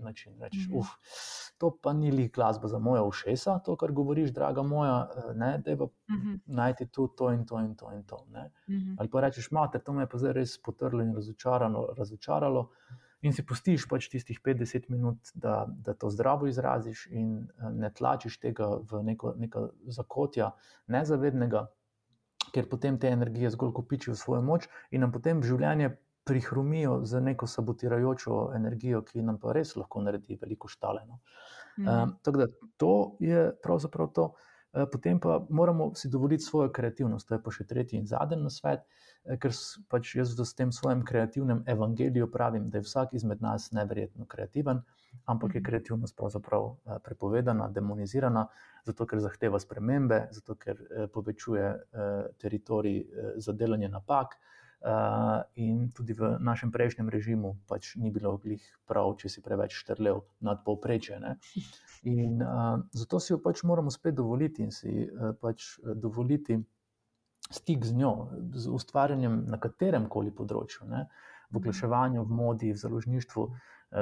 način. 0.00 0.34
Rečeš, 0.40 0.68
-hmm. 0.68 0.78
uf, 0.78 0.86
to 1.58 1.70
pa 1.82 1.92
ni 1.92 2.10
li 2.10 2.28
glasba 2.28 2.68
za 2.68 2.78
moja 2.78 3.02
ušesa, 3.02 3.58
to, 3.58 3.76
kar 3.76 3.92
govoriš, 3.92 4.30
draga 4.30 4.62
moja, 4.62 5.08
eh, 5.16 5.34
ne, 5.34 5.58
da 5.58 5.70
je 5.70 5.78
pa 5.78 5.84
mm 5.84 6.16
-hmm. 6.16 6.38
najti 6.46 6.86
tu 6.86 7.08
to 7.08 7.32
in 7.32 7.46
to 7.46 7.60
in 7.60 7.74
to. 7.74 7.92
In 7.92 8.02
to 8.02 8.26
mm 8.26 8.74
-hmm. 8.74 8.96
Ali 8.98 9.10
pa 9.10 9.20
rečeš, 9.20 9.50
mater, 9.50 9.80
to 9.80 9.92
me 9.92 10.02
je 10.02 10.08
pa 10.08 10.18
zdaj 10.18 10.32
res 10.32 10.62
potrlo 10.62 11.02
in 11.02 11.14
razočaralo. 11.14 11.94
razočaralo. 11.98 12.70
In 13.22 13.32
si 13.32 13.46
pustiš 13.46 13.84
pač 13.88 14.08
tistih 14.08 14.40
50 14.44 14.88
minut, 14.88 15.18
da, 15.34 15.66
da 15.68 15.94
to 15.94 16.10
zdravo 16.10 16.46
izraziš, 16.46 17.06
in 17.06 17.48
eh, 17.58 17.70
ne 17.70 17.92
tlačiš 17.92 18.38
tega 18.40 18.66
v 18.90 19.02
neko, 19.02 19.34
neko 19.36 19.70
zakotja 19.86 20.50
nezavednega, 20.86 21.66
ker 22.54 22.68
potem 22.68 22.98
te 22.98 23.08
energije 23.08 23.50
zgolj 23.50 23.72
kopičijo 23.72 24.14
svojo 24.14 24.42
moč 24.42 24.68
in 24.90 25.00
nam 25.00 25.12
potem 25.12 25.42
življenje 25.42 25.96
prihromijo 26.24 27.00
z 27.04 27.20
neko 27.20 27.46
sabotirajočo 27.46 28.52
energijo, 28.56 29.02
ki 29.02 29.22
nam 29.22 29.38
pa 29.38 29.52
res 29.56 29.76
lahko 29.76 30.02
naredi 30.02 30.38
veliko 30.40 30.68
štaleno. 30.68 31.20
Mm. 31.78 31.88
Um, 31.88 32.14
tako 32.22 32.38
da 32.38 32.46
to 32.76 32.94
je 33.20 33.50
pravzaprav 33.62 34.12
to. 34.14 34.32
Eh, 34.72 34.86
potem 34.86 35.18
pa 35.18 35.46
moramo 35.50 35.94
si 35.94 36.08
dovoliti 36.08 36.44
svojo 36.44 36.70
kreativnost, 36.70 37.28
to 37.28 37.34
je 37.34 37.42
pa 37.42 37.50
še 37.50 37.64
tretji 37.66 37.98
in 37.98 38.06
zadnji 38.06 38.36
na 38.38 38.50
svet, 38.54 38.84
eh, 39.24 39.36
ker 39.42 39.50
pač 39.90 40.14
jaz 40.14 40.36
s 40.38 40.54
tem 40.54 40.70
svojim 40.70 41.02
kreativnim 41.04 41.64
evangelijem 41.66 42.30
pravim, 42.30 42.68
da 42.70 42.78
je 42.78 42.86
vsak 42.86 43.14
izmed 43.18 43.42
nas 43.42 43.72
neverjetno 43.74 44.26
kreativen, 44.30 44.82
ampak 45.26 45.54
je 45.54 45.60
mhm. 45.60 45.66
kreativnost 45.66 46.16
pravzaprav 46.16 46.68
eh, 46.70 46.98
prepovedana, 47.02 47.66
demonizirana, 47.68 48.46
zato 48.86 49.06
ker 49.06 49.18
zahteva 49.18 49.58
spremembe, 49.58 50.28
zato 50.30 50.54
ker 50.54 50.78
povečuje 51.12 51.66
teritorij 52.40 53.02
za 53.36 53.52
delanje 53.52 53.90
napak. 53.92 54.38
Uh, 54.80 55.44
in 55.60 55.90
tudi 55.92 56.16
v 56.16 56.40
našem 56.40 56.72
prejšnjem 56.72 57.12
režimu 57.12 57.52
pač 57.68 58.00
ni 58.00 58.08
bilo 58.08 58.38
glih 58.40 58.64
prav, 58.88 59.12
če 59.20 59.28
si 59.28 59.42
preveč 59.44 59.76
štrlev 59.76 60.22
nad 60.40 60.62
povprečje. 60.64 61.20
In 62.08 62.40
uh, 62.40 62.80
zato 62.88 63.20
si 63.20 63.34
jo 63.34 63.38
pač 63.44 63.60
moramo 63.60 63.92
spet 63.92 64.16
dovoliti 64.16 64.64
in 64.64 64.72
si 64.72 65.04
uh, 65.04 65.36
pač 65.36 65.76
dovoliti 65.84 66.56
stik 67.52 67.84
z 67.84 67.92
njo, 67.92 68.32
z 68.56 68.72
ustvarjanjem 68.72 69.44
na 69.52 69.60
katerem 69.60 70.08
koli 70.08 70.32
področju. 70.32 70.88
Ne? 70.88 71.04
V 71.52 71.60
oglaševanju, 71.60 72.24
v 72.24 72.40
modi, 72.40 72.72
v 72.72 72.80
založništvu 72.80 73.46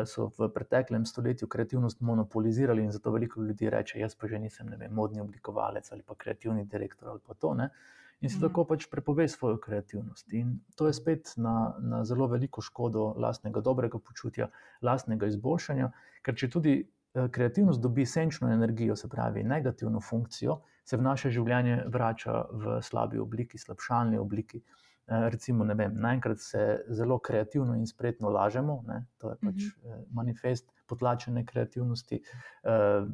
so 0.06 0.28
v 0.36 0.50
preteklem 0.52 1.06
stoletju 1.08 1.48
kreativnost 1.48 2.00
monopolizirali 2.00 2.84
in 2.84 2.92
zato 2.92 3.10
veliko 3.10 3.42
ljudi 3.42 3.70
reče: 3.70 3.98
Jaz 3.98 4.14
pa 4.14 4.28
že 4.28 4.38
nisem 4.38 4.68
vem, 4.68 4.92
modni 4.94 5.20
oblikovalec 5.20 5.92
ali 5.92 6.02
pa 6.02 6.14
kreativni 6.14 6.64
direktor 6.64 7.08
ali 7.08 7.20
pa 7.26 7.34
to. 7.34 7.54
Ne? 7.54 7.70
In 8.20 8.30
si 8.30 8.38
mm. 8.38 8.42
tako 8.48 8.64
pač 8.64 8.86
prepove 8.90 9.28
svojo 9.28 9.58
kreativnost. 9.62 10.32
In 10.32 10.58
to 10.76 10.86
je 10.86 10.96
spet 10.96 11.32
na, 11.36 11.74
na 11.78 12.04
zelo 12.04 12.26
veliko 12.26 12.62
škodo 12.64 13.12
lastnega 13.16 13.60
dobrega 13.60 13.98
počutja, 13.98 14.50
lastnega 14.82 15.30
izboljšanja, 15.30 15.90
ker 16.22 16.34
če 16.34 16.50
tudi 16.50 16.74
eh, 16.80 17.28
kreativnost 17.30 17.80
dobi 17.80 18.06
senčno 18.06 18.50
energijo, 18.52 18.96
se 18.96 19.08
pravi 19.08 19.44
negativno 19.44 20.00
funkcijo, 20.00 20.60
se 20.84 20.96
v 20.96 21.04
naše 21.04 21.30
življenje 21.30 21.84
vrača 21.86 22.42
v 22.50 22.82
slabi 22.82 23.18
obliki, 23.22 23.58
slabšalni 23.58 24.18
obliki. 24.18 24.62
Eh, 24.64 24.87
recimo, 25.08 25.64
vem, 25.64 25.94
naenkrat 26.00 26.40
se 26.40 26.84
zelo 26.88 27.18
kreativno 27.18 27.74
in 27.74 27.86
spretno 27.86 28.28
lažemo, 28.30 28.82
ne? 28.86 29.06
to 29.18 29.30
je 29.30 29.36
pač 29.36 29.54
mm 29.54 29.88
-hmm. 29.88 30.04
manifest 30.10 30.70
potlačene 30.86 31.46
kreativnosti, 31.46 32.22
uh, 32.62 33.08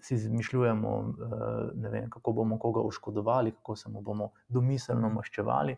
si 0.00 0.14
izmišljujemo, 0.14 0.98
uh, 0.98 1.90
vem, 1.90 2.10
kako 2.10 2.32
bomo 2.32 2.58
koga 2.58 2.80
oškodovali, 2.80 3.52
kako 3.52 3.76
se 3.76 3.88
mu 3.88 4.00
bomo 4.00 4.30
domiselno 4.48 5.08
maščevali, 5.08 5.76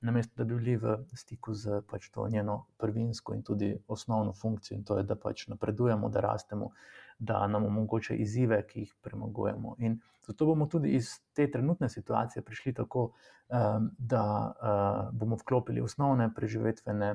namesto 0.00 0.34
da 0.36 0.44
bi 0.44 0.54
bili 0.54 0.76
v 0.76 0.96
stiku 1.12 1.54
z 1.54 1.82
pač 1.90 2.10
to 2.10 2.28
njeno 2.28 2.64
prvinsko 2.78 3.34
in 3.34 3.42
tudi 3.42 3.78
osnovno 3.88 4.32
funkcijo, 4.32 4.76
in 4.78 4.84
to 4.84 4.98
je, 4.98 5.02
da 5.02 5.16
pač 5.16 5.48
napredujemo, 5.48 6.08
da 6.08 6.20
rastemo, 6.20 6.70
da 7.18 7.46
nam 7.46 7.66
omogoča 7.66 8.14
izzive, 8.14 8.62
ki 8.66 8.80
jih 8.80 8.94
premagujemo. 9.02 9.74
In 9.78 10.00
zato 10.26 10.46
bomo 10.46 10.66
tudi 10.66 10.94
iz 10.94 11.10
te 11.34 11.50
trenutne 11.50 11.88
situacije 11.88 12.42
prišli 12.42 12.74
tako, 12.74 13.10
um, 13.48 13.90
da 13.98 14.22
uh, 14.52 15.18
bomo 15.18 15.36
vklopili 15.36 15.80
osnovne 15.80 16.30
preživetvene 16.34 17.14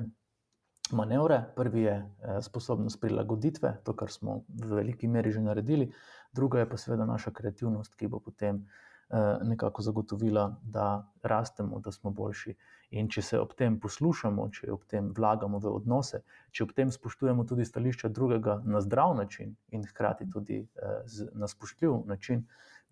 manevre. 0.90 1.44
Prvi 1.56 1.82
je 1.82 1.94
eh, 1.94 2.42
sposobnost 2.42 3.00
prilagoditve, 3.00 3.76
to, 3.84 3.92
kar 3.96 4.10
smo 4.10 4.44
v 4.48 4.74
veliki 4.74 5.08
meri 5.08 5.32
že 5.32 5.40
naredili, 5.40 5.92
druga 6.32 6.58
je 6.58 6.68
pa 6.68 6.76
seveda 6.76 7.06
naša 7.06 7.30
kreativnost, 7.30 7.94
ki 7.94 8.08
bo 8.08 8.20
potem 8.20 8.56
eh, 8.60 9.38
nekako 9.42 9.82
zagotovila, 9.82 10.56
da 10.62 11.12
rastemo, 11.22 11.80
da 11.80 11.92
smo 11.92 12.10
boljši. 12.10 12.54
In 12.94 13.08
če 13.10 13.22
se 13.26 13.38
ob 13.40 13.54
tem 13.58 13.78
poslušamo, 13.82 14.44
če 14.54 14.68
ob 14.70 14.84
tem 14.90 15.08
vlagamo 15.16 15.58
v 15.58 15.72
odnose, 15.74 16.20
če 16.54 16.66
ob 16.66 16.74
tem 16.76 16.92
spoštujemo 16.94 17.46
tudi 17.48 17.66
stališča 17.66 18.10
drugega 18.14 18.60
na 18.64 18.82
zdrav 18.84 19.16
način 19.18 19.56
in 19.74 19.82
hkrati 19.88 20.28
tudi 20.30 20.60
eh, 20.62 21.24
na 21.34 21.48
spoštljiv 21.50 22.04
način, 22.06 22.44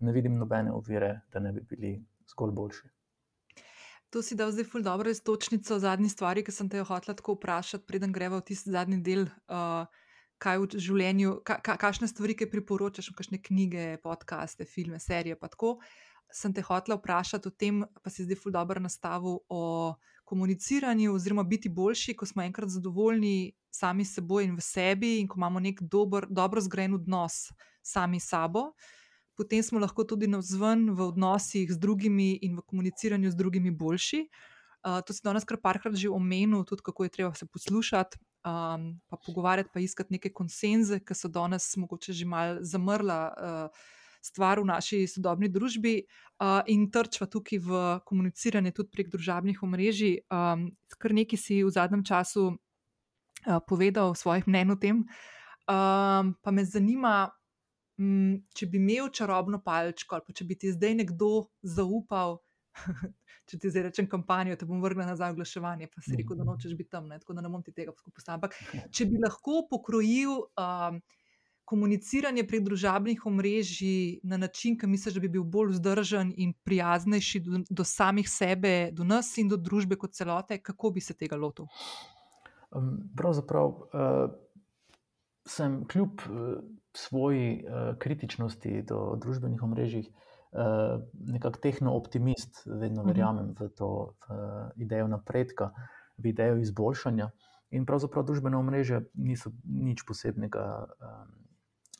ne 0.03 0.11
vidim 0.11 0.35
nobene 0.41 0.73
ovire, 0.75 1.21
da 1.31 1.39
ne 1.39 1.53
bi 1.55 1.63
bili 1.69 1.93
zgolj 2.27 2.51
boljši. 2.51 2.91
To 4.13 4.21
si 4.21 4.35
dal 4.37 4.51
zdaj 4.53 4.67
ful 4.69 4.83
dobro 4.85 5.09
istočnico 5.09 5.79
zadnji 5.79 6.09
stvari, 6.09 6.43
ki 6.45 6.53
sem 6.53 6.67
te 6.69 6.77
jo 6.77 6.85
hotela 6.85 7.15
tako 7.17 7.33
vprašati, 7.33 7.87
preden 7.87 8.11
greva 8.13 8.37
v 8.37 8.45
tisti 8.51 8.69
zadnji 8.75 8.99
del, 9.01 9.23
uh, 9.49 9.87
kaj 10.37 10.59
v 10.59 10.81
življenju, 10.85 11.37
ka, 11.47 11.57
ka, 11.65 11.79
kakšne 11.81 12.09
stvari, 12.11 12.35
ki 12.37 12.49
priporočaš, 12.51 13.09
kakšne 13.15 13.39
knjige, 13.41 13.85
podcaste, 14.03 14.67
filme, 14.69 14.99
serije. 15.01 15.39
Pa 15.39 15.49
tako 15.49 15.79
sem 16.33 16.53
te 16.53 16.61
hotela 16.61 16.97
vprašati 16.97 17.47
o 17.47 17.51
tem, 17.51 17.83
pa 18.03 18.09
si 18.09 18.25
zdaj 18.25 18.39
ful 18.41 18.51
dobro 18.51 18.81
nastavil 18.81 19.39
o 19.49 19.93
komuniciranju, 20.25 21.13
oziroma 21.13 21.43
biti 21.43 21.69
boljši, 21.69 22.15
ko 22.17 22.25
smo 22.25 22.43
enkrat 22.43 22.69
zadovoljni 22.69 23.53
sami 23.73 24.05
s 24.05 24.15
seboj 24.17 24.47
in 24.47 24.55
v 24.55 24.61
sebi, 24.61 25.19
in 25.19 25.27
ko 25.27 25.37
imamo 25.37 25.59
nek 25.59 25.81
dober, 25.81 26.27
dobro 26.29 26.61
zgrajen 26.61 26.97
odnos 26.97 27.51
sami 27.83 28.19
s 28.19 28.29
sabo. 28.33 28.71
Potem 29.37 29.63
smo 29.63 29.79
lahko 29.81 30.05
tudi 30.05 30.27
na 30.27 30.37
vzven 30.37 30.91
v 30.93 31.07
odnosih 31.09 31.71
z 31.71 31.77
drugimi 31.77 32.37
in 32.41 32.57
v 32.57 32.65
komuniciranju 32.65 33.31
z 33.31 33.35
drugimi 33.35 33.71
boljši. 33.71 34.27
Uh, 34.83 34.99
to 35.05 35.13
si 35.13 35.23
danes 35.23 35.45
kar 35.47 35.57
parkrat 35.57 35.95
že 35.95 36.11
omenil, 36.11 36.65
tudi 36.67 36.83
kako 36.83 37.07
je 37.07 37.09
treba 37.09 37.33
se 37.33 37.45
poslušati, 37.45 38.17
um, 38.45 38.99
pa 39.09 39.17
pogovarjati, 39.25 39.69
pa 39.73 39.79
iskati 39.79 40.13
neke 40.13 40.29
konsenze, 40.29 40.99
ki 40.99 41.15
so 41.15 41.31
danes 41.31 41.71
mogoče 41.77 42.13
že 42.13 42.25
mal 42.25 42.59
zamrla. 42.61 43.21
Uh, 43.33 44.02
Stvar 44.23 44.61
v 44.63 44.69
naši 44.71 45.03
sodobni 45.11 45.49
družbi, 45.51 45.97
uh, 46.39 46.61
in 46.67 46.87
trčva 46.91 47.27
tukaj 47.27 47.59
v 47.59 47.81
komuniciranje 48.07 48.73
tudi 48.75 48.91
prek 48.93 49.11
družabnih 49.11 49.61
omrežij. 49.63 50.23
Um, 50.31 50.71
kar 50.97 51.13
nekaj 51.15 51.39
si 51.39 51.61
v 51.63 51.71
zadnjem 51.73 52.03
času 52.07 52.53
uh, 52.53 53.59
povedal 53.67 54.15
svojih 54.15 54.47
mnen 54.47 54.73
o 54.73 54.77
tem. 54.79 55.03
Um, 55.63 56.33
pa 56.43 56.51
me 56.51 56.65
zanima, 56.67 57.31
um, 57.99 58.41
če 58.55 58.67
bi 58.67 58.81
imel 58.81 59.11
čarobno 59.13 59.61
palčko, 59.63 60.17
ali 60.17 60.27
pa 60.27 60.35
če 60.35 60.47
bi 60.47 60.59
ti 60.59 60.73
zdaj 60.73 60.97
nekdo 61.03 61.47
zaupal, 61.63 62.41
če 63.47 63.59
ti 63.59 63.71
zdaj 63.71 63.89
rečem 63.89 64.09
kampanjo, 64.09 64.57
te 64.59 64.67
bom 64.67 64.81
vrnil 64.83 65.07
nazaj 65.07 65.31
v 65.31 65.37
oglaševanje, 65.37 65.91
pa 65.91 66.03
si 66.03 66.17
rekel, 66.17 66.35
da 66.35 66.43
mhm. 66.43 66.51
nočeš 66.51 66.77
biti 66.79 66.91
tam, 66.91 67.07
ne? 67.11 67.19
tako 67.21 67.37
da 67.37 67.45
ne 67.45 67.51
bom 67.51 67.63
ti 67.63 67.75
tega 67.75 67.95
poskušal. 67.95 68.39
Ampak 68.39 68.57
če 68.91 69.07
bi 69.11 69.21
lahko 69.23 69.63
pokrojil 69.71 70.41
um, 70.59 71.03
komuniciranje 71.65 72.43
prek 72.47 72.63
družabnih 72.63 73.25
omrežij 73.25 74.19
na 74.23 74.37
način, 74.37 74.77
ki 74.77 74.87
misliš, 74.87 75.15
da 75.15 75.23
bi 75.23 75.31
bil 75.37 75.43
bolj 75.43 75.73
vzdržen 75.77 76.33
in 76.37 76.53
prijaznejši 76.65 77.39
do, 77.39 77.61
do 77.69 77.83
samih 77.87 78.29
sebe, 78.29 78.91
do 78.91 79.03
nas 79.07 79.31
in 79.37 79.49
do 79.49 79.57
družbe 79.57 79.97
kot 79.99 80.13
celote, 80.13 80.59
kako 80.61 80.91
bi 80.91 81.01
se 81.01 81.15
tega 81.17 81.39
lotil? 81.39 81.69
Um, 82.71 82.97
pravzaprav 83.17 83.69
uh, 83.69 84.31
sem 85.47 85.83
kljub. 85.87 86.25
Uh, 86.29 86.55
Svoji 86.93 87.63
uh, 87.65 87.95
kritičnosti 87.97 88.83
do 88.85 89.15
družbenih 89.17 89.63
omrežij, 89.65 90.03
uh, 90.05 90.99
nekako 91.25 91.57
tehno-optimist, 91.63 92.59
vedno 92.67 93.01
mhm. 93.01 93.07
verjamem 93.09 93.47
v 93.57 93.69
to 93.73 93.87
v 94.29 94.83
idejo 94.85 95.07
napredka, 95.09 95.71
v 96.21 96.29
idejo 96.29 96.59
izboljšanja. 96.61 97.31
In 97.73 97.87
pravzaprav 97.89 98.27
družbene 98.29 98.59
omrežje 98.61 99.01
niso 99.17 99.49
nič 99.65 100.05
posebnega 100.05 100.67
um, 100.85 101.33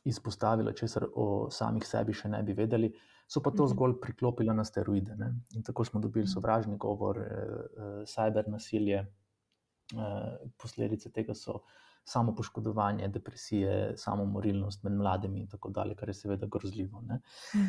izpostavile, 0.03 0.73
česar 0.75 1.07
o 1.15 1.49
samih 1.51 1.85
sebi 1.87 2.13
še 2.13 2.29
ne 2.29 2.41
bi 2.43 2.55
vedeli, 2.57 2.91
so 3.27 3.41
pa 3.41 3.51
to 3.51 3.63
mhm. 3.63 3.71
zgolj 3.73 3.99
priklopile 4.01 4.53
na 4.53 4.65
steroide. 4.67 5.15
Ne? 5.15 5.31
In 5.55 5.63
tako 5.63 5.85
smo 5.85 6.01
dobili 6.03 6.25
mhm. 6.25 6.33
sovražni 6.33 6.77
govor, 6.77 7.19
eh, 7.19 8.03
cyber 8.09 8.49
nasilje, 8.51 9.05
eh, 9.05 10.35
posledice 10.57 11.11
tega 11.11 11.35
so 11.35 11.61
samo 12.05 12.35
poškodovanje, 12.35 13.07
depresije, 13.07 13.93
samo 13.97 14.25
morilnost 14.25 14.83
med 14.83 14.93
mladimi 14.93 15.39
in 15.39 15.47
tako 15.47 15.69
dalje, 15.69 15.95
kar 15.95 16.09
je 16.09 16.13
seveda 16.13 16.47
grozljivo. 16.47 17.01
Mhm. 17.01 17.13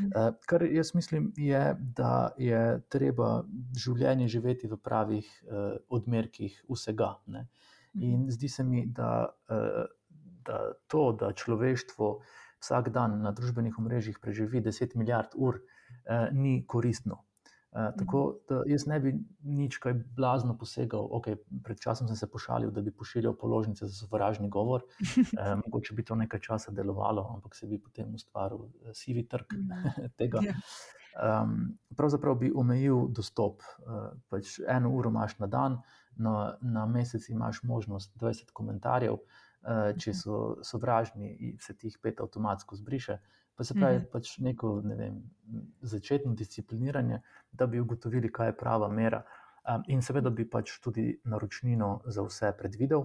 Uh, 0.07 0.35
kar 0.47 0.63
jaz 0.63 0.95
mislim, 0.95 1.33
je, 1.37 1.77
da 1.79 2.31
je 2.39 2.81
treba 2.89 3.45
življenje 3.79 4.29
živeti 4.29 4.67
v 4.67 4.77
pravih 4.77 5.29
uh, 5.47 5.77
odmerkih 5.89 6.65
vsega. 6.69 7.15
Ne? 7.27 7.47
In 7.95 8.27
zdi 8.31 8.49
se 8.49 8.65
mi, 8.65 8.87
da, 8.87 9.29
uh, 9.49 9.85
da 10.47 10.73
to, 10.89 11.13
da 11.13 11.33
človeštvo 11.33 12.11
vsak 12.65 12.89
dan 12.95 13.21
na 13.23 13.33
družbenih 13.37 13.79
omrežjih 13.79 14.19
preživi 14.23 14.63
10 14.65 14.97
milijard 14.97 15.37
ur, 15.37 15.61
uh, 15.61 16.29
ni 16.33 16.63
koristno. 16.67 17.25
Uh, 17.75 17.91
tako 17.99 18.21
da 18.49 18.61
jaz 18.71 18.87
ne 18.87 19.01
bi 19.03 19.11
nič 19.43 19.81
kaj 19.83 19.97
blazno 20.17 20.55
posegal. 20.59 21.09
Okay, 21.19 21.37
pred 21.65 21.81
časom 21.83 22.09
sem 22.09 22.17
se 22.17 22.29
pošalil, 22.31 22.71
da 22.71 22.83
bi 22.87 22.95
pošiljal 22.95 23.35
položnice 23.37 23.89
za 23.91 24.07
sovražni 24.07 24.49
govor. 24.49 24.87
Uh, 24.87 25.57
mogoče 25.65 25.95
bi 25.95 26.05
to 26.07 26.15
nekaj 26.15 26.41
časa 26.41 26.73
delovalo, 26.73 27.27
ampak 27.35 27.57
se 27.59 27.67
bi 27.67 27.81
potem 27.83 28.15
ustvaril 28.15 28.69
sivi 28.95 29.27
trg 29.29 29.59
tega. 30.21 30.45
Um, 31.15 31.75
pravzaprav 31.99 32.39
bi 32.39 32.53
omejil 32.55 33.09
dostop. 33.11 33.67
Uh, 33.83 34.15
pač 34.31 34.61
eno 34.69 34.95
uro 34.95 35.11
imaš 35.11 35.39
na 35.43 35.51
dan, 35.51 35.81
na, 36.17 36.55
na 36.63 36.87
mesec 36.87 37.27
imaš 37.29 37.63
možnost 37.67 38.15
20 38.23 38.55
komentarjev. 38.55 39.19
Uh, 39.19 39.43
če 39.99 40.13
so 40.15 40.41
sovražni, 40.63 41.57
se 41.61 41.75
ti 41.77 41.89
jih 41.89 41.99
pet 42.03 42.21
avtomatsko 42.21 42.77
zbriše. 42.77 43.19
Pa 43.55 43.65
se 43.65 43.75
pravi, 43.75 43.99
mm 43.99 44.01
-hmm. 44.01 44.13
pač 44.13 44.39
neko 44.39 44.81
ne 44.85 44.95
vem, 44.95 45.23
začetno 45.81 46.35
discipliniranje, 46.35 47.21
da 47.53 47.67
bi 47.67 47.81
ugotovili, 47.81 48.33
kaj 48.33 48.49
je 48.49 48.57
prava 48.57 48.89
mera. 48.89 49.23
Um, 49.75 49.83
in 49.87 50.03
seveda 50.03 50.31
bi 50.31 50.51
pač 50.51 50.81
tudi 50.81 51.21
naročnino 51.25 52.01
za 52.05 52.23
vse 52.23 52.53
predvidel, 52.59 53.05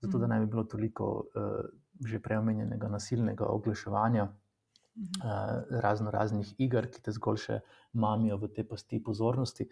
zato 0.00 0.18
da 0.18 0.26
ne 0.26 0.40
bi 0.40 0.46
bilo 0.46 0.64
toliko 0.64 1.04
uh, 1.34 1.64
že 2.06 2.18
preomenjenega 2.18 2.88
nasilnega 2.88 3.44
oglaševanja, 3.44 4.24
uh, 4.24 5.62
razno 5.70 6.10
raznih 6.10 6.54
iger, 6.58 6.90
ki 6.90 7.02
te 7.02 7.12
zgolj 7.12 7.36
še 7.36 7.60
mamijo 7.92 8.36
v 8.36 8.48
te 8.48 8.64
pasti 8.64 9.02
pozornosti. 9.04 9.68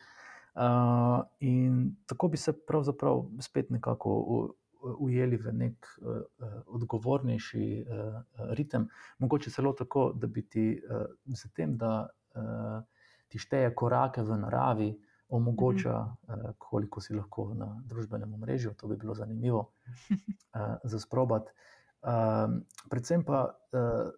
Uh, 0.55 1.25
in 1.41 1.97
tako 2.07 2.29
bi 2.29 2.37
se 2.37 2.53
pravzaprav 2.53 3.25
spet 3.41 3.71
nekako. 3.71 4.55
Ujeli 4.81 5.37
v 5.37 5.53
nek 5.53 5.87
uh, 5.99 6.21
odgovornejši 6.67 7.65
uh, 7.83 8.21
ritem, 8.55 8.89
mogoče 9.19 9.51
celo 9.51 9.73
tako, 9.73 10.13
da 10.15 10.27
bi 10.27 10.45
ti 10.47 10.67
uh, 10.79 11.07
z 11.27 11.51
tem, 11.55 11.77
da 11.77 12.07
uh, 12.07 12.79
ti 13.29 13.39
šteje 13.39 13.75
korake 13.75 14.23
v 14.23 14.39
naravi, 14.39 14.91
omogoča, 15.29 15.97
uh, 15.99 16.51
koliko 16.59 17.01
si 17.01 17.15
lahko 17.15 17.51
na 17.55 17.73
družbenem 17.85 18.35
omrežju. 18.35 18.75
To 18.79 18.89
bi 18.89 18.97
bilo 18.97 19.15
zanimivo 19.15 19.73
uh, 19.99 20.79
za 20.85 21.01
sprobati. 21.01 21.53
Uh, 22.03 22.63
predvsem 22.91 23.25
pa 23.25 23.49
uh, 23.51 24.11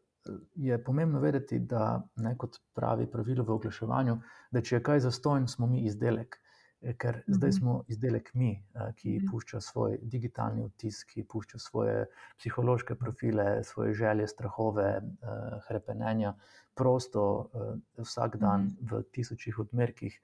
je 0.55 0.85
pomembno 0.85 1.21
vedeti, 1.21 1.59
da 1.59 2.03
ne 2.17 2.37
kot 2.39 2.61
pravi 2.75 3.07
pravilo 3.11 3.45
v 3.45 3.57
oglaševanju, 3.57 4.19
da 4.51 4.61
če 4.61 4.77
je 4.77 4.83
kaj 4.83 5.01
zastojn, 5.07 5.49
smo 5.49 5.67
mi 5.67 5.85
izdelek. 5.89 6.40
Eh, 6.83 6.97
ker 6.97 7.17
mm 7.17 7.21
-hmm. 7.21 7.35
zdaj 7.35 7.53
smo 7.53 7.85
izdelek 7.89 8.35
mi, 8.35 8.65
eh, 8.75 8.93
ki 8.97 9.21
-hmm. 9.21 9.31
pušča 9.31 9.61
svoj 9.61 9.99
digitalni 10.03 10.65
vtis, 10.67 11.05
ki 11.05 11.25
pušča 11.25 11.59
svoje 11.59 12.07
psihološke 12.39 12.95
profile, 12.95 13.65
svoje 13.65 13.95
želje, 13.95 14.29
strahove, 14.29 15.01
uh, 15.03 15.61
hrepenenja, 15.69 16.35
prosto 16.75 17.51
uh, 17.53 17.79
vsak 18.05 18.37
dan 18.37 18.61
-hmm. 18.61 18.91
v 18.91 19.03
tisočih 19.13 19.59
odmerkih 19.59 20.21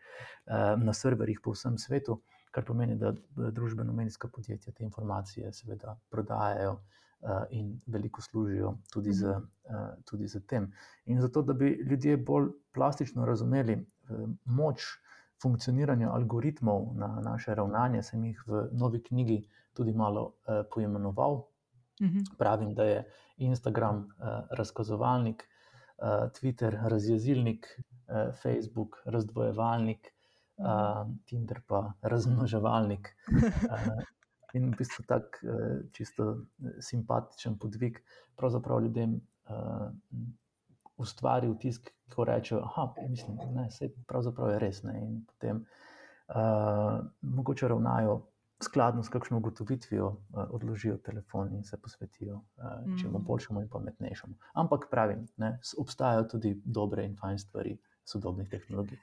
uh, 0.46 0.82
na 0.82 0.92
serverjih 0.92 1.40
po 1.44 1.50
vsem 1.50 1.78
svetu, 1.78 2.20
kar 2.50 2.64
pomeni, 2.64 2.96
da 2.96 3.12
družbeno-medijska 3.36 4.28
podjetja 4.28 4.72
te 4.72 4.84
informacije 4.84 5.52
seveda 5.52 6.00
prodajajo. 6.10 6.80
Uh, 7.20 7.30
in 7.50 7.80
veliko 7.86 8.22
služijo 8.22 8.78
tudi, 8.92 9.08
mm 9.08 9.12
z, 9.12 9.26
uh, 9.26 9.40
tudi 10.04 10.28
z 10.28 10.46
tem. 10.46 10.72
In 11.04 11.20
zato, 11.20 11.42
da 11.42 11.52
bi 11.52 11.68
ljudje 11.90 12.16
bolj 12.16 12.48
plastično 12.72 13.24
razumeli 13.24 13.74
uh, 13.74 14.30
moč 14.44 14.82
uh, 15.36 15.40
funkcioniranja 15.42 16.10
algoritmov 16.10 16.96
na 16.96 17.20
naše 17.20 17.54
ravnanje, 17.54 18.02
sem 18.02 18.24
jih 18.24 18.40
v 18.46 18.68
novi 18.72 19.02
knjigi 19.02 19.44
tudi 19.76 19.92
malo 19.92 20.32
eh, 20.48 20.62
poimenoval. 20.72 21.44
Mhm. 22.00 22.36
Pravim, 22.38 22.74
da 22.74 22.84
je 22.84 23.04
Instagram 23.36 24.08
eh, 24.08 24.42
razkazovalnik, 24.50 25.44
eh, 25.98 26.28
Twitter 26.32 26.78
razjezilnik, 26.88 27.66
eh, 28.08 28.32
Facebook 28.42 29.02
razdvojevalnik, 29.04 30.06
eh, 30.58 31.04
Tinder 31.24 31.60
pa 31.66 31.92
razmnoževalnik. 32.02 33.16
Eh, 33.66 34.04
in 34.54 34.70
v 34.72 34.76
bistvu 34.78 35.04
tak 35.04 35.40
eh, 35.44 35.84
čisto 35.92 36.30
eh, 36.32 36.80
simpatičen 36.80 37.58
podvig, 37.58 38.00
pravzaprav 38.36 38.80
ljudem. 38.80 39.20
Eh, 39.48 39.90
ustvari 40.96 41.48
vtis, 41.48 41.80
ko 42.14 42.24
reče, 42.24 42.56
da 42.56 43.66
je 43.80 43.90
pravzaprav 44.08 44.58
res. 44.62 44.82
Ne? 44.82 44.94
In 45.02 45.24
potem 45.26 45.64
uh, 46.28 47.00
mogoče 47.20 47.68
ravnajo 47.68 48.20
skladno 48.62 49.02
s 49.02 49.12
kakšno 49.12 49.38
ugotovitvijo, 49.38 50.06
uh, 50.06 50.44
odložijo 50.50 50.96
telefon 50.96 51.52
in 51.54 51.64
se 51.64 51.76
posvetijo 51.82 52.36
uh, 52.36 53.00
čemu 53.00 53.18
mm. 53.18 53.24
boljšemu 53.24 53.60
in 53.60 53.68
pametnejšemu. 53.68 54.34
Ampak 54.54 54.88
pravim, 54.90 55.26
ne? 55.36 55.58
obstajajo 55.78 56.24
tudi 56.24 56.56
dobre 56.64 57.04
in 57.04 57.16
fajn 57.16 57.38
stvari 57.38 57.76
sodobnih 58.04 58.48
tehnologij. 58.50 58.98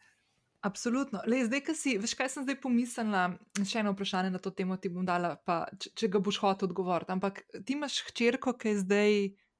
Absolutno. 0.63 1.19
Le, 1.27 1.41
zdaj, 1.43 1.59
ki 1.67 1.73
si, 1.75 1.93
veš, 1.99 2.13
kaj 2.15 2.29
sem 2.31 2.45
zdaj 2.45 2.55
pomislila, 2.63 3.25
še 3.67 3.81
eno 3.81 3.91
vprašanje 3.91 4.29
na 4.31 4.39
to 4.39 4.47
temo 4.55 4.77
ti 4.79 4.87
bom 4.87 5.03
dala, 5.03 5.33
pa, 5.35 5.65
če, 5.75 5.91
če 5.99 6.07
ga 6.13 6.21
boš 6.23 6.39
hotel 6.39 6.69
odgovoriti. 6.69 7.11
Ampak 7.11 7.41
ti 7.67 7.75
imaš 7.75 7.99
hčerko, 8.07 8.55
ki 8.55 8.71
je 8.71 8.83
zdaj 8.85 9.17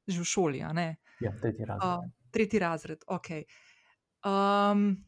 že 0.08 0.20
v 0.20 0.28
šoli. 0.28 0.62
Ja, 0.64 1.32
tretji 1.42 1.68
razred. 1.68 2.08
Uh, 2.08 2.23
tretji 2.34 2.62
razred. 2.64 3.06
Okay. 3.08 3.46
Um, 4.26 5.04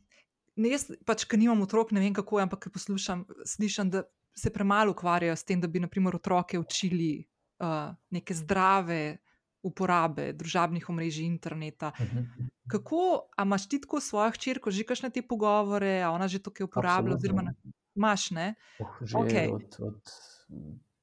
ne, 0.55 0.71
jaz 0.75 0.87
pač, 1.07 1.25
ker 1.29 1.41
nimam 1.41 1.63
otrok, 1.65 1.93
ne 1.95 2.03
vem 2.03 2.15
kako, 2.15 2.41
ampak 2.45 2.69
poslušam, 2.73 3.25
slišam, 3.47 3.91
da 3.93 4.05
se 4.35 4.51
premalo 4.51 4.91
ukvarjajo 4.91 5.35
s 5.35 5.47
tem, 5.47 5.61
da 5.63 5.67
bi 5.71 5.79
naprimer 5.79 6.17
otroke 6.17 6.59
učili 6.59 7.23
uh, 7.63 7.93
neke 8.11 8.35
zdrave 8.35 9.17
uporabe 9.65 10.29
družabnih 10.37 10.89
omrežij 10.89 11.25
interneta. 11.25 11.91
Mhm. 11.99 12.49
Kako, 12.69 13.29
a 13.37 13.45
imaš 13.45 13.69
ti 13.69 13.79
tako 13.81 13.99
svojo 14.01 14.31
hčerko, 14.35 14.71
že 14.71 14.85
kaš 14.85 15.01
na 15.05 15.09
te 15.09 15.21
pogovore, 15.21 16.01
a 16.01 16.11
ona 16.13 16.27
že 16.27 16.41
to 16.41 16.53
kaj 16.53 16.69
uporablja, 16.69 17.17
oziroma 17.17 17.53
imaš 17.95 18.31
ne? 18.31 18.53
Oh, 18.79 18.97
že 19.01 19.17
okay. 19.17 19.53
od, 19.53 19.77
od 19.79 20.01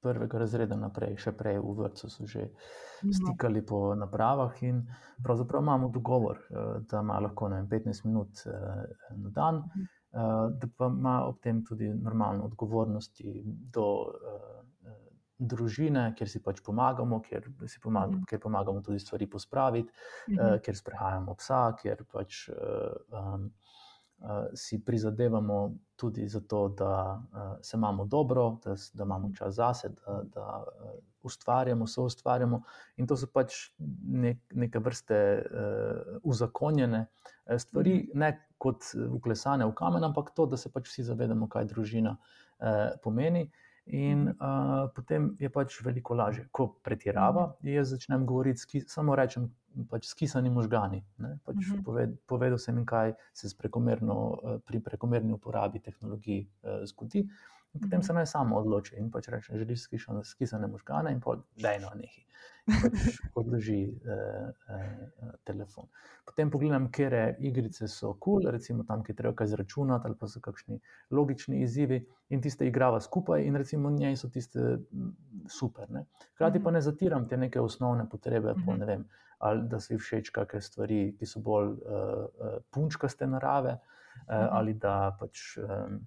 prvega 0.03 0.39
razreda 0.39 0.77
naprej, 0.77 1.17
še 1.23 1.33
prej 1.39 1.61
v 1.63 1.75
vrtu 1.79 2.11
so 2.11 2.27
že 2.27 2.49
mhm. 2.49 3.13
stikali 3.13 3.63
po 3.67 3.95
napravah. 3.95 4.61
Pravzaprav 5.23 5.63
imamo 5.63 5.89
dogovor, 5.89 6.39
eh, 6.51 6.79
da 6.91 7.01
ima 7.01 7.21
lahko 7.21 7.49
vem, 7.49 7.69
15 7.69 8.07
minut 8.07 8.47
eh, 8.47 8.87
na 9.17 9.31
dan. 9.31 9.65
Mhm. 9.67 9.91
da 10.61 10.67
pa 10.77 10.87
ima 10.93 11.13
ob 11.25 11.39
tem 11.41 11.63
tudi 11.65 11.87
normalno 11.89 12.45
odgovornosti 12.45 13.31
do 13.73 13.85
družine, 15.43 16.05
kjer 16.19 16.31
si 16.31 16.41
pač 16.43 16.61
pomagamo, 16.65 17.21
kjer, 17.25 17.49
si 17.71 17.81
pomagamo, 17.83 18.21
mm. 18.21 18.29
kjer 18.31 18.41
pomagamo 18.43 18.83
tudi 18.85 19.01
stvari 19.03 19.27
pospraviti, 19.31 19.91
mm 19.91 20.35
-hmm. 20.35 20.55
uh, 20.55 20.61
kjer 20.61 20.77
sprehajamo 20.77 21.35
psa, 21.35 21.63
kjer 21.83 22.05
pač 22.13 22.49
uh, 22.49 22.55
um, 23.19 23.51
si 24.55 24.85
prizadevamo 24.85 25.75
tudi 25.97 26.29
za 26.29 26.41
to, 26.41 26.69
da 26.69 27.23
uh, 27.33 27.59
se 27.63 27.77
imamo 27.77 28.05
dobro, 28.05 28.59
da, 28.65 28.75
da 28.95 29.05
imamo 29.05 29.31
čas 29.35 29.55
zase, 29.55 29.89
da, 29.89 30.23
da 30.35 30.65
uh, 30.85 30.91
ustvarjamo, 31.23 31.87
so 31.87 32.03
ustvarjamo. 32.03 32.63
In 32.97 33.07
to 33.07 33.17
so 33.17 33.27
pač 33.27 33.55
nek, 34.07 34.39
neke 34.55 34.79
vrste 34.79 35.19
uh, 35.43 36.17
uzakonjene 36.23 37.07
stvari, 37.59 37.91
-hmm. 37.91 38.19
ne 38.19 38.49
kot 38.59 38.83
uklesane 39.11 39.67
v 39.67 39.75
kamen, 39.75 40.05
ampak 40.05 40.31
to, 40.35 40.47
da 40.47 40.57
se 40.57 40.73
pač 40.73 40.89
vsi 40.89 41.03
zavedamo, 41.03 41.49
kaj 41.49 41.65
družina 41.65 42.17
uh, 42.17 42.67
pomeni. 43.03 43.51
In 43.87 44.29
uh, 44.29 44.91
potem 44.95 45.37
je 45.41 45.51
pač 45.51 45.81
veliko 45.85 46.15
lažje. 46.15 46.47
Ko 46.51 46.69
pretirava, 46.83 47.57
mhm. 47.61 47.75
jaz 47.75 47.91
začnem 47.91 48.27
govoriti, 48.27 48.85
samo 48.87 49.17
rečem, 49.17 49.51
pač 49.91 50.07
skisani 50.07 50.51
možgani. 50.51 51.05
Pač 51.45 51.57
uh 51.57 51.63
-huh. 51.63 51.85
poved, 51.85 52.19
povedal 52.27 52.59
sem 52.59 52.77
jim, 52.77 52.87
kaj 52.87 53.15
se 53.33 53.49
prekomerno, 53.59 54.39
pri 54.67 54.81
prekomerni 54.81 55.33
uporabi 55.33 55.81
tehnologij 55.81 56.47
uh, 56.63 56.85
zgodi. 56.85 57.29
In 57.75 57.81
potem 57.81 58.01
-huh. 58.01 58.07
se 58.07 58.13
naj 58.13 58.27
samo 58.27 58.57
odloči 58.57 58.97
in 58.97 59.11
pač 59.11 59.29
reče, 59.29 59.59
želiš 59.59 59.87
skisane 60.23 60.67
možgane 60.67 61.13
in 61.13 61.21
pol, 61.21 61.43
da 61.57 61.71
je 61.71 61.81
no 61.81 61.91
nekaj 61.95 62.25
pač 62.65 63.19
odloži 63.41 63.83
eh, 63.83 64.51
eh, 64.69 65.33
telefon. 65.45 65.89
Potem 66.25 66.51
pogledam, 66.51 66.89
kere 66.95 67.37
igrice 67.43 67.89
so 67.91 68.13
kul, 68.15 68.43
cool, 68.43 68.51
recimo 68.55 68.87
tam, 68.89 69.03
ki 69.03 69.17
treba 69.19 69.35
kaj 69.37 69.51
izračunati, 69.51 70.07
ali 70.07 70.19
pa 70.19 70.29
so 70.31 70.41
kakšni 70.41 70.79
logični 71.11 71.63
izzivi, 71.63 72.03
in 72.31 72.43
tiste 72.43 72.67
igrava 72.69 73.01
skupaj, 73.01 73.43
in 73.47 73.59
recimo 73.59 73.91
njej 73.91 74.17
so 74.17 74.31
tiste 74.31 74.79
super. 75.51 75.91
Ne? 75.91 76.07
Hkrati 76.35 76.63
pa 76.63 76.71
ne 76.71 76.81
zatiram 76.81 77.27
te 77.29 77.37
neke 77.37 77.61
osnovne 77.61 78.09
potrebe, 78.09 78.55
po, 78.65 78.77
ne 78.79 78.87
vem, 78.87 79.05
ali 79.43 79.69
da 79.69 79.81
se 79.81 79.95
ji 79.95 79.99
všeč 79.99 80.31
kakšne 80.31 80.61
stvari, 80.61 81.01
ki 81.19 81.27
so 81.27 81.43
bolj 81.43 81.75
uh, 81.75 82.59
punčkaste 82.71 83.27
narave, 83.27 83.77
uh, 83.79 84.49
ali 84.51 84.75
da 84.75 85.17
pač. 85.21 85.53
Um, 85.59 86.03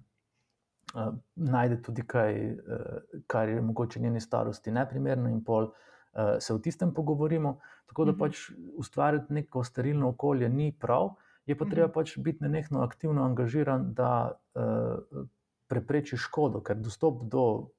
Uh, 0.94 1.10
najde 1.34 1.80
tudi 1.82 2.04
kaj, 2.06 2.36
uh, 2.54 3.16
kar 3.26 3.50
je 3.50 3.60
mogoče 3.60 4.00
njeni 4.00 4.20
starosti 4.22 4.70
neprimerno, 4.72 5.28
in 5.28 5.40
pol 5.44 5.64
uh, 5.66 5.72
uh, 6.16 6.36
se 6.38 6.54
o 6.54 6.58
tistem 6.58 6.94
pogovorimo. 6.94 7.58
Tako 7.86 8.04
da 8.04 8.12
mhm. 8.12 8.18
pač 8.18 8.50
ustvariti 8.76 9.32
neko 9.32 9.64
sterilno 9.64 10.08
okolje 10.08 10.48
ni 10.48 10.72
prav, 10.72 11.14
je 11.46 11.58
pa 11.58 11.64
treba 11.64 11.86
mhm. 11.86 11.94
pač 11.94 12.18
biti 12.18 12.44
nenehno 12.44 12.82
aktivno 12.82 13.24
angažiran, 13.24 13.92
da 13.94 14.32
uh, 14.54 15.24
prepreči 15.68 16.16
škodo, 16.16 16.60
ker 16.62 16.76
dostop 16.76 17.24
do 17.30 17.70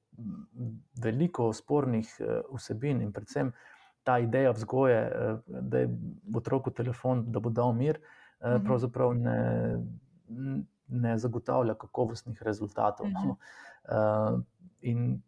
veliko 1.02 1.52
spornih 1.52 2.08
uh, 2.20 2.56
vsebin 2.56 3.02
in 3.02 3.12
predvsem 3.12 3.52
ta 4.08 4.16
ideja 4.24 4.54
vzgoje, 4.56 4.98
uh, 5.04 5.60
da 5.70 5.84
je 5.84 5.92
otroku 6.40 6.72
telefon, 6.72 7.26
da 7.28 7.44
bo 7.44 7.52
dal 7.52 7.76
mir, 7.76 8.00
uh, 8.40 8.56
pravzaprav 8.64 9.14
ne. 9.20 9.38
Ne 10.88 11.18
zagotavlja 11.20 11.74
kakovostnih 11.76 12.38
rezultatov. 12.42 13.10
No. 13.12 13.34
Uh, 13.84 14.38
in 14.80 15.18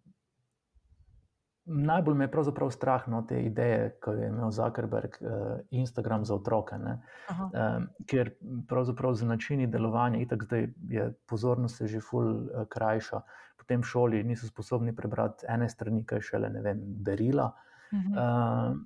najbolj 1.64 2.16
me 2.16 2.24
je 2.24 2.30
pravzaprav 2.30 2.70
strah 2.70 3.08
no, 3.08 3.22
te 3.28 3.42
ideje, 3.44 3.90
ki 4.00 4.14
je 4.18 4.28
imel 4.28 4.50
Zuckerberg, 4.50 5.18
uh, 5.20 5.58
Instagram 5.70 6.24
za 6.24 6.34
otroke, 6.34 6.76
uh, 6.80 7.84
ker 8.08 8.32
pravzaprav 8.68 9.14
za 9.14 9.26
načini 9.26 9.66
delovanja, 9.66 10.18
in 10.20 10.28
tako 10.28 10.48
zdaj 10.48 10.68
je 10.88 11.12
pozornost 11.28 11.76
se 11.76 11.86
že 11.86 12.00
ful 12.00 12.24
uh, 12.24 12.64
krajša, 12.68 13.20
potem 13.60 13.84
v 13.84 13.86
šoli 13.92 14.24
niso 14.24 14.46
sposobni 14.46 14.96
prebrati 14.96 15.46
ene 15.48 15.68
strani, 15.68 16.04
kaj 16.04 16.20
šele 16.20 16.50
ne 16.50 16.62
vem, 16.64 16.80
berila. 17.04 17.52
-huh. 17.92 18.70
uh, 18.70 18.76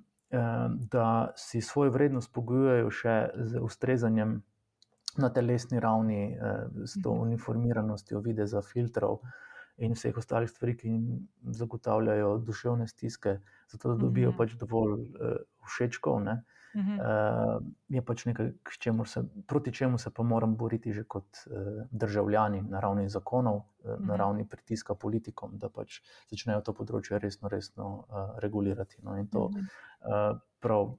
Da 0.91 1.31
si 1.37 1.61
svojo 1.61 1.91
vrednost 1.91 2.33
pogojujejo 2.33 2.89
še 2.91 3.29
z 3.35 3.59
ustrezanjem 3.61 4.43
na 5.17 5.29
telesni 5.29 5.79
ravni, 5.79 6.35
s 6.83 6.97
to 7.03 7.11
uniformiranostjo, 7.11 8.19
videza, 8.19 8.61
filtrov, 8.61 9.21
in 9.77 9.93
vseh 9.95 10.17
ostalih 10.17 10.49
stvari, 10.49 10.75
ki 10.75 10.89
jim 10.89 11.05
zagotavljajo 11.55 12.37
duševne 12.37 12.87
stiske, 12.87 13.37
zato 13.71 13.93
da 13.93 13.95
dobijo 13.95 14.31
-hmm. 14.31 14.37
pač 14.37 14.57
dovolj 14.59 14.99
uh, 14.99 15.37
všečkov. 15.67 16.19
Mm 16.19 16.41
-hmm. 16.75 16.99
uh, 16.99 17.63
je 17.87 18.01
pač 18.01 18.25
nekaj, 18.25 18.51
se, 19.05 19.23
proti 19.47 19.71
čemu 19.71 19.97
se 19.97 20.09
pa 20.09 20.23
moram 20.23 20.55
boriti 20.55 20.93
že 20.93 21.03
kot 21.03 21.25
uh, 21.47 21.87
državljani 21.91 22.61
na 22.61 22.79
ravni 22.79 23.09
zakonov, 23.09 23.55
uh, 23.55 23.63
mm 23.63 23.89
-hmm. 23.89 23.99
na 23.99 24.13
mhm. 24.13 24.21
ravni 24.21 24.47
pritiska 24.47 24.95
politikom, 24.95 25.57
da 25.57 25.69
pač 25.69 26.01
začnejo 26.29 26.61
to 26.61 26.73
področje 26.73 27.19
resno, 27.19 27.47
resno 27.47 28.05
uh, 28.09 28.39
regulirati. 28.39 28.95
No, 29.03 29.17
in 29.17 29.27
to 29.27 29.49
mm 29.49 29.53
-hmm. 29.53 30.31
uh, 30.33 30.39
prav 30.59 30.97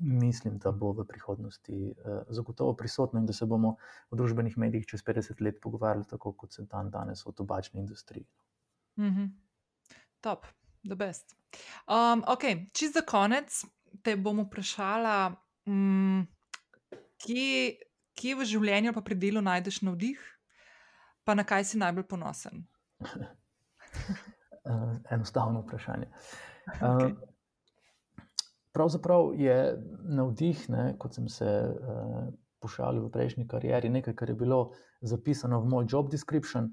mislim, 0.00 0.58
da 0.58 0.72
bo 0.72 0.92
v 0.92 1.04
prihodnosti 1.06 1.94
uh, 2.04 2.22
zagotovo 2.28 2.76
prisotno 2.76 3.20
in 3.20 3.26
da 3.26 3.32
se 3.32 3.46
bomo 3.46 3.76
v 4.10 4.16
družbenih 4.16 4.58
medijih 4.58 4.86
čez 4.86 5.04
50 5.04 5.42
let 5.42 5.60
pogovarjali 5.62 6.04
tako, 6.10 6.32
kot 6.32 6.52
se 6.52 6.62
dan 6.62 6.90
danes 6.90 7.26
v 7.26 7.32
tobačni 7.32 7.80
industriji. 7.80 8.26
Mm 8.96 9.04
-hmm. 9.04 9.30
Top, 10.20 10.46
the 10.88 10.94
best. 10.94 11.36
Um, 11.88 12.24
ok, 12.26 12.42
čez 12.72 12.92
za 12.92 13.00
konec 13.00 13.64
te 14.02 14.16
bom 14.16 14.42
vprašala, 14.44 15.16
um, 15.68 16.22
kje, 17.22 17.78
kje 18.18 18.36
v 18.38 18.46
življenju 18.48 18.94
pa 18.96 19.02
pri 19.04 19.18
delu 19.18 19.42
najdeš 19.44 19.82
navdih, 19.86 20.20
pa 21.24 21.36
na 21.38 21.44
kaj 21.46 21.68
si 21.70 21.80
najbolj 21.82 22.06
ponosen? 22.10 22.64
uh, 23.02 24.96
enostavno 25.14 25.62
vprašanje. 25.66 26.08
Uh, 26.08 26.82
okay. 26.82 27.14
Pravzaprav 28.72 29.34
je 29.36 29.56
navdih, 30.16 30.68
ne, 30.72 30.84
kot 30.98 31.14
sem 31.14 31.28
se 31.28 31.44
uh, 31.44 32.30
pošalil 32.62 33.04
v 33.04 33.12
prejšnji 33.12 33.44
karieri, 33.50 33.90
nekaj, 33.92 34.14
kar 34.16 34.30
je 34.32 34.38
bilo 34.38 34.62
zapisano 35.02 35.60
v 35.60 35.68
moj 35.68 35.90
job 35.90 36.08
description 36.10 36.70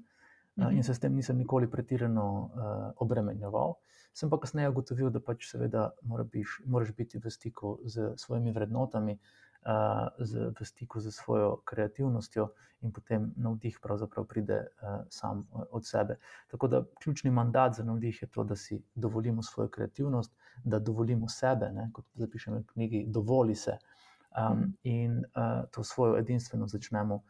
uh, 0.56 0.64
mm 0.64 0.68
-hmm. 0.68 0.76
in 0.76 0.82
se 0.82 0.94
s 0.94 0.98
tem 1.00 1.14
nisem 1.14 1.36
nikoli 1.36 1.70
pretirano 1.70 2.50
uh, 2.54 2.92
obremenjeval. 2.96 3.74
Sem 4.12 4.30
pa 4.30 4.38
kasneje 4.40 4.68
ugotovil, 4.68 5.10
da 5.10 5.20
pač 5.20 5.50
seveda 5.50 5.90
mora 6.02 6.24
biš, 6.24 6.62
moraš 6.66 6.92
biti 6.96 7.18
v 7.18 7.30
stiku 7.30 7.78
z 7.84 8.12
svojimi 8.16 8.52
vrednotami, 8.52 9.18
uh, 9.66 10.08
z, 10.18 10.50
v 10.60 10.64
stiku 10.64 11.00
z 11.00 11.10
svojo 11.10 11.60
kreativnostjo 11.64 12.48
in 12.80 12.92
potem 12.92 13.32
navdih 13.36 13.78
pravzaprav 13.82 14.24
pride 14.24 14.56
uh, 14.56 15.04
sam 15.08 15.46
od 15.70 15.86
sebe. 15.86 16.16
Tako 16.50 16.68
da 16.68 16.84
ključni 17.02 17.30
mandat 17.30 17.74
za 17.74 17.84
navdih 17.84 18.22
je 18.22 18.28
to, 18.28 18.44
da 18.44 18.56
si 18.56 18.82
dovolimo 18.94 19.42
svojo 19.42 19.68
kreativnost, 19.68 20.32
da 20.64 20.78
dovolimo 20.78 21.28
sebe, 21.28 21.70
ne, 21.72 21.90
kot 21.92 22.04
zapišemo 22.14 22.58
v 22.58 22.66
knjigi, 22.72 23.04
dovoli 23.08 23.54
se 23.54 23.76
um, 24.50 24.72
in 24.82 25.18
uh, 25.18 25.68
to 25.70 25.84
svojo 25.84 26.18
edinstveno 26.18 26.66
začnemo 26.66 27.14
uh, 27.14 27.22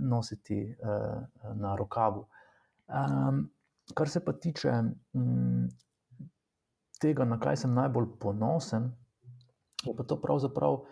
nositi 0.00 0.76
uh, 0.80 1.54
na 1.54 1.76
rokavu. 1.76 2.26
Um, 2.86 3.48
kar 3.94 4.08
se 4.08 4.24
pa 4.24 4.32
tiče 4.32 4.72
um, 5.12 5.68
tega, 7.00 7.24
na 7.24 7.40
kaj 7.40 7.56
sem 7.64 7.74
najbolj 7.74 8.06
ponosen, 8.20 8.92
je 9.84 9.94
pa 9.96 10.04
to 10.04 10.20
pravzaprav 10.22 10.72
uh, 10.72 10.86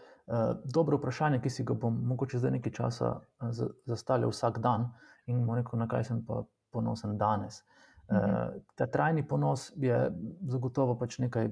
dobro 0.65 0.99
vprašanje, 0.99 1.41
ki 1.41 1.51
si 1.51 1.65
ga 1.65 1.75
bom 1.75 2.01
mogoče 2.07 2.39
zdaj 2.39 2.59
nekaj 2.59 2.73
časa 2.73 3.15
uh, 3.15 3.63
zastavljal 3.87 4.31
vsak 4.31 4.59
dan 4.59 4.91
in 5.27 5.47
rekel, 5.55 5.79
na 5.79 5.89
kaj 5.89 6.05
sem 6.05 6.25
pa 6.27 6.45
ponosen 6.71 7.19
danes. 7.19 7.61
Uh, 7.61 7.75
-hmm. 8.09 8.61
Ta 8.75 8.87
trajni 8.87 9.29
ponos 9.29 9.73
je 9.77 10.13
zagotovo 10.49 10.99
pač 10.99 11.19
nekaj, 11.19 11.51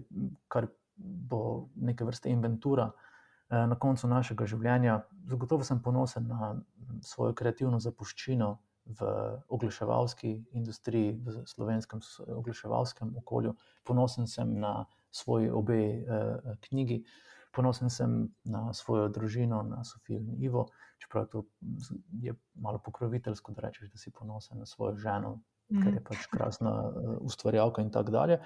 kar 0.48 0.66
bo 0.96 1.68
neke 1.76 2.04
vrste 2.04 2.30
inventura 2.30 2.90
eh, 3.50 3.66
na 3.66 3.74
koncu 3.74 4.08
našega 4.08 4.46
življenja. 4.46 5.00
Zagotovo 5.26 5.64
sem 5.64 5.82
ponosen 5.82 6.28
na 6.28 6.54
svojo 7.00 7.34
kreativno 7.34 7.80
zapuščino 7.80 8.58
v 8.84 9.08
oglaševalski 9.48 10.44
industriji, 10.52 11.12
v 11.24 11.46
slovenskem 11.46 12.00
oglaševalskem 12.26 13.14
okolju. 13.16 13.54
Ponosen 13.84 14.26
sem 14.26 14.58
na 14.58 14.86
svoji 15.10 15.50
obe 15.50 15.78
eh, 15.78 16.56
knjigi. 16.60 17.04
Ponosen 17.52 17.90
sem 17.90 18.34
na 18.44 18.72
svojo 18.72 19.08
družino, 19.08 19.62
na 19.62 19.84
Sofijo 19.84 20.18
in 20.18 20.42
Ivo, 20.42 20.66
čeprav 20.98 21.26
to 21.26 21.44
je 22.20 22.34
malo 22.54 22.78
pokroviteljsko, 22.78 23.52
da 23.52 23.66
rečeš, 23.66 23.90
da 23.92 23.98
si 23.98 24.10
ponosen 24.10 24.58
na 24.58 24.66
svojo 24.66 24.96
ženo, 24.96 25.34
mm. 25.68 25.82
ker 25.82 25.94
je 25.94 26.04
pač 26.04 26.26
krasna 26.32 26.72
uh, 26.88 27.18
ustvarjalka 27.20 27.82
in 27.82 27.90
tako 27.90 28.10
dalje. 28.10 28.40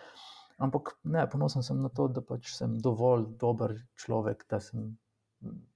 Ampak 0.59 0.97
ne, 1.05 1.23
ponosen 1.31 1.63
sem 1.63 1.79
na 1.83 1.89
to, 1.89 2.09
da 2.09 2.25
pač 2.25 2.51
sem 2.57 2.79
dovolj 2.83 3.29
dober 3.39 3.77
človek, 3.95 4.43
da 4.51 4.61
sem 4.61 4.97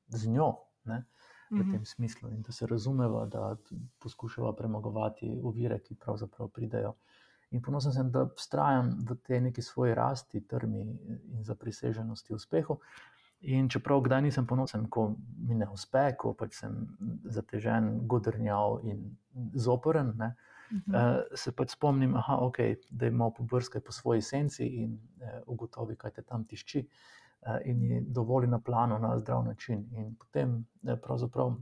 z 0.08 0.26
njo 0.26 0.56
ne, 0.84 1.04
v 1.50 1.54
-hmm. 1.54 1.72
tem 1.72 1.84
smislu 1.84 2.30
in 2.30 2.42
da 2.42 2.52
se 2.52 2.66
razumeva, 2.66 3.26
da 3.26 3.56
poskušava 3.98 4.52
premagovati 4.52 5.40
ovire, 5.42 5.78
ki 5.78 5.94
pravzaprav 5.94 6.48
pridejo. 6.48 6.94
In 7.50 7.62
ponosen 7.62 7.92
sem, 7.92 8.10
da 8.10 8.28
vztrajam 8.36 9.06
v 9.08 9.16
tej 9.26 9.40
neki 9.40 9.62
svoji 9.62 9.94
rasti, 9.94 10.40
trmi 10.40 10.80
in 11.32 11.44
za 11.44 11.54
priseženosti 11.54 12.34
uspehu. 12.34 12.78
In 13.40 13.68
čeprav 13.68 14.00
kdaj 14.00 14.22
nisem 14.22 14.46
ponosen, 14.46 14.86
ko 14.90 15.14
mi 15.48 15.54
ne 15.54 15.66
uspe, 15.68 16.14
ko 16.18 16.34
pač 16.34 16.54
sem 16.54 16.96
zatežen, 17.24 18.06
godrnjav 18.06 18.80
in 18.82 19.16
zoporen, 19.54 20.12
ne, 20.16 20.34
uh 20.70 20.78
-huh. 20.78 21.18
uh, 21.18 21.22
se 21.34 21.52
pač 21.52 21.70
spomnim, 21.70 22.12
da 22.12 22.38
okay, 22.40 22.76
je 23.00 23.10
malo 23.10 23.30
pobrskaj 23.30 23.80
po 23.80 23.92
svoji 23.92 24.22
senci 24.22 24.66
in 24.66 24.92
uh, 24.92 25.28
ugotovi, 25.46 25.96
kaj 25.96 26.10
te 26.10 26.22
tam 26.22 26.44
tišči. 26.44 26.78
Uh, 26.78 27.19
in 27.64 27.82
je 27.82 28.00
dovolj 28.00 28.46
na 28.46 28.60
plano, 28.60 28.98
na 28.98 29.18
zdrav 29.18 29.44
način. 29.44 29.88
In 29.92 30.16
potem 30.16 30.66
uh, 30.82 31.54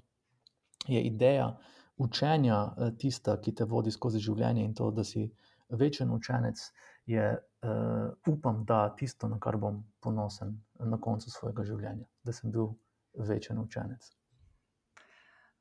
je 0.87 1.03
ideja 1.03 1.59
učenja 1.97 2.65
uh, 2.65 2.89
tista, 2.99 3.41
ki 3.41 3.55
te 3.55 3.65
vodi 3.65 3.91
skozi 3.91 4.19
življenje 4.19 4.65
in 4.65 4.75
to, 4.75 4.91
da 4.91 5.05
si 5.05 5.31
večen 5.69 6.11
učenec. 6.11 6.73
Je, 7.07 7.39
uh, 7.63 8.35
upam, 8.35 8.65
da 8.65 8.95
tisto, 8.97 9.29
na 9.29 9.39
kar 9.41 9.57
bom 9.57 9.85
ponosen 10.01 10.59
na 10.79 10.99
koncu 11.01 11.31
svojega 11.31 11.65
življenja, 11.65 12.07
da 12.23 12.33
sem 12.33 12.51
bil 12.53 12.75
večen 13.15 13.59
učenec. 13.59 14.11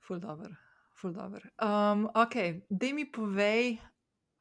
Ful 0.08 0.20
dobro, 0.20 0.50
ful 0.96 1.14
dobro. 1.14 1.50
Um, 1.64 2.10
ok, 2.16 2.36
da 2.70 2.92
mi 2.94 3.06
povej, 3.12 3.78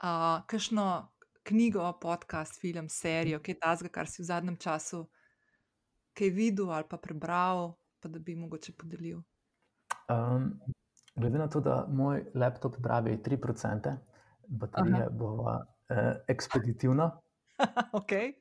uh, 0.02 0.42
kakšno 0.46 1.12
knjigo, 1.46 1.92
podcast, 2.02 2.60
film, 2.60 2.88
serijo, 2.88 3.38
kaj 3.38 3.54
je 3.54 3.60
tazga, 3.60 3.88
kar 3.88 4.10
si 4.10 4.22
v 4.22 4.26
zadnjem 4.26 4.56
času 4.56 5.06
kaj 6.16 6.30
videl 6.32 6.72
ali 6.72 6.88
pa 6.88 6.96
prebral, 6.96 7.74
pa 8.00 8.08
da 8.08 8.18
bi 8.18 8.36
mogoče 8.36 8.72
podelil. 8.78 9.20
Um, 10.08 10.52
glede 11.16 11.38
na 11.38 11.48
to, 11.48 11.60
da 11.60 11.84
moj 11.88 12.24
laptop 12.34 12.76
pravi 12.82 13.18
3%, 13.24 13.96
baterija 14.48 15.08
bo 15.10 15.32
uh, 15.42 15.60
ekspeditivna. 16.28 17.10
okay. 18.00 18.32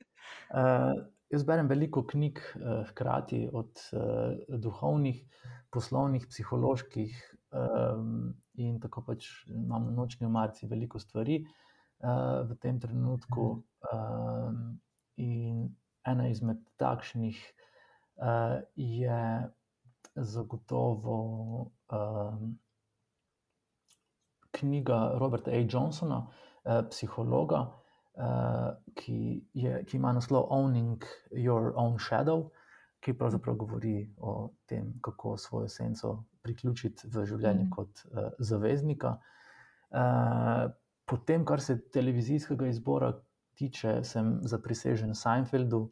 uh, 0.53 0.93
jaz 1.30 1.43
berem 1.43 1.68
veliko 1.68 2.06
knjig, 2.07 2.39
uh, 2.56 2.88
hkrati 2.89 3.47
od 3.53 3.81
uh, 3.93 4.60
duhovnih, 4.61 5.23
poslovnih, 5.72 6.27
psiholoških, 6.30 7.22
um, 7.52 8.34
in 8.53 8.80
tako 8.80 9.03
pač 9.07 9.27
imam 9.52 9.89
na 9.89 9.95
nočni 9.95 10.27
omarci 10.27 10.68
veliko 10.68 10.99
stvari 10.99 11.41
uh, 11.43 12.45
v 12.47 12.56
tem 12.61 12.80
trenutku. 12.80 13.49
Um, 13.91 14.80
in 15.15 15.69
ena 16.06 16.27
izmed 16.27 16.60
takšnih 16.77 17.38
uh, 17.39 17.64
je 18.75 19.49
zagotovo. 20.15 21.17
Um, 21.91 22.59
Knjiga 24.51 25.11
Roberta 25.19 25.51
A. 25.51 25.65
Johnsona, 25.69 26.27
Eh, 26.65 26.83
psihologa, 26.89 27.59
uh, 28.17 28.71
ki, 28.97 29.17
je, 29.53 29.83
ki 29.85 29.97
ima 29.97 30.09
naslov 30.17 30.47
Owning 30.49 31.03
Your 31.29 31.75
Own 31.77 31.99
Shadow, 32.01 32.47
ki 33.05 33.13
pravzaprav 33.13 33.55
govori 33.55 33.99
o 34.17 34.49
tem, 34.65 34.87
kako 35.05 35.35
svojo 35.37 35.69
senco 35.69 36.15
priključiti 36.41 37.11
v 37.13 37.25
življenje 37.29 37.67
mm. 37.67 37.69
kot 37.69 38.01
zaveznika. 38.41 39.11
Potem, 41.05 41.45
kar 41.45 41.61
se 41.61 41.77
televizijskega 41.93 42.71
izbora 42.71 43.11
tiče, 43.53 43.99
sem 44.03 44.39
zaprisežen 44.41 45.13
Seinfeldu. 45.13 45.83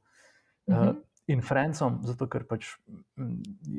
Uh, 0.66 0.74
mm 0.74 0.80
-hmm. 0.80 1.02
In 1.26 1.42
Francom, 1.42 2.02
zato 2.04 2.28
ker 2.28 2.44
pač 2.44 2.74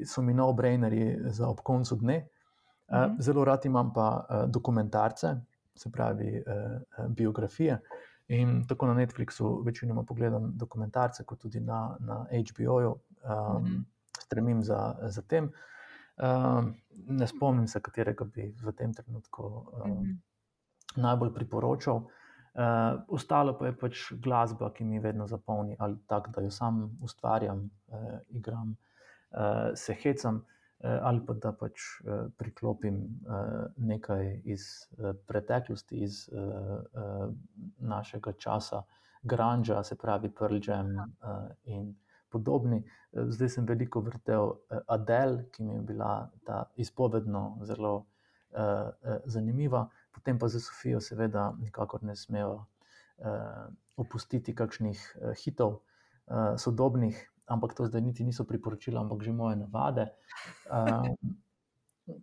so 0.08 0.22
mi 0.22 0.34
no-brainerji 0.34 1.32
za 1.32 1.48
ob 1.48 1.60
koncu 1.60 1.96
dne. 1.96 2.18
Mm 2.18 2.96
-hmm. 2.96 3.20
Zelo 3.20 3.44
rad 3.44 3.64
imam 3.66 3.92
pa 3.92 4.26
dokumentarce, 4.48 5.36
se 5.74 5.90
pravi 5.90 6.42
uh, 6.46 7.06
biografije. 7.08 7.80
In 8.28 8.66
tako 8.66 8.86
na 8.86 8.94
Netflixu 8.94 9.62
večinoma 9.64 10.02
pogledam 10.02 10.52
dokumentarce, 10.56 11.24
kot 11.24 11.38
tudi 11.38 11.60
na, 11.60 11.96
na 12.00 12.26
HBO-ju, 12.32 12.90
um, 12.90 12.96
mm 12.96 13.64
-hmm. 13.64 13.82
stremim 14.18 14.62
za, 14.62 14.94
za 15.02 15.22
tem. 15.22 15.52
Um, 16.16 16.74
ne 17.06 17.26
spomnim 17.26 17.68
se, 17.68 17.80
katerega 17.80 18.24
bi 18.24 18.54
v 18.62 18.72
tem 18.72 18.94
trenutku 18.94 19.42
um, 19.42 19.90
mm 19.90 19.96
-hmm. 19.96 20.16
najbolj 20.96 21.34
priporočal. 21.34 22.02
Uh, 22.54 23.02
ostalo 23.08 23.56
pa 23.58 23.66
je 23.66 23.76
pač 23.76 24.00
glasba, 24.22 24.68
ki 24.70 24.84
mi 24.86 25.00
vedno 25.02 25.26
zapolni, 25.26 25.74
ali 25.78 25.98
tako, 26.06 26.30
da 26.30 26.42
jo 26.42 26.50
sam 26.54 26.84
ustvarjam, 27.02 27.64
uh, 27.88 28.18
igram, 28.30 28.76
uh, 29.34 29.72
se 29.74 29.94
hecam. 29.94 30.44
Eh, 30.84 30.98
ali 31.02 31.22
pa 31.26 31.32
da 31.32 31.52
pač 31.56 31.80
eh, 32.04 32.26
priklopim 32.36 32.96
eh, 33.00 33.68
nekaj 33.88 34.26
iz 34.44 34.66
preteklosti, 35.26 36.02
iz 36.04 36.26
našega 37.78 38.32
časa, 38.32 38.82
Granja, 39.22 39.80
se 39.82 39.96
pravi 39.96 40.28
Pearl 40.28 40.60
Jam 40.60 40.90
in 41.64 41.94
podobni. 42.28 42.82
Zdaj 43.12 43.48
sem 43.48 43.66
veliko 43.66 44.02
vrtel 44.04 44.50
Adele, 44.92 45.46
ki 45.52 45.64
mi 45.64 45.78
je 45.78 45.84
bila 45.88 46.10
ta 46.44 46.64
izpovedno 46.76 47.44
zelo 47.64 47.94
zanimiva, 49.24 49.86
potem 50.14 50.38
pa 50.38 50.48
za 50.48 50.62
Sofijo, 50.62 51.02
seveda, 51.02 51.52
nikakor 51.60 52.02
ne 52.06 52.16
smejo 52.16 52.64
opustiti 54.00 54.54
kakšnih 54.54 55.02
hitov 55.38 55.82
sodobnih 56.58 57.18
ampak 57.46 57.74
to 57.74 57.86
zdaj 57.86 58.00
niti 58.00 58.24
niso 58.24 58.44
priporočila, 58.44 59.00
ampak 59.00 59.22
že 59.22 59.32
moje 59.32 59.56
navade. 59.56 60.08
Uh, 60.68 61.12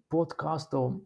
podcastov 0.10 1.02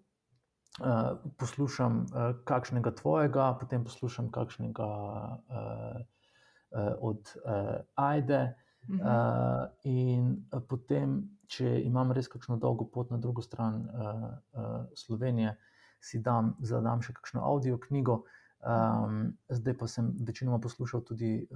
uh, 0.80 1.20
poslušam 1.38 2.07
uh, 2.07 2.36
kakšnega 2.44 2.91
tvojega, 2.95 3.56
potem 3.60 3.84
poslušam 3.84 4.32
kakšnega 4.32 4.88
uh, 4.88 5.38
uh, 5.52 6.94
od 6.99 7.22
uh, 7.44 7.84
Aide. 7.95 8.56
Uh, 8.86 9.66
in 9.90 10.45
potem, 10.70 11.26
če 11.49 11.82
imam 11.82 12.14
res 12.14 12.30
kakšno 12.30 12.62
dolgo 12.62 12.86
pot 12.86 13.10
na 13.10 13.18
drugo 13.18 13.41
stran 13.41 13.82
uh, 13.82 14.30
uh, 14.53 14.86
Slovenije, 14.94 15.57
si 15.99 16.19
dam, 16.19 16.55
zadam 16.59 17.01
še 17.01 17.13
kakšno 17.13 17.43
audio 17.43 17.80
knjigo. 17.81 18.23
Um, 18.65 19.35
zdaj 19.49 19.76
pa 19.77 19.88
sem 19.88 20.09
večinoma 20.26 20.57
poslušal 20.59 21.03
tudi 21.05 21.47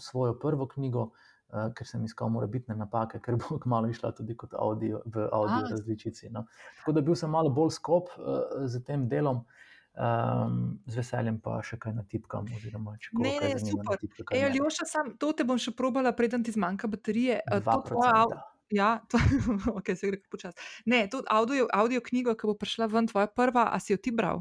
svojo 0.00 0.36
prvo 0.38 0.68
knjigo, 0.70 1.08
uh, 1.10 1.72
ker 1.74 1.86
sem 1.86 2.04
iskal 2.06 2.30
morebitne 2.30 2.76
napake, 2.78 3.18
ker 3.18 3.34
bo 3.40 3.58
kmalo 3.64 3.90
išla 3.90 4.12
tudi 4.14 4.36
kot 4.38 4.54
audio, 4.54 5.02
v 5.04 5.26
audio 5.32 5.64
A, 5.66 5.70
različici. 5.70 6.30
No. 6.30 6.46
Tako 6.78 6.94
da 6.98 7.02
bil 7.02 7.18
sem 7.18 7.30
malo 7.30 7.50
bolj 7.50 7.74
skop 7.80 8.14
uh, 8.14 8.22
eh, 8.22 8.68
z 8.68 8.84
tem 8.86 9.08
delom. 9.08 9.44
Um, 9.92 10.78
z 10.88 11.02
veseljem 11.02 11.36
pa 11.44 11.58
še 11.60 11.76
kaj 11.76 11.92
na 11.92 12.06
tipkam. 12.08 12.46
Oziroma, 12.56 12.94
ne, 13.20 13.34
ne, 13.42 13.50
super. 13.60 14.00
Ej, 14.32 14.46
Aljoša, 14.46 14.86
sam, 14.88 15.10
to 15.20 15.34
te 15.36 15.44
bom 15.44 15.60
še 15.60 15.74
probala, 15.76 16.14
preden 16.16 16.46
ti 16.46 16.54
zmanjka 16.54 16.88
baterije. 16.88 17.42
Ja, 18.72 18.96
to, 19.08 19.20
okay, 19.78 19.96
se 19.96 20.08
gre 20.08 20.22
počasi. 20.32 20.56
Ne, 20.88 21.04
to 21.12 21.20
audio, 21.30 21.68
audio 21.72 22.00
knjigo, 22.00 22.34
ki 22.34 22.48
bo 22.48 22.56
prišla 22.56 22.88
ven, 22.92 23.10
tvoja 23.10 23.28
prva, 23.28 23.68
a 23.68 23.80
si 23.80 23.92
jo 23.92 24.00
ti 24.00 24.14
bral? 24.16 24.40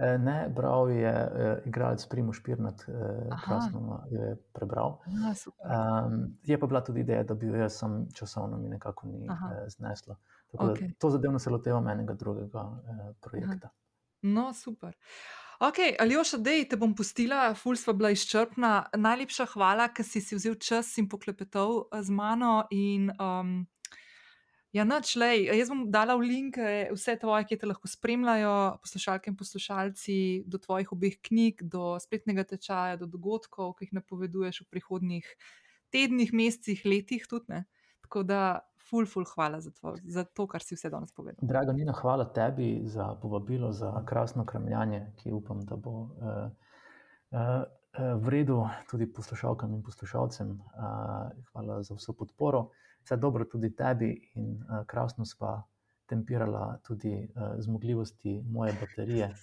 Eh, 0.00 0.18
ne, 0.18 0.48
bral 0.56 0.90
je 0.90 1.12
uh, 1.12 1.66
igralec 1.68 2.06
Primo 2.06 2.32
Špirnat, 2.32 2.84
uh, 2.88 3.42
krasno 3.44 4.04
jo 4.10 4.22
je 4.22 4.36
prebral. 4.52 4.98
Um, 5.06 6.38
je 6.42 6.58
pa 6.58 6.66
bila 6.66 6.80
tudi 6.84 7.00
ideja, 7.00 7.22
da 7.22 7.34
bi 7.34 7.46
jo 7.46 7.54
jaz 7.54 7.78
sam 7.78 8.06
časovno 8.14 8.58
mi 8.58 8.68
nekako 8.68 9.06
ni 9.06 9.28
uh, 9.28 9.34
zneslo. 9.68 10.16
Okay. 10.52 10.94
To 10.98 11.10
zadevno 11.10 11.38
se 11.38 11.50
lotevam 11.50 11.88
enega 11.88 12.14
drugega 12.14 12.62
uh, 12.62 13.14
projekta. 13.20 13.68
Aha. 13.68 13.74
No, 14.22 14.52
super. 14.54 14.96
Ok, 15.60 15.76
Aljoša, 16.00 16.38
dej, 16.40 16.62
te 16.72 16.76
bom 16.80 16.94
pustila, 16.96 17.50
ful 17.52 17.76
sva 17.76 17.92
bila 17.92 18.08
izčrpna. 18.14 18.86
Najlepša 18.96 19.44
hvala, 19.52 19.90
ker 19.92 20.06
si 20.08 20.22
si 20.24 20.38
vzel 20.38 20.54
čas 20.56 20.88
in 20.96 21.04
poklepetal 21.04 21.82
z 21.92 22.14
mano. 22.16 22.64
In, 22.72 23.10
um, 23.20 23.66
Ja, 24.70 24.84
noč, 24.86 25.16
lej, 25.18 25.48
jaz 25.50 25.68
bom 25.72 25.80
dala 25.90 26.14
v 26.14 26.28
link 26.30 26.56
vse 26.94 27.16
tvoje, 27.18 27.42
ki 27.50 27.56
te 27.58 27.66
lahko 27.66 27.90
spremljajo, 27.90 28.78
poslušalke 28.78 29.26
in 29.32 29.36
poslušalci, 29.36 30.16
do 30.46 30.60
tvojih 30.62 30.92
obeh 30.94 31.16
knjig, 31.26 31.64
do 31.66 31.96
spletnega 31.98 32.44
tečaja, 32.46 32.94
do 33.00 33.10
dogodkov, 33.10 33.74
ki 33.74 33.88
jih 33.88 33.96
napoveduješ 33.98 34.62
v 34.62 34.68
prihodnjih 34.70 35.26
tednih, 35.90 36.30
mesecih, 36.30 36.86
letih. 36.86 37.26
Tudi, 37.26 37.64
Tako 38.06 38.22
da, 38.22 38.62
ful, 38.90 39.06
ful, 39.06 39.24
hvala 39.34 39.60
za, 39.60 39.70
tvoj, 39.70 40.00
za 40.04 40.24
to, 40.24 40.46
kar 40.50 40.62
si 40.62 40.74
vse 40.74 40.90
danes 40.90 41.12
povedal. 41.16 41.46
Draga 41.46 41.72
Nina, 41.72 41.94
hvala 41.96 42.26
tebi 42.34 42.82
za 42.84 43.14
povabilo, 43.22 43.72
za 43.72 43.92
krasno 44.06 44.44
kremljanje, 44.44 45.06
ki 45.22 45.32
upam, 45.32 45.64
da 45.66 45.76
bo. 45.76 45.90
Uh, 45.90 46.48
uh, 47.30 47.60
V 48.00 48.30
redu, 48.30 48.60
tudi 48.86 49.08
poslušalkam 49.12 49.72
in 49.74 49.80
poslušalcem, 49.82 50.52
hvala 51.50 51.80
za 51.82 51.96
vso 51.98 52.12
podporo 52.14 52.68
vse 53.04 53.16
dobro 53.16 53.44
tudi 53.44 53.76
tebi 53.76 54.30
in 54.34 54.52
uh, 54.52 54.86
krasno 54.86 55.24
sva 55.24 55.62
tempirala 56.06 56.78
tudi 56.86 57.14
uh, 57.34 57.42
zmogljivosti 57.58 58.42
moje 58.46 58.74
baterije. 58.80 59.34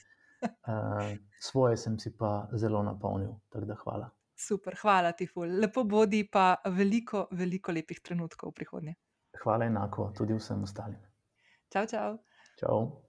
Uh, 0.41 1.17
svoje 1.49 1.77
sem 1.77 1.99
si 1.99 2.17
pa 2.17 2.49
zelo 2.53 2.83
napolnil, 2.83 3.33
tako 3.49 3.65
da 3.65 3.75
hvala. 3.83 4.09
Super, 4.35 4.75
hvala 4.81 5.11
ti, 5.11 5.27
ful. 5.27 5.49
Lepo 5.59 5.83
bodi 5.83 6.27
pa 6.31 6.55
veliko, 6.65 7.27
veliko 7.31 7.71
lepih 7.71 7.99
trenutkov 7.99 8.51
v 8.51 8.53
prihodnje. 8.53 8.93
Hvala 9.43 9.65
enako 9.65 10.11
tudi 10.17 10.33
vsem 10.33 10.63
ostalim. 10.63 10.99
Čau, 11.69 11.85
čau. 11.85 12.17
Čau. 12.59 13.06